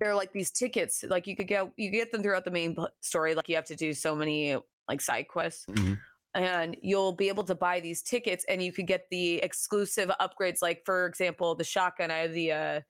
they're 0.00 0.14
like 0.14 0.32
these 0.32 0.50
tickets. 0.50 1.04
Like 1.08 1.26
you 1.26 1.34
could 1.36 1.48
get 1.48 1.70
you 1.76 1.90
get 1.90 2.12
them 2.12 2.22
throughout 2.22 2.44
the 2.44 2.50
main 2.50 2.76
story. 3.00 3.34
Like 3.34 3.48
you 3.48 3.56
have 3.56 3.64
to 3.66 3.76
do 3.76 3.92
so 3.94 4.14
many 4.14 4.56
like 4.88 5.00
side 5.00 5.28
quests 5.28 5.66
Mhm. 5.66 5.98
And 6.34 6.76
you'll 6.82 7.12
be 7.12 7.28
able 7.28 7.44
to 7.44 7.54
buy 7.54 7.80
these 7.80 8.02
tickets 8.02 8.44
and 8.48 8.62
you 8.62 8.72
could 8.72 8.86
get 8.86 9.06
the 9.10 9.36
exclusive 9.36 10.10
upgrades 10.20 10.58
like 10.62 10.82
for 10.84 11.06
example 11.06 11.54
the 11.54 11.64
shotgun 11.64 12.10
i 12.10 12.18
have 12.18 12.32
the 12.32 12.52
uh 12.52 12.80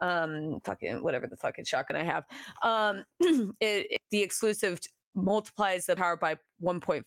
um 0.00 0.60
fucking 0.64 1.02
whatever 1.02 1.26
the 1.26 1.36
fucking 1.36 1.64
shotgun 1.64 1.96
i 1.96 2.04
have 2.04 2.24
um 2.62 3.04
it, 3.20 3.86
it- 3.90 4.00
the 4.10 4.22
exclusive 4.22 4.80
t- 4.80 4.90
multiplies 5.14 5.86
the 5.86 5.96
power 5.96 6.16
by 6.16 6.36
1.5 6.62 7.02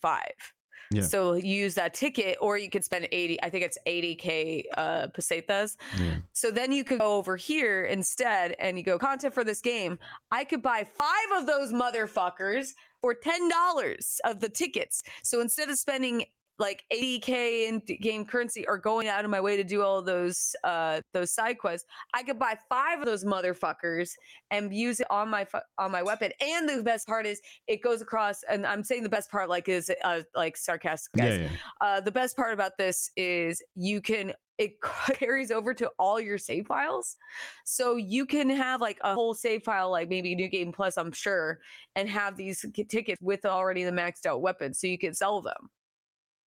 Yeah. 0.90 1.02
so 1.02 1.34
use 1.34 1.74
that 1.76 1.94
ticket 1.94 2.36
or 2.40 2.58
you 2.58 2.68
could 2.68 2.84
spend 2.84 3.08
80 3.10 3.42
i 3.42 3.48
think 3.48 3.64
it's 3.64 3.78
80k 3.86 4.64
uh 4.76 5.06
pesetas 5.16 5.76
Yeah. 5.98 6.16
so 6.32 6.50
then 6.50 6.70
you 6.72 6.84
could 6.84 6.98
go 6.98 7.14
over 7.16 7.36
here 7.36 7.84
instead 7.84 8.54
and 8.58 8.76
you 8.76 8.84
go 8.84 8.98
content 8.98 9.32
for 9.32 9.44
this 9.44 9.60
game. 9.60 9.98
I 10.30 10.44
could 10.44 10.60
buy 10.62 10.84
five 10.98 11.38
of 11.40 11.46
those 11.46 11.72
motherfuckers 11.72 12.72
for 13.02 13.14
$10 13.14 14.20
of 14.24 14.40
the 14.40 14.48
tickets. 14.48 15.02
So 15.22 15.40
instead 15.40 15.68
of 15.68 15.78
spending 15.78 16.24
like 16.58 16.84
80k 16.92 17.68
in 17.68 17.82
game 18.00 18.24
currency 18.24 18.64
or 18.68 18.78
going 18.78 19.08
out 19.08 19.24
of 19.24 19.30
my 19.30 19.40
way 19.40 19.56
to 19.56 19.64
do 19.64 19.82
all 19.82 20.02
those 20.02 20.54
uh 20.64 21.00
those 21.12 21.32
side 21.32 21.58
quests, 21.58 21.86
I 22.14 22.22
could 22.22 22.38
buy 22.38 22.56
five 22.68 23.00
of 23.00 23.06
those 23.06 23.24
motherfuckers 23.24 24.10
and 24.50 24.72
use 24.72 25.00
it 25.00 25.06
on 25.10 25.28
my 25.28 25.46
on 25.78 25.90
my 25.90 26.02
weapon. 26.02 26.30
And 26.40 26.68
the 26.68 26.82
best 26.82 27.06
part 27.06 27.26
is 27.26 27.40
it 27.66 27.82
goes 27.82 28.02
across 28.02 28.42
and 28.48 28.66
I'm 28.66 28.84
saying 28.84 29.02
the 29.02 29.08
best 29.08 29.30
part 29.30 29.48
like 29.48 29.68
is 29.68 29.90
uh 30.04 30.22
like 30.34 30.56
sarcastic 30.56 31.12
guys 31.14 31.40
Yeah, 31.40 31.44
yeah. 31.44 31.48
uh, 31.80 32.00
the 32.00 32.12
best 32.12 32.36
part 32.36 32.52
about 32.52 32.76
this 32.78 33.10
is 33.16 33.62
you 33.74 34.00
can 34.00 34.32
it 34.58 34.74
carries 35.14 35.50
over 35.50 35.72
to 35.74 35.90
all 35.98 36.20
your 36.20 36.38
save 36.38 36.66
files 36.66 37.16
so 37.64 37.96
you 37.96 38.26
can 38.26 38.50
have 38.50 38.80
like 38.80 38.98
a 39.02 39.14
whole 39.14 39.34
save 39.34 39.64
file 39.64 39.90
like 39.90 40.08
maybe 40.10 40.34
new 40.34 40.48
game 40.48 40.70
plus 40.70 40.98
i'm 40.98 41.10
sure 41.10 41.58
and 41.96 42.08
have 42.08 42.36
these 42.36 42.64
tickets 42.88 43.20
with 43.22 43.44
already 43.46 43.82
the 43.82 43.90
maxed 43.90 44.26
out 44.26 44.42
weapons 44.42 44.78
so 44.78 44.86
you 44.86 44.98
can 44.98 45.14
sell 45.14 45.40
them 45.40 45.70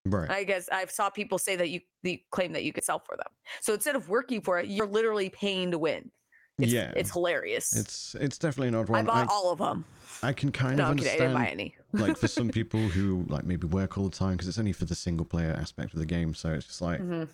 Right. 0.06 0.30
i 0.30 0.44
guess 0.44 0.70
i've 0.72 0.92
saw 0.92 1.10
people 1.10 1.38
say 1.38 1.56
that 1.56 1.70
you 1.70 1.82
the 2.04 2.22
claim 2.32 2.54
that 2.54 2.64
you 2.64 2.72
could 2.72 2.84
sell 2.84 3.00
for 3.00 3.16
them 3.18 3.28
so 3.62 3.74
instead 3.74 3.96
of 3.96 4.08
working 4.10 4.40
for 4.42 4.60
it 4.60 4.68
you're 4.68 4.86
literally 4.88 5.30
paying 5.30 5.72
to 5.72 5.78
win 5.80 6.12
it's, 6.60 6.72
Yeah. 6.72 6.94
it's 6.96 7.12
hilarious 7.12 7.76
It's 7.76 8.16
it's 8.16 8.38
definitely 8.38 8.72
not 8.72 8.82
odd 8.90 8.90
i 8.92 8.98
one. 8.98 9.06
bought 9.06 9.28
all 9.30 9.52
of 9.52 9.60
them 9.60 9.84
I 10.24 10.32
can 10.34 10.52
kind 10.52 10.78
no 10.78 10.92
of 10.92 10.98
kidding, 10.98 11.12
i 11.14 11.18
didn't 11.18 11.34
buy 11.34 11.48
any 11.48 11.76
like 11.94 12.18
for 12.18 12.28
some 12.28 12.50
people 12.50 12.80
who 12.90 13.26
like 13.30 13.44
maybe 13.46 13.68
work 13.68 13.98
all 13.98 14.06
the 14.10 14.16
time 14.16 14.34
because 14.34 14.48
it's 14.48 14.58
only 14.60 14.72
for 14.74 14.86
the 14.86 14.96
single 14.96 15.26
player 15.26 15.52
aspect 15.52 15.94
of 15.94 16.00
the 16.00 16.06
game. 16.06 16.34
So 16.34 16.54
it's 16.54 16.66
just 16.68 16.82
like 16.82 17.00
Mhm. 17.02 17.28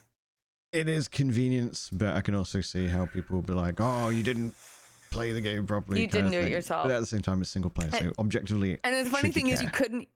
it 0.72 0.88
is 0.88 1.08
convenience, 1.08 1.90
but 1.92 2.16
I 2.16 2.22
can 2.22 2.34
also 2.36 2.62
see 2.62 2.88
how 2.88 3.06
people 3.06 3.36
will 3.36 3.44
be 3.44 3.54
like, 3.54 3.76
"Oh, 3.80 4.10
you 4.10 4.24
didn't 4.24 4.56
play 5.12 5.32
the 5.32 5.42
game 5.42 5.68
properly." 5.68 6.02
You 6.02 6.08
didn't 6.08 6.32
do 6.32 6.40
it 6.40 6.50
yourself. 6.50 6.84
But 6.88 6.92
at 6.94 7.00
the 7.00 7.06
same 7.06 7.22
time, 7.22 7.42
it's 7.42 7.52
single 7.52 7.70
player, 7.70 7.92
so 7.92 8.12
objectively, 8.18 8.80
And 8.84 9.06
the 9.06 9.10
funny 9.10 9.28
should 9.32 9.36
you 9.36 9.42
thing 9.42 9.48
is, 9.52 9.62
you 9.62 9.70
couldn't. 9.70 10.08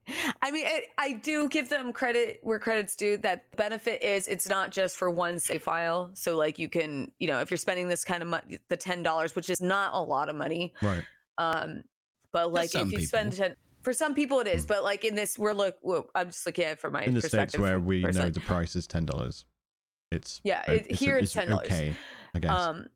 I 0.42 0.50
mean, 0.50 0.66
I, 0.66 0.82
I 0.98 1.12
do 1.12 1.48
give 1.48 1.68
them 1.68 1.92
credit 1.92 2.40
where 2.42 2.58
credit's 2.58 2.96
due. 2.96 3.16
That 3.18 3.44
benefit 3.56 4.02
is 4.02 4.26
it's 4.26 4.48
not 4.48 4.70
just 4.70 4.96
for 4.96 5.10
one 5.10 5.38
save 5.38 5.62
file. 5.62 6.10
So, 6.14 6.36
like, 6.36 6.58
you 6.58 6.68
can, 6.68 7.12
you 7.18 7.28
know, 7.28 7.40
if 7.40 7.50
you're 7.50 7.58
spending 7.58 7.88
this 7.88 8.04
kind 8.04 8.22
of 8.22 8.28
money, 8.28 8.58
the 8.68 8.76
ten 8.76 9.02
dollars, 9.02 9.36
which 9.36 9.50
is 9.50 9.60
not 9.60 9.94
a 9.94 10.00
lot 10.00 10.28
of 10.28 10.34
money, 10.36 10.74
right? 10.82 11.04
um, 11.38 11.84
but 12.32 12.52
like 12.52 12.74
if 12.74 12.84
you 12.86 12.98
people. 12.98 13.06
spend 13.06 13.32
ten, 13.32 13.56
for 13.82 13.92
some 13.92 14.14
people 14.14 14.40
it 14.40 14.48
is, 14.48 14.66
but 14.66 14.82
like 14.82 15.04
in 15.04 15.14
this, 15.14 15.38
we're 15.38 15.52
look, 15.52 15.76
well, 15.82 16.06
I'm 16.14 16.28
just 16.28 16.44
looking 16.44 16.64
at 16.64 16.72
it 16.72 16.80
from 16.80 16.92
my 16.94 17.02
In 17.02 17.14
the 17.14 17.22
states 17.22 17.56
where 17.56 17.78
we 17.78 18.02
know 18.02 18.30
the 18.30 18.40
price 18.40 18.74
is 18.74 18.86
ten 18.86 19.06
dollars, 19.06 19.44
it's 20.10 20.40
Yeah, 20.44 20.62
o- 20.66 20.72
it- 20.72 20.90
here 20.90 21.18
it's 21.18 21.34
$10. 21.34 21.64
Okay, 21.64 21.94
I 22.34 22.38
guess. 22.38 22.50
Um, 22.50 22.86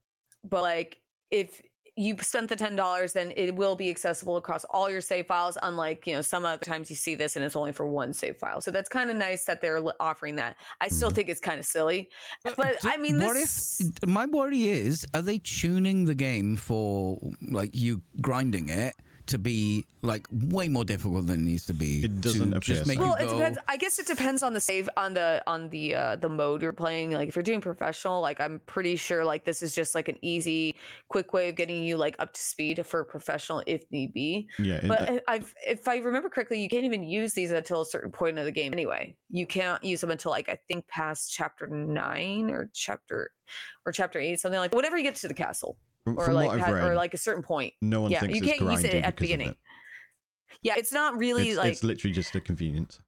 but 0.49 0.63
like 0.63 0.99
if 1.31 1.61
you 2.01 2.17
spent 2.21 2.49
the 2.49 2.57
ten 2.57 2.75
dollars, 2.77 3.13
then 3.13 3.33
it 3.37 3.55
will 3.55 3.77
be 3.77 3.91
accessible 3.91 4.37
across 4.39 4.65
all 4.71 4.89
your 4.91 5.01
save 5.03 5.27
files. 5.27 5.59
Unlike 5.63 6.07
you 6.07 6.15
know 6.15 6.23
some 6.23 6.45
other 6.45 6.65
times 6.65 6.89
you 6.91 6.97
see 6.97 7.15
this 7.15 7.37
and 7.37 7.45
it's 7.45 7.57
only 7.57 7.73
for 7.73 7.87
one 7.87 8.13
save 8.15 8.37
file. 8.39 8.61
So 8.61 8.71
that's 8.71 8.89
kind 8.89 9.11
of 9.11 9.17
nice 9.17 9.45
that 9.45 9.61
they're 9.61 9.83
offering 10.01 10.37
that. 10.37 10.57
I 10.81 10.89
still 10.89 11.11
Mhm. 11.11 11.15
think 11.17 11.29
it's 11.29 11.41
kind 11.41 11.61
of 11.61 11.67
silly, 11.67 12.09
But 12.43 12.57
but 12.57 12.81
d- 12.81 12.89
I 12.91 12.97
mean 12.97 13.19
what 13.21 13.35
this. 13.35 13.81
if 13.81 14.09
my 14.09 14.27
worry 14.27 14.69
is 14.69 15.07
are 15.15 15.23
they 15.23 15.39
tuning 15.39 16.07
the 16.07 16.15
game 16.15 16.57
for 16.57 17.19
like 17.51 17.71
you 17.75 18.01
grinding 18.21 18.69
it 18.71 18.95
to 19.31 19.39
be 19.39 19.87
like 20.03 20.27
way 20.31 20.69
more 20.69 20.85
difficult 20.85 21.27
than 21.27 21.41
it 21.41 21.43
needs 21.43 21.67
to 21.67 21.75
be 21.75 22.05
It 22.05 22.21
doesn't 22.21 22.53
to 22.53 22.57
appear 22.57 22.77
just 22.77 22.87
make 22.87 22.97
so. 22.99 23.05
you 23.05 23.11
well, 23.11 23.19
it 23.19 23.27
go, 23.27 23.39
depends. 23.39 23.59
I 23.69 23.77
guess 23.77 23.99
it 23.99 24.07
depends 24.07 24.43
on 24.43 24.55
the 24.55 24.61
save 24.61 24.89
on 24.97 25.13
the 25.15 25.43
on 25.47 25.69
the 25.71 25.95
uh 25.95 26.17
the 26.17 26.29
mode 26.29 26.63
you're 26.63 26.73
playing. 26.73 27.11
Like 27.13 27.29
if 27.29 27.37
you're 27.37 27.43
doing 27.43 27.61
professional, 27.61 28.21
like 28.21 28.41
I'm 28.41 28.61
pretty 28.67 28.97
sure 28.97 29.25
like 29.25 29.45
this 29.45 29.63
is 29.63 29.75
just 29.75 29.95
like 29.95 30.09
an 30.09 30.17
easy, 30.23 30.75
quick 31.09 31.33
way 31.33 31.49
of 31.49 31.57
getting 31.57 31.83
you 31.83 31.97
like 31.97 32.17
up 32.19 32.33
to 32.33 32.41
speed 32.41 32.85
for 32.87 33.05
professional 33.05 33.63
if 33.67 33.83
need 33.91 34.13
be. 34.15 34.49
yeah, 34.59 34.81
But 34.87 35.01
I- 35.11 35.21
I've, 35.29 35.55
if 35.67 35.87
I 35.89 35.97
remember 35.99 36.29
correctly, 36.31 36.61
you 36.63 36.69
can't 36.69 36.85
even 36.85 37.03
use 37.03 37.33
these 37.35 37.51
until 37.51 37.83
a 37.83 37.87
certain 37.87 38.11
point 38.13 38.39
of 38.39 38.45
the 38.45 38.53
game 38.53 38.73
anyway. 38.73 39.17
You 39.29 39.47
can't 39.47 39.83
use 39.85 40.01
them 40.01 40.11
until 40.11 40.31
like 40.31 40.49
I 40.49 40.59
think 40.69 40.87
past 40.89 41.33
chapter 41.33 41.67
nine 41.67 42.51
or 42.51 42.71
chapter 42.75 43.31
or 43.85 43.93
chapter 43.93 44.19
eight, 44.19 44.41
something 44.41 44.61
like 44.61 44.75
whatever 44.75 44.97
you 44.97 45.03
get 45.03 45.15
to 45.17 45.29
the 45.29 45.35
castle 45.35 45.77
from, 46.05 46.19
or 46.19 46.25
from 46.27 46.35
like 46.35 46.49
what 46.49 46.61
read, 46.73 46.85
or 46.85 46.95
like 46.95 47.15
a 47.15 47.19
certain 47.19 47.43
point. 47.43 47.75
no 47.81 48.03
one 48.03 48.11
yeah, 48.11 48.21
thinks 48.21 48.37
you 48.39 48.43
it's 48.45 48.59
can't 48.59 48.71
use 48.71 48.81
it 48.85 48.91
grinding 48.91 49.05
at 49.05 49.17
the 49.17 49.21
beginning. 49.21 49.49
it. 49.51 49.57
Yeah, 50.63 50.75
it's 50.77 50.93
not 50.93 51.17
really 51.17 51.49
It's, 51.51 51.59
like 51.59 51.73
it's 51.73 51.83
literally 51.85 52.13
just 52.15 52.35
a 52.35 52.41
convenience. 52.41 53.01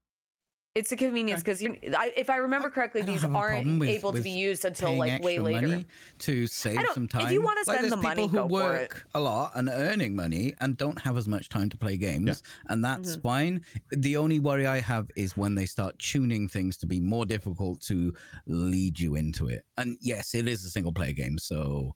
it's 0.74 0.90
a 0.92 0.96
convenience 0.96 1.42
because 1.42 1.60
if 1.62 2.30
I 2.30 2.36
remember 2.36 2.70
correctly, 2.70 3.02
I 3.02 3.04
these 3.04 3.24
aren't 3.24 3.78
with- 3.80 3.88
able 3.90 4.12
to 4.14 4.22
be 4.22 4.30
used 4.30 4.64
until 4.64 4.88
paying 4.88 4.98
like 4.98 5.22
way 5.22 5.38
later. 5.38 5.68
money 5.68 5.86
to 6.20 6.46
save 6.46 6.78
some 6.94 7.06
time, 7.08 7.26
if 7.26 7.32
you 7.32 7.42
wanna 7.42 7.60
Like, 7.66 7.76
spend 7.78 7.84
there's 7.84 7.90
the 7.90 7.96
money, 7.98 8.22
people 8.22 8.42
who 8.44 8.48
go 8.48 8.58
for 8.60 8.76
it. 8.76 8.80
work 8.92 9.06
a 9.14 9.20
lot 9.20 9.52
and 9.54 9.68
are 9.68 9.72
earning 9.74 10.16
money 10.16 10.54
and 10.60 10.76
don't 10.78 10.98
have 11.02 11.18
as 11.18 11.28
much 11.28 11.50
time 11.50 11.68
to 11.68 11.76
play 11.76 11.98
games, 11.98 12.42
and 12.68 12.82
that's 12.82 13.12
Mm-hmm. 13.12 13.20
fine. 13.20 13.64
The 13.90 14.16
only 14.16 14.38
worry 14.40 14.66
I 14.66 14.80
have 14.80 15.10
is 15.14 15.36
when 15.36 15.54
they 15.54 15.66
start 15.66 15.98
tuning 15.98 16.48
things 16.48 16.78
to 16.78 16.86
be 16.86 17.00
more 17.00 17.26
difficult 17.26 17.82
to 17.82 18.14
lead 18.46 18.98
you 18.98 19.16
into 19.16 19.48
it. 19.48 19.64
And 19.76 19.98
yes, 20.00 20.34
it 20.34 20.48
is 20.48 20.64
a 20.64 20.70
single 20.70 20.92
player 20.92 21.12
game, 21.12 21.36
so 21.38 21.94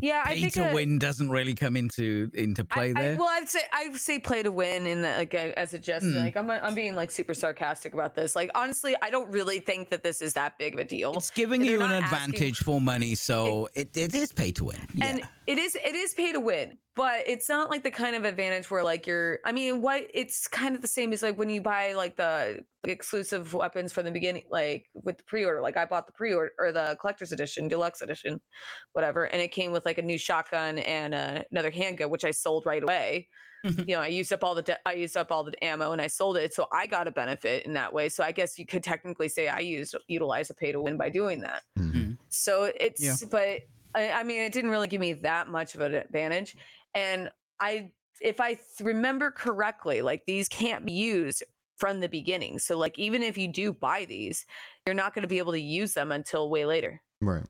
Yeah, 0.00 0.22
I 0.24 0.34
pay 0.34 0.40
think 0.42 0.52
to 0.54 0.70
a- 0.70 0.74
win 0.74 0.98
doesn't 0.98 1.30
really 1.30 1.54
come 1.54 1.76
into 1.76 2.30
into 2.34 2.64
play 2.64 2.88
I, 2.88 2.90
I, 2.90 3.02
there. 3.02 3.16
well, 3.16 3.28
I'd 3.28 3.48
say 3.48 3.60
I'd 3.72 3.96
say 3.96 4.18
play 4.18 4.42
to 4.42 4.50
win 4.52 4.86
in 4.86 5.02
the, 5.02 5.08
like 5.10 5.34
as 5.34 5.74
a 5.74 5.78
gesture. 5.78 6.10
Hmm. 6.10 6.18
Like 6.18 6.36
I'm 6.36 6.50
I'm 6.50 6.74
being 6.74 6.94
like 6.94 7.10
super 7.10 7.34
sarcastic 7.34 7.94
about 7.94 8.14
this. 8.14 8.34
Like 8.36 8.50
honestly, 8.54 8.94
I 9.02 9.10
don't 9.10 9.30
really 9.30 9.60
think 9.60 9.90
that 9.90 10.02
this 10.02 10.22
is 10.22 10.32
that 10.34 10.58
big 10.58 10.74
of 10.74 10.80
a 10.80 10.84
deal. 10.84 11.12
it's 11.14 11.30
giving 11.30 11.60
they're 11.62 11.72
you 11.72 11.82
an 11.82 11.90
not 11.90 12.02
asking- 12.02 12.34
advantage 12.34 12.58
for 12.58 12.80
money, 12.80 13.14
so 13.14 13.68
it, 13.74 13.96
it 13.96 14.14
is 14.14 14.32
pay 14.32 14.52
to 14.52 14.64
win. 14.64 14.76
Yeah. 14.94 15.04
And 15.06 15.22
it 15.48 15.56
is 15.56 15.74
it 15.76 15.94
is 15.94 16.12
pay 16.12 16.30
to 16.30 16.40
win, 16.40 16.76
but 16.94 17.22
it's 17.26 17.48
not 17.48 17.70
like 17.70 17.82
the 17.82 17.90
kind 17.90 18.14
of 18.14 18.26
advantage 18.26 18.70
where 18.70 18.84
like 18.84 19.06
you're. 19.06 19.38
I 19.46 19.52
mean, 19.52 19.80
what 19.80 20.06
it's 20.12 20.46
kind 20.46 20.76
of 20.76 20.82
the 20.82 20.88
same 20.88 21.10
as 21.14 21.22
like 21.22 21.38
when 21.38 21.48
you 21.48 21.62
buy 21.62 21.94
like 21.94 22.16
the 22.16 22.60
exclusive 22.84 23.54
weapons 23.54 23.90
from 23.90 24.04
the 24.04 24.10
beginning, 24.10 24.42
like 24.50 24.90
with 24.92 25.16
the 25.16 25.22
pre-order. 25.24 25.62
Like 25.62 25.78
I 25.78 25.86
bought 25.86 26.06
the 26.06 26.12
pre-order 26.12 26.52
or 26.58 26.70
the 26.70 26.98
collector's 27.00 27.32
edition, 27.32 27.66
deluxe 27.66 28.02
edition, 28.02 28.42
whatever, 28.92 29.24
and 29.24 29.40
it 29.40 29.48
came 29.50 29.72
with 29.72 29.86
like 29.86 29.96
a 29.96 30.02
new 30.02 30.18
shotgun 30.18 30.80
and 30.80 31.14
uh, 31.14 31.42
another 31.50 31.70
handgun, 31.70 32.10
which 32.10 32.26
I 32.26 32.30
sold 32.30 32.66
right 32.66 32.82
away. 32.82 33.28
you 33.64 33.96
know, 33.96 34.00
I 34.00 34.08
used 34.08 34.30
up 34.34 34.44
all 34.44 34.54
the 34.54 34.62
de- 34.62 34.86
I 34.86 34.92
used 34.92 35.16
up 35.16 35.32
all 35.32 35.44
the 35.44 35.64
ammo 35.64 35.92
and 35.92 36.00
I 36.02 36.08
sold 36.08 36.36
it, 36.36 36.52
so 36.52 36.66
I 36.74 36.86
got 36.86 37.08
a 37.08 37.10
benefit 37.10 37.64
in 37.64 37.72
that 37.72 37.90
way. 37.90 38.10
So 38.10 38.22
I 38.22 38.32
guess 38.32 38.58
you 38.58 38.66
could 38.66 38.84
technically 38.84 39.30
say 39.30 39.48
I 39.48 39.60
used 39.60 39.96
utilize 40.08 40.50
a 40.50 40.54
pay 40.54 40.72
to 40.72 40.80
win 40.82 40.98
by 40.98 41.08
doing 41.08 41.40
that. 41.40 41.62
Mhm. 41.78 42.18
So 42.28 42.70
it's, 42.78 43.00
but 43.24 43.60
I, 43.94 44.10
I 44.10 44.22
mean, 44.22 44.40
it 44.42 44.52
didn't 44.52 44.70
really 44.70 44.88
give 44.88 45.00
me 45.00 45.14
that 45.14 45.48
much 45.48 45.74
of 45.74 45.80
an 45.80 45.94
advantage. 45.94 46.56
And 46.94 47.30
I, 47.60 47.90
if 48.20 48.40
I 48.40 48.54
th- 48.54 48.60
remember 48.80 49.30
correctly, 49.30 50.02
like 50.02 50.24
these 50.26 50.48
can't 50.48 50.84
be 50.84 50.92
used 50.92 51.42
from 51.76 52.00
the 52.00 52.08
beginning. 52.08 52.58
So 52.58 52.76
like 52.76 52.98
even 52.98 53.22
if 53.22 53.38
you 53.38 53.48
do 53.48 53.72
buy 53.72 54.04
these, 54.04 54.46
you're 54.86 54.94
not 54.94 55.14
going 55.14 55.22
to 55.22 55.28
be 55.28 55.38
able 55.38 55.52
to 55.52 55.60
use 55.60 55.94
them 55.94 56.12
until 56.12 56.50
way 56.50 56.64
later. 56.64 57.00
Right. 57.20 57.44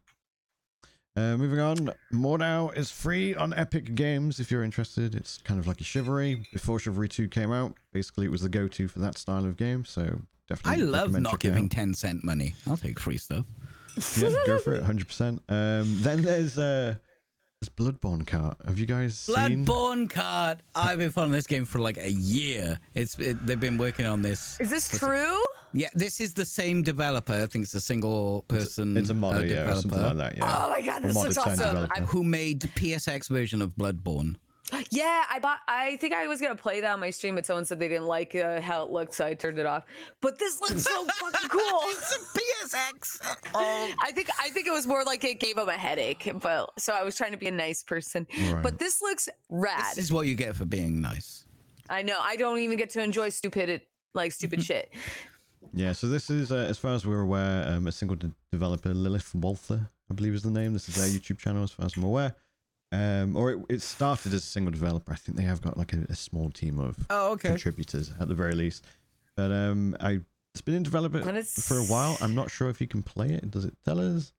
Uh, 1.16 1.36
moving 1.36 1.58
on, 1.58 1.90
Mordhau 2.12 2.76
is 2.76 2.92
free 2.92 3.34
on 3.34 3.52
Epic 3.54 3.96
Games 3.96 4.38
if 4.38 4.52
you're 4.52 4.62
interested. 4.62 5.16
It's 5.16 5.38
kind 5.38 5.58
of 5.58 5.66
like 5.66 5.80
a 5.80 5.84
Chivalry. 5.84 6.46
Before 6.52 6.78
Chivalry 6.78 7.08
2 7.08 7.26
came 7.26 7.50
out, 7.50 7.74
basically 7.92 8.26
it 8.26 8.30
was 8.30 8.42
the 8.42 8.48
go 8.48 8.68
to 8.68 8.86
for 8.86 9.00
that 9.00 9.18
style 9.18 9.44
of 9.44 9.56
game. 9.56 9.84
So 9.84 10.20
definitely. 10.48 10.82
I 10.82 10.86
love 10.86 11.10
not 11.12 11.32
checking 11.32 11.50
out. 11.50 11.54
giving 11.56 11.68
Tencent 11.68 12.22
money. 12.22 12.54
I'll 12.68 12.76
take 12.76 13.00
free 13.00 13.18
stuff. 13.18 13.46
Yeah, 14.16 14.34
go 14.46 14.58
for 14.58 14.74
it, 14.74 14.84
100%. 14.84 15.40
Um, 15.48 16.02
then 16.02 16.22
there's 16.22 16.58
uh, 16.58 16.94
this 17.60 17.68
Bloodborne 17.68 18.24
Kart. 18.24 18.56
Have 18.66 18.78
you 18.78 18.86
guys 18.86 19.18
seen? 19.18 19.64
Bloodborne 19.64 20.08
Kart. 20.08 20.58
I've 20.74 20.98
been 20.98 21.10
following 21.10 21.32
this 21.32 21.46
game 21.46 21.64
for 21.64 21.78
like 21.80 21.98
a 21.98 22.10
year. 22.10 22.78
It's 22.94 23.18
it, 23.18 23.44
they've 23.46 23.58
been 23.58 23.78
working 23.78 24.06
on 24.06 24.22
this. 24.22 24.58
Is 24.60 24.70
this 24.70 24.88
true? 24.88 25.42
Yeah, 25.72 25.88
this 25.94 26.20
is 26.20 26.32
the 26.32 26.44
same 26.44 26.82
developer. 26.82 27.34
I 27.34 27.46
think 27.46 27.64
it's 27.64 27.74
a 27.74 27.80
single 27.80 28.44
person. 28.48 28.96
It's 28.96 29.10
a 29.10 29.12
uh, 29.12 29.16
modder, 29.16 29.46
yeah, 29.46 29.70
or 29.70 29.74
something 29.74 30.00
like 30.00 30.16
that. 30.16 30.36
Yeah. 30.36 30.44
Oh 30.44 30.70
my 30.70 30.80
god, 30.80 31.02
this 31.02 31.16
Modded 31.16 31.24
looks 31.24 31.38
awesome! 31.38 32.06
Who 32.06 32.24
made 32.24 32.60
the 32.60 32.68
PSX 32.68 33.28
version 33.28 33.60
of 33.60 33.70
Bloodborne? 33.72 34.36
Yeah, 34.90 35.24
I 35.30 35.38
bought. 35.38 35.58
I 35.66 35.96
think 35.96 36.14
I 36.14 36.26
was 36.26 36.40
gonna 36.40 36.54
play 36.56 36.80
that 36.80 36.92
on 36.92 37.00
my 37.00 37.10
stream, 37.10 37.34
but 37.34 37.46
someone 37.46 37.64
said 37.64 37.78
they 37.78 37.88
didn't 37.88 38.06
like 38.06 38.34
uh, 38.34 38.60
how 38.60 38.84
it 38.84 38.90
looked, 38.90 39.14
so 39.14 39.26
I 39.26 39.34
turned 39.34 39.58
it 39.58 39.66
off. 39.66 39.84
But 40.20 40.38
this 40.38 40.60
looks 40.60 40.82
so 40.82 41.04
fucking 41.04 41.48
cool. 41.50 41.80
It's 41.84 42.16
a 42.16 42.38
PSX. 42.38 43.36
Oh, 43.54 43.92
I 44.02 44.12
think 44.12 44.28
I 44.40 44.50
think 44.50 44.66
it 44.66 44.72
was 44.72 44.86
more 44.86 45.04
like 45.04 45.24
it 45.24 45.40
gave 45.40 45.56
him 45.56 45.68
a 45.68 45.72
headache, 45.72 46.30
but 46.40 46.70
so 46.78 46.92
I 46.92 47.02
was 47.02 47.16
trying 47.16 47.32
to 47.32 47.38
be 47.38 47.48
a 47.48 47.52
nice 47.52 47.82
person. 47.82 48.26
Right. 48.50 48.62
But 48.62 48.78
this 48.78 49.00
looks 49.02 49.28
rad. 49.48 49.96
this 49.96 50.04
is 50.04 50.12
what 50.12 50.26
you 50.26 50.34
get 50.34 50.56
for 50.56 50.64
being 50.64 51.00
nice. 51.00 51.44
I 51.90 52.02
know. 52.02 52.18
I 52.20 52.36
don't 52.36 52.58
even 52.58 52.76
get 52.76 52.90
to 52.90 53.02
enjoy 53.02 53.30
stupid 53.30 53.82
like 54.14 54.32
stupid 54.32 54.62
shit. 54.68 54.90
Yeah, 55.74 55.92
so 55.92 56.08
this 56.08 56.30
is, 56.30 56.50
uh, 56.50 56.56
as 56.56 56.78
far 56.78 56.94
as 56.94 57.04
we're 57.06 57.20
aware, 57.20 57.68
um, 57.68 57.86
a 57.86 57.92
single 57.92 58.16
de- 58.16 58.32
developer, 58.50 58.94
Lilith 58.94 59.34
Walther, 59.34 59.90
I 60.10 60.14
believe 60.14 60.34
is 60.34 60.42
the 60.42 60.50
name. 60.50 60.72
This 60.72 60.88
is 60.88 60.94
their 60.94 61.06
YouTube 61.08 61.38
channel, 61.38 61.62
as 61.62 61.72
far 61.72 61.84
as 61.86 61.96
I'm 61.96 62.04
aware. 62.04 62.34
Um, 62.90 63.36
or 63.36 63.50
it, 63.52 63.58
it 63.68 63.82
started 63.82 64.32
as 64.32 64.42
a 64.42 64.46
single 64.46 64.72
developer. 64.72 65.12
I 65.12 65.16
think 65.16 65.36
they 65.36 65.44
have 65.44 65.60
got 65.60 65.76
like 65.76 65.92
a, 65.92 66.06
a 66.08 66.14
small 66.14 66.50
team 66.50 66.78
of 66.78 66.96
Oh, 67.10 67.32
okay. 67.32 67.50
contributors 67.50 68.12
at 68.18 68.28
the 68.28 68.34
very 68.34 68.54
least. 68.54 68.84
But 69.36 69.52
um, 69.52 69.96
I 70.00 70.20
it's 70.54 70.62
been 70.62 70.74
in 70.74 70.82
development 70.82 71.24
for 71.46 71.78
a 71.78 71.84
while. 71.84 72.16
I'm 72.20 72.34
not 72.34 72.50
sure 72.50 72.70
if 72.70 72.80
you 72.80 72.86
can 72.88 73.02
play 73.02 73.28
it. 73.30 73.50
Does 73.50 73.64
it 73.66 73.74
tell 73.84 74.00
us? 74.00 74.32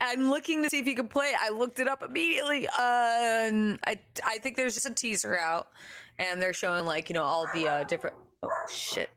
I'm 0.00 0.30
looking 0.30 0.62
to 0.62 0.70
see 0.70 0.78
if 0.78 0.86
you 0.86 0.94
can 0.94 1.08
play. 1.08 1.26
it. 1.26 1.36
I 1.40 1.50
looked 1.50 1.78
it 1.80 1.86
up 1.88 2.02
immediately. 2.02 2.66
Um, 2.68 3.78
I 3.86 3.98
I 4.24 4.38
think 4.38 4.56
there's 4.56 4.74
just 4.74 4.86
a 4.88 4.94
teaser 4.94 5.36
out, 5.38 5.68
and 6.18 6.40
they're 6.40 6.52
showing 6.52 6.84
like 6.84 7.08
you 7.10 7.14
know 7.14 7.22
all 7.24 7.46
the 7.52 7.68
uh, 7.68 7.84
different. 7.84 8.16
Oh 8.42 8.48
shit! 8.72 9.10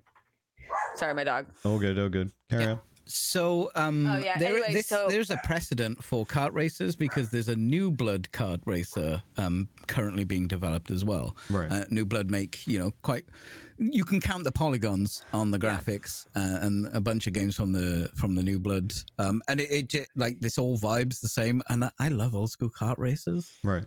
Sorry, 0.95 1.14
my 1.14 1.24
dog. 1.24 1.45
Oh, 1.66 1.80
good, 1.80 1.98
oh, 1.98 2.10
good. 2.10 2.32
Carry 2.49 2.66
on. 2.66 2.80
So, 3.14 3.72
um, 3.76 4.08
Oh, 4.08 4.18
yeah, 4.18 4.38
there- 4.40 4.54
anyway, 4.54 4.74
this- 4.74 4.88
so- 4.88 5.08
there's 5.10 5.30
a 5.30 5.38
precedent 5.44 6.04
for 6.04 6.26
kart 6.26 6.54
racers 6.54 6.96
because 6.96 7.30
there's 7.30 7.50
a 7.50 7.56
New 7.56 7.92
Blood 7.92 8.30
kart 8.32 8.62
racer 8.66 9.22
um, 9.38 9.68
currently 9.88 10.24
being 10.24 10.48
developed 10.48 10.92
as 10.92 11.04
well. 11.06 11.36
Right. 11.50 11.72
Uh, 11.72 11.86
New 11.90 12.06
Blood 12.06 12.30
make 12.32 12.66
you 12.68 12.80
know 12.80 12.92
quite. 13.02 13.26
You 13.78 14.06
can 14.06 14.22
count 14.22 14.44
the 14.44 14.52
polygons 14.52 15.24
on 15.34 15.50
the 15.50 15.58
graphics 15.58 16.28
uh, 16.36 16.60
and 16.62 16.88
a 16.94 17.02
bunch 17.02 17.26
of 17.26 17.34
games 17.34 17.56
from 17.56 17.72
the 17.72 18.10
from 18.16 18.36
the 18.36 18.44
New 18.44 18.60
Blood, 18.60 18.94
um, 19.18 19.42
and 19.48 19.60
it, 19.60 19.94
it 19.96 20.08
like 20.16 20.40
this 20.40 20.58
all 20.60 20.78
vibes 20.78 21.20
the 21.20 21.28
same. 21.30 21.64
And 21.70 21.86
I, 21.86 21.92
I 22.00 22.08
love 22.10 22.36
old 22.36 22.52
school 22.52 22.70
kart 22.70 22.98
races. 23.00 23.50
Right. 23.64 23.86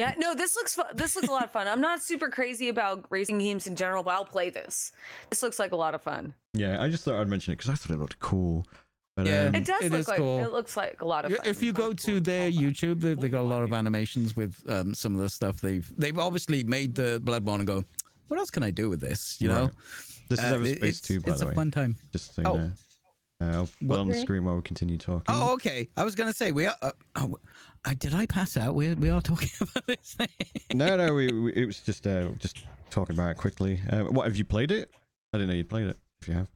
Yeah, 0.00 0.14
no, 0.18 0.34
this 0.34 0.56
looks 0.56 0.74
fun. 0.74 0.86
This 0.94 1.14
looks 1.14 1.28
a 1.28 1.30
lot 1.30 1.44
of 1.44 1.50
fun. 1.52 1.68
I'm 1.68 1.80
not 1.80 2.02
super 2.02 2.28
crazy 2.28 2.68
about 2.70 3.04
racing 3.10 3.38
games 3.38 3.66
in 3.66 3.76
general, 3.76 4.02
but 4.02 4.12
I'll 4.14 4.24
play 4.24 4.48
this. 4.50 4.92
This 5.28 5.42
looks 5.42 5.58
like 5.58 5.72
a 5.72 5.76
lot 5.76 5.94
of 5.94 6.02
fun. 6.02 6.32
Yeah, 6.54 6.82
I 6.82 6.88
just 6.88 7.04
thought 7.04 7.20
I'd 7.20 7.28
mention 7.28 7.52
it 7.52 7.56
because 7.58 7.70
I 7.70 7.74
thought 7.74 7.92
it 7.94 7.98
looked 7.98 8.18
cool. 8.18 8.66
But, 9.16 9.26
Yeah. 9.26 9.46
um, 9.48 9.54
It 9.54 9.64
does 9.66 9.82
it 9.82 9.90
look 9.92 10.00
is 10.00 10.08
like 10.08 10.18
cool. 10.18 10.42
it 10.44 10.52
looks 10.52 10.76
like 10.76 11.02
a 11.02 11.04
lot 11.04 11.24
of 11.26 11.32
fun. 11.36 11.46
If 11.46 11.62
you 11.62 11.72
go 11.72 11.92
to 11.92 12.20
their 12.20 12.50
YouTube, 12.50 13.00
they, 13.00 13.14
they 13.14 13.28
got 13.28 13.40
a 13.42 13.50
lot 13.54 13.62
of 13.62 13.72
animations 13.72 14.34
with 14.36 14.54
um, 14.68 14.94
some 14.94 15.14
of 15.14 15.20
the 15.20 15.28
stuff 15.28 15.60
they've. 15.60 15.86
They've 15.98 16.18
obviously 16.18 16.64
made 16.64 16.94
the 16.94 17.20
Bloodborne 17.24 17.56
and 17.56 17.66
go, 17.66 17.84
what 18.28 18.38
else 18.38 18.50
can 18.50 18.62
I 18.62 18.70
do 18.70 18.88
with 18.88 19.00
this? 19.00 19.36
You 19.40 19.48
know, 19.48 19.70
this 20.30 20.38
is 20.38 20.44
Uh, 20.52 20.60
it- 20.60 20.80
Everspace 20.80 20.84
it's, 20.84 21.00
2, 21.02 21.20
by 21.20 21.32
it's 21.32 21.40
the 21.40 21.48
a 21.48 21.52
fun 21.52 21.70
time. 21.70 21.96
Just 22.12 22.34
so 22.34 22.42
Oh. 22.46 22.54
you 22.54 22.60
know. 22.60 22.72
Uh, 23.42 23.44
I'll 23.56 23.68
put 23.88 23.98
on 23.98 24.08
the 24.08 24.20
screen 24.20 24.44
while 24.44 24.56
we 24.56 24.62
continue 24.62 24.98
talking. 24.98 25.24
Oh, 25.28 25.54
okay. 25.54 25.88
I 25.96 26.04
was 26.04 26.14
gonna 26.14 26.32
say 26.32 26.52
we 26.52 26.66
are. 26.66 26.76
Uh, 26.82 26.92
oh, 27.16 27.38
I, 27.84 27.94
did 27.94 28.14
I 28.14 28.26
pass 28.26 28.56
out? 28.56 28.74
We 28.74 28.94
we 28.94 29.10
are 29.10 29.20
talking 29.22 29.48
about 29.60 29.86
this 29.86 30.14
thing. 30.14 30.28
no, 30.74 30.96
no, 30.96 31.14
we, 31.14 31.28
we, 31.32 31.52
it 31.54 31.66
was 31.66 31.80
just 31.80 32.06
uh, 32.06 32.28
just 32.38 32.64
talking 32.90 33.16
about 33.16 33.30
it 33.30 33.36
quickly. 33.38 33.80
Uh, 33.90 34.00
what 34.04 34.26
have 34.26 34.36
you 34.36 34.44
played 34.44 34.70
it? 34.70 34.90
I 35.32 35.38
didn't 35.38 35.48
know 35.50 35.56
you 35.56 35.64
played 35.64 35.86
it. 35.88 35.98
If 36.20 36.28
you 36.28 36.34
have, 36.34 36.48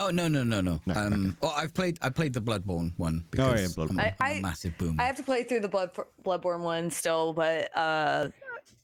Oh 0.00 0.10
no 0.10 0.28
no 0.28 0.44
no 0.44 0.60
no. 0.60 0.80
No, 0.86 0.94
um, 0.94 1.36
well, 1.42 1.52
I've 1.56 1.74
played 1.74 1.98
I 2.02 2.08
played 2.10 2.32
the 2.32 2.40
Bloodborne 2.40 2.92
one 2.96 3.24
Oh, 3.38 3.48
yeah, 3.48 3.52
because 3.54 3.76
Bloodborne. 3.76 3.90
I'm, 3.90 3.98
a- 3.98 4.02
I- 4.02 4.14
I'm 4.20 4.32
a 4.32 4.38
I- 4.38 4.40
massive 4.40 4.78
boom. 4.78 4.96
I 4.98 5.04
have 5.04 5.16
to 5.16 5.22
play 5.22 5.42
through 5.44 5.60
the 5.60 5.68
blood 5.68 5.90
Bloodborne 6.24 6.60
one 6.60 6.90
still, 6.90 7.32
but 7.32 7.76
uh, 7.76 8.28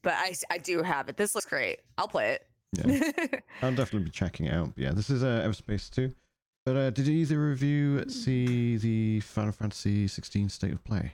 but 0.02 0.14
I 0.14 0.34
I 0.50 0.58
do 0.58 0.82
have 0.82 1.08
it. 1.08 1.16
This 1.16 1.34
looks 1.34 1.46
great. 1.46 1.80
I'll 1.96 2.08
play 2.08 2.32
it. 2.32 2.46
Yeah. 2.74 3.10
I'll 3.62 3.70
definitely 3.74 4.04
be 4.04 4.10
checking 4.10 4.46
it 4.46 4.54
out. 4.54 4.74
But 4.74 4.82
yeah, 4.82 4.92
this 4.92 5.10
is 5.10 5.22
uh, 5.22 5.46
Everspace 5.46 5.90
2. 5.90 6.10
But 6.64 6.76
uh, 6.76 6.90
did 6.90 7.06
either 7.08 7.50
of 7.52 7.62
you 7.62 8.08
see 8.08 8.78
the 8.78 9.20
Final 9.20 9.52
Fantasy 9.52 10.08
16 10.08 10.48
State 10.48 10.72
of 10.72 10.82
Play? 10.84 11.12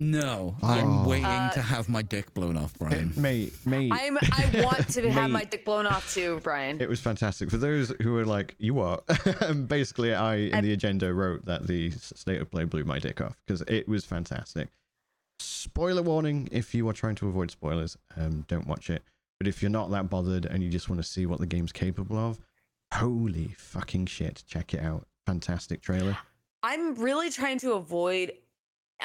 No, 0.00 0.56
Oh. 0.60 0.66
I'm 0.68 1.04
waiting 1.04 1.24
Uh, 1.24 1.50
to 1.52 1.62
have 1.62 1.88
my 1.88 2.02
dick 2.02 2.34
blown 2.34 2.56
off, 2.56 2.74
Bryan. 2.78 3.12
Mate, 3.16 3.52
mate. 3.64 3.92
I'm 3.92 4.18
I 4.18 4.62
want 4.64 4.88
to 4.88 5.08
have 5.10 5.30
Mate. 5.30 5.32
my 5.32 5.44
dick 5.44 5.64
blown 5.64 5.86
off 5.86 6.12
too, 6.12 6.40
Bryan. 6.42 6.80
It 6.80 6.88
was 6.88 7.00
fantastic. 7.00 7.48
For 7.48 7.58
those 7.58 7.92
who 8.02 8.16
are 8.18 8.24
like, 8.26 8.56
you 8.58 8.74
what? 8.74 9.04
Basically, 9.68 10.12
I 10.12 10.34
in 10.36 10.54
I- 10.54 10.60
the 10.62 10.72
agenda 10.72 11.14
wrote 11.14 11.44
that 11.44 11.68
the 11.68 11.88
s- 11.92 12.12
state 12.16 12.40
of 12.40 12.50
play 12.50 12.64
blew 12.64 12.82
my 12.84 12.98
dick 12.98 13.20
off 13.20 13.36
because 13.46 13.62
it 13.68 13.86
was 13.88 14.04
fantastic. 14.04 14.68
Spoiler 15.38 16.02
warning: 16.02 16.48
if 16.50 16.74
you 16.74 16.88
are 16.88 16.92
trying 16.92 17.14
to 17.16 17.28
avoid 17.28 17.50
spoilers, 17.52 17.96
um, 18.16 18.44
don't 18.48 18.66
watch 18.66 18.90
it. 18.90 19.02
But 19.38 19.46
if 19.46 19.62
you're 19.62 19.70
not 19.70 19.90
that 19.92 20.10
bothered 20.10 20.44
and 20.46 20.62
you 20.62 20.70
just 20.70 20.88
want 20.88 21.00
to 21.02 21.08
see 21.08 21.24
what 21.26 21.38
the 21.38 21.46
game's 21.46 21.72
capable 21.72 22.16
of, 22.18 22.38
holy 22.92 23.54
fucking 23.58 24.06
shit, 24.06 24.42
check 24.46 24.74
it 24.74 24.80
out! 24.80 25.06
Fantastic 25.26 25.82
trailer. 25.82 26.16
I'm 26.64 26.94
really 26.96 27.30
trying 27.30 27.58
to 27.60 27.74
avoid. 27.74 28.32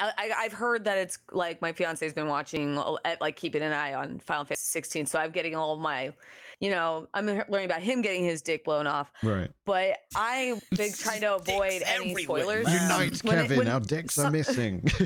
I, 0.00 0.12
I- 0.18 0.32
I've 0.38 0.52
heard 0.52 0.84
that 0.84 0.98
it's 0.98 1.18
like 1.30 1.60
my 1.62 1.72
fiance's 1.72 2.12
been 2.12 2.26
watching, 2.28 2.76
uh, 2.78 2.96
like 3.20 3.36
keeping 3.36 3.62
an 3.62 3.72
eye 3.72 3.94
on 3.94 4.18
Final 4.20 4.44
Fantasy 4.44 4.64
16. 4.70 5.06
So 5.06 5.18
I'm 5.18 5.30
getting 5.30 5.54
all 5.54 5.76
my, 5.76 6.12
you 6.60 6.70
know, 6.70 7.06
I'm 7.14 7.26
learning 7.26 7.64
about 7.66 7.82
him 7.82 8.02
getting 8.02 8.24
his 8.24 8.42
dick 8.42 8.64
blown 8.64 8.86
off. 8.86 9.12
Right. 9.22 9.50
But 9.66 9.98
I've 10.16 10.62
been 10.70 10.92
trying 10.92 11.20
to 11.22 11.36
avoid 11.36 11.82
any 11.86 12.10
everywhere, 12.12 12.42
spoilers. 12.42 12.66
man. 12.66 12.82
Unite, 12.82 13.24
when 13.24 13.38
it- 13.38 13.42
Kevin. 13.42 13.58
when 13.58 13.68
Our 13.68 13.80
dicks 13.80 14.18
are 14.18 14.30
missing. 14.30 14.82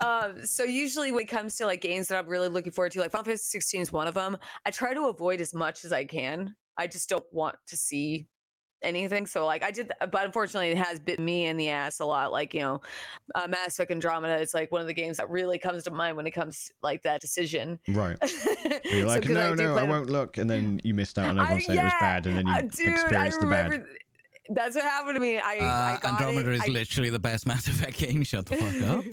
um, 0.00 0.44
so 0.46 0.64
usually 0.64 1.10
when 1.12 1.22
it 1.22 1.28
comes 1.28 1.56
to 1.56 1.66
like 1.66 1.80
games 1.80 2.08
that 2.08 2.18
I'm 2.18 2.28
really 2.28 2.48
looking 2.48 2.72
forward 2.72 2.92
to, 2.92 3.00
like 3.00 3.10
Final 3.10 3.24
Fantasy 3.24 3.44
16 3.50 3.80
is 3.82 3.92
one 3.92 4.06
of 4.06 4.14
them. 4.14 4.36
I 4.64 4.70
try 4.70 4.94
to 4.94 5.06
avoid 5.06 5.40
as 5.40 5.52
much 5.54 5.84
as 5.84 5.92
I 5.92 6.04
can. 6.04 6.54
I 6.76 6.86
just 6.86 7.08
don't 7.08 7.24
want 7.32 7.56
to 7.68 7.76
see 7.76 8.26
anything. 8.82 9.26
So 9.26 9.44
like 9.46 9.62
I 9.62 9.70
did, 9.70 9.90
but 10.00 10.24
unfortunately 10.24 10.70
it 10.70 10.78
has 10.78 10.98
bit 11.00 11.18
me 11.20 11.46
in 11.46 11.56
the 11.56 11.68
ass 11.70 12.00
a 12.00 12.04
lot. 12.04 12.32
Like 12.32 12.54
you 12.54 12.60
know, 12.60 12.80
uh, 13.34 13.46
Mass 13.48 13.68
Effect 13.78 13.90
Andromeda 13.90 14.36
is 14.38 14.54
like 14.54 14.70
one 14.72 14.80
of 14.80 14.86
the 14.86 14.94
games 14.94 15.16
that 15.16 15.28
really 15.30 15.58
comes 15.58 15.84
to 15.84 15.90
mind 15.90 16.16
when 16.16 16.26
it 16.26 16.32
comes 16.32 16.70
like 16.82 17.02
that 17.02 17.20
decision. 17.20 17.78
right. 17.88 18.16
You're 18.84 19.06
like, 19.06 19.22
So, 19.24 19.28
'cause 19.28 19.34
no, 19.34 19.54
do 19.56 19.62
no, 19.64 19.76
I 19.78 19.82
won't 19.82 20.08
look, 20.10 20.38
and 20.38 20.48
then 20.48 20.80
you 20.84 20.94
missed 20.94 21.18
out 21.18 21.28
on 21.30 21.38
everyone 21.38 21.56
I- 21.62 21.64
saying 21.64 21.78
it 21.78 21.84
was 21.84 21.92
bad, 22.00 22.26
and 22.26 22.38
then 22.38 22.46
you 22.46 22.52
uh, 22.52 22.60
dude, 22.62 22.88
I 22.88 22.92
experienced 22.92 23.40
the 23.40 23.46
bad. 23.46 23.64
remember. 23.72 23.88
That's 24.50 24.74
what 24.76 24.84
happened 24.84 25.14
to 25.16 25.20
me. 25.20 25.38
I, 25.38 25.56
Uh, 25.58 25.64
I 25.64 25.98
got 26.00 26.12
Andromeda 26.22 26.50
it. 26.52 26.54
is 26.54 26.62
I- 26.62 26.66
literally 26.68 27.10
the 27.10 27.18
best 27.18 27.46
Mass 27.46 27.66
Effect 27.68 27.98
game. 27.98 28.22
Shut 28.24 28.46
the 28.46 28.56
fuck 28.56 28.88
up. 28.88 29.04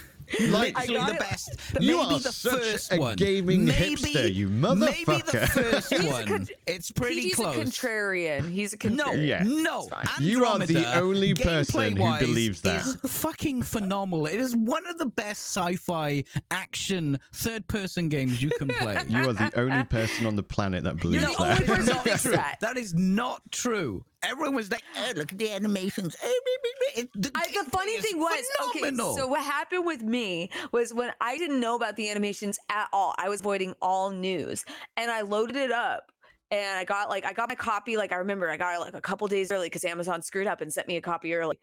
Like, 0.50 0.76
Literally 0.78 1.04
the 1.06 1.12
it. 1.14 1.18
best. 1.20 1.56
You 1.80 1.96
maybe 1.98 2.14
are 2.14 2.18
the 2.20 2.32
such 2.32 2.52
first 2.60 2.92
a 2.92 2.98
one. 2.98 3.16
gaming 3.16 3.64
maybe, 3.64 3.96
hipster, 3.96 4.32
you 4.34 4.48
Maybe 4.48 5.04
the 5.22 5.48
first 5.52 5.92
one. 6.04 6.26
con- 6.26 6.48
it's 6.66 6.90
pretty 6.90 7.30
PG's 7.30 7.34
close. 7.34 7.56
a 7.56 7.58
contrarian. 7.60 8.50
He's 8.50 8.72
a 8.72 8.88
No, 8.90 9.04
contrarian. 9.06 9.26
Yeah. 9.26 9.42
no. 9.44 9.88
It's. 10.04 10.20
You 10.20 10.44
are 10.44 10.58
the 10.58 10.98
only 10.98 11.34
person 11.34 11.96
who 11.96 12.02
gameplay-wise, 12.02 12.20
believes 12.20 12.60
that. 12.62 12.86
Is 12.86 12.96
fucking 13.06 13.62
phenomenal. 13.62 14.26
It 14.26 14.40
is 14.40 14.56
one 14.56 14.86
of 14.86 14.98
the 14.98 15.06
best 15.06 15.56
sci-fi 15.56 16.24
action 16.50 17.18
third-person 17.32 18.08
games 18.08 18.42
you 18.42 18.50
can 18.50 18.68
play. 18.68 18.98
you 19.08 19.28
are 19.28 19.32
the 19.32 19.52
only 19.56 19.84
person 19.84 20.26
on 20.26 20.36
the 20.36 20.42
planet 20.42 20.84
that 20.84 20.96
believes 20.98 21.24
the 21.24 21.42
only 21.42 21.54
that. 21.54 21.66
person 21.66 21.96
Not 22.04 22.20
true. 22.20 22.32
that. 22.32 22.58
That 22.60 22.76
is 22.76 22.94
not 22.94 23.42
true. 23.50 24.04
Everyone 24.22 24.54
was 24.54 24.70
like, 24.70 24.82
"Oh, 24.96 25.12
look 25.16 25.32
at 25.32 25.38
the 25.38 25.50
animations." 25.50 26.16
Oh, 26.22 26.26
me, 26.46 26.56
me, 26.62 26.70
me." 26.80 27.02
It- 27.02 27.22
the 27.22 27.30
I, 27.34 27.46
the 27.64 27.70
funny 27.70 27.98
thing 27.98 28.18
was, 28.18 28.44
phenomenal. 28.58 29.10
okay, 29.12 29.20
so 29.20 29.26
what 29.26 29.42
happened 29.42 29.86
with 29.86 30.02
me 30.02 30.50
was 30.72 30.92
when 30.92 31.10
I 31.20 31.38
didn't 31.38 31.60
know 31.60 31.74
about 31.76 31.96
the 31.96 32.10
animations 32.10 32.58
at 32.70 32.88
all, 32.92 33.14
I 33.18 33.28
was 33.28 33.40
avoiding 33.40 33.74
all 33.80 34.10
news 34.10 34.64
and 34.96 35.10
I 35.10 35.22
loaded 35.22 35.56
it 35.56 35.72
up 35.72 36.10
and 36.50 36.78
I 36.78 36.84
got 36.84 37.08
like, 37.08 37.24
I 37.24 37.32
got 37.32 37.48
my 37.48 37.54
copy. 37.54 37.96
Like, 37.96 38.12
I 38.12 38.16
remember 38.16 38.50
I 38.50 38.56
got 38.56 38.74
it 38.76 38.80
like 38.80 38.94
a 38.94 39.00
couple 39.00 39.26
days 39.28 39.50
early 39.52 39.66
because 39.66 39.84
Amazon 39.84 40.20
screwed 40.20 40.46
up 40.46 40.60
and 40.60 40.72
sent 40.72 40.88
me 40.88 40.96
a 40.96 41.00
copy 41.00 41.32
early, 41.34 41.58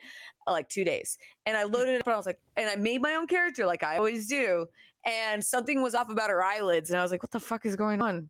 like 0.47 0.69
two 0.69 0.83
days. 0.83 1.17
And 1.45 1.55
I 1.57 1.63
loaded 1.63 1.95
it 1.95 2.01
up 2.01 2.07
and 2.07 2.13
I 2.13 2.17
was 2.17 2.25
like, 2.25 2.39
and 2.55 2.69
I 2.69 2.75
made 2.75 3.01
my 3.01 3.15
own 3.15 3.27
character 3.27 3.65
like 3.65 3.83
I 3.83 3.97
always 3.97 4.27
do. 4.27 4.65
And 5.05 5.43
something 5.43 5.81
was 5.81 5.93
off 5.93 6.09
about 6.09 6.29
her 6.29 6.43
eyelids. 6.43 6.89
And 6.89 6.99
I 6.99 7.03
was 7.03 7.11
like, 7.11 7.21
what 7.21 7.31
the 7.31 7.39
fuck 7.39 7.65
is 7.65 7.75
going 7.75 8.01
on? 8.01 8.29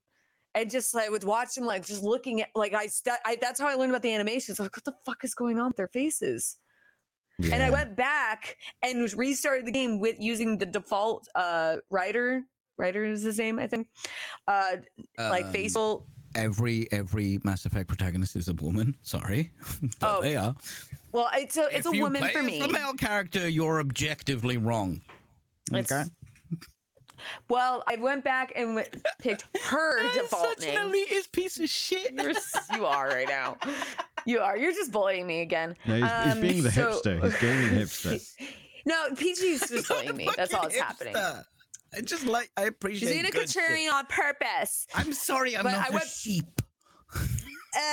And 0.55 0.69
just 0.71 0.95
like 0.95 1.09
would 1.11 1.23
watch 1.23 1.53
them, 1.55 1.65
like 1.65 1.85
just 1.85 2.01
looking 2.03 2.41
at, 2.41 2.49
like 2.55 2.73
I, 2.73 2.87
stu- 2.87 3.11
I 3.25 3.37
that's 3.39 3.59
how 3.59 3.67
I 3.67 3.75
learned 3.75 3.91
about 3.91 4.01
the 4.01 4.13
animations. 4.13 4.59
Like, 4.59 4.75
what 4.75 4.83
the 4.85 4.95
fuck 5.05 5.23
is 5.23 5.35
going 5.35 5.59
on 5.59 5.67
with 5.67 5.77
their 5.77 5.87
faces? 5.89 6.57
And 7.39 7.61
I 7.61 7.69
went 7.69 7.95
back 7.95 8.57
and 8.81 9.13
restarted 9.13 9.67
the 9.67 9.71
game 9.71 9.99
with 9.99 10.15
using 10.19 10.57
the 10.57 10.65
default 10.65 11.27
uh 11.35 11.77
Ryder. 11.91 12.41
Ryder 12.79 13.05
is 13.05 13.21
his 13.21 13.37
name, 13.37 13.59
I 13.59 13.67
think. 13.67 13.87
Uh, 14.47 14.77
like 15.19 15.45
Um, 15.45 15.51
facial. 15.51 16.07
Every 16.35 16.91
every 16.91 17.39
Mass 17.43 17.65
Effect 17.65 17.87
protagonist 17.87 18.35
is 18.35 18.47
a 18.47 18.53
woman. 18.53 18.95
Sorry, 19.03 19.51
but 19.99 20.17
Oh, 20.17 20.21
they 20.21 20.35
are. 20.35 20.55
Well, 21.11 21.29
it's 21.35 21.57
a 21.57 21.67
it's 21.75 21.85
If 21.85 21.93
a 21.93 21.95
you 21.95 22.01
woman 22.03 22.21
play 22.21 22.33
for 22.33 22.41
me. 22.43 22.59
The 22.59 22.67
male 22.69 22.93
character, 22.93 23.47
you're 23.47 23.79
objectively 23.79 24.57
wrong. 24.57 25.01
It's- 25.71 26.09
Well, 27.49 27.83
I 27.87 27.95
went 27.95 28.23
back 28.23 28.53
and 28.55 28.75
went, 28.75 28.89
picked 29.19 29.45
her 29.65 30.03
default 30.13 30.59
name. 30.59 30.75
Such 30.75 30.83
an 30.83 30.91
elitist 30.91 31.31
piece 31.31 31.59
of 31.59 31.69
shit. 31.69 32.13
You're, 32.13 32.33
you 32.73 32.85
are 32.85 33.07
right 33.09 33.27
now. 33.27 33.57
You 34.25 34.39
are. 34.41 34.57
You're 34.57 34.73
just 34.73 34.91
bullying 34.91 35.25
me 35.25 35.39
again. 35.39 35.77
No, 35.85 35.93
he's, 35.95 36.03
he's 36.03 36.33
Um, 36.33 36.41
being 36.41 36.61
the 36.63 36.71
so- 36.71 36.99
hipster. 37.01 37.23
He's 37.23 37.37
gaming 37.39 37.69
hipster. 37.69 38.21
No, 38.85 39.07
PG's 39.11 39.69
just 39.69 39.87
bullying 39.89 40.17
me. 40.17 40.27
That's 40.35 40.53
all 40.53 40.63
that's 40.63 40.75
happening. 40.77 41.15
I 41.15 42.01
just 42.03 42.25
like 42.25 42.51
I 42.57 42.63
appreciate. 42.63 42.99
She's 43.07 43.09
being 43.11 43.25
a 43.25 43.31
good 43.31 43.47
contrarian 43.47 43.89
on 43.93 44.05
purpose. 44.07 44.85
I'm 44.93 45.13
sorry, 45.13 45.55
I'm 45.55 45.63
But 45.63 45.71
not 45.71 45.85
I 45.85 45.87
a 45.87 45.93
went- 45.93 46.07
sheep. 46.07 46.43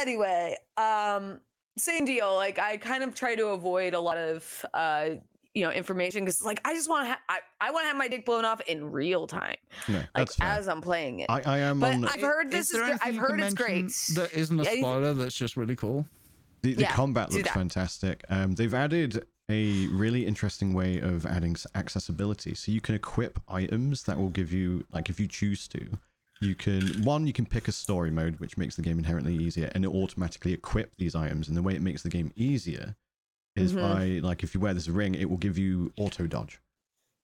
anyway, 0.00 0.56
um, 0.76 1.40
same 1.78 2.04
deal. 2.04 2.34
Like 2.34 2.58
I 2.58 2.78
kind 2.78 3.04
of 3.04 3.14
try 3.14 3.34
to 3.36 3.48
avoid 3.48 3.94
a 3.94 4.00
lot 4.00 4.16
of 4.16 4.66
uh, 4.74 5.10
you 5.54 5.64
know, 5.64 5.70
information 5.70 6.24
because 6.24 6.42
like 6.42 6.60
I 6.64 6.74
just 6.74 6.88
want 6.88 7.06
to 7.06 7.10
ha- 7.12 7.20
I, 7.28 7.38
I 7.60 7.70
want 7.70 7.84
to 7.84 7.88
have 7.88 7.96
my 7.96 8.08
dick 8.08 8.26
blown 8.26 8.44
off 8.44 8.60
in 8.62 8.90
real 8.90 9.26
time, 9.26 9.56
No, 9.88 10.02
like 10.16 10.30
fair. 10.32 10.48
as 10.48 10.68
I'm 10.68 10.80
playing 10.80 11.20
it. 11.20 11.26
I, 11.30 11.42
I 11.46 11.58
am 11.58 11.80
but 11.80 11.94
on 11.94 12.04
I've 12.06 12.20
heard 12.20 12.50
this 12.50 12.70
is, 12.70 12.72
there 12.80 12.96
gr- 12.96 13.02
I've 13.02 13.16
heard 13.16 13.40
it's 13.40 13.54
great. 13.54 13.82
mention 13.82 14.14
That 14.16 14.32
isn't 14.34 14.60
a 14.60 14.64
spoiler. 14.64 15.14
That's 15.14 15.34
just 15.34 15.56
really 15.56 15.76
cool. 15.76 16.06
The, 16.62 16.74
the 16.74 16.82
Yeah, 16.82 16.92
combat 16.92 17.30
looks 17.32 17.50
fantastic. 17.50 18.24
Um, 18.30 18.52
they've 18.52 18.72
added 18.74 19.26
a 19.50 19.86
really 19.88 20.26
interesting 20.26 20.72
way 20.72 20.98
of 20.98 21.26
adding 21.26 21.54
accessibility. 21.74 22.54
So 22.54 22.72
you 22.72 22.80
can 22.80 22.94
equip 22.94 23.38
items 23.46 24.02
that 24.04 24.16
will 24.16 24.30
give 24.30 24.52
you, 24.52 24.86
like, 24.90 25.10
if 25.10 25.20
you 25.20 25.28
choose 25.28 25.68
to, 25.68 25.86
you 26.40 26.54
can 26.54 27.02
one 27.04 27.26
you 27.26 27.32
can 27.34 27.44
pick 27.46 27.68
a 27.68 27.72
story 27.72 28.10
mode, 28.10 28.40
which 28.40 28.56
makes 28.56 28.74
the 28.76 28.82
game 28.82 28.98
inherently 28.98 29.36
easier, 29.36 29.70
and 29.74 29.84
it 29.84 29.88
automatically 29.88 30.52
equip 30.52 30.96
these 30.96 31.14
items. 31.14 31.48
And 31.48 31.56
the 31.56 31.62
way 31.62 31.74
it 31.74 31.82
makes 31.82 32.02
the 32.02 32.08
game 32.08 32.32
easier 32.34 32.96
is 33.56 33.72
Mhm. 33.72 33.80
by 33.80 34.04
like 34.26 34.42
if 34.42 34.54
you 34.54 34.60
wear 34.60 34.74
this 34.74 34.88
ring, 34.88 35.14
it 35.14 35.28
will 35.30 35.36
give 35.36 35.56
you 35.58 35.92
auto 35.96 36.26
dodge. 36.26 36.60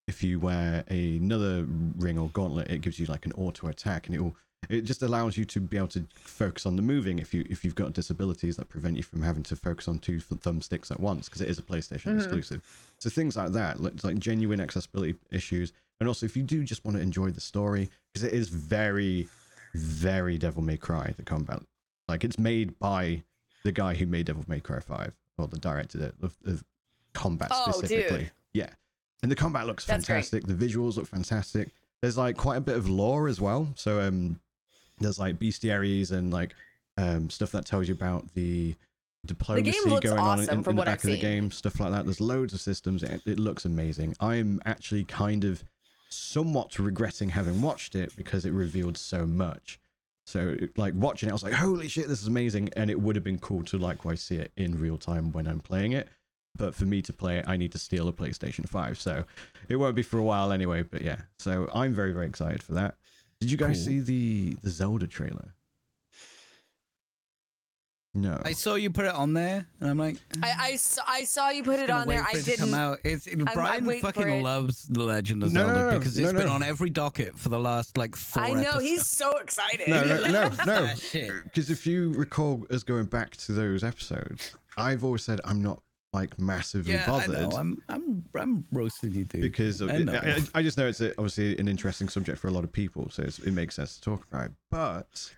If 0.06 0.22
you 0.24 0.40
wear 0.40 0.84
another 0.88 1.64
ring 1.64 2.18
or 2.18 2.28
gauntlet, 2.30 2.70
it 2.70 2.80
gives 2.80 2.98
you 2.98 3.06
like 3.06 3.26
an 3.26 3.32
auto 3.32 3.68
attack, 3.68 4.06
and 4.06 4.14
it 4.14 4.20
will 4.20 4.36
it 4.68 4.82
just 4.82 5.02
allows 5.02 5.38
you 5.38 5.44
to 5.46 5.58
be 5.58 5.78
able 5.78 5.88
to 5.88 6.06
focus 6.14 6.66
on 6.66 6.76
the 6.76 6.82
moving 6.82 7.18
if 7.18 7.32
you 7.32 7.46
if 7.48 7.64
you've 7.64 7.74
got 7.74 7.92
disabilities 7.94 8.56
that 8.56 8.68
prevent 8.68 8.96
you 8.96 9.02
from 9.02 9.22
having 9.22 9.42
to 9.44 9.56
focus 9.56 9.88
on 9.88 9.98
two 9.98 10.20
th- 10.20 10.40
thumbsticks 10.42 10.90
at 10.90 11.00
once 11.00 11.28
because 11.28 11.40
it 11.40 11.48
is 11.48 11.58
a 11.58 11.62
PlayStation 11.62 12.12
Mhm. 12.12 12.16
exclusive. 12.16 12.62
So 12.98 13.08
things 13.08 13.36
like 13.36 13.52
that, 13.52 13.80
like, 13.80 14.04
like 14.04 14.18
genuine 14.18 14.60
accessibility 14.60 15.14
issues, 15.30 15.72
and 15.98 16.08
also 16.08 16.26
if 16.26 16.36
you 16.36 16.42
do 16.42 16.62
just 16.62 16.84
want 16.84 16.96
to 16.98 17.02
enjoy 17.02 17.30
the 17.30 17.40
story 17.40 17.88
because 18.12 18.22
it 18.28 18.34
is 18.34 18.48
very, 18.50 19.28
very 19.74 20.36
Devil 20.38 20.62
May 20.62 20.76
Cry 20.76 21.14
the 21.16 21.22
combat. 21.24 21.62
Like 22.08 22.22
it's 22.24 22.38
made 22.38 22.78
by 22.78 23.22
the 23.64 23.72
guy 23.72 23.94
who 23.94 24.06
made 24.06 24.26
Devil 24.26 24.44
May 24.46 24.60
Cry 24.60 24.80
Five 24.80 25.14
or 25.40 25.48
the 25.48 25.58
director 25.58 26.12
of, 26.22 26.34
of, 26.46 26.64
combat 27.12 27.48
Oh, 27.52 27.72
specifically. 27.72 28.18
dude. 28.18 28.30
Yeah, 28.52 28.70
and 29.22 29.30
the 29.30 29.36
combat 29.36 29.66
looks 29.66 29.84
That's 29.84 30.06
great. 30.06 30.24
fantastic. 30.24 30.46
The 30.46 30.54
visuals 30.54 30.96
look 30.96 31.06
fantastic. 31.06 31.70
There's 32.02 32.16
like 32.16 32.36
quite 32.36 32.56
a 32.56 32.60
bit 32.60 32.76
of 32.76 32.88
lore 32.88 33.26
as 33.28 33.40
well. 33.40 33.68
So 33.74 34.00
um, 34.00 34.40
there's 34.98 35.18
like 35.18 35.38
bestiaries 35.38 36.12
and 36.12 36.32
like 36.32 36.54
um 36.96 37.30
stuff 37.30 37.50
that 37.52 37.64
tells 37.66 37.88
you 37.88 37.94
about 37.94 38.32
the 38.34 38.74
diplomacy 39.26 39.76
looks 39.86 40.06
going 40.06 40.18
on 40.18 40.40
in, 40.40 40.48
in 40.50 40.62
the 40.62 40.72
back 40.72 40.88
I've 40.88 40.94
of 41.04 41.10
the 41.10 41.18
game, 41.18 41.50
stuff 41.50 41.80
like 41.80 41.90
that. 41.92 42.04
There's 42.04 42.20
loads 42.20 42.54
of 42.54 42.60
systems. 42.60 43.02
It, 43.02 43.20
it 43.26 43.38
looks 43.38 43.64
amazing. 43.64 44.14
I'm 44.20 44.60
actually 44.64 45.04
kind 45.04 45.44
of 45.44 45.64
somewhat 46.08 46.78
regretting 46.78 47.30
having 47.30 47.60
watched 47.60 47.94
it 47.94 48.14
because 48.16 48.44
it 48.44 48.52
revealed 48.52 48.96
so 48.96 49.26
much. 49.26 49.79
So 50.30 50.56
like 50.76 50.94
watching 50.94 51.28
it, 51.28 51.32
I 51.32 51.34
was 51.34 51.42
like, 51.42 51.52
"Holy 51.52 51.88
shit, 51.88 52.08
this 52.08 52.22
is 52.22 52.28
amazing!" 52.28 52.70
And 52.76 52.88
it 52.90 53.00
would 53.00 53.16
have 53.16 53.24
been 53.24 53.38
cool 53.38 53.64
to 53.64 53.78
likewise 53.78 54.20
see 54.22 54.36
it 54.36 54.52
in 54.56 54.78
real 54.78 54.96
time 54.96 55.32
when 55.32 55.46
I'm 55.46 55.60
playing 55.60 55.92
it. 55.92 56.08
But 56.56 56.74
for 56.74 56.84
me 56.84 57.02
to 57.02 57.12
play 57.12 57.38
it, 57.38 57.44
I 57.48 57.56
need 57.56 57.72
to 57.72 57.78
steal 57.78 58.08
a 58.08 58.12
PlayStation 58.12 58.68
5, 58.68 59.00
so 59.00 59.24
it 59.68 59.76
won't 59.76 59.94
be 59.96 60.02
for 60.02 60.18
a 60.18 60.22
while 60.22 60.52
anyway. 60.52 60.82
But 60.82 61.02
yeah, 61.02 61.22
so 61.38 61.68
I'm 61.74 61.92
very 61.94 62.12
very 62.12 62.26
excited 62.26 62.62
for 62.62 62.74
that. 62.74 62.96
Did 63.40 63.50
you 63.50 63.56
guys 63.56 63.76
Cool. 63.78 63.86
see 63.86 64.00
the 64.00 64.56
the 64.62 64.70
Zelda 64.70 65.06
trailer? 65.06 65.54
No. 68.12 68.40
I 68.44 68.52
saw 68.54 68.74
you 68.74 68.90
put 68.90 69.04
it 69.04 69.14
on 69.14 69.34
there, 69.34 69.64
and 69.80 69.88
I'm 69.88 69.96
like, 69.96 70.16
I, 70.42 70.52
I, 70.58 70.76
saw, 70.76 71.02
I 71.06 71.22
saw 71.22 71.50
you 71.50 71.62
put 71.62 71.78
it 71.78 71.90
on 71.90 72.08
wait 72.08 72.18
for 72.18 72.24
for 72.24 72.36
I 72.36 72.40
it 72.40 72.44
to 72.44 72.56
come 72.56 72.66
didn't. 72.70 72.80
out. 72.80 72.98
It's, 73.04 73.26
it, 73.28 73.38
I'm 73.38 73.44
Bryan 73.54 73.86
waiting 73.86 74.00
for 74.00 74.12
fucking 74.12 74.28
it. 74.32 74.42
loves 74.42 74.82
The 74.88 75.04
Legend 75.04 75.44
of 75.44 75.52
No, 75.52 75.60
Zelda 75.66 75.74
no, 75.80 75.90
no, 75.92 75.98
because 76.00 76.18
no, 76.18 76.24
it's 76.24 76.32
been 76.32 76.46
no. 76.48 76.52
on 76.52 76.62
every 76.64 76.90
docket 76.90 77.38
for 77.38 77.50
the 77.50 77.58
last 77.60 77.96
like 77.96 78.16
four. 78.16 78.42
I 78.42 78.50
know 78.52 78.60
episodes. 78.62 78.84
he's 78.84 79.06
so 79.06 79.36
excited. 79.38 79.86
no, 79.88 80.02
no, 80.04 80.22
no, 80.28 80.50
no. 80.66 80.94
Shit. 80.96 81.30
Because 81.44 81.70
if 81.70 81.86
you 81.86 82.12
recall 82.14 82.66
us 82.70 82.82
going 82.82 83.04
back 83.04 83.36
to 83.36 83.52
those 83.52 83.84
episodes, 83.84 84.56
I've 84.76 85.04
always 85.04 85.22
said 85.22 85.40
I'm 85.44 85.62
not 85.62 85.80
like 86.12 86.36
massively 86.40 86.94
Yeah, 86.94 87.04
I 87.04 87.06
bothered 87.06 87.30
know. 87.52 87.56
I'm, 87.56 87.80
I'm, 87.88 88.24
I'm 88.34 88.64
roasting 88.72 89.12
you, 89.12 89.24
dude. 89.24 89.42
because 89.42 89.80
of, 89.80 89.88
I 89.90 89.94
I, 89.94 89.98
know. 89.98 90.20
I, 90.20 90.42
I 90.56 90.62
just 90.64 90.76
know 90.76 90.88
it's 90.88 91.00
a, 91.00 91.10
obviously 91.12 91.56
an 91.58 91.68
interesting 91.68 92.08
subject 92.08 92.40
for 92.40 92.48
a 92.48 92.50
lot 92.50 92.64
of 92.64 92.72
people, 92.72 93.08
so 93.10 93.22
it's, 93.22 93.38
it 93.38 93.52
makes 93.52 93.76
sense 93.76 93.94
to 93.94 94.00
talk 94.00 94.26
about. 94.32 94.50
But 94.72 95.32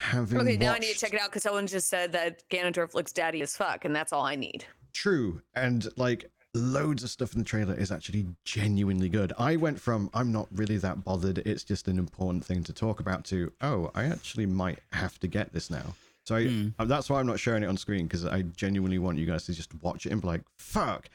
having 0.00 0.40
Okay, 0.40 0.56
now 0.56 0.74
I 0.74 0.78
need 0.78 0.92
to 0.92 0.98
check 0.98 1.14
it 1.14 1.20
out 1.20 1.30
because 1.30 1.42
someone 1.42 1.66
just 1.66 1.88
said 1.88 2.12
that 2.12 2.48
Ganondorf 2.48 2.94
looks 2.94 3.12
daddy 3.12 3.42
as 3.42 3.56
fuck, 3.56 3.84
and 3.84 3.94
that's 3.94 4.12
all 4.12 4.24
I 4.24 4.36
need. 4.36 4.64
True, 4.92 5.42
and 5.54 5.86
like 5.96 6.30
loads 6.54 7.04
of 7.04 7.10
stuff 7.10 7.34
in 7.34 7.38
the 7.38 7.44
trailer 7.44 7.74
is 7.74 7.92
actually 7.92 8.26
genuinely 8.44 9.08
good. 9.08 9.32
I 9.38 9.56
went 9.56 9.80
from 9.80 10.10
I'm 10.14 10.32
not 10.32 10.48
really 10.52 10.78
that 10.78 11.04
bothered, 11.04 11.38
it's 11.38 11.64
just 11.64 11.88
an 11.88 11.98
important 11.98 12.44
thing 12.44 12.64
to 12.64 12.72
talk 12.72 13.00
about 13.00 13.24
to 13.26 13.52
oh, 13.60 13.90
I 13.94 14.04
actually 14.04 14.46
might 14.46 14.78
have 14.92 15.18
to 15.20 15.28
get 15.28 15.52
this 15.52 15.70
now. 15.70 15.94
So 16.24 16.34
I, 16.34 16.72
uh, 16.80 16.84
that's 16.86 17.08
why 17.08 17.20
I'm 17.20 17.26
not 17.26 17.38
showing 17.38 17.62
it 17.62 17.66
on 17.66 17.76
screen 17.76 18.06
because 18.06 18.24
I 18.26 18.42
genuinely 18.42 18.98
want 18.98 19.16
you 19.16 19.26
guys 19.26 19.44
to 19.46 19.52
just 19.52 19.72
watch 19.80 20.06
it 20.06 20.12
and 20.12 20.20
be 20.20 20.26
like, 20.26 20.42
fuck, 20.58 21.08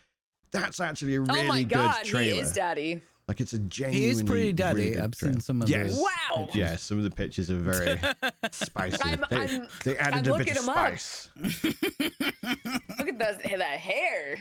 that's 0.51 0.79
actually 0.79 1.15
a 1.15 1.21
really 1.21 1.41
oh 1.41 1.43
my 1.43 1.63
god, 1.63 1.97
good 2.03 2.09
trailer. 2.09 2.33
he 2.35 2.39
is 2.39 2.53
daddy. 2.53 3.01
Like 3.31 3.39
it's 3.39 3.53
a 3.53 3.57
he 3.59 3.63
genuinely 3.69 4.09
is 4.09 4.23
pretty 4.23 4.41
really 4.41 4.53
daddy. 4.53 4.89
good 4.91 4.99
I've 5.03 5.17
trailer. 5.17 5.33
seen 5.35 5.39
some 5.41 5.61
of 5.61 5.69
Yes. 5.69 5.91
those. 5.95 6.03
Wow. 6.35 6.49
Yeah, 6.53 6.75
some 6.75 6.97
of 6.97 7.05
the 7.05 7.11
pictures 7.11 7.49
are 7.49 7.55
very 7.55 7.97
spicy. 8.51 9.01
I'm- 9.05 9.23
they, 9.29 9.37
I'm- 9.37 9.67
they 9.85 9.97
added 9.97 10.27
I'm 10.27 10.33
a 10.41 10.43
bit 10.43 10.57
of 10.57 10.63
of 10.63 10.63
'em 10.63 10.69
up. 10.69 10.99
spice. 10.99 11.29
Look 11.63 13.07
at 13.07 13.19
those, 13.19 13.37
that 13.37 13.79
hair. 13.79 14.37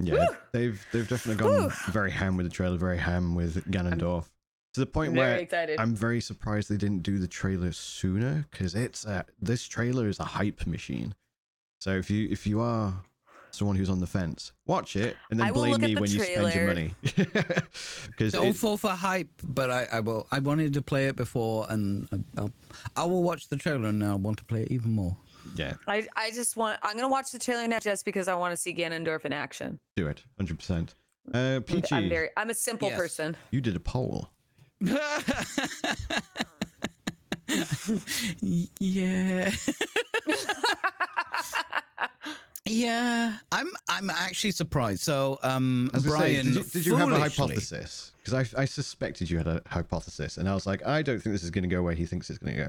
Yeah, 0.00 0.26
they've 0.52 0.82
they've 0.90 1.06
definitely 1.06 1.44
gone 1.44 1.70
very 1.90 2.10
ham 2.10 2.38
with 2.38 2.46
the 2.46 2.50
trailer, 2.50 2.78
very 2.78 2.96
ham 2.96 3.34
with 3.34 3.62
Ganondorf, 3.70 4.24
to 4.72 4.80
the 4.80 4.86
point 4.86 5.12
Very 5.12 5.18
where 5.26 5.36
excited. 5.38 5.78
I'm 5.78 5.94
very 5.94 6.22
surprised 6.22 6.70
they 6.70 6.78
didn't 6.78 7.02
do 7.02 7.18
the 7.18 7.28
trailer 7.28 7.72
sooner 7.72 8.46
because 8.50 8.74
it's 8.74 9.04
a, 9.04 9.26
this 9.42 9.66
trailer 9.68 10.08
is 10.08 10.18
a 10.18 10.24
hype 10.24 10.66
machine. 10.66 11.14
So 11.82 11.90
if 11.90 12.08
you 12.10 12.26
if 12.30 12.46
you 12.46 12.60
are 12.60 12.94
someone 13.52 13.76
who's 13.76 13.90
on 13.90 14.00
the 14.00 14.06
fence, 14.06 14.52
watch 14.66 14.96
it 14.96 15.16
and 15.30 15.38
then 15.40 15.52
blame 15.52 15.80
me 15.80 15.94
the 15.94 16.00
when 16.00 16.10
you 16.10 16.20
spend 16.20 16.54
your 16.54 16.66
money. 16.66 16.94
Because 18.06 18.32
Don't 18.32 18.52
fall 18.54 18.76
for 18.76 18.90
hype, 18.90 19.28
but 19.42 19.70
I, 19.70 19.86
I 19.92 20.00
will. 20.00 20.26
I 20.30 20.38
wanted 20.40 20.74
to 20.74 20.82
play 20.82 21.06
it 21.08 21.16
before, 21.16 21.66
and 21.70 22.08
I- 22.12 22.40
I'll, 22.40 22.50
I 22.96 23.04
will 23.04 23.22
watch 23.22 23.48
the 23.48 23.56
trailer, 23.56 23.88
and 23.88 23.98
now 23.98 24.12
I 24.12 24.16
want 24.16 24.38
to 24.38 24.44
play 24.44 24.62
it 24.62 24.70
even 24.70 24.92
more. 24.92 25.16
Yeah, 25.56 25.74
I 25.88 26.06
I 26.16 26.30
just 26.30 26.56
want. 26.56 26.78
I'm 26.82 26.94
gonna 26.96 27.08
watch 27.08 27.30
the 27.32 27.38
trailer 27.38 27.66
now 27.66 27.78
just 27.80 28.04
because 28.04 28.28
I 28.28 28.34
want 28.34 28.52
to 28.52 28.56
see 28.56 28.74
Ganondorf 28.74 29.24
in 29.24 29.32
action. 29.32 29.78
do 29.96 30.06
it, 30.06 30.22
hundred 30.36 30.58
percent. 30.58 30.94
Uh, 31.34 31.38
I'm- 31.38 31.62
Peachy, 31.62 31.94
I'm 31.94 32.08
very. 32.08 32.28
I'm 32.36 32.50
a 32.50 32.54
simple 32.54 32.88
Yes. 32.88 32.98
person. 32.98 33.36
you 33.50 33.60
did 33.60 33.74
a 33.76 33.80
poll. 33.80 34.30
yeah. 38.80 39.50
yeah. 42.70 43.36
I'm 43.52 43.68
I'm 43.88 44.10
actually 44.10 44.52
surprised. 44.52 45.02
So 45.02 45.38
um 45.42 45.90
I 45.92 45.98
say, 45.98 46.08
Bryan 46.08 46.46
did 46.46 46.54
you, 46.54 46.62
did 46.64 46.86
you 46.86 46.96
have 46.96 47.10
a 47.12 47.18
hypothesis? 47.18 48.12
Because 48.22 48.54
I, 48.54 48.62
I 48.62 48.64
suspected 48.64 49.30
you 49.30 49.38
had 49.38 49.46
a 49.46 49.62
hypothesis, 49.66 50.36
and 50.36 50.48
I 50.48 50.54
was 50.54 50.66
like, 50.66 50.86
I 50.86 51.02
don't 51.02 51.20
think 51.20 51.34
this 51.34 51.42
is 51.42 51.50
going 51.50 51.62
to 51.62 51.68
go 51.68 51.82
where 51.82 51.94
he 51.94 52.06
thinks 52.06 52.28
it's 52.30 52.38
going 52.38 52.54
to 52.54 52.64
go. 52.64 52.68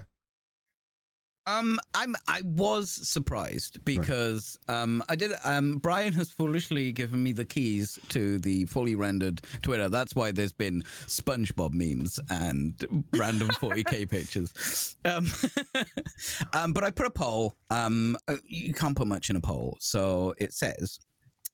Um, 1.48 1.80
I'm 1.96 2.16
I 2.28 2.42
was 2.44 2.92
surprised 2.92 3.84
because 3.84 4.60
um 4.68 5.04
I 5.10 5.16
did 5.16 5.32
um 5.44 5.78
Bryan 5.78 6.14
has 6.14 6.30
foolishly 6.30 6.92
given 6.92 7.24
me 7.24 7.32
the 7.32 7.46
keys 7.46 7.98
to 8.10 8.38
the 8.40 8.66
fully 8.66 8.96
rendered 8.96 9.42
Twitter. 9.62 9.90
That's 9.90 10.16
why 10.16 10.32
there's 10.32 10.54
been 10.54 10.84
SpongeBob 11.08 11.74
memes 11.74 12.20
and 12.30 13.04
random 13.14 13.48
40k 13.50 14.10
pictures. 14.10 14.96
Um, 15.04 15.28
um, 16.54 16.74
but 16.74 16.84
I 16.84 16.92
put 16.92 17.08
a 17.08 17.12
poll. 17.12 17.56
Um, 17.72 18.18
uh, 18.28 18.36
you 18.46 18.74
can't 18.74 18.96
put 18.96 19.08
much 19.08 19.30
in 19.30 19.36
a 19.36 19.42
poll, 19.42 19.78
so 19.80 20.34
it 20.38 20.54
says. 20.54 21.00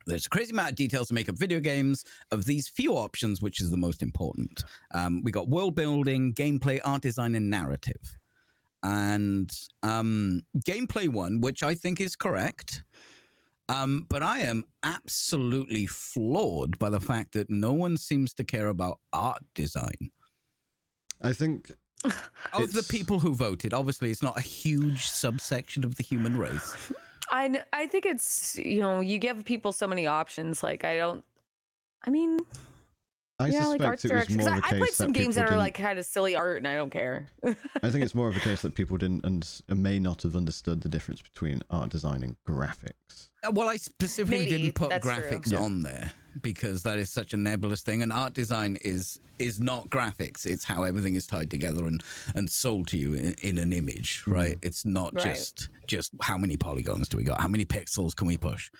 There's 0.05 0.25
a 0.25 0.29
crazy 0.29 0.51
amount 0.51 0.69
of 0.69 0.75
details 0.77 1.09
to 1.09 1.13
make 1.13 1.27
up 1.27 1.37
video 1.37 1.59
games. 1.59 2.05
Of 2.31 2.45
these 2.45 2.69
few 2.69 2.93
options, 2.93 3.41
which 3.41 3.59
is 3.59 3.69
the 3.69 3.75
most 3.75 4.01
important? 4.01 4.63
Um, 4.93 5.21
we 5.21 5.31
got 5.31 5.49
world 5.49 5.75
building, 5.75 6.33
gameplay, 6.33 6.79
art 6.85 7.01
design, 7.01 7.35
and 7.35 7.49
narrative 7.49 8.16
and 8.87 9.51
um, 9.83 10.41
gameplay 10.65 11.09
one, 11.09 11.41
which 11.41 11.61
I 11.61 11.75
think 11.75 11.99
is 11.99 12.15
correct. 12.15 12.83
Um, 13.69 14.05
but 14.07 14.23
I 14.23 14.39
am 14.39 14.63
absolutely 14.83 15.85
floored 15.87 16.79
by 16.79 16.89
the 16.89 17.01
fact 17.01 17.33
that 17.33 17.49
no 17.49 17.73
one 17.73 17.97
seems 17.97 18.33
to 18.35 18.45
care 18.45 18.69
about 18.69 18.99
art 19.11 19.43
design. 19.55 20.11
I 21.21 21.33
think 21.33 21.71
Of 22.53 22.71
the 22.73 22.83
people 22.83 23.19
who 23.19 23.33
voted, 23.35 23.73
obviously, 23.73 24.09
it's 24.09 24.23
not 24.23 24.37
a 24.37 24.41
huge 24.41 25.07
subsection 25.09 25.83
of 25.83 25.95
the 25.95 26.03
human 26.03 26.37
race. 26.37 26.75
I 27.29 27.61
I 27.73 27.87
think 27.87 28.05
it's 28.05 28.57
you 28.57 28.79
know 28.79 29.01
you 29.01 29.17
give 29.17 29.43
people 29.43 29.73
so 29.73 29.87
many 29.87 30.07
options. 30.07 30.63
Like 30.63 30.85
I 30.85 30.97
don't. 30.97 31.25
I 32.05 32.09
mean, 32.09 32.39
I 33.39 33.47
yeah, 33.49 33.67
like 33.67 33.81
art 33.81 33.99
suspect 33.99 34.05
it 34.05 34.15
was 34.15 34.27
direction. 34.27 34.37
more 34.37 34.45
Because 34.45 34.57
of 34.57 34.63
a 34.63 34.65
I, 34.65 34.67
I 34.67 34.71
case 34.71 34.79
played 34.79 34.93
some 34.93 35.07
that 35.13 35.19
games 35.19 35.27
people 35.27 35.33
that 35.35 35.41
are 35.41 35.45
didn't- 35.51 35.59
like 35.59 35.73
kind 35.75 35.99
of 35.99 36.05
silly 36.05 36.35
art, 36.35 36.57
and 36.57 36.67
I 36.67 36.75
don't 36.75 36.89
care. 36.89 37.27
I 37.45 37.89
think 37.91 38.03
it's 38.03 38.15
more 38.15 38.27
of 38.29 38.35
a 38.35 38.39
case 38.39 38.61
that 38.63 38.73
people 38.73 38.97
didn't 38.97 39.23
and 39.25 39.61
may 39.69 39.99
not 39.99 40.23
have 40.23 40.35
understood 40.35 40.81
the 40.81 40.89
difference 40.89 41.21
between 41.21 41.61
art 41.69 41.89
design 41.89 42.23
and 42.23 42.35
graphics. 42.47 43.29
Uh, 43.43 43.51
Well, 43.51 43.69
I 43.69 43.77
specifically 43.77 44.45
Maybe, 44.45 44.57
didn't 44.63 44.73
put 44.75 44.89
that's 44.89 45.05
true. 45.05 45.13
graphics 45.15 45.51
Yeah. 45.51 45.59
on 45.59 45.83
there 45.83 46.11
because 46.41 46.81
that 46.83 46.97
is 46.97 47.11
such 47.11 47.33
a 47.33 47.37
nebulous 47.37 47.81
thing. 47.83 48.01
And 48.01 48.11
art 48.11 48.33
design 48.33 48.77
is 48.81 49.19
is 49.37 49.59
not 49.59 49.87
graphics; 49.91 50.47
it's 50.47 50.63
how 50.63 50.81
everything 50.81 51.13
is 51.13 51.27
tied 51.27 51.51
together 51.51 51.85
and 51.85 52.03
and 52.33 52.49
sold 52.49 52.87
to 52.87 52.97
you 52.97 53.13
in, 53.13 53.33
in 53.43 53.59
an 53.59 53.71
image, 53.71 54.23
right? 54.25 54.57
It's 54.63 54.83
not 54.83 55.13
Right. 55.13 55.25
just 55.35 55.69
just 55.85 56.11
how 56.21 56.39
many 56.39 56.57
polygons 56.57 57.07
do 57.07 57.17
we 57.17 57.23
got, 57.23 57.39
how 57.39 57.47
many 57.47 57.65
pixels 57.65 58.15
can 58.15 58.25
we 58.27 58.37
push. 58.37 58.71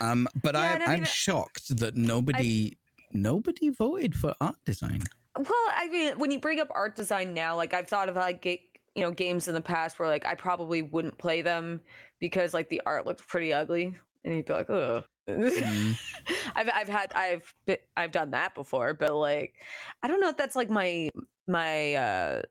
Um, 0.00 0.26
but 0.42 0.54
Yeah, 0.56 0.60
I, 0.62 0.66
and 0.66 0.82
I 0.82 0.92
I'm 0.94 1.04
shocked 1.04 1.76
that 1.78 1.96
nobody 1.96 2.76
nobody 3.12 3.70
voted 3.70 4.14
for 4.14 4.34
art 4.40 4.56
design. 4.64 5.02
Well, 5.36 5.68
I 5.74 5.88
mean, 5.88 6.18
when 6.18 6.30
you 6.30 6.40
bring 6.40 6.60
up 6.60 6.68
art 6.70 6.96
design 6.96 7.34
now, 7.34 7.56
like 7.56 7.74
I've 7.74 7.88
thought 7.88 8.08
of 8.08 8.16
like 8.16 8.44
you 8.44 9.02
know 9.02 9.10
games 9.10 9.48
in 9.48 9.54
the 9.54 9.60
past 9.60 9.98
where 9.98 10.08
like 10.08 10.26
I 10.26 10.34
probably 10.34 10.82
wouldn't 10.82 11.18
play 11.18 11.42
them 11.42 11.80
because 12.18 12.54
like 12.54 12.68
the 12.68 12.82
art 12.86 13.06
looked 13.06 13.26
pretty 13.26 13.52
ugly, 13.52 13.94
and 14.24 14.34
you'd 14.34 14.46
be 14.46 14.52
like, 14.52 14.70
oh. 14.70 15.04
I've 15.28 16.70
I've 16.74 16.88
had 16.88 17.12
I've 17.14 17.54
been, 17.66 17.76
I've 17.98 18.12
done 18.12 18.30
that 18.30 18.54
before, 18.54 18.94
but 18.94 19.14
like 19.14 19.54
I 20.02 20.08
don't 20.08 20.20
know 20.20 20.30
if 20.30 20.38
that's 20.38 20.56
like 20.56 20.70
my 20.70 21.10
my 21.46 21.94
uh 21.94 22.42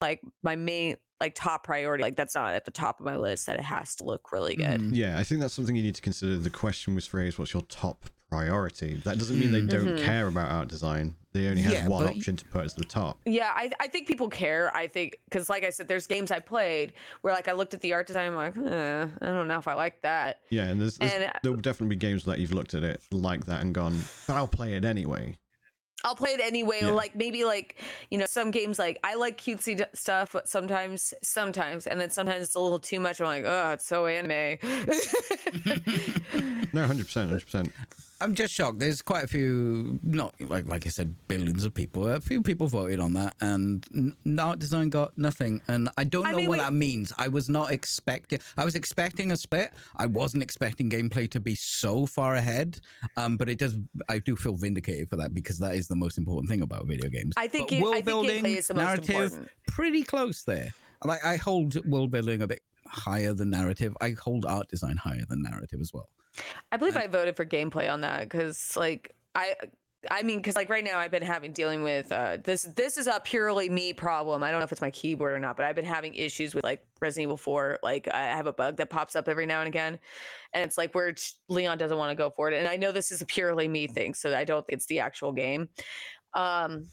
like 0.00 0.20
my 0.44 0.54
main 0.54 0.96
like 1.20 1.34
top 1.34 1.64
priority. 1.64 2.02
Like 2.02 2.16
that's 2.16 2.34
not 2.34 2.54
at 2.54 2.64
the 2.64 2.70
top 2.70 3.00
of 3.00 3.06
my 3.06 3.16
list 3.16 3.46
that 3.46 3.58
it 3.58 3.64
has 3.64 3.96
to 3.96 4.04
look 4.04 4.32
really 4.32 4.54
good. 4.54 4.80
Mhm. 4.80 4.90
Yeah, 4.92 5.18
I 5.18 5.24
think 5.24 5.40
that's 5.40 5.54
something 5.54 5.74
you 5.74 5.82
need 5.82 5.94
to 5.96 6.02
consider. 6.02 6.36
The 6.36 6.50
question 6.50 6.94
was 6.94 7.06
phrased, 7.06 7.38
"What's 7.38 7.54
your 7.54 7.62
top 7.62 8.04
priority?" 8.32 8.94
That 9.04 9.18
doesn't 9.18 9.38
mean 9.38 9.52
they 9.52 9.60
don't 9.60 9.96
Mhm. 9.96 10.04
care 10.04 10.26
about 10.26 10.50
art 10.50 10.68
design. 10.68 11.14
They 11.34 11.46
only 11.48 11.62
have 11.62 11.72
Yeah, 11.72 11.88
one 11.88 12.04
but- 12.04 12.16
option 12.16 12.36
to 12.36 12.44
put 12.46 12.64
as 12.64 12.74
the 12.74 12.84
top. 12.84 13.18
Yeah, 13.24 13.50
I, 13.54 13.70
I 13.80 13.86
think 13.88 14.06
people 14.06 14.28
care. 14.28 14.74
I 14.76 14.86
think 14.86 15.16
because, 15.28 15.48
like 15.48 15.64
I 15.64 15.70
said, 15.70 15.88
there's 15.88 16.06
games 16.06 16.30
I 16.30 16.40
played 16.40 16.92
where, 17.22 17.32
like, 17.32 17.48
I 17.48 17.52
looked 17.52 17.72
at 17.72 17.80
the 17.80 17.94
art 17.94 18.06
design, 18.06 18.32
I'm 18.32 18.36
like, 18.36 18.56
eh, 18.56 19.06
I 19.22 19.26
don't 19.26 19.48
know 19.48 19.58
if 19.58 19.66
I 19.66 19.74
like 19.74 20.02
that. 20.02 20.40
Yeah, 20.50 20.64
and 20.64 20.80
there's, 20.80 20.98
there's 20.98 21.12
And 21.12 21.24
uh, 21.24 21.30
there 21.42 21.52
will 21.52 21.60
definitely 21.60 21.96
be 21.96 22.00
games 22.00 22.24
that 22.24 22.38
you've 22.38 22.52
looked 22.52 22.74
at 22.74 22.84
it 22.84 23.00
like 23.10 23.46
that 23.46 23.62
and 23.62 23.74
gone, 23.74 23.98
"But 24.26 24.36
I'll 24.36 24.48
play 24.48 24.74
it 24.74 24.84
anyway." 24.84 25.38
I'll 26.04 26.16
play 26.16 26.30
it 26.32 26.40
anyway. 26.40 26.80
Yeah. 26.82 26.90
Like 26.90 27.14
maybe 27.14 27.44
like 27.44 27.80
you 28.10 28.18
know 28.18 28.26
some 28.26 28.50
games 28.50 28.76
like 28.76 28.98
I 29.04 29.14
like 29.14 29.40
cutesy 29.40 29.76
d- 29.76 29.84
stuff, 29.94 30.30
but 30.32 30.48
sometimes 30.48 31.14
sometimes 31.22 31.86
and 31.86 32.00
then 32.00 32.10
sometimes 32.10 32.42
it's 32.42 32.56
a 32.56 32.60
little 32.60 32.80
too 32.80 32.98
much. 32.98 33.20
I'm 33.20 33.26
like, 33.28 33.44
oh, 33.46 33.70
it's 33.70 33.86
so 33.86 34.06
anime. 34.06 34.58
No, 36.74 36.86
hundred 36.86 37.06
percent, 37.06 37.28
hundred 37.30 37.44
percent. 37.44 37.72
I'm 38.22 38.34
just 38.34 38.54
shocked. 38.54 38.78
There's 38.78 39.02
quite 39.02 39.24
a 39.24 39.26
few, 39.26 39.98
not 40.02 40.34
like 40.40 40.66
like 40.68 40.86
I 40.86 40.90
said, 40.90 41.14
billions 41.28 41.64
of 41.64 41.74
people. 41.74 42.08
A 42.08 42.20
few 42.20 42.40
people 42.42 42.68
voted 42.68 43.00
on 43.00 43.12
that, 43.14 43.34
and 43.40 43.84
n- 43.94 44.38
art 44.38 44.58
design 44.60 44.90
got 44.90 45.16
nothing. 45.18 45.60
And 45.68 45.88
I 45.98 46.04
don't 46.04 46.26
I 46.26 46.30
know 46.30 46.36
mean, 46.38 46.48
what 46.48 46.58
we- 46.58 46.64
that 46.64 46.72
means. 46.72 47.12
I 47.18 47.28
was 47.28 47.48
not 47.48 47.72
expecting. 47.72 48.38
I 48.56 48.64
was 48.64 48.74
expecting 48.76 49.32
a 49.32 49.36
split. 49.36 49.72
I 49.96 50.06
wasn't 50.06 50.42
expecting 50.42 50.88
gameplay 50.88 51.28
to 51.32 51.40
be 51.40 51.54
so 51.56 52.06
far 52.06 52.36
ahead. 52.36 52.78
Um, 53.16 53.36
but 53.36 53.48
it 53.48 53.58
does. 53.58 53.76
I 54.08 54.18
do 54.20 54.36
feel 54.36 54.56
vindicated 54.56 55.10
for 55.10 55.16
that 55.16 55.34
because 55.34 55.58
that 55.58 55.74
is 55.74 55.88
the 55.88 55.96
most 55.96 56.16
important 56.18 56.48
thing 56.48 56.62
about 56.62 56.86
video 56.86 57.10
games. 57.10 57.34
I 57.36 57.48
think 57.48 57.68
But 57.68 57.70
ga- 57.70 57.78
I 57.78 57.82
world 57.82 57.94
think 57.94 58.06
building, 58.06 58.44
gameplay 58.44 58.56
is 58.58 58.66
the 58.68 58.74
most 58.74 58.84
narrative, 58.84 59.10
important. 59.32 59.48
pretty 59.66 60.02
close 60.04 60.44
there. 60.44 60.72
Like 61.04 61.24
I 61.24 61.34
hold 61.36 61.84
world 61.84 62.12
building 62.12 62.42
a 62.42 62.46
bit 62.46 62.62
higher 62.92 63.32
than 63.32 63.50
narrative. 63.50 63.96
I 64.00 64.10
hold 64.10 64.44
art 64.44 64.68
design 64.68 64.96
higher 64.96 65.24
than 65.28 65.42
narrative 65.42 65.80
as 65.80 65.92
well. 65.92 66.08
I 66.70 66.76
believe 66.76 66.96
I 66.96 67.06
voted 67.06 67.36
for 67.36 67.44
gameplay 67.44 67.90
on 67.90 68.00
that 68.02 68.20
because 68.22 68.76
like 68.76 69.14
I 69.34 69.54
I 70.10 70.22
mean 70.22 70.38
because 70.38 70.56
like 70.56 70.68
right 70.68 70.84
now 70.84 70.98
I've 70.98 71.10
been 71.10 71.22
having 71.22 71.52
dealing 71.52 71.82
with 71.82 72.10
uh 72.10 72.38
this 72.42 72.62
this 72.74 72.96
is 72.96 73.06
a 73.06 73.20
purely 73.20 73.68
me 73.68 73.92
problem. 73.92 74.42
I 74.42 74.50
don't 74.50 74.60
know 74.60 74.64
if 74.64 74.72
it's 74.72 74.80
my 74.80 74.90
keyboard 74.90 75.32
or 75.32 75.38
not, 75.38 75.56
but 75.56 75.66
I've 75.66 75.76
been 75.76 75.84
having 75.84 76.14
issues 76.14 76.54
with 76.54 76.64
like 76.64 76.84
Resident 77.00 77.24
Evil 77.24 77.36
4. 77.36 77.80
Like 77.82 78.08
I 78.12 78.22
have 78.24 78.46
a 78.46 78.52
bug 78.52 78.76
that 78.78 78.90
pops 78.90 79.14
up 79.14 79.28
every 79.28 79.46
now 79.46 79.60
and 79.60 79.68
again. 79.68 79.98
And 80.54 80.64
it's 80.64 80.78
like 80.78 80.94
where 80.94 81.14
Leon 81.48 81.78
doesn't 81.78 81.96
want 81.96 82.10
to 82.10 82.14
go 82.14 82.30
for 82.30 82.50
it. 82.50 82.58
And 82.58 82.68
I 82.68 82.76
know 82.76 82.92
this 82.92 83.12
is 83.12 83.22
a 83.22 83.26
purely 83.26 83.68
me 83.68 83.86
thing, 83.86 84.14
so 84.14 84.34
I 84.34 84.44
don't 84.44 84.66
think 84.66 84.78
it's 84.78 84.86
the 84.86 85.00
actual 85.00 85.32
game. 85.32 85.68
Um 86.34 86.88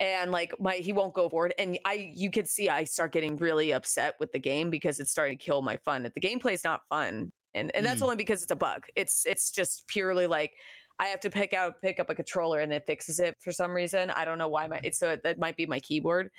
and 0.00 0.32
like 0.32 0.52
my 0.58 0.74
he 0.76 0.92
won't 0.92 1.14
go 1.14 1.28
forward 1.28 1.54
and 1.58 1.78
i 1.84 2.10
you 2.16 2.30
could 2.30 2.48
see 2.48 2.68
i 2.68 2.82
start 2.82 3.12
getting 3.12 3.36
really 3.36 3.72
upset 3.72 4.14
with 4.18 4.32
the 4.32 4.38
game 4.38 4.70
because 4.70 4.98
it's 4.98 5.10
starting 5.10 5.36
to 5.38 5.44
kill 5.44 5.62
my 5.62 5.76
fun 5.84 6.02
the 6.02 6.20
gameplay 6.20 6.54
is 6.54 6.64
not 6.64 6.80
fun 6.88 7.30
and 7.54 7.70
and 7.74 7.84
that's 7.84 8.00
Mm. 8.00 8.04
only 8.04 8.16
because 8.16 8.42
it's 8.42 8.50
a 8.50 8.56
bug 8.56 8.84
it's 8.96 9.26
it's 9.26 9.50
just 9.50 9.86
purely 9.86 10.26
like 10.26 10.52
i 10.98 11.06
have 11.06 11.20
to 11.20 11.30
pick 11.30 11.52
out 11.52 11.74
pick 11.82 12.00
up 12.00 12.08
a 12.10 12.14
controller 12.14 12.60
and 12.60 12.72
it 12.72 12.84
fixes 12.86 13.20
it 13.20 13.36
for 13.40 13.52
some 13.52 13.72
reason 13.72 14.10
i 14.10 14.24
don't 14.24 14.38
know 14.38 14.48
why 14.48 14.66
my 14.66 14.80
it's 14.82 14.98
so 14.98 15.16
that 15.22 15.38
might 15.38 15.56
be 15.56 15.66
my 15.66 15.80
keyboard 15.80 16.30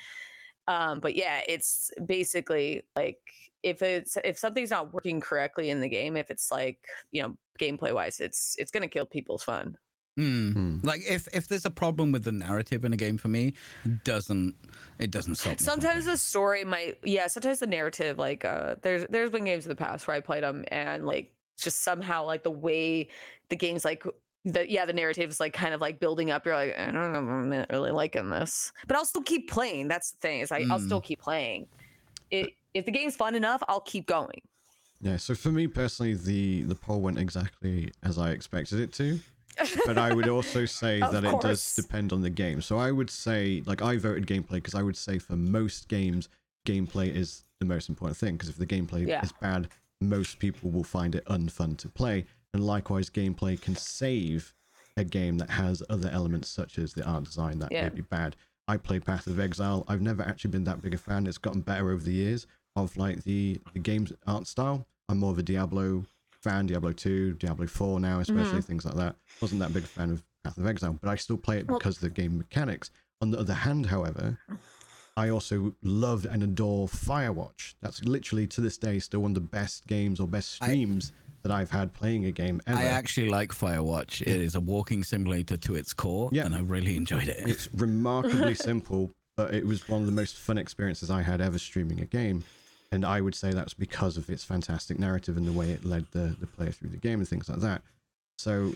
um 0.67 0.99
but 0.99 1.15
yeah 1.15 1.41
it's 1.47 1.91
basically 2.05 2.81
like 2.95 3.19
if 3.63 3.81
it's 3.83 4.17
if 4.23 4.39
something's 4.39 4.71
not 4.71 4.91
working 4.91 5.19
correctly 5.21 5.69
in 5.69 5.79
the 5.79 5.89
game 5.89 6.17
if 6.17 6.31
it's 6.31 6.51
like 6.51 6.79
you 7.11 7.21
know 7.21 7.35
gameplay 7.59 7.93
wise 7.93 8.19
it's 8.19 8.55
it's 8.57 8.71
gonna 8.71 8.87
kill 8.87 9.05
people's 9.05 9.43
fun 9.43 9.75
Hmm. 10.17 10.51
Hmm. 10.51 10.77
Like 10.83 11.01
if 11.07 11.27
if 11.33 11.47
there's 11.47 11.65
a 11.65 11.71
problem 11.71 12.11
with 12.11 12.23
the 12.25 12.31
narrative 12.33 12.83
in 12.83 12.91
a 12.93 12.97
game 12.97 13.17
for 13.17 13.29
me, 13.29 13.53
it 13.85 14.03
doesn't 14.03 14.55
it 14.99 15.09
doesn't 15.09 15.35
stop 15.35 15.59
sometimes 15.59 16.03
playing. 16.03 16.05
the 16.05 16.17
story 16.17 16.63
might 16.65 16.97
yeah 17.03 17.27
sometimes 17.27 17.59
the 17.59 17.67
narrative 17.67 18.17
like 18.19 18.43
uh 18.45 18.75
there's 18.81 19.05
there's 19.09 19.31
been 19.31 19.45
games 19.45 19.65
in 19.65 19.69
the 19.69 19.75
past 19.75 20.07
where 20.07 20.15
i 20.15 20.19
played 20.19 20.43
them 20.43 20.63
and 20.67 21.07
like 21.07 21.31
just 21.57 21.81
somehow 21.83 22.23
like 22.23 22.43
the 22.43 22.51
way 22.51 23.07
the 23.49 23.55
game's 23.55 23.83
like 23.83 24.03
the 24.45 24.69
yeah 24.71 24.85
the 24.85 24.93
narrative 24.93 25.27
is 25.29 25.39
like 25.39 25.53
kind 25.53 25.73
of 25.73 25.81
like 25.81 25.99
building 25.99 26.29
up 26.29 26.45
you're 26.45 26.53
like 26.55 26.77
i 26.77 26.85
don't 26.91 27.13
know 27.13 27.19
i'm 27.19 27.49
not 27.49 27.67
really 27.71 27.89
liking 27.89 28.29
this 28.29 28.71
but 28.85 28.95
i'll 28.95 29.05
still 29.05 29.23
keep 29.23 29.49
playing 29.49 29.87
that's 29.87 30.11
the 30.11 30.17
thing 30.19 30.41
is 30.41 30.51
I, 30.51 30.57
i'll 30.69 30.77
Mm. 30.79 30.85
still 30.85 31.01
keep 31.01 31.19
playing 31.21 31.65
it 32.29 32.49
if 32.75 32.85
the 32.85 32.91
game's 32.91 33.15
fun 33.15 33.33
enough 33.33 33.63
i'll 33.67 33.81
keep 33.81 34.05
going 34.05 34.41
Yeah, 35.01 35.17
so 35.17 35.33
for 35.33 35.49
me 35.49 35.65
personally, 35.65 36.13
the 36.13 36.61
the 36.63 36.75
poll 36.75 37.01
went 37.01 37.17
exactly 37.17 37.91
as 38.03 38.19
I 38.19 38.31
expected 38.31 38.79
it 38.79 38.93
to. 38.93 39.19
But 39.85 39.97
I 39.97 40.13
would 40.13 40.27
also 40.27 40.65
say 40.81 40.99
that 40.99 41.23
it 41.23 41.41
does 41.41 41.75
depend 41.75 42.13
on 42.13 42.21
the 42.21 42.29
game. 42.29 42.61
So 42.61 42.77
I 42.77 42.91
would 42.91 43.09
say, 43.09 43.61
like, 43.65 43.81
I 43.81 43.97
voted 43.97 44.27
gameplay 44.27 44.55
because 44.55 44.75
I 44.75 44.83
would 44.83 44.97
say 44.97 45.17
for 45.19 45.35
most 45.35 45.87
games, 45.87 46.29
gameplay 46.67 47.13
is 47.13 47.43
the 47.59 47.65
most 47.65 47.89
important 47.89 48.17
thing. 48.17 48.33
Because 48.35 48.49
if 48.49 48.57
the 48.57 48.65
gameplay 48.65 49.07
Yeah. 49.07 49.21
is 49.23 49.31
bad, 49.41 49.69
most 50.01 50.39
people 50.39 50.71
will 50.71 50.83
find 50.83 51.15
it 51.15 51.25
unfun 51.25 51.77
to 51.77 51.89
play. 51.89 52.25
And 52.53 52.65
likewise, 52.65 53.09
gameplay 53.09 53.59
can 53.61 53.75
save 53.75 54.53
a 54.97 55.03
game 55.03 55.37
that 55.37 55.49
has 55.51 55.81
other 55.89 56.09
elements 56.09 56.49
such 56.49 56.77
as 56.77 56.93
the 56.93 57.05
art 57.05 57.23
design 57.23 57.59
that 57.59 57.71
Yeah. 57.71 57.83
may 57.83 57.89
be 57.95 58.01
bad. 58.01 58.35
I 58.67 58.77
play 58.77 58.99
Path 58.99 59.27
of 59.27 59.39
Exile. 59.39 59.85
I've 59.87 60.01
never 60.01 60.21
actually 60.23 60.51
been 60.51 60.63
that 60.65 60.81
big 60.81 60.93
a 60.93 60.97
fan. 60.97 61.27
It's 61.27 61.37
gotten 61.37 61.61
better 61.61 61.91
over 61.91 62.03
the 62.03 62.13
years, 62.13 62.47
of 62.75 62.95
like 62.97 63.23
the 63.23 63.59
the 63.73 63.79
game's 63.79 64.13
art 64.27 64.47
style. 64.47 64.85
I'm 65.09 65.17
more 65.19 65.31
of 65.31 65.37
a 65.39 65.43
Diablo 65.43 66.05
fan, 66.41 66.67
Diablo 66.67 66.91
2, 66.91 67.33
Diablo 67.33 67.67
4 67.67 67.99
now, 67.99 68.19
especially 68.19 68.43
mm-hmm. 68.45 68.59
things 68.59 68.85
like 68.85 68.95
that. 68.95 69.15
Wasn't 69.41 69.59
that 69.61 69.73
big 69.73 69.83
a 69.83 69.87
fan 69.87 70.11
of 70.11 70.23
Path 70.43 70.57
of 70.57 70.67
Exile, 70.67 70.97
but 71.01 71.09
I 71.09 71.15
still 71.15 71.37
play 71.37 71.59
it 71.59 71.67
Well- 71.67 71.77
because 71.77 71.97
of 71.97 72.01
the 72.01 72.09
game 72.09 72.37
mechanics. 72.37 72.91
On 73.21 73.29
the 73.29 73.39
other 73.39 73.53
hand, 73.53 73.85
however, 73.85 74.39
I 75.15 75.29
also 75.29 75.75
loved 75.83 76.25
and 76.25 76.41
adore 76.41 76.87
Firewatch. 76.87 77.75
That's 77.81 78.03
literally 78.03 78.47
to 78.47 78.61
this 78.61 78.77
day 78.77 78.97
still 78.99 79.19
one 79.19 79.31
of 79.31 79.35
the 79.35 79.41
best 79.41 79.85
games 79.85 80.19
or 80.19 80.27
best 80.27 80.57
I- 80.61 80.67
streams 80.67 81.11
that 81.43 81.51
I've 81.51 81.71
had 81.71 81.93
playing 81.93 82.25
a 82.25 82.31
game 82.31 82.61
ever. 82.67 82.79
I 82.79 82.85
actually 82.85 83.29
like 83.29 83.51
Firewatch. 83.51 84.21
It 84.21 84.27
is 84.27 84.55
a 84.55 84.59
walking 84.59 85.03
simulator 85.03 85.57
to 85.57 85.75
its 85.75 85.93
core, 85.93 86.29
Yeah. 86.31 86.45
and 86.45 86.55
I 86.55 86.61
really 86.61 86.95
enjoyed 86.95 87.27
it. 87.27 87.37
It's 87.47 87.67
remarkably 87.73 88.53
simple, 88.69 89.11
but 89.37 89.53
it 89.53 89.65
was 89.65 89.87
one 89.87 90.01
of 90.01 90.05
the 90.05 90.11
most 90.11 90.37
fun 90.37 90.57
experiences 90.57 91.09
I 91.09 91.21
had 91.23 91.41
ever 91.41 91.57
streaming 91.57 91.99
a 91.99 92.05
game. 92.05 92.43
And 92.91 93.05
I 93.05 93.21
would 93.21 93.35
say 93.35 93.51
that's 93.51 93.73
because 93.73 94.17
of 94.17 94.29
its 94.29 94.43
fantastic 94.43 94.99
narrative 94.99 95.37
and 95.37 95.47
the 95.47 95.53
way 95.53 95.71
it 95.71 95.85
led 95.85 96.07
the, 96.11 96.35
the 96.39 96.47
player 96.47 96.71
through 96.71 96.89
the 96.89 96.97
game 96.97 97.19
and 97.19 97.27
things 97.27 97.47
like 97.47 97.59
that. 97.59 97.81
So 98.37 98.75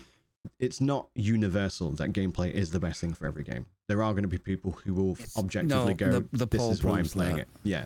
it's 0.58 0.80
not 0.80 1.08
universal 1.14 1.90
that 1.92 2.12
gameplay 2.12 2.50
is 2.52 2.70
the 2.70 2.80
best 2.80 3.00
thing 3.00 3.12
for 3.12 3.26
every 3.26 3.44
game. 3.44 3.66
There 3.88 4.02
are 4.02 4.12
going 4.12 4.22
to 4.22 4.28
be 4.28 4.38
people 4.38 4.72
who 4.84 4.94
will 4.94 5.12
It's- 5.12 5.36
objectively 5.36 5.88
no, 5.92 5.94
go, 5.94 6.10
the- 6.20 6.36
the 6.38 6.46
this 6.46 6.62
is 6.62 6.82
why 6.84 6.98
I'm 6.98 7.04
playing 7.06 7.36
that. 7.36 7.42
it. 7.42 7.48
Yeah. 7.62 7.84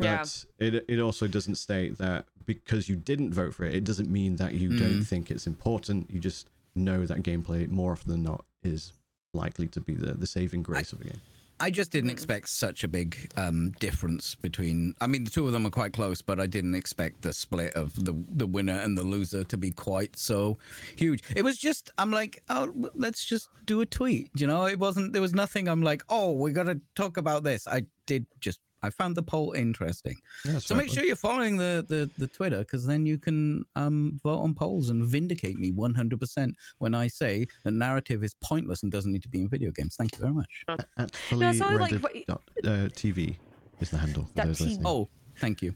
Yeah. 0.00 0.18
But 0.18 0.44
it, 0.58 0.84
it 0.88 0.98
also 1.00 1.28
doesn't 1.28 1.54
state 1.56 1.98
that 1.98 2.24
because 2.44 2.88
you 2.88 2.96
didn't 2.96 3.32
vote 3.32 3.54
for 3.54 3.64
it, 3.64 3.74
it 3.74 3.84
doesn't 3.84 4.10
mean 4.10 4.36
that 4.36 4.54
you 4.54 4.70
don't 4.76 5.00
Mm. 5.02 5.06
think 5.06 5.30
it's 5.30 5.46
important. 5.46 6.10
You 6.10 6.18
just 6.18 6.48
know 6.74 7.06
that 7.06 7.22
gameplay 7.22 7.68
more 7.68 7.92
often 7.92 8.10
than 8.10 8.22
not 8.24 8.44
is 8.64 8.92
likely 9.32 9.68
to 9.68 9.80
be 9.80 9.94
the, 9.94 10.14
the 10.14 10.26
saving 10.26 10.62
grace 10.64 10.92
of 10.92 11.00
a 11.02 11.04
game. 11.04 11.20
I 11.62 11.70
just 11.70 11.92
didn't 11.92 12.10
Mm. 12.10 12.14
expect 12.18 12.48
such 12.48 12.82
a 12.84 12.88
big 12.88 13.30
um, 13.36 13.70
difference 13.78 14.34
between. 14.34 14.94
I 15.00 15.06
mean, 15.06 15.24
the 15.24 15.30
two 15.30 15.46
of 15.46 15.52
them 15.52 15.64
are 15.64 15.70
quite 15.70 15.92
close, 15.92 16.20
but 16.20 16.40
I 16.40 16.46
didn't 16.46 16.74
expect 16.74 17.22
the 17.22 17.32
split 17.32 17.72
of 17.74 17.94
the 18.04 18.14
the 18.28 18.46
winner 18.46 18.78
and 18.84 18.98
the 18.98 19.04
loser 19.04 19.44
to 19.44 19.56
be 19.56 19.70
quite 19.70 20.18
so 20.18 20.58
huge. 20.96 21.22
It 21.36 21.42
was 21.44 21.56
just, 21.58 21.90
I'm 21.98 22.10
like, 22.10 22.42
oh, 22.48 22.90
let's 22.94 23.24
just 23.24 23.48
do 23.64 23.80
a 23.80 23.86
tweet. 23.86 24.30
You 24.34 24.46
know, 24.48 24.66
it 24.66 24.78
wasn't. 24.78 25.12
There 25.12 25.22
was 25.22 25.34
nothing. 25.34 25.68
I'm 25.68 25.82
like, 25.82 26.02
oh, 26.08 26.32
we 26.32 26.50
got 26.52 26.64
to 26.64 26.80
talk 26.96 27.16
about 27.16 27.44
this. 27.44 27.66
I 27.68 27.86
did 28.06 28.26
just. 28.40 28.58
I 28.82 28.90
found 28.90 29.16
the 29.16 29.22
poll 29.22 29.52
interesting. 29.52 30.16
Yeah, 30.44 30.58
So 30.58 30.74
fair 30.74 30.76
make 30.78 30.92
sure 30.92 31.04
you're 31.04 31.16
following 31.16 31.56
the 31.56 31.84
the, 31.88 32.10
the 32.18 32.26
Twitter 32.26 32.58
because 32.58 32.84
then 32.86 33.06
you 33.06 33.18
can 33.18 33.64
um, 33.76 34.18
vote 34.22 34.40
on 34.40 34.54
polls 34.54 34.90
and 34.90 35.04
vindicate 35.04 35.58
me 35.58 35.72
100% 35.72 36.52
when 36.78 36.94
I 36.94 37.08
say 37.08 37.46
the 37.64 37.70
narrative 37.70 38.24
is 38.24 38.34
pointless 38.42 38.82
and 38.82 38.90
doesn't 38.90 39.12
need 39.12 39.22
to 39.22 39.28
be 39.28 39.40
in 39.42 39.48
video 39.48 39.70
games. 39.70 39.96
Thank 39.96 40.12
you 40.12 40.18
very 40.20 40.34
much. 40.34 40.64
At 40.98 41.14
fully 41.14 41.46
it's 41.46 41.60
like 41.60 41.92
what- 42.02 42.26
dot, 42.26 42.42
uh, 42.64 42.88
TV 42.94 43.36
is 43.80 43.90
the 43.90 43.98
handle 43.98 44.24
for 44.24 44.34
Dot 44.34 44.46
those 44.46 44.60
listening. 44.60 44.86
Oh, 44.86 45.08
thank 45.38 45.62
you. 45.62 45.74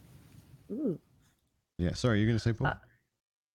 Ooh. 0.71 0.99
Yeah, 1.79 1.93
sorry, 1.95 2.21
you're 2.21 2.27
going 2.29 2.39
to 2.39 2.43
say 2.43 2.53
Paul? 2.53 2.69
Uh, 2.69 2.75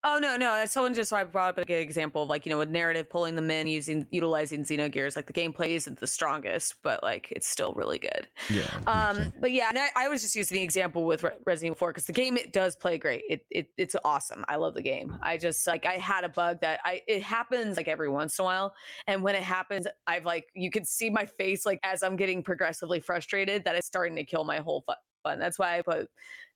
Oh 0.04 0.18
no, 0.20 0.36
no. 0.36 0.66
Someone 0.66 0.94
just 0.96 1.14
I 1.14 1.24
brought 1.24 1.50
up 1.50 1.58
a 1.60 1.66
good 1.66 1.80
example 1.82 2.24
of 2.24 2.30
like 2.30 2.46
you 2.46 2.50
know 2.50 2.62
a 2.62 2.66
narrative 2.66 3.10
pulling 3.10 3.36
them 3.36 3.52
in 3.52 3.68
using 3.68 4.08
utilizing 4.10 4.64
Xenogears. 4.64 5.16
Like 5.16 5.28
the 5.28 5.34
gameplay 5.34 5.70
isn't 5.70 6.00
the 6.00 6.08
strongest, 6.08 6.76
but 6.82 7.04
like 7.04 7.32
it's 7.32 7.48
still 7.48 7.74
really 7.74 8.00
good. 8.00 8.28
yeah. 8.50 8.64
Um, 8.88 9.32
but 9.40 9.52
yeah, 9.52 9.70
and 9.70 9.78
I, 9.78 9.90
I 9.96 10.08
was 10.08 10.22
just 10.24 10.36
using 10.36 10.58
the 10.58 10.64
example 10.64 11.06
with 11.06 11.24
Re- 11.24 11.32
Resident 11.46 11.74
Evil 11.74 11.78
4 11.78 11.90
because 11.92 12.06
the 12.06 12.14
game 12.14 12.36
it 12.36 12.52
does 12.52 12.76
play 12.76 12.98
great. 12.98 13.22
It, 13.30 13.46
it 13.52 13.68
it's 13.78 13.96
awesome. 14.04 14.44
I 14.48 14.56
love 14.56 14.74
the 14.74 14.82
game. 14.82 15.18
I 15.22 15.38
just 15.38 15.68
like 15.68 15.86
I 15.86 15.94
had 15.94 16.24
a 16.24 16.30
bug 16.30 16.62
that 16.62 16.80
I 16.84 17.02
it 17.08 17.22
happens 17.22 17.78
like 17.78 17.88
every 17.88 18.10
once 18.10 18.40
in 18.40 18.44
a 18.44 18.46
while, 18.46 18.74
and 19.06 19.22
when 19.22 19.36
it 19.36 19.44
happens, 19.44 19.86
I've 20.08 20.26
like 20.26 20.48
you 20.56 20.72
could 20.72 20.88
see 20.88 21.12
my 21.12 21.26
face 21.28 21.64
like 21.66 21.80
as 21.84 22.02
I'm 22.02 22.16
getting 22.16 22.42
progressively 22.42 23.02
frustrated 23.02 23.64
that 23.66 23.76
it's 23.76 23.86
starting 23.86 24.16
to 24.16 24.24
kill 24.24 24.46
my 24.46 24.58
whole 24.58 24.84
fu- 24.88 24.94
fun. 25.24 25.40
That's 25.40 25.60
why 25.60 25.78
I 25.78 25.82
put 25.82 26.08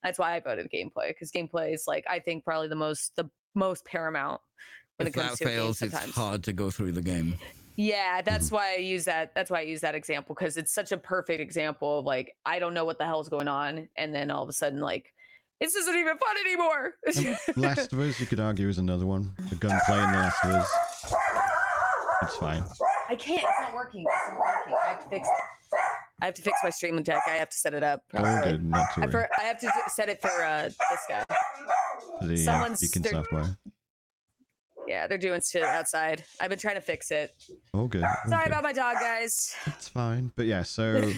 that's 0.04 0.20
why 0.20 0.36
I 0.36 0.40
voted 0.40 0.70
gameplay 0.72 1.10
because 1.10 1.32
gameplay 1.32 1.74
is 1.74 1.86
like 1.88 2.06
I 2.10 2.20
think 2.20 2.44
probably 2.44 2.68
the 2.68 2.76
most 2.76 3.16
the 3.16 3.30
most 3.56 3.86
paramount 3.86 4.42
when 4.98 5.08
if 5.08 5.16
it 5.16 5.20
comes 5.20 5.32
that 5.32 5.38
to 5.38 5.44
a 5.46 5.48
game 5.48 5.58
fails, 5.58 5.82
it's 5.82 6.16
hard 6.16 6.44
to 6.44 6.54
go 6.54 6.70
through 6.70 6.94
the 6.94 7.02
game. 7.02 7.36
Yeah, 7.76 8.22
that's 8.22 8.48
mm-hmm. 8.48 8.56
why 8.56 8.74
I 8.76 8.78
use 8.78 9.06
that. 9.06 9.34
That's 9.36 9.52
why 9.52 9.60
I 9.60 9.64
use 9.64 9.82
that 9.82 9.96
example 9.96 10.34
because 10.36 10.58
it's 10.58 10.74
such 10.74 10.92
a 10.92 10.98
perfect 10.98 11.42
example 11.42 12.00
of 12.00 12.06
like 12.06 12.34
I 12.46 12.60
don't 12.60 12.74
know 12.74 12.86
what 12.86 12.98
the 12.98 13.06
hell's 13.06 13.30
going 13.30 13.48
on, 13.48 13.90
and 13.98 14.16
then 14.16 14.32
all 14.32 14.44
of 14.44 14.50
a 14.50 14.54
sudden 14.54 14.80
like 14.80 15.12
this 15.60 15.76
isn't 15.76 15.96
even 15.96 16.18
fun 16.18 16.36
anymore. 16.46 16.94
Last 17.56 17.94
of 17.94 18.00
Us, 18.00 18.20
you 18.20 18.26
could 18.26 18.40
argue, 18.40 18.68
is 18.68 18.78
another 18.78 19.06
one. 19.06 19.34
The 19.50 19.56
gunplay 19.56 20.04
in 20.04 20.12
The 20.12 20.18
Last 20.18 20.44
of 20.44 20.52
Us. 20.52 20.70
It's 22.24 22.36
fine. 22.36 22.64
I 23.10 23.16
can't. 23.16 23.42
It's 23.42 23.62
not 23.62 23.74
working. 23.74 24.04
It's 24.06 24.30
not 24.30 24.40
working. 24.40 24.74
I 24.84 24.90
have 24.90 25.04
to 25.04 25.10
fix. 25.10 25.30
I 26.22 26.26
have 26.26 26.34
to 26.36 26.42
fix 26.42 26.58
my 26.64 26.70
streaming 26.70 27.04
deck. 27.04 27.22
I 27.28 27.32
have 27.32 27.50
to 27.50 27.58
set 27.58 27.74
it 27.74 27.84
up. 27.84 28.02
All 28.16 28.24
good, 28.44 28.64
not 28.64 28.94
to 28.96 29.02
I, 29.02 29.06
worry. 29.06 29.12
for, 29.12 29.30
I 29.38 29.44
have 29.44 29.60
to 29.60 29.72
set 29.90 30.08
it 30.10 30.22
for 30.22 30.30
uh, 30.44 30.64
this 30.64 31.00
guy. 31.10 31.24
The 32.22 32.34
uh, 32.34 32.38
someone's- 32.38 32.82
Beacn 32.82 33.04
they're- 33.04 33.12
software. 33.12 33.58
Yeah, 34.88 35.08
they're 35.08 35.18
doing 35.18 35.42
shit 35.42 35.64
outside. 35.64 36.24
I've 36.40 36.50
been 36.50 36.60
trying 36.60 36.76
to 36.76 36.82
fix 36.82 37.10
it. 37.10 37.32
All 37.74 37.88
good. 37.88 38.04
all 38.04 38.16
Sorry 38.30 38.44
good. 38.44 38.52
about 38.52 38.64
my 38.64 38.72
dog, 38.72 38.98
guys. 39.00 39.56
It's 39.66 39.88
fine. 39.88 40.32
But 40.36 40.46
yeah, 40.46 40.62
so 40.62 41.12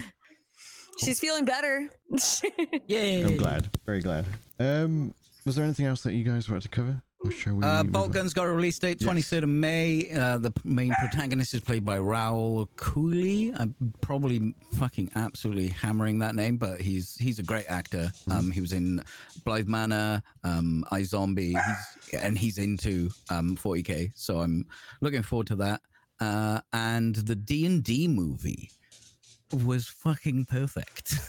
She's 1.04 1.20
feeling 1.20 1.44
better. 1.44 1.88
Yay! 2.88 3.22
I'm 3.22 3.36
glad. 3.36 3.68
Very 3.86 4.00
glad. 4.00 4.24
Um, 4.58 5.14
was 5.44 5.54
there 5.54 5.64
anything 5.64 5.86
else 5.86 6.02
that 6.02 6.14
you 6.14 6.24
guys 6.24 6.48
wanted 6.48 6.62
to 6.62 6.68
cover? 6.70 7.02
Or 7.20 7.30
shall 7.32 7.54
we? 7.54 7.64
Uh, 7.64 7.82
Bolt 7.82 8.06
on? 8.06 8.10
Gun's 8.12 8.32
got 8.32 8.46
a 8.46 8.52
release 8.52 8.78
date, 8.78 8.98
Yes. 9.00 9.10
23rd 9.10 9.42
of 9.42 9.48
May. 9.48 10.10
Uh, 10.10 10.38
the 10.38 10.52
main 10.64 10.94
protagonist 11.00 11.52
is 11.52 11.60
played 11.60 11.84
by 11.84 11.98
Rahul 11.98 12.68
Kohli. 12.76 13.58
I'm 13.58 13.74
probably 14.00 14.54
fucking 14.78 15.10
absolutely 15.16 15.68
hammering 15.68 16.20
that 16.20 16.36
name, 16.36 16.58
but 16.58 16.80
he's 16.80 17.16
he's 17.16 17.38
a 17.38 17.42
great 17.42 17.66
actor. 17.68 18.12
Um, 18.30 18.50
he 18.52 18.60
was 18.60 18.72
in 18.72 19.02
Bly 19.44 19.62
Manor, 19.62 20.22
um, 20.44 20.84
iZombie, 20.92 21.60
he's, 21.60 22.20
and 22.20 22.38
he's 22.38 22.58
into 22.58 23.10
um, 23.30 23.56
40k. 23.56 24.12
So 24.14 24.38
I'm 24.38 24.66
looking 25.00 25.22
forward 25.22 25.48
to 25.48 25.56
that. 25.56 25.80
Uh, 26.20 26.60
and 26.72 27.16
the 27.16 27.34
D 27.34 27.66
and 27.66 27.82
D 27.82 28.06
movie 28.06 28.70
was 29.64 29.88
fucking 29.88 30.44
perfect. 30.46 31.14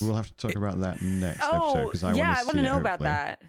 We'll 0.00 0.16
have 0.16 0.26
to 0.26 0.34
talk 0.48 0.56
about 0.56 0.80
that 0.80 1.00
next 1.02 1.40
episode 1.40 1.60
oh, 1.62 1.84
because 1.84 2.02
I 2.02 2.14
yeah, 2.14 2.28
want 2.28 2.38
to 2.40 2.46
want 2.46 2.56
to 2.56 2.62
know 2.62 2.78
about 2.78 2.98
that. 3.00 3.42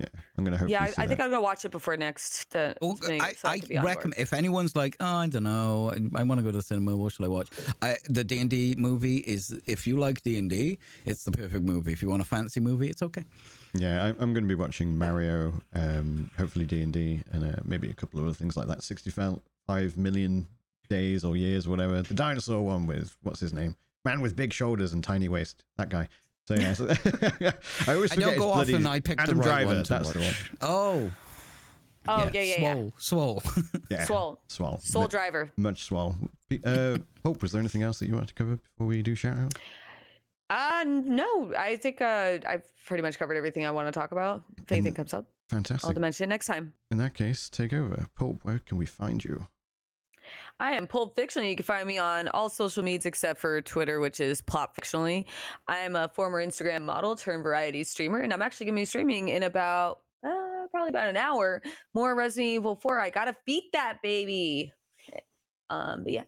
Yeah, 0.00 0.06
I'm 0.38 0.44
gonna 0.44 0.56
hopefully 0.56 0.72
Yeah, 0.72 0.82
I, 0.96 1.02
I 1.04 1.06
think. 1.06 1.20
I'm 1.20 1.30
gonna 1.30 1.42
watch 1.42 1.64
it 1.64 1.70
before 1.70 1.96
next. 1.96 2.56
Uh, 2.56 2.72
Well, 2.80 2.94
thing, 2.96 3.20
I, 3.20 3.32
so 3.34 3.48
I 3.48 3.52
I 3.52 3.54
have 3.56 3.62
to 3.62 3.68
be 3.68 3.76
on 3.76 3.84
board. 3.84 3.96
recommend 3.96 4.20
if 4.20 4.32
anyone's 4.32 4.74
like, 4.74 4.96
oh, 5.00 5.04
I 5.04 5.26
don't 5.26 5.42
know, 5.42 5.92
I, 5.92 6.20
I 6.20 6.22
want 6.22 6.38
to 6.38 6.42
go 6.42 6.50
to 6.50 6.56
the 6.56 6.62
cinema. 6.62 6.96
What 6.96 7.12
should 7.12 7.26
I 7.26 7.28
watch? 7.28 7.48
I, 7.82 7.96
the 8.08 8.24
D 8.24 8.38
and 8.40 8.48
D 8.48 8.74
movie 8.78 9.18
is 9.18 9.58
if 9.66 9.86
you 9.86 9.98
like 9.98 10.22
D 10.22 10.38
and 10.38 10.48
D, 10.48 10.78
it's 11.04 11.24
the 11.24 11.32
perfect 11.32 11.64
movie. 11.64 11.92
If 11.92 12.00
you 12.02 12.08
want 12.08 12.22
a 12.22 12.24
fancy 12.24 12.60
movie, 12.60 12.88
it's 12.88 13.02
okay. 13.02 13.24
Yeah, 13.74 14.04
I, 14.04 14.08
I'm 14.08 14.32
going 14.32 14.42
to 14.42 14.48
be 14.48 14.54
watching 14.54 14.96
Mario, 14.96 15.52
um, 15.74 16.30
hopefully 16.38 16.64
D 16.64 16.80
and 16.82 16.92
D, 16.92 17.22
and 17.32 17.44
uh, 17.44 17.60
maybe 17.64 17.90
a 17.90 17.94
couple 17.94 18.18
of 18.20 18.26
other 18.26 18.34
things 18.34 18.56
like 18.56 18.66
that. 18.68 18.82
Sixty-five 18.82 19.96
million 19.96 20.46
days 20.88 21.24
or 21.24 21.36
years, 21.36 21.66
or 21.66 21.70
whatever. 21.70 22.02
The 22.02 22.14
dinosaur 22.14 22.62
one 22.62 22.86
with 22.86 23.16
what's 23.22 23.40
his 23.40 23.52
name? 23.52 23.76
Man 24.04 24.22
with 24.22 24.34
big 24.34 24.52
shoulders 24.52 24.92
and 24.94 25.04
tiny 25.04 25.28
waist. 25.28 25.62
That 25.76 25.90
guy. 25.90 26.08
So 26.50 26.56
yeah, 26.56 26.72
so 26.74 27.90
I 27.90 27.94
always 27.94 28.12
I 28.12 28.16
don't 28.16 28.30
his 28.30 28.38
go 28.38 28.50
off 28.50 28.68
and 28.68 28.88
I 28.88 28.98
pick 29.00 29.20
Adam 29.20 29.36
the 29.36 29.40
right 29.42 29.46
Driver. 29.64 29.74
one 29.74 29.84
to 29.84 29.88
that's 29.88 30.10
the 30.12 30.18
one. 30.20 30.34
Oh, 30.60 31.10
Oh 32.08 32.30
yeah, 32.32 32.40
yeah, 32.40 32.56
yeah. 32.58 32.72
swole, 32.72 32.92
swole. 32.98 33.42
Yeah, 33.90 34.04
Swole. 34.04 34.40
swell, 34.48 34.80
Soul 34.82 35.02
M- 35.04 35.08
Driver. 35.10 35.52
much 35.56 35.84
swell. 35.84 36.16
Uh, 36.64 36.96
Hope, 37.24 37.42
was 37.42 37.52
there 37.52 37.60
anything 37.60 37.82
else 37.82 37.98
that 37.98 38.06
you 38.08 38.14
wanted 38.14 38.28
to 38.28 38.34
cover 38.34 38.56
before 38.56 38.86
we 38.86 39.02
do 39.02 39.14
shout 39.14 39.36
out? 39.38 39.54
Uh 40.48 40.84
no, 40.86 41.52
I 41.56 41.76
think 41.76 42.00
uh 42.00 42.38
I've 42.48 42.64
pretty 42.86 43.02
much 43.02 43.18
covered 43.18 43.36
everything 43.36 43.64
I 43.66 43.70
want 43.70 43.86
to 43.86 43.92
talk 43.92 44.10
about. 44.12 44.42
If 44.58 44.72
anything 44.72 44.94
comes 44.94 45.14
up, 45.14 45.26
fantastic. 45.48 45.88
I'll 45.94 46.00
mention 46.00 46.24
it 46.24 46.28
next 46.28 46.46
time. 46.46 46.72
In 46.90 46.98
that 46.98 47.14
case, 47.14 47.48
take 47.48 47.72
over. 47.72 48.06
Pulp, 48.18 48.40
where 48.42 48.58
can 48.58 48.76
we 48.76 48.86
find 48.86 49.22
you? 49.22 49.46
I 50.60 50.72
am 50.72 50.86
Pulp 50.86 51.16
Fiction. 51.16 51.42
You 51.44 51.56
can 51.56 51.64
find 51.64 51.88
me 51.88 51.96
on 51.96 52.28
all 52.28 52.50
social 52.50 52.82
medias 52.82 53.06
except 53.06 53.40
for 53.40 53.62
Twitter, 53.62 53.98
which 53.98 54.20
is 54.20 54.42
Plop 54.42 54.76
Fictionally. 54.76 55.24
I 55.66 55.78
am 55.78 55.96
a 55.96 56.08
former 56.08 56.44
Instagram 56.44 56.82
model 56.82 57.16
turned 57.16 57.42
variety 57.42 57.82
streamer, 57.82 58.20
and 58.20 58.30
I'm 58.32 58.42
actually 58.42 58.66
going 58.66 58.76
to 58.76 58.82
be 58.82 58.84
streaming 58.84 59.30
in 59.30 59.44
about 59.44 60.00
uh, 60.24 60.66
probably 60.70 60.90
about 60.90 61.08
an 61.08 61.16
hour 61.16 61.62
more 61.94 62.14
Resident 62.14 62.50
Evil 62.50 62.76
4. 62.76 63.00
I 63.00 63.08
gotta 63.08 63.34
beat 63.46 63.72
that 63.72 64.02
baby. 64.02 64.70
Um, 65.70 66.04
but 66.04 66.12
yeah, 66.12 66.24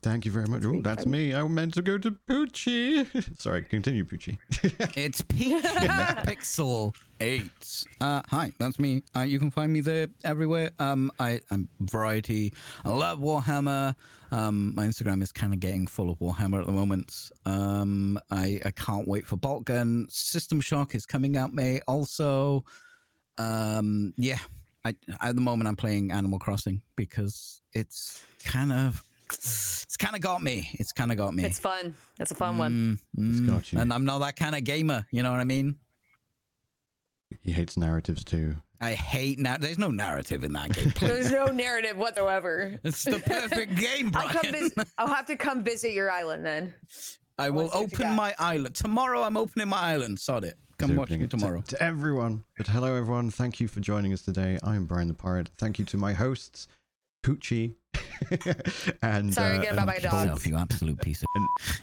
Thank 0.00 0.24
you 0.24 0.30
very 0.30 0.46
much. 0.46 0.62
Oh, 0.64 0.80
that's 0.80 1.06
me. 1.06 1.34
I 1.34 1.42
meant 1.48 1.74
to 1.74 1.82
go 1.82 1.98
to 1.98 2.12
Poochie. 2.12 3.38
Sorry, 3.40 3.64
continue, 3.64 4.04
Poochie. 4.04 4.38
It's 4.96 5.20
Peach 5.22 5.62
Pixel 5.64 6.94
Eight. 7.20 7.84
Uh, 8.00 8.22
hi, 8.28 8.52
that's 8.58 8.78
me. 8.78 9.02
Uh, 9.16 9.22
you 9.22 9.38
can 9.38 9.50
find 9.50 9.72
me 9.72 9.80
there 9.80 10.06
everywhere. 10.24 10.70
Um, 10.78 11.10
I, 11.18 11.40
I'm 11.50 11.68
variety. 11.80 12.52
I 12.84 12.90
love 12.90 13.18
Warhammer. 13.18 13.94
Um, 14.30 14.74
my 14.74 14.86
Instagram 14.86 15.22
is 15.22 15.32
kind 15.32 15.52
of 15.52 15.58
getting 15.58 15.86
full 15.86 16.10
of 16.10 16.18
Warhammer 16.18 16.60
at 16.60 16.66
the 16.66 16.72
moment. 16.72 17.30
Um, 17.44 18.20
I, 18.30 18.60
I 18.64 18.70
can't 18.70 19.08
wait 19.08 19.26
for 19.26 19.36
Bolt 19.36 19.64
Gun. 19.64 20.06
System 20.10 20.60
Shock 20.60 20.94
is 20.94 21.06
coming 21.06 21.36
out 21.36 21.52
May 21.52 21.80
also. 21.88 22.64
Um, 23.36 24.14
yeah, 24.16 24.38
I, 24.84 24.94
at 25.20 25.34
the 25.34 25.40
moment 25.40 25.66
I'm 25.66 25.76
playing 25.76 26.12
Animal 26.12 26.38
Crossing 26.38 26.82
because 26.94 27.62
it's 27.72 28.22
kind 28.44 28.72
of 28.72 29.04
it's 29.30 29.96
kind 29.98 30.14
of 30.14 30.22
got 30.22 30.42
me. 30.42 30.70
It's 30.74 30.92
kind 30.92 31.10
of 31.10 31.18
got 31.18 31.34
me. 31.34 31.44
It's 31.44 31.58
fun. 31.58 31.94
It's 32.18 32.30
a 32.30 32.34
fun 32.34 32.58
one. 32.58 32.98
Mm, 33.18 33.22
mm. 33.22 33.46
got 33.46 33.72
you. 33.72 33.78
And 33.78 33.92
I'm 33.92 34.04
not 34.04 34.20
that 34.20 34.36
kind 34.36 34.54
of 34.54 34.64
gamer. 34.64 35.04
You 35.10 35.22
know 35.22 35.30
what 35.30 35.40
I 35.40 35.44
mean? 35.44 35.76
He 37.42 37.52
hates 37.52 37.76
narratives 37.76 38.24
too. 38.24 38.56
I 38.80 38.92
hate 38.94 39.38
now. 39.38 39.56
There's 39.56 39.78
no 39.78 39.90
narrative 39.90 40.44
in 40.44 40.52
that 40.52 40.72
game. 40.72 40.92
There's 41.00 41.30
no 41.32 41.46
narrative 41.46 41.96
whatsoever. 41.96 42.78
it's 42.84 43.02
the 43.04 43.18
perfect 43.18 43.74
game, 43.76 44.12
I'll 44.14 44.28
come 44.28 44.40
Bryan. 44.50 44.54
visit. 44.70 44.88
I'll 44.98 45.08
have 45.08 45.26
to 45.26 45.36
come 45.36 45.64
visit 45.64 45.92
your 45.92 46.10
island 46.10 46.44
then. 46.46 46.74
I 47.38 47.50
will 47.50 47.62
Let's 47.64 47.72
see 47.74 47.78
what 47.80 47.90
you 47.92 47.96
open 48.04 48.16
my 48.16 48.34
island 48.38 48.74
tomorrow. 48.74 49.22
I'm 49.22 49.36
opening 49.36 49.68
my 49.68 49.78
island. 49.80 50.18
Sod 50.20 50.44
it. 50.44 50.56
Come 50.78 50.90
He's 50.90 50.98
watch 50.98 51.10
me 51.10 51.16
it 51.16 51.30
to- 51.30 51.36
tomorrow. 51.36 51.60
To, 51.66 51.82
everyone. 51.82 52.44
But 52.56 52.68
hello, 52.68 52.94
everyone. 52.94 53.30
Thank 53.30 53.58
you 53.60 53.66
for 53.68 53.80
joining 53.80 54.12
us 54.12 54.22
today. 54.22 54.58
I 54.62 54.76
am 54.76 54.86
Bryan 54.86 55.08
the 55.08 55.14
Pirate. 55.14 55.50
Thank 55.58 55.78
you 55.80 55.84
to 55.86 55.96
my 55.96 56.12
hosts, 56.12 56.68
Poochie. 57.24 57.74
and 59.02 59.32
Sorry 59.34 59.56
uh, 59.56 59.60
again 59.60 59.72
about 59.74 59.78
and 59.78 59.86
my 59.86 59.98
dog. 59.98 60.12
Yourself, 60.28 60.46
you 60.46 60.56
absolute 60.56 61.00
piece 61.00 61.22
of. 61.22 61.28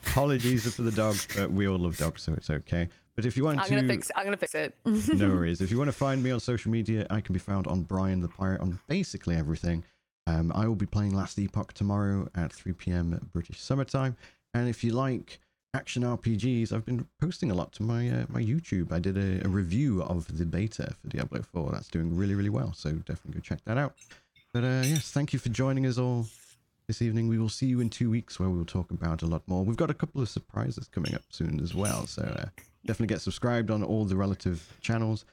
Apologies 0.07 0.73
for 0.75 0.83
the 0.83 0.91
dog, 0.91 1.17
but 1.35 1.51
we 1.51 1.67
all 1.67 1.77
love 1.77 1.97
dogs, 1.97 2.21
so 2.23 2.33
it's 2.33 2.49
okay. 2.49 2.87
But 3.15 3.25
if 3.25 3.37
you 3.37 3.43
want 3.45 3.59
I'm 3.59 3.65
to, 3.65 3.75
gonna 3.75 3.87
fix. 3.87 4.11
I'm 4.15 4.25
gonna 4.25 4.37
fix 4.37 4.55
it. 4.55 4.75
no 4.85 5.29
worries. 5.35 5.61
If 5.61 5.71
you 5.71 5.77
want 5.77 5.87
to 5.87 5.93
find 5.93 6.21
me 6.21 6.31
on 6.31 6.39
social 6.39 6.71
media, 6.71 7.07
I 7.09 7.21
can 7.21 7.33
be 7.33 7.39
found 7.39 7.65
on 7.67 7.83
Bryan 7.83 8.21
the 8.21 8.27
Pirate 8.27 8.61
on 8.61 8.79
basically 8.87 9.35
everything. 9.35 9.83
Um, 10.27 10.51
I 10.53 10.67
will 10.67 10.75
be 10.75 10.85
playing 10.87 11.13
Last 11.15 11.37
Epoch 11.39 11.73
tomorrow 11.73 12.27
at 12.35 12.51
3 12.51 12.73
p.m. 12.73 13.29
British 13.31 13.61
summertime. 13.61 14.17
And 14.53 14.67
if 14.67 14.83
you 14.83 14.91
like 14.91 15.39
action 15.73 16.03
RPGs, 16.03 16.73
I've 16.73 16.85
been 16.85 17.05
posting 17.21 17.51
a 17.51 17.53
lot 17.53 17.71
to 17.73 17.83
my 17.83 18.09
uh, 18.09 18.25
my 18.29 18.41
YouTube. 18.41 18.91
I 18.91 18.99
did 18.99 19.17
a, 19.17 19.45
a 19.45 19.49
review 19.49 20.01
of 20.03 20.37
the 20.37 20.45
beta 20.45 20.93
for 21.01 21.07
Diablo 21.07 21.41
4. 21.41 21.71
That's 21.71 21.87
doing 21.87 22.15
really 22.15 22.35
really 22.35 22.49
well. 22.49 22.73
So 22.73 22.91
definitely 22.91 23.33
go 23.35 23.39
check 23.39 23.59
that 23.65 23.77
out. 23.77 23.93
But 24.53 24.63
uh, 24.63 24.83
yes, 24.85 25.11
thank 25.11 25.31
you 25.31 25.39
for 25.39 25.49
joining 25.49 25.85
us 25.85 25.97
all 25.97 26.27
this 26.87 27.01
evening. 27.01 27.27
We 27.27 27.37
will 27.37 27.49
see 27.49 27.65
you 27.65 27.79
in 27.81 27.89
two 27.89 28.09
weeks 28.09 28.39
where 28.39 28.49
we 28.49 28.57
will 28.57 28.65
talk 28.65 28.91
about 28.91 29.21
a 29.21 29.25
lot 29.25 29.43
more. 29.47 29.63
We've 29.63 29.75
got 29.77 29.89
a 29.89 29.93
couple 29.93 30.21
of 30.21 30.29
surprises 30.29 30.87
coming 30.87 31.13
up 31.13 31.23
soon 31.29 31.59
as 31.61 31.73
well. 31.75 32.07
So 32.07 32.23
uh, 32.23 32.45
definitely 32.85 33.07
get 33.13 33.21
subscribed 33.21 33.71
on 33.71 33.83
all 33.83 34.05
the 34.05 34.15
relative 34.15 34.77
channels. 34.81 35.25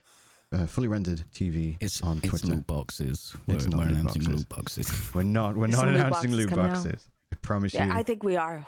Uh, 0.52 0.66
fully 0.66 0.86
rendered 0.88 1.24
TV 1.34 1.78
It's 1.80 2.02
on 2.02 2.18
it's 2.18 2.28
Twitter. 2.28 2.48
loot 2.48 2.66
boxes. 2.66 3.34
It's 3.48 3.64
We're, 3.66 3.70
not 3.70 3.78
we're 3.78 3.84
loot 3.86 3.98
announcing 4.00 4.22
boxes. 4.22 4.28
loot 4.28 4.48
boxes. 4.50 5.10
We're 5.14 5.22
not. 5.22 5.56
We're 5.56 5.66
There's 5.68 5.78
not 5.78 5.80
some 5.80 5.88
loot 5.94 5.96
announcing 5.96 6.30
boxes 6.30 6.36
loot 6.36 6.52
out. 6.58 6.72
boxes. 6.74 7.08
I 7.32 7.36
promise 7.36 7.72
yeah, 7.74 7.86
you. 7.86 7.92
I 7.92 8.02
think 8.02 8.22
we 8.22 8.36
are. 8.36 8.66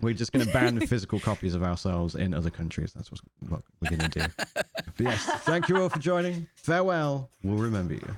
We're 0.00 0.14
just 0.14 0.32
going 0.32 0.46
to 0.46 0.52
ban 0.52 0.78
physical 0.86 1.18
copies 1.18 1.54
of 1.56 1.64
ourselves 1.64 2.14
in 2.14 2.34
other 2.34 2.50
countries. 2.50 2.92
That's 2.94 3.10
what, 3.10 3.20
what 3.48 3.62
we're 3.80 3.96
going 3.96 4.10
to 4.10 4.20
do. 4.20 4.26
but 4.54 5.00
yes, 5.00 5.24
thank 5.40 5.68
you 5.68 5.80
all 5.80 5.88
for 5.88 5.98
joining. 5.98 6.46
Farewell. 6.54 7.30
We'll 7.42 7.56
remember 7.58 7.94
you. 7.94 8.16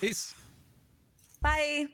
Peace. 0.00 0.34
Bye. 1.40 1.86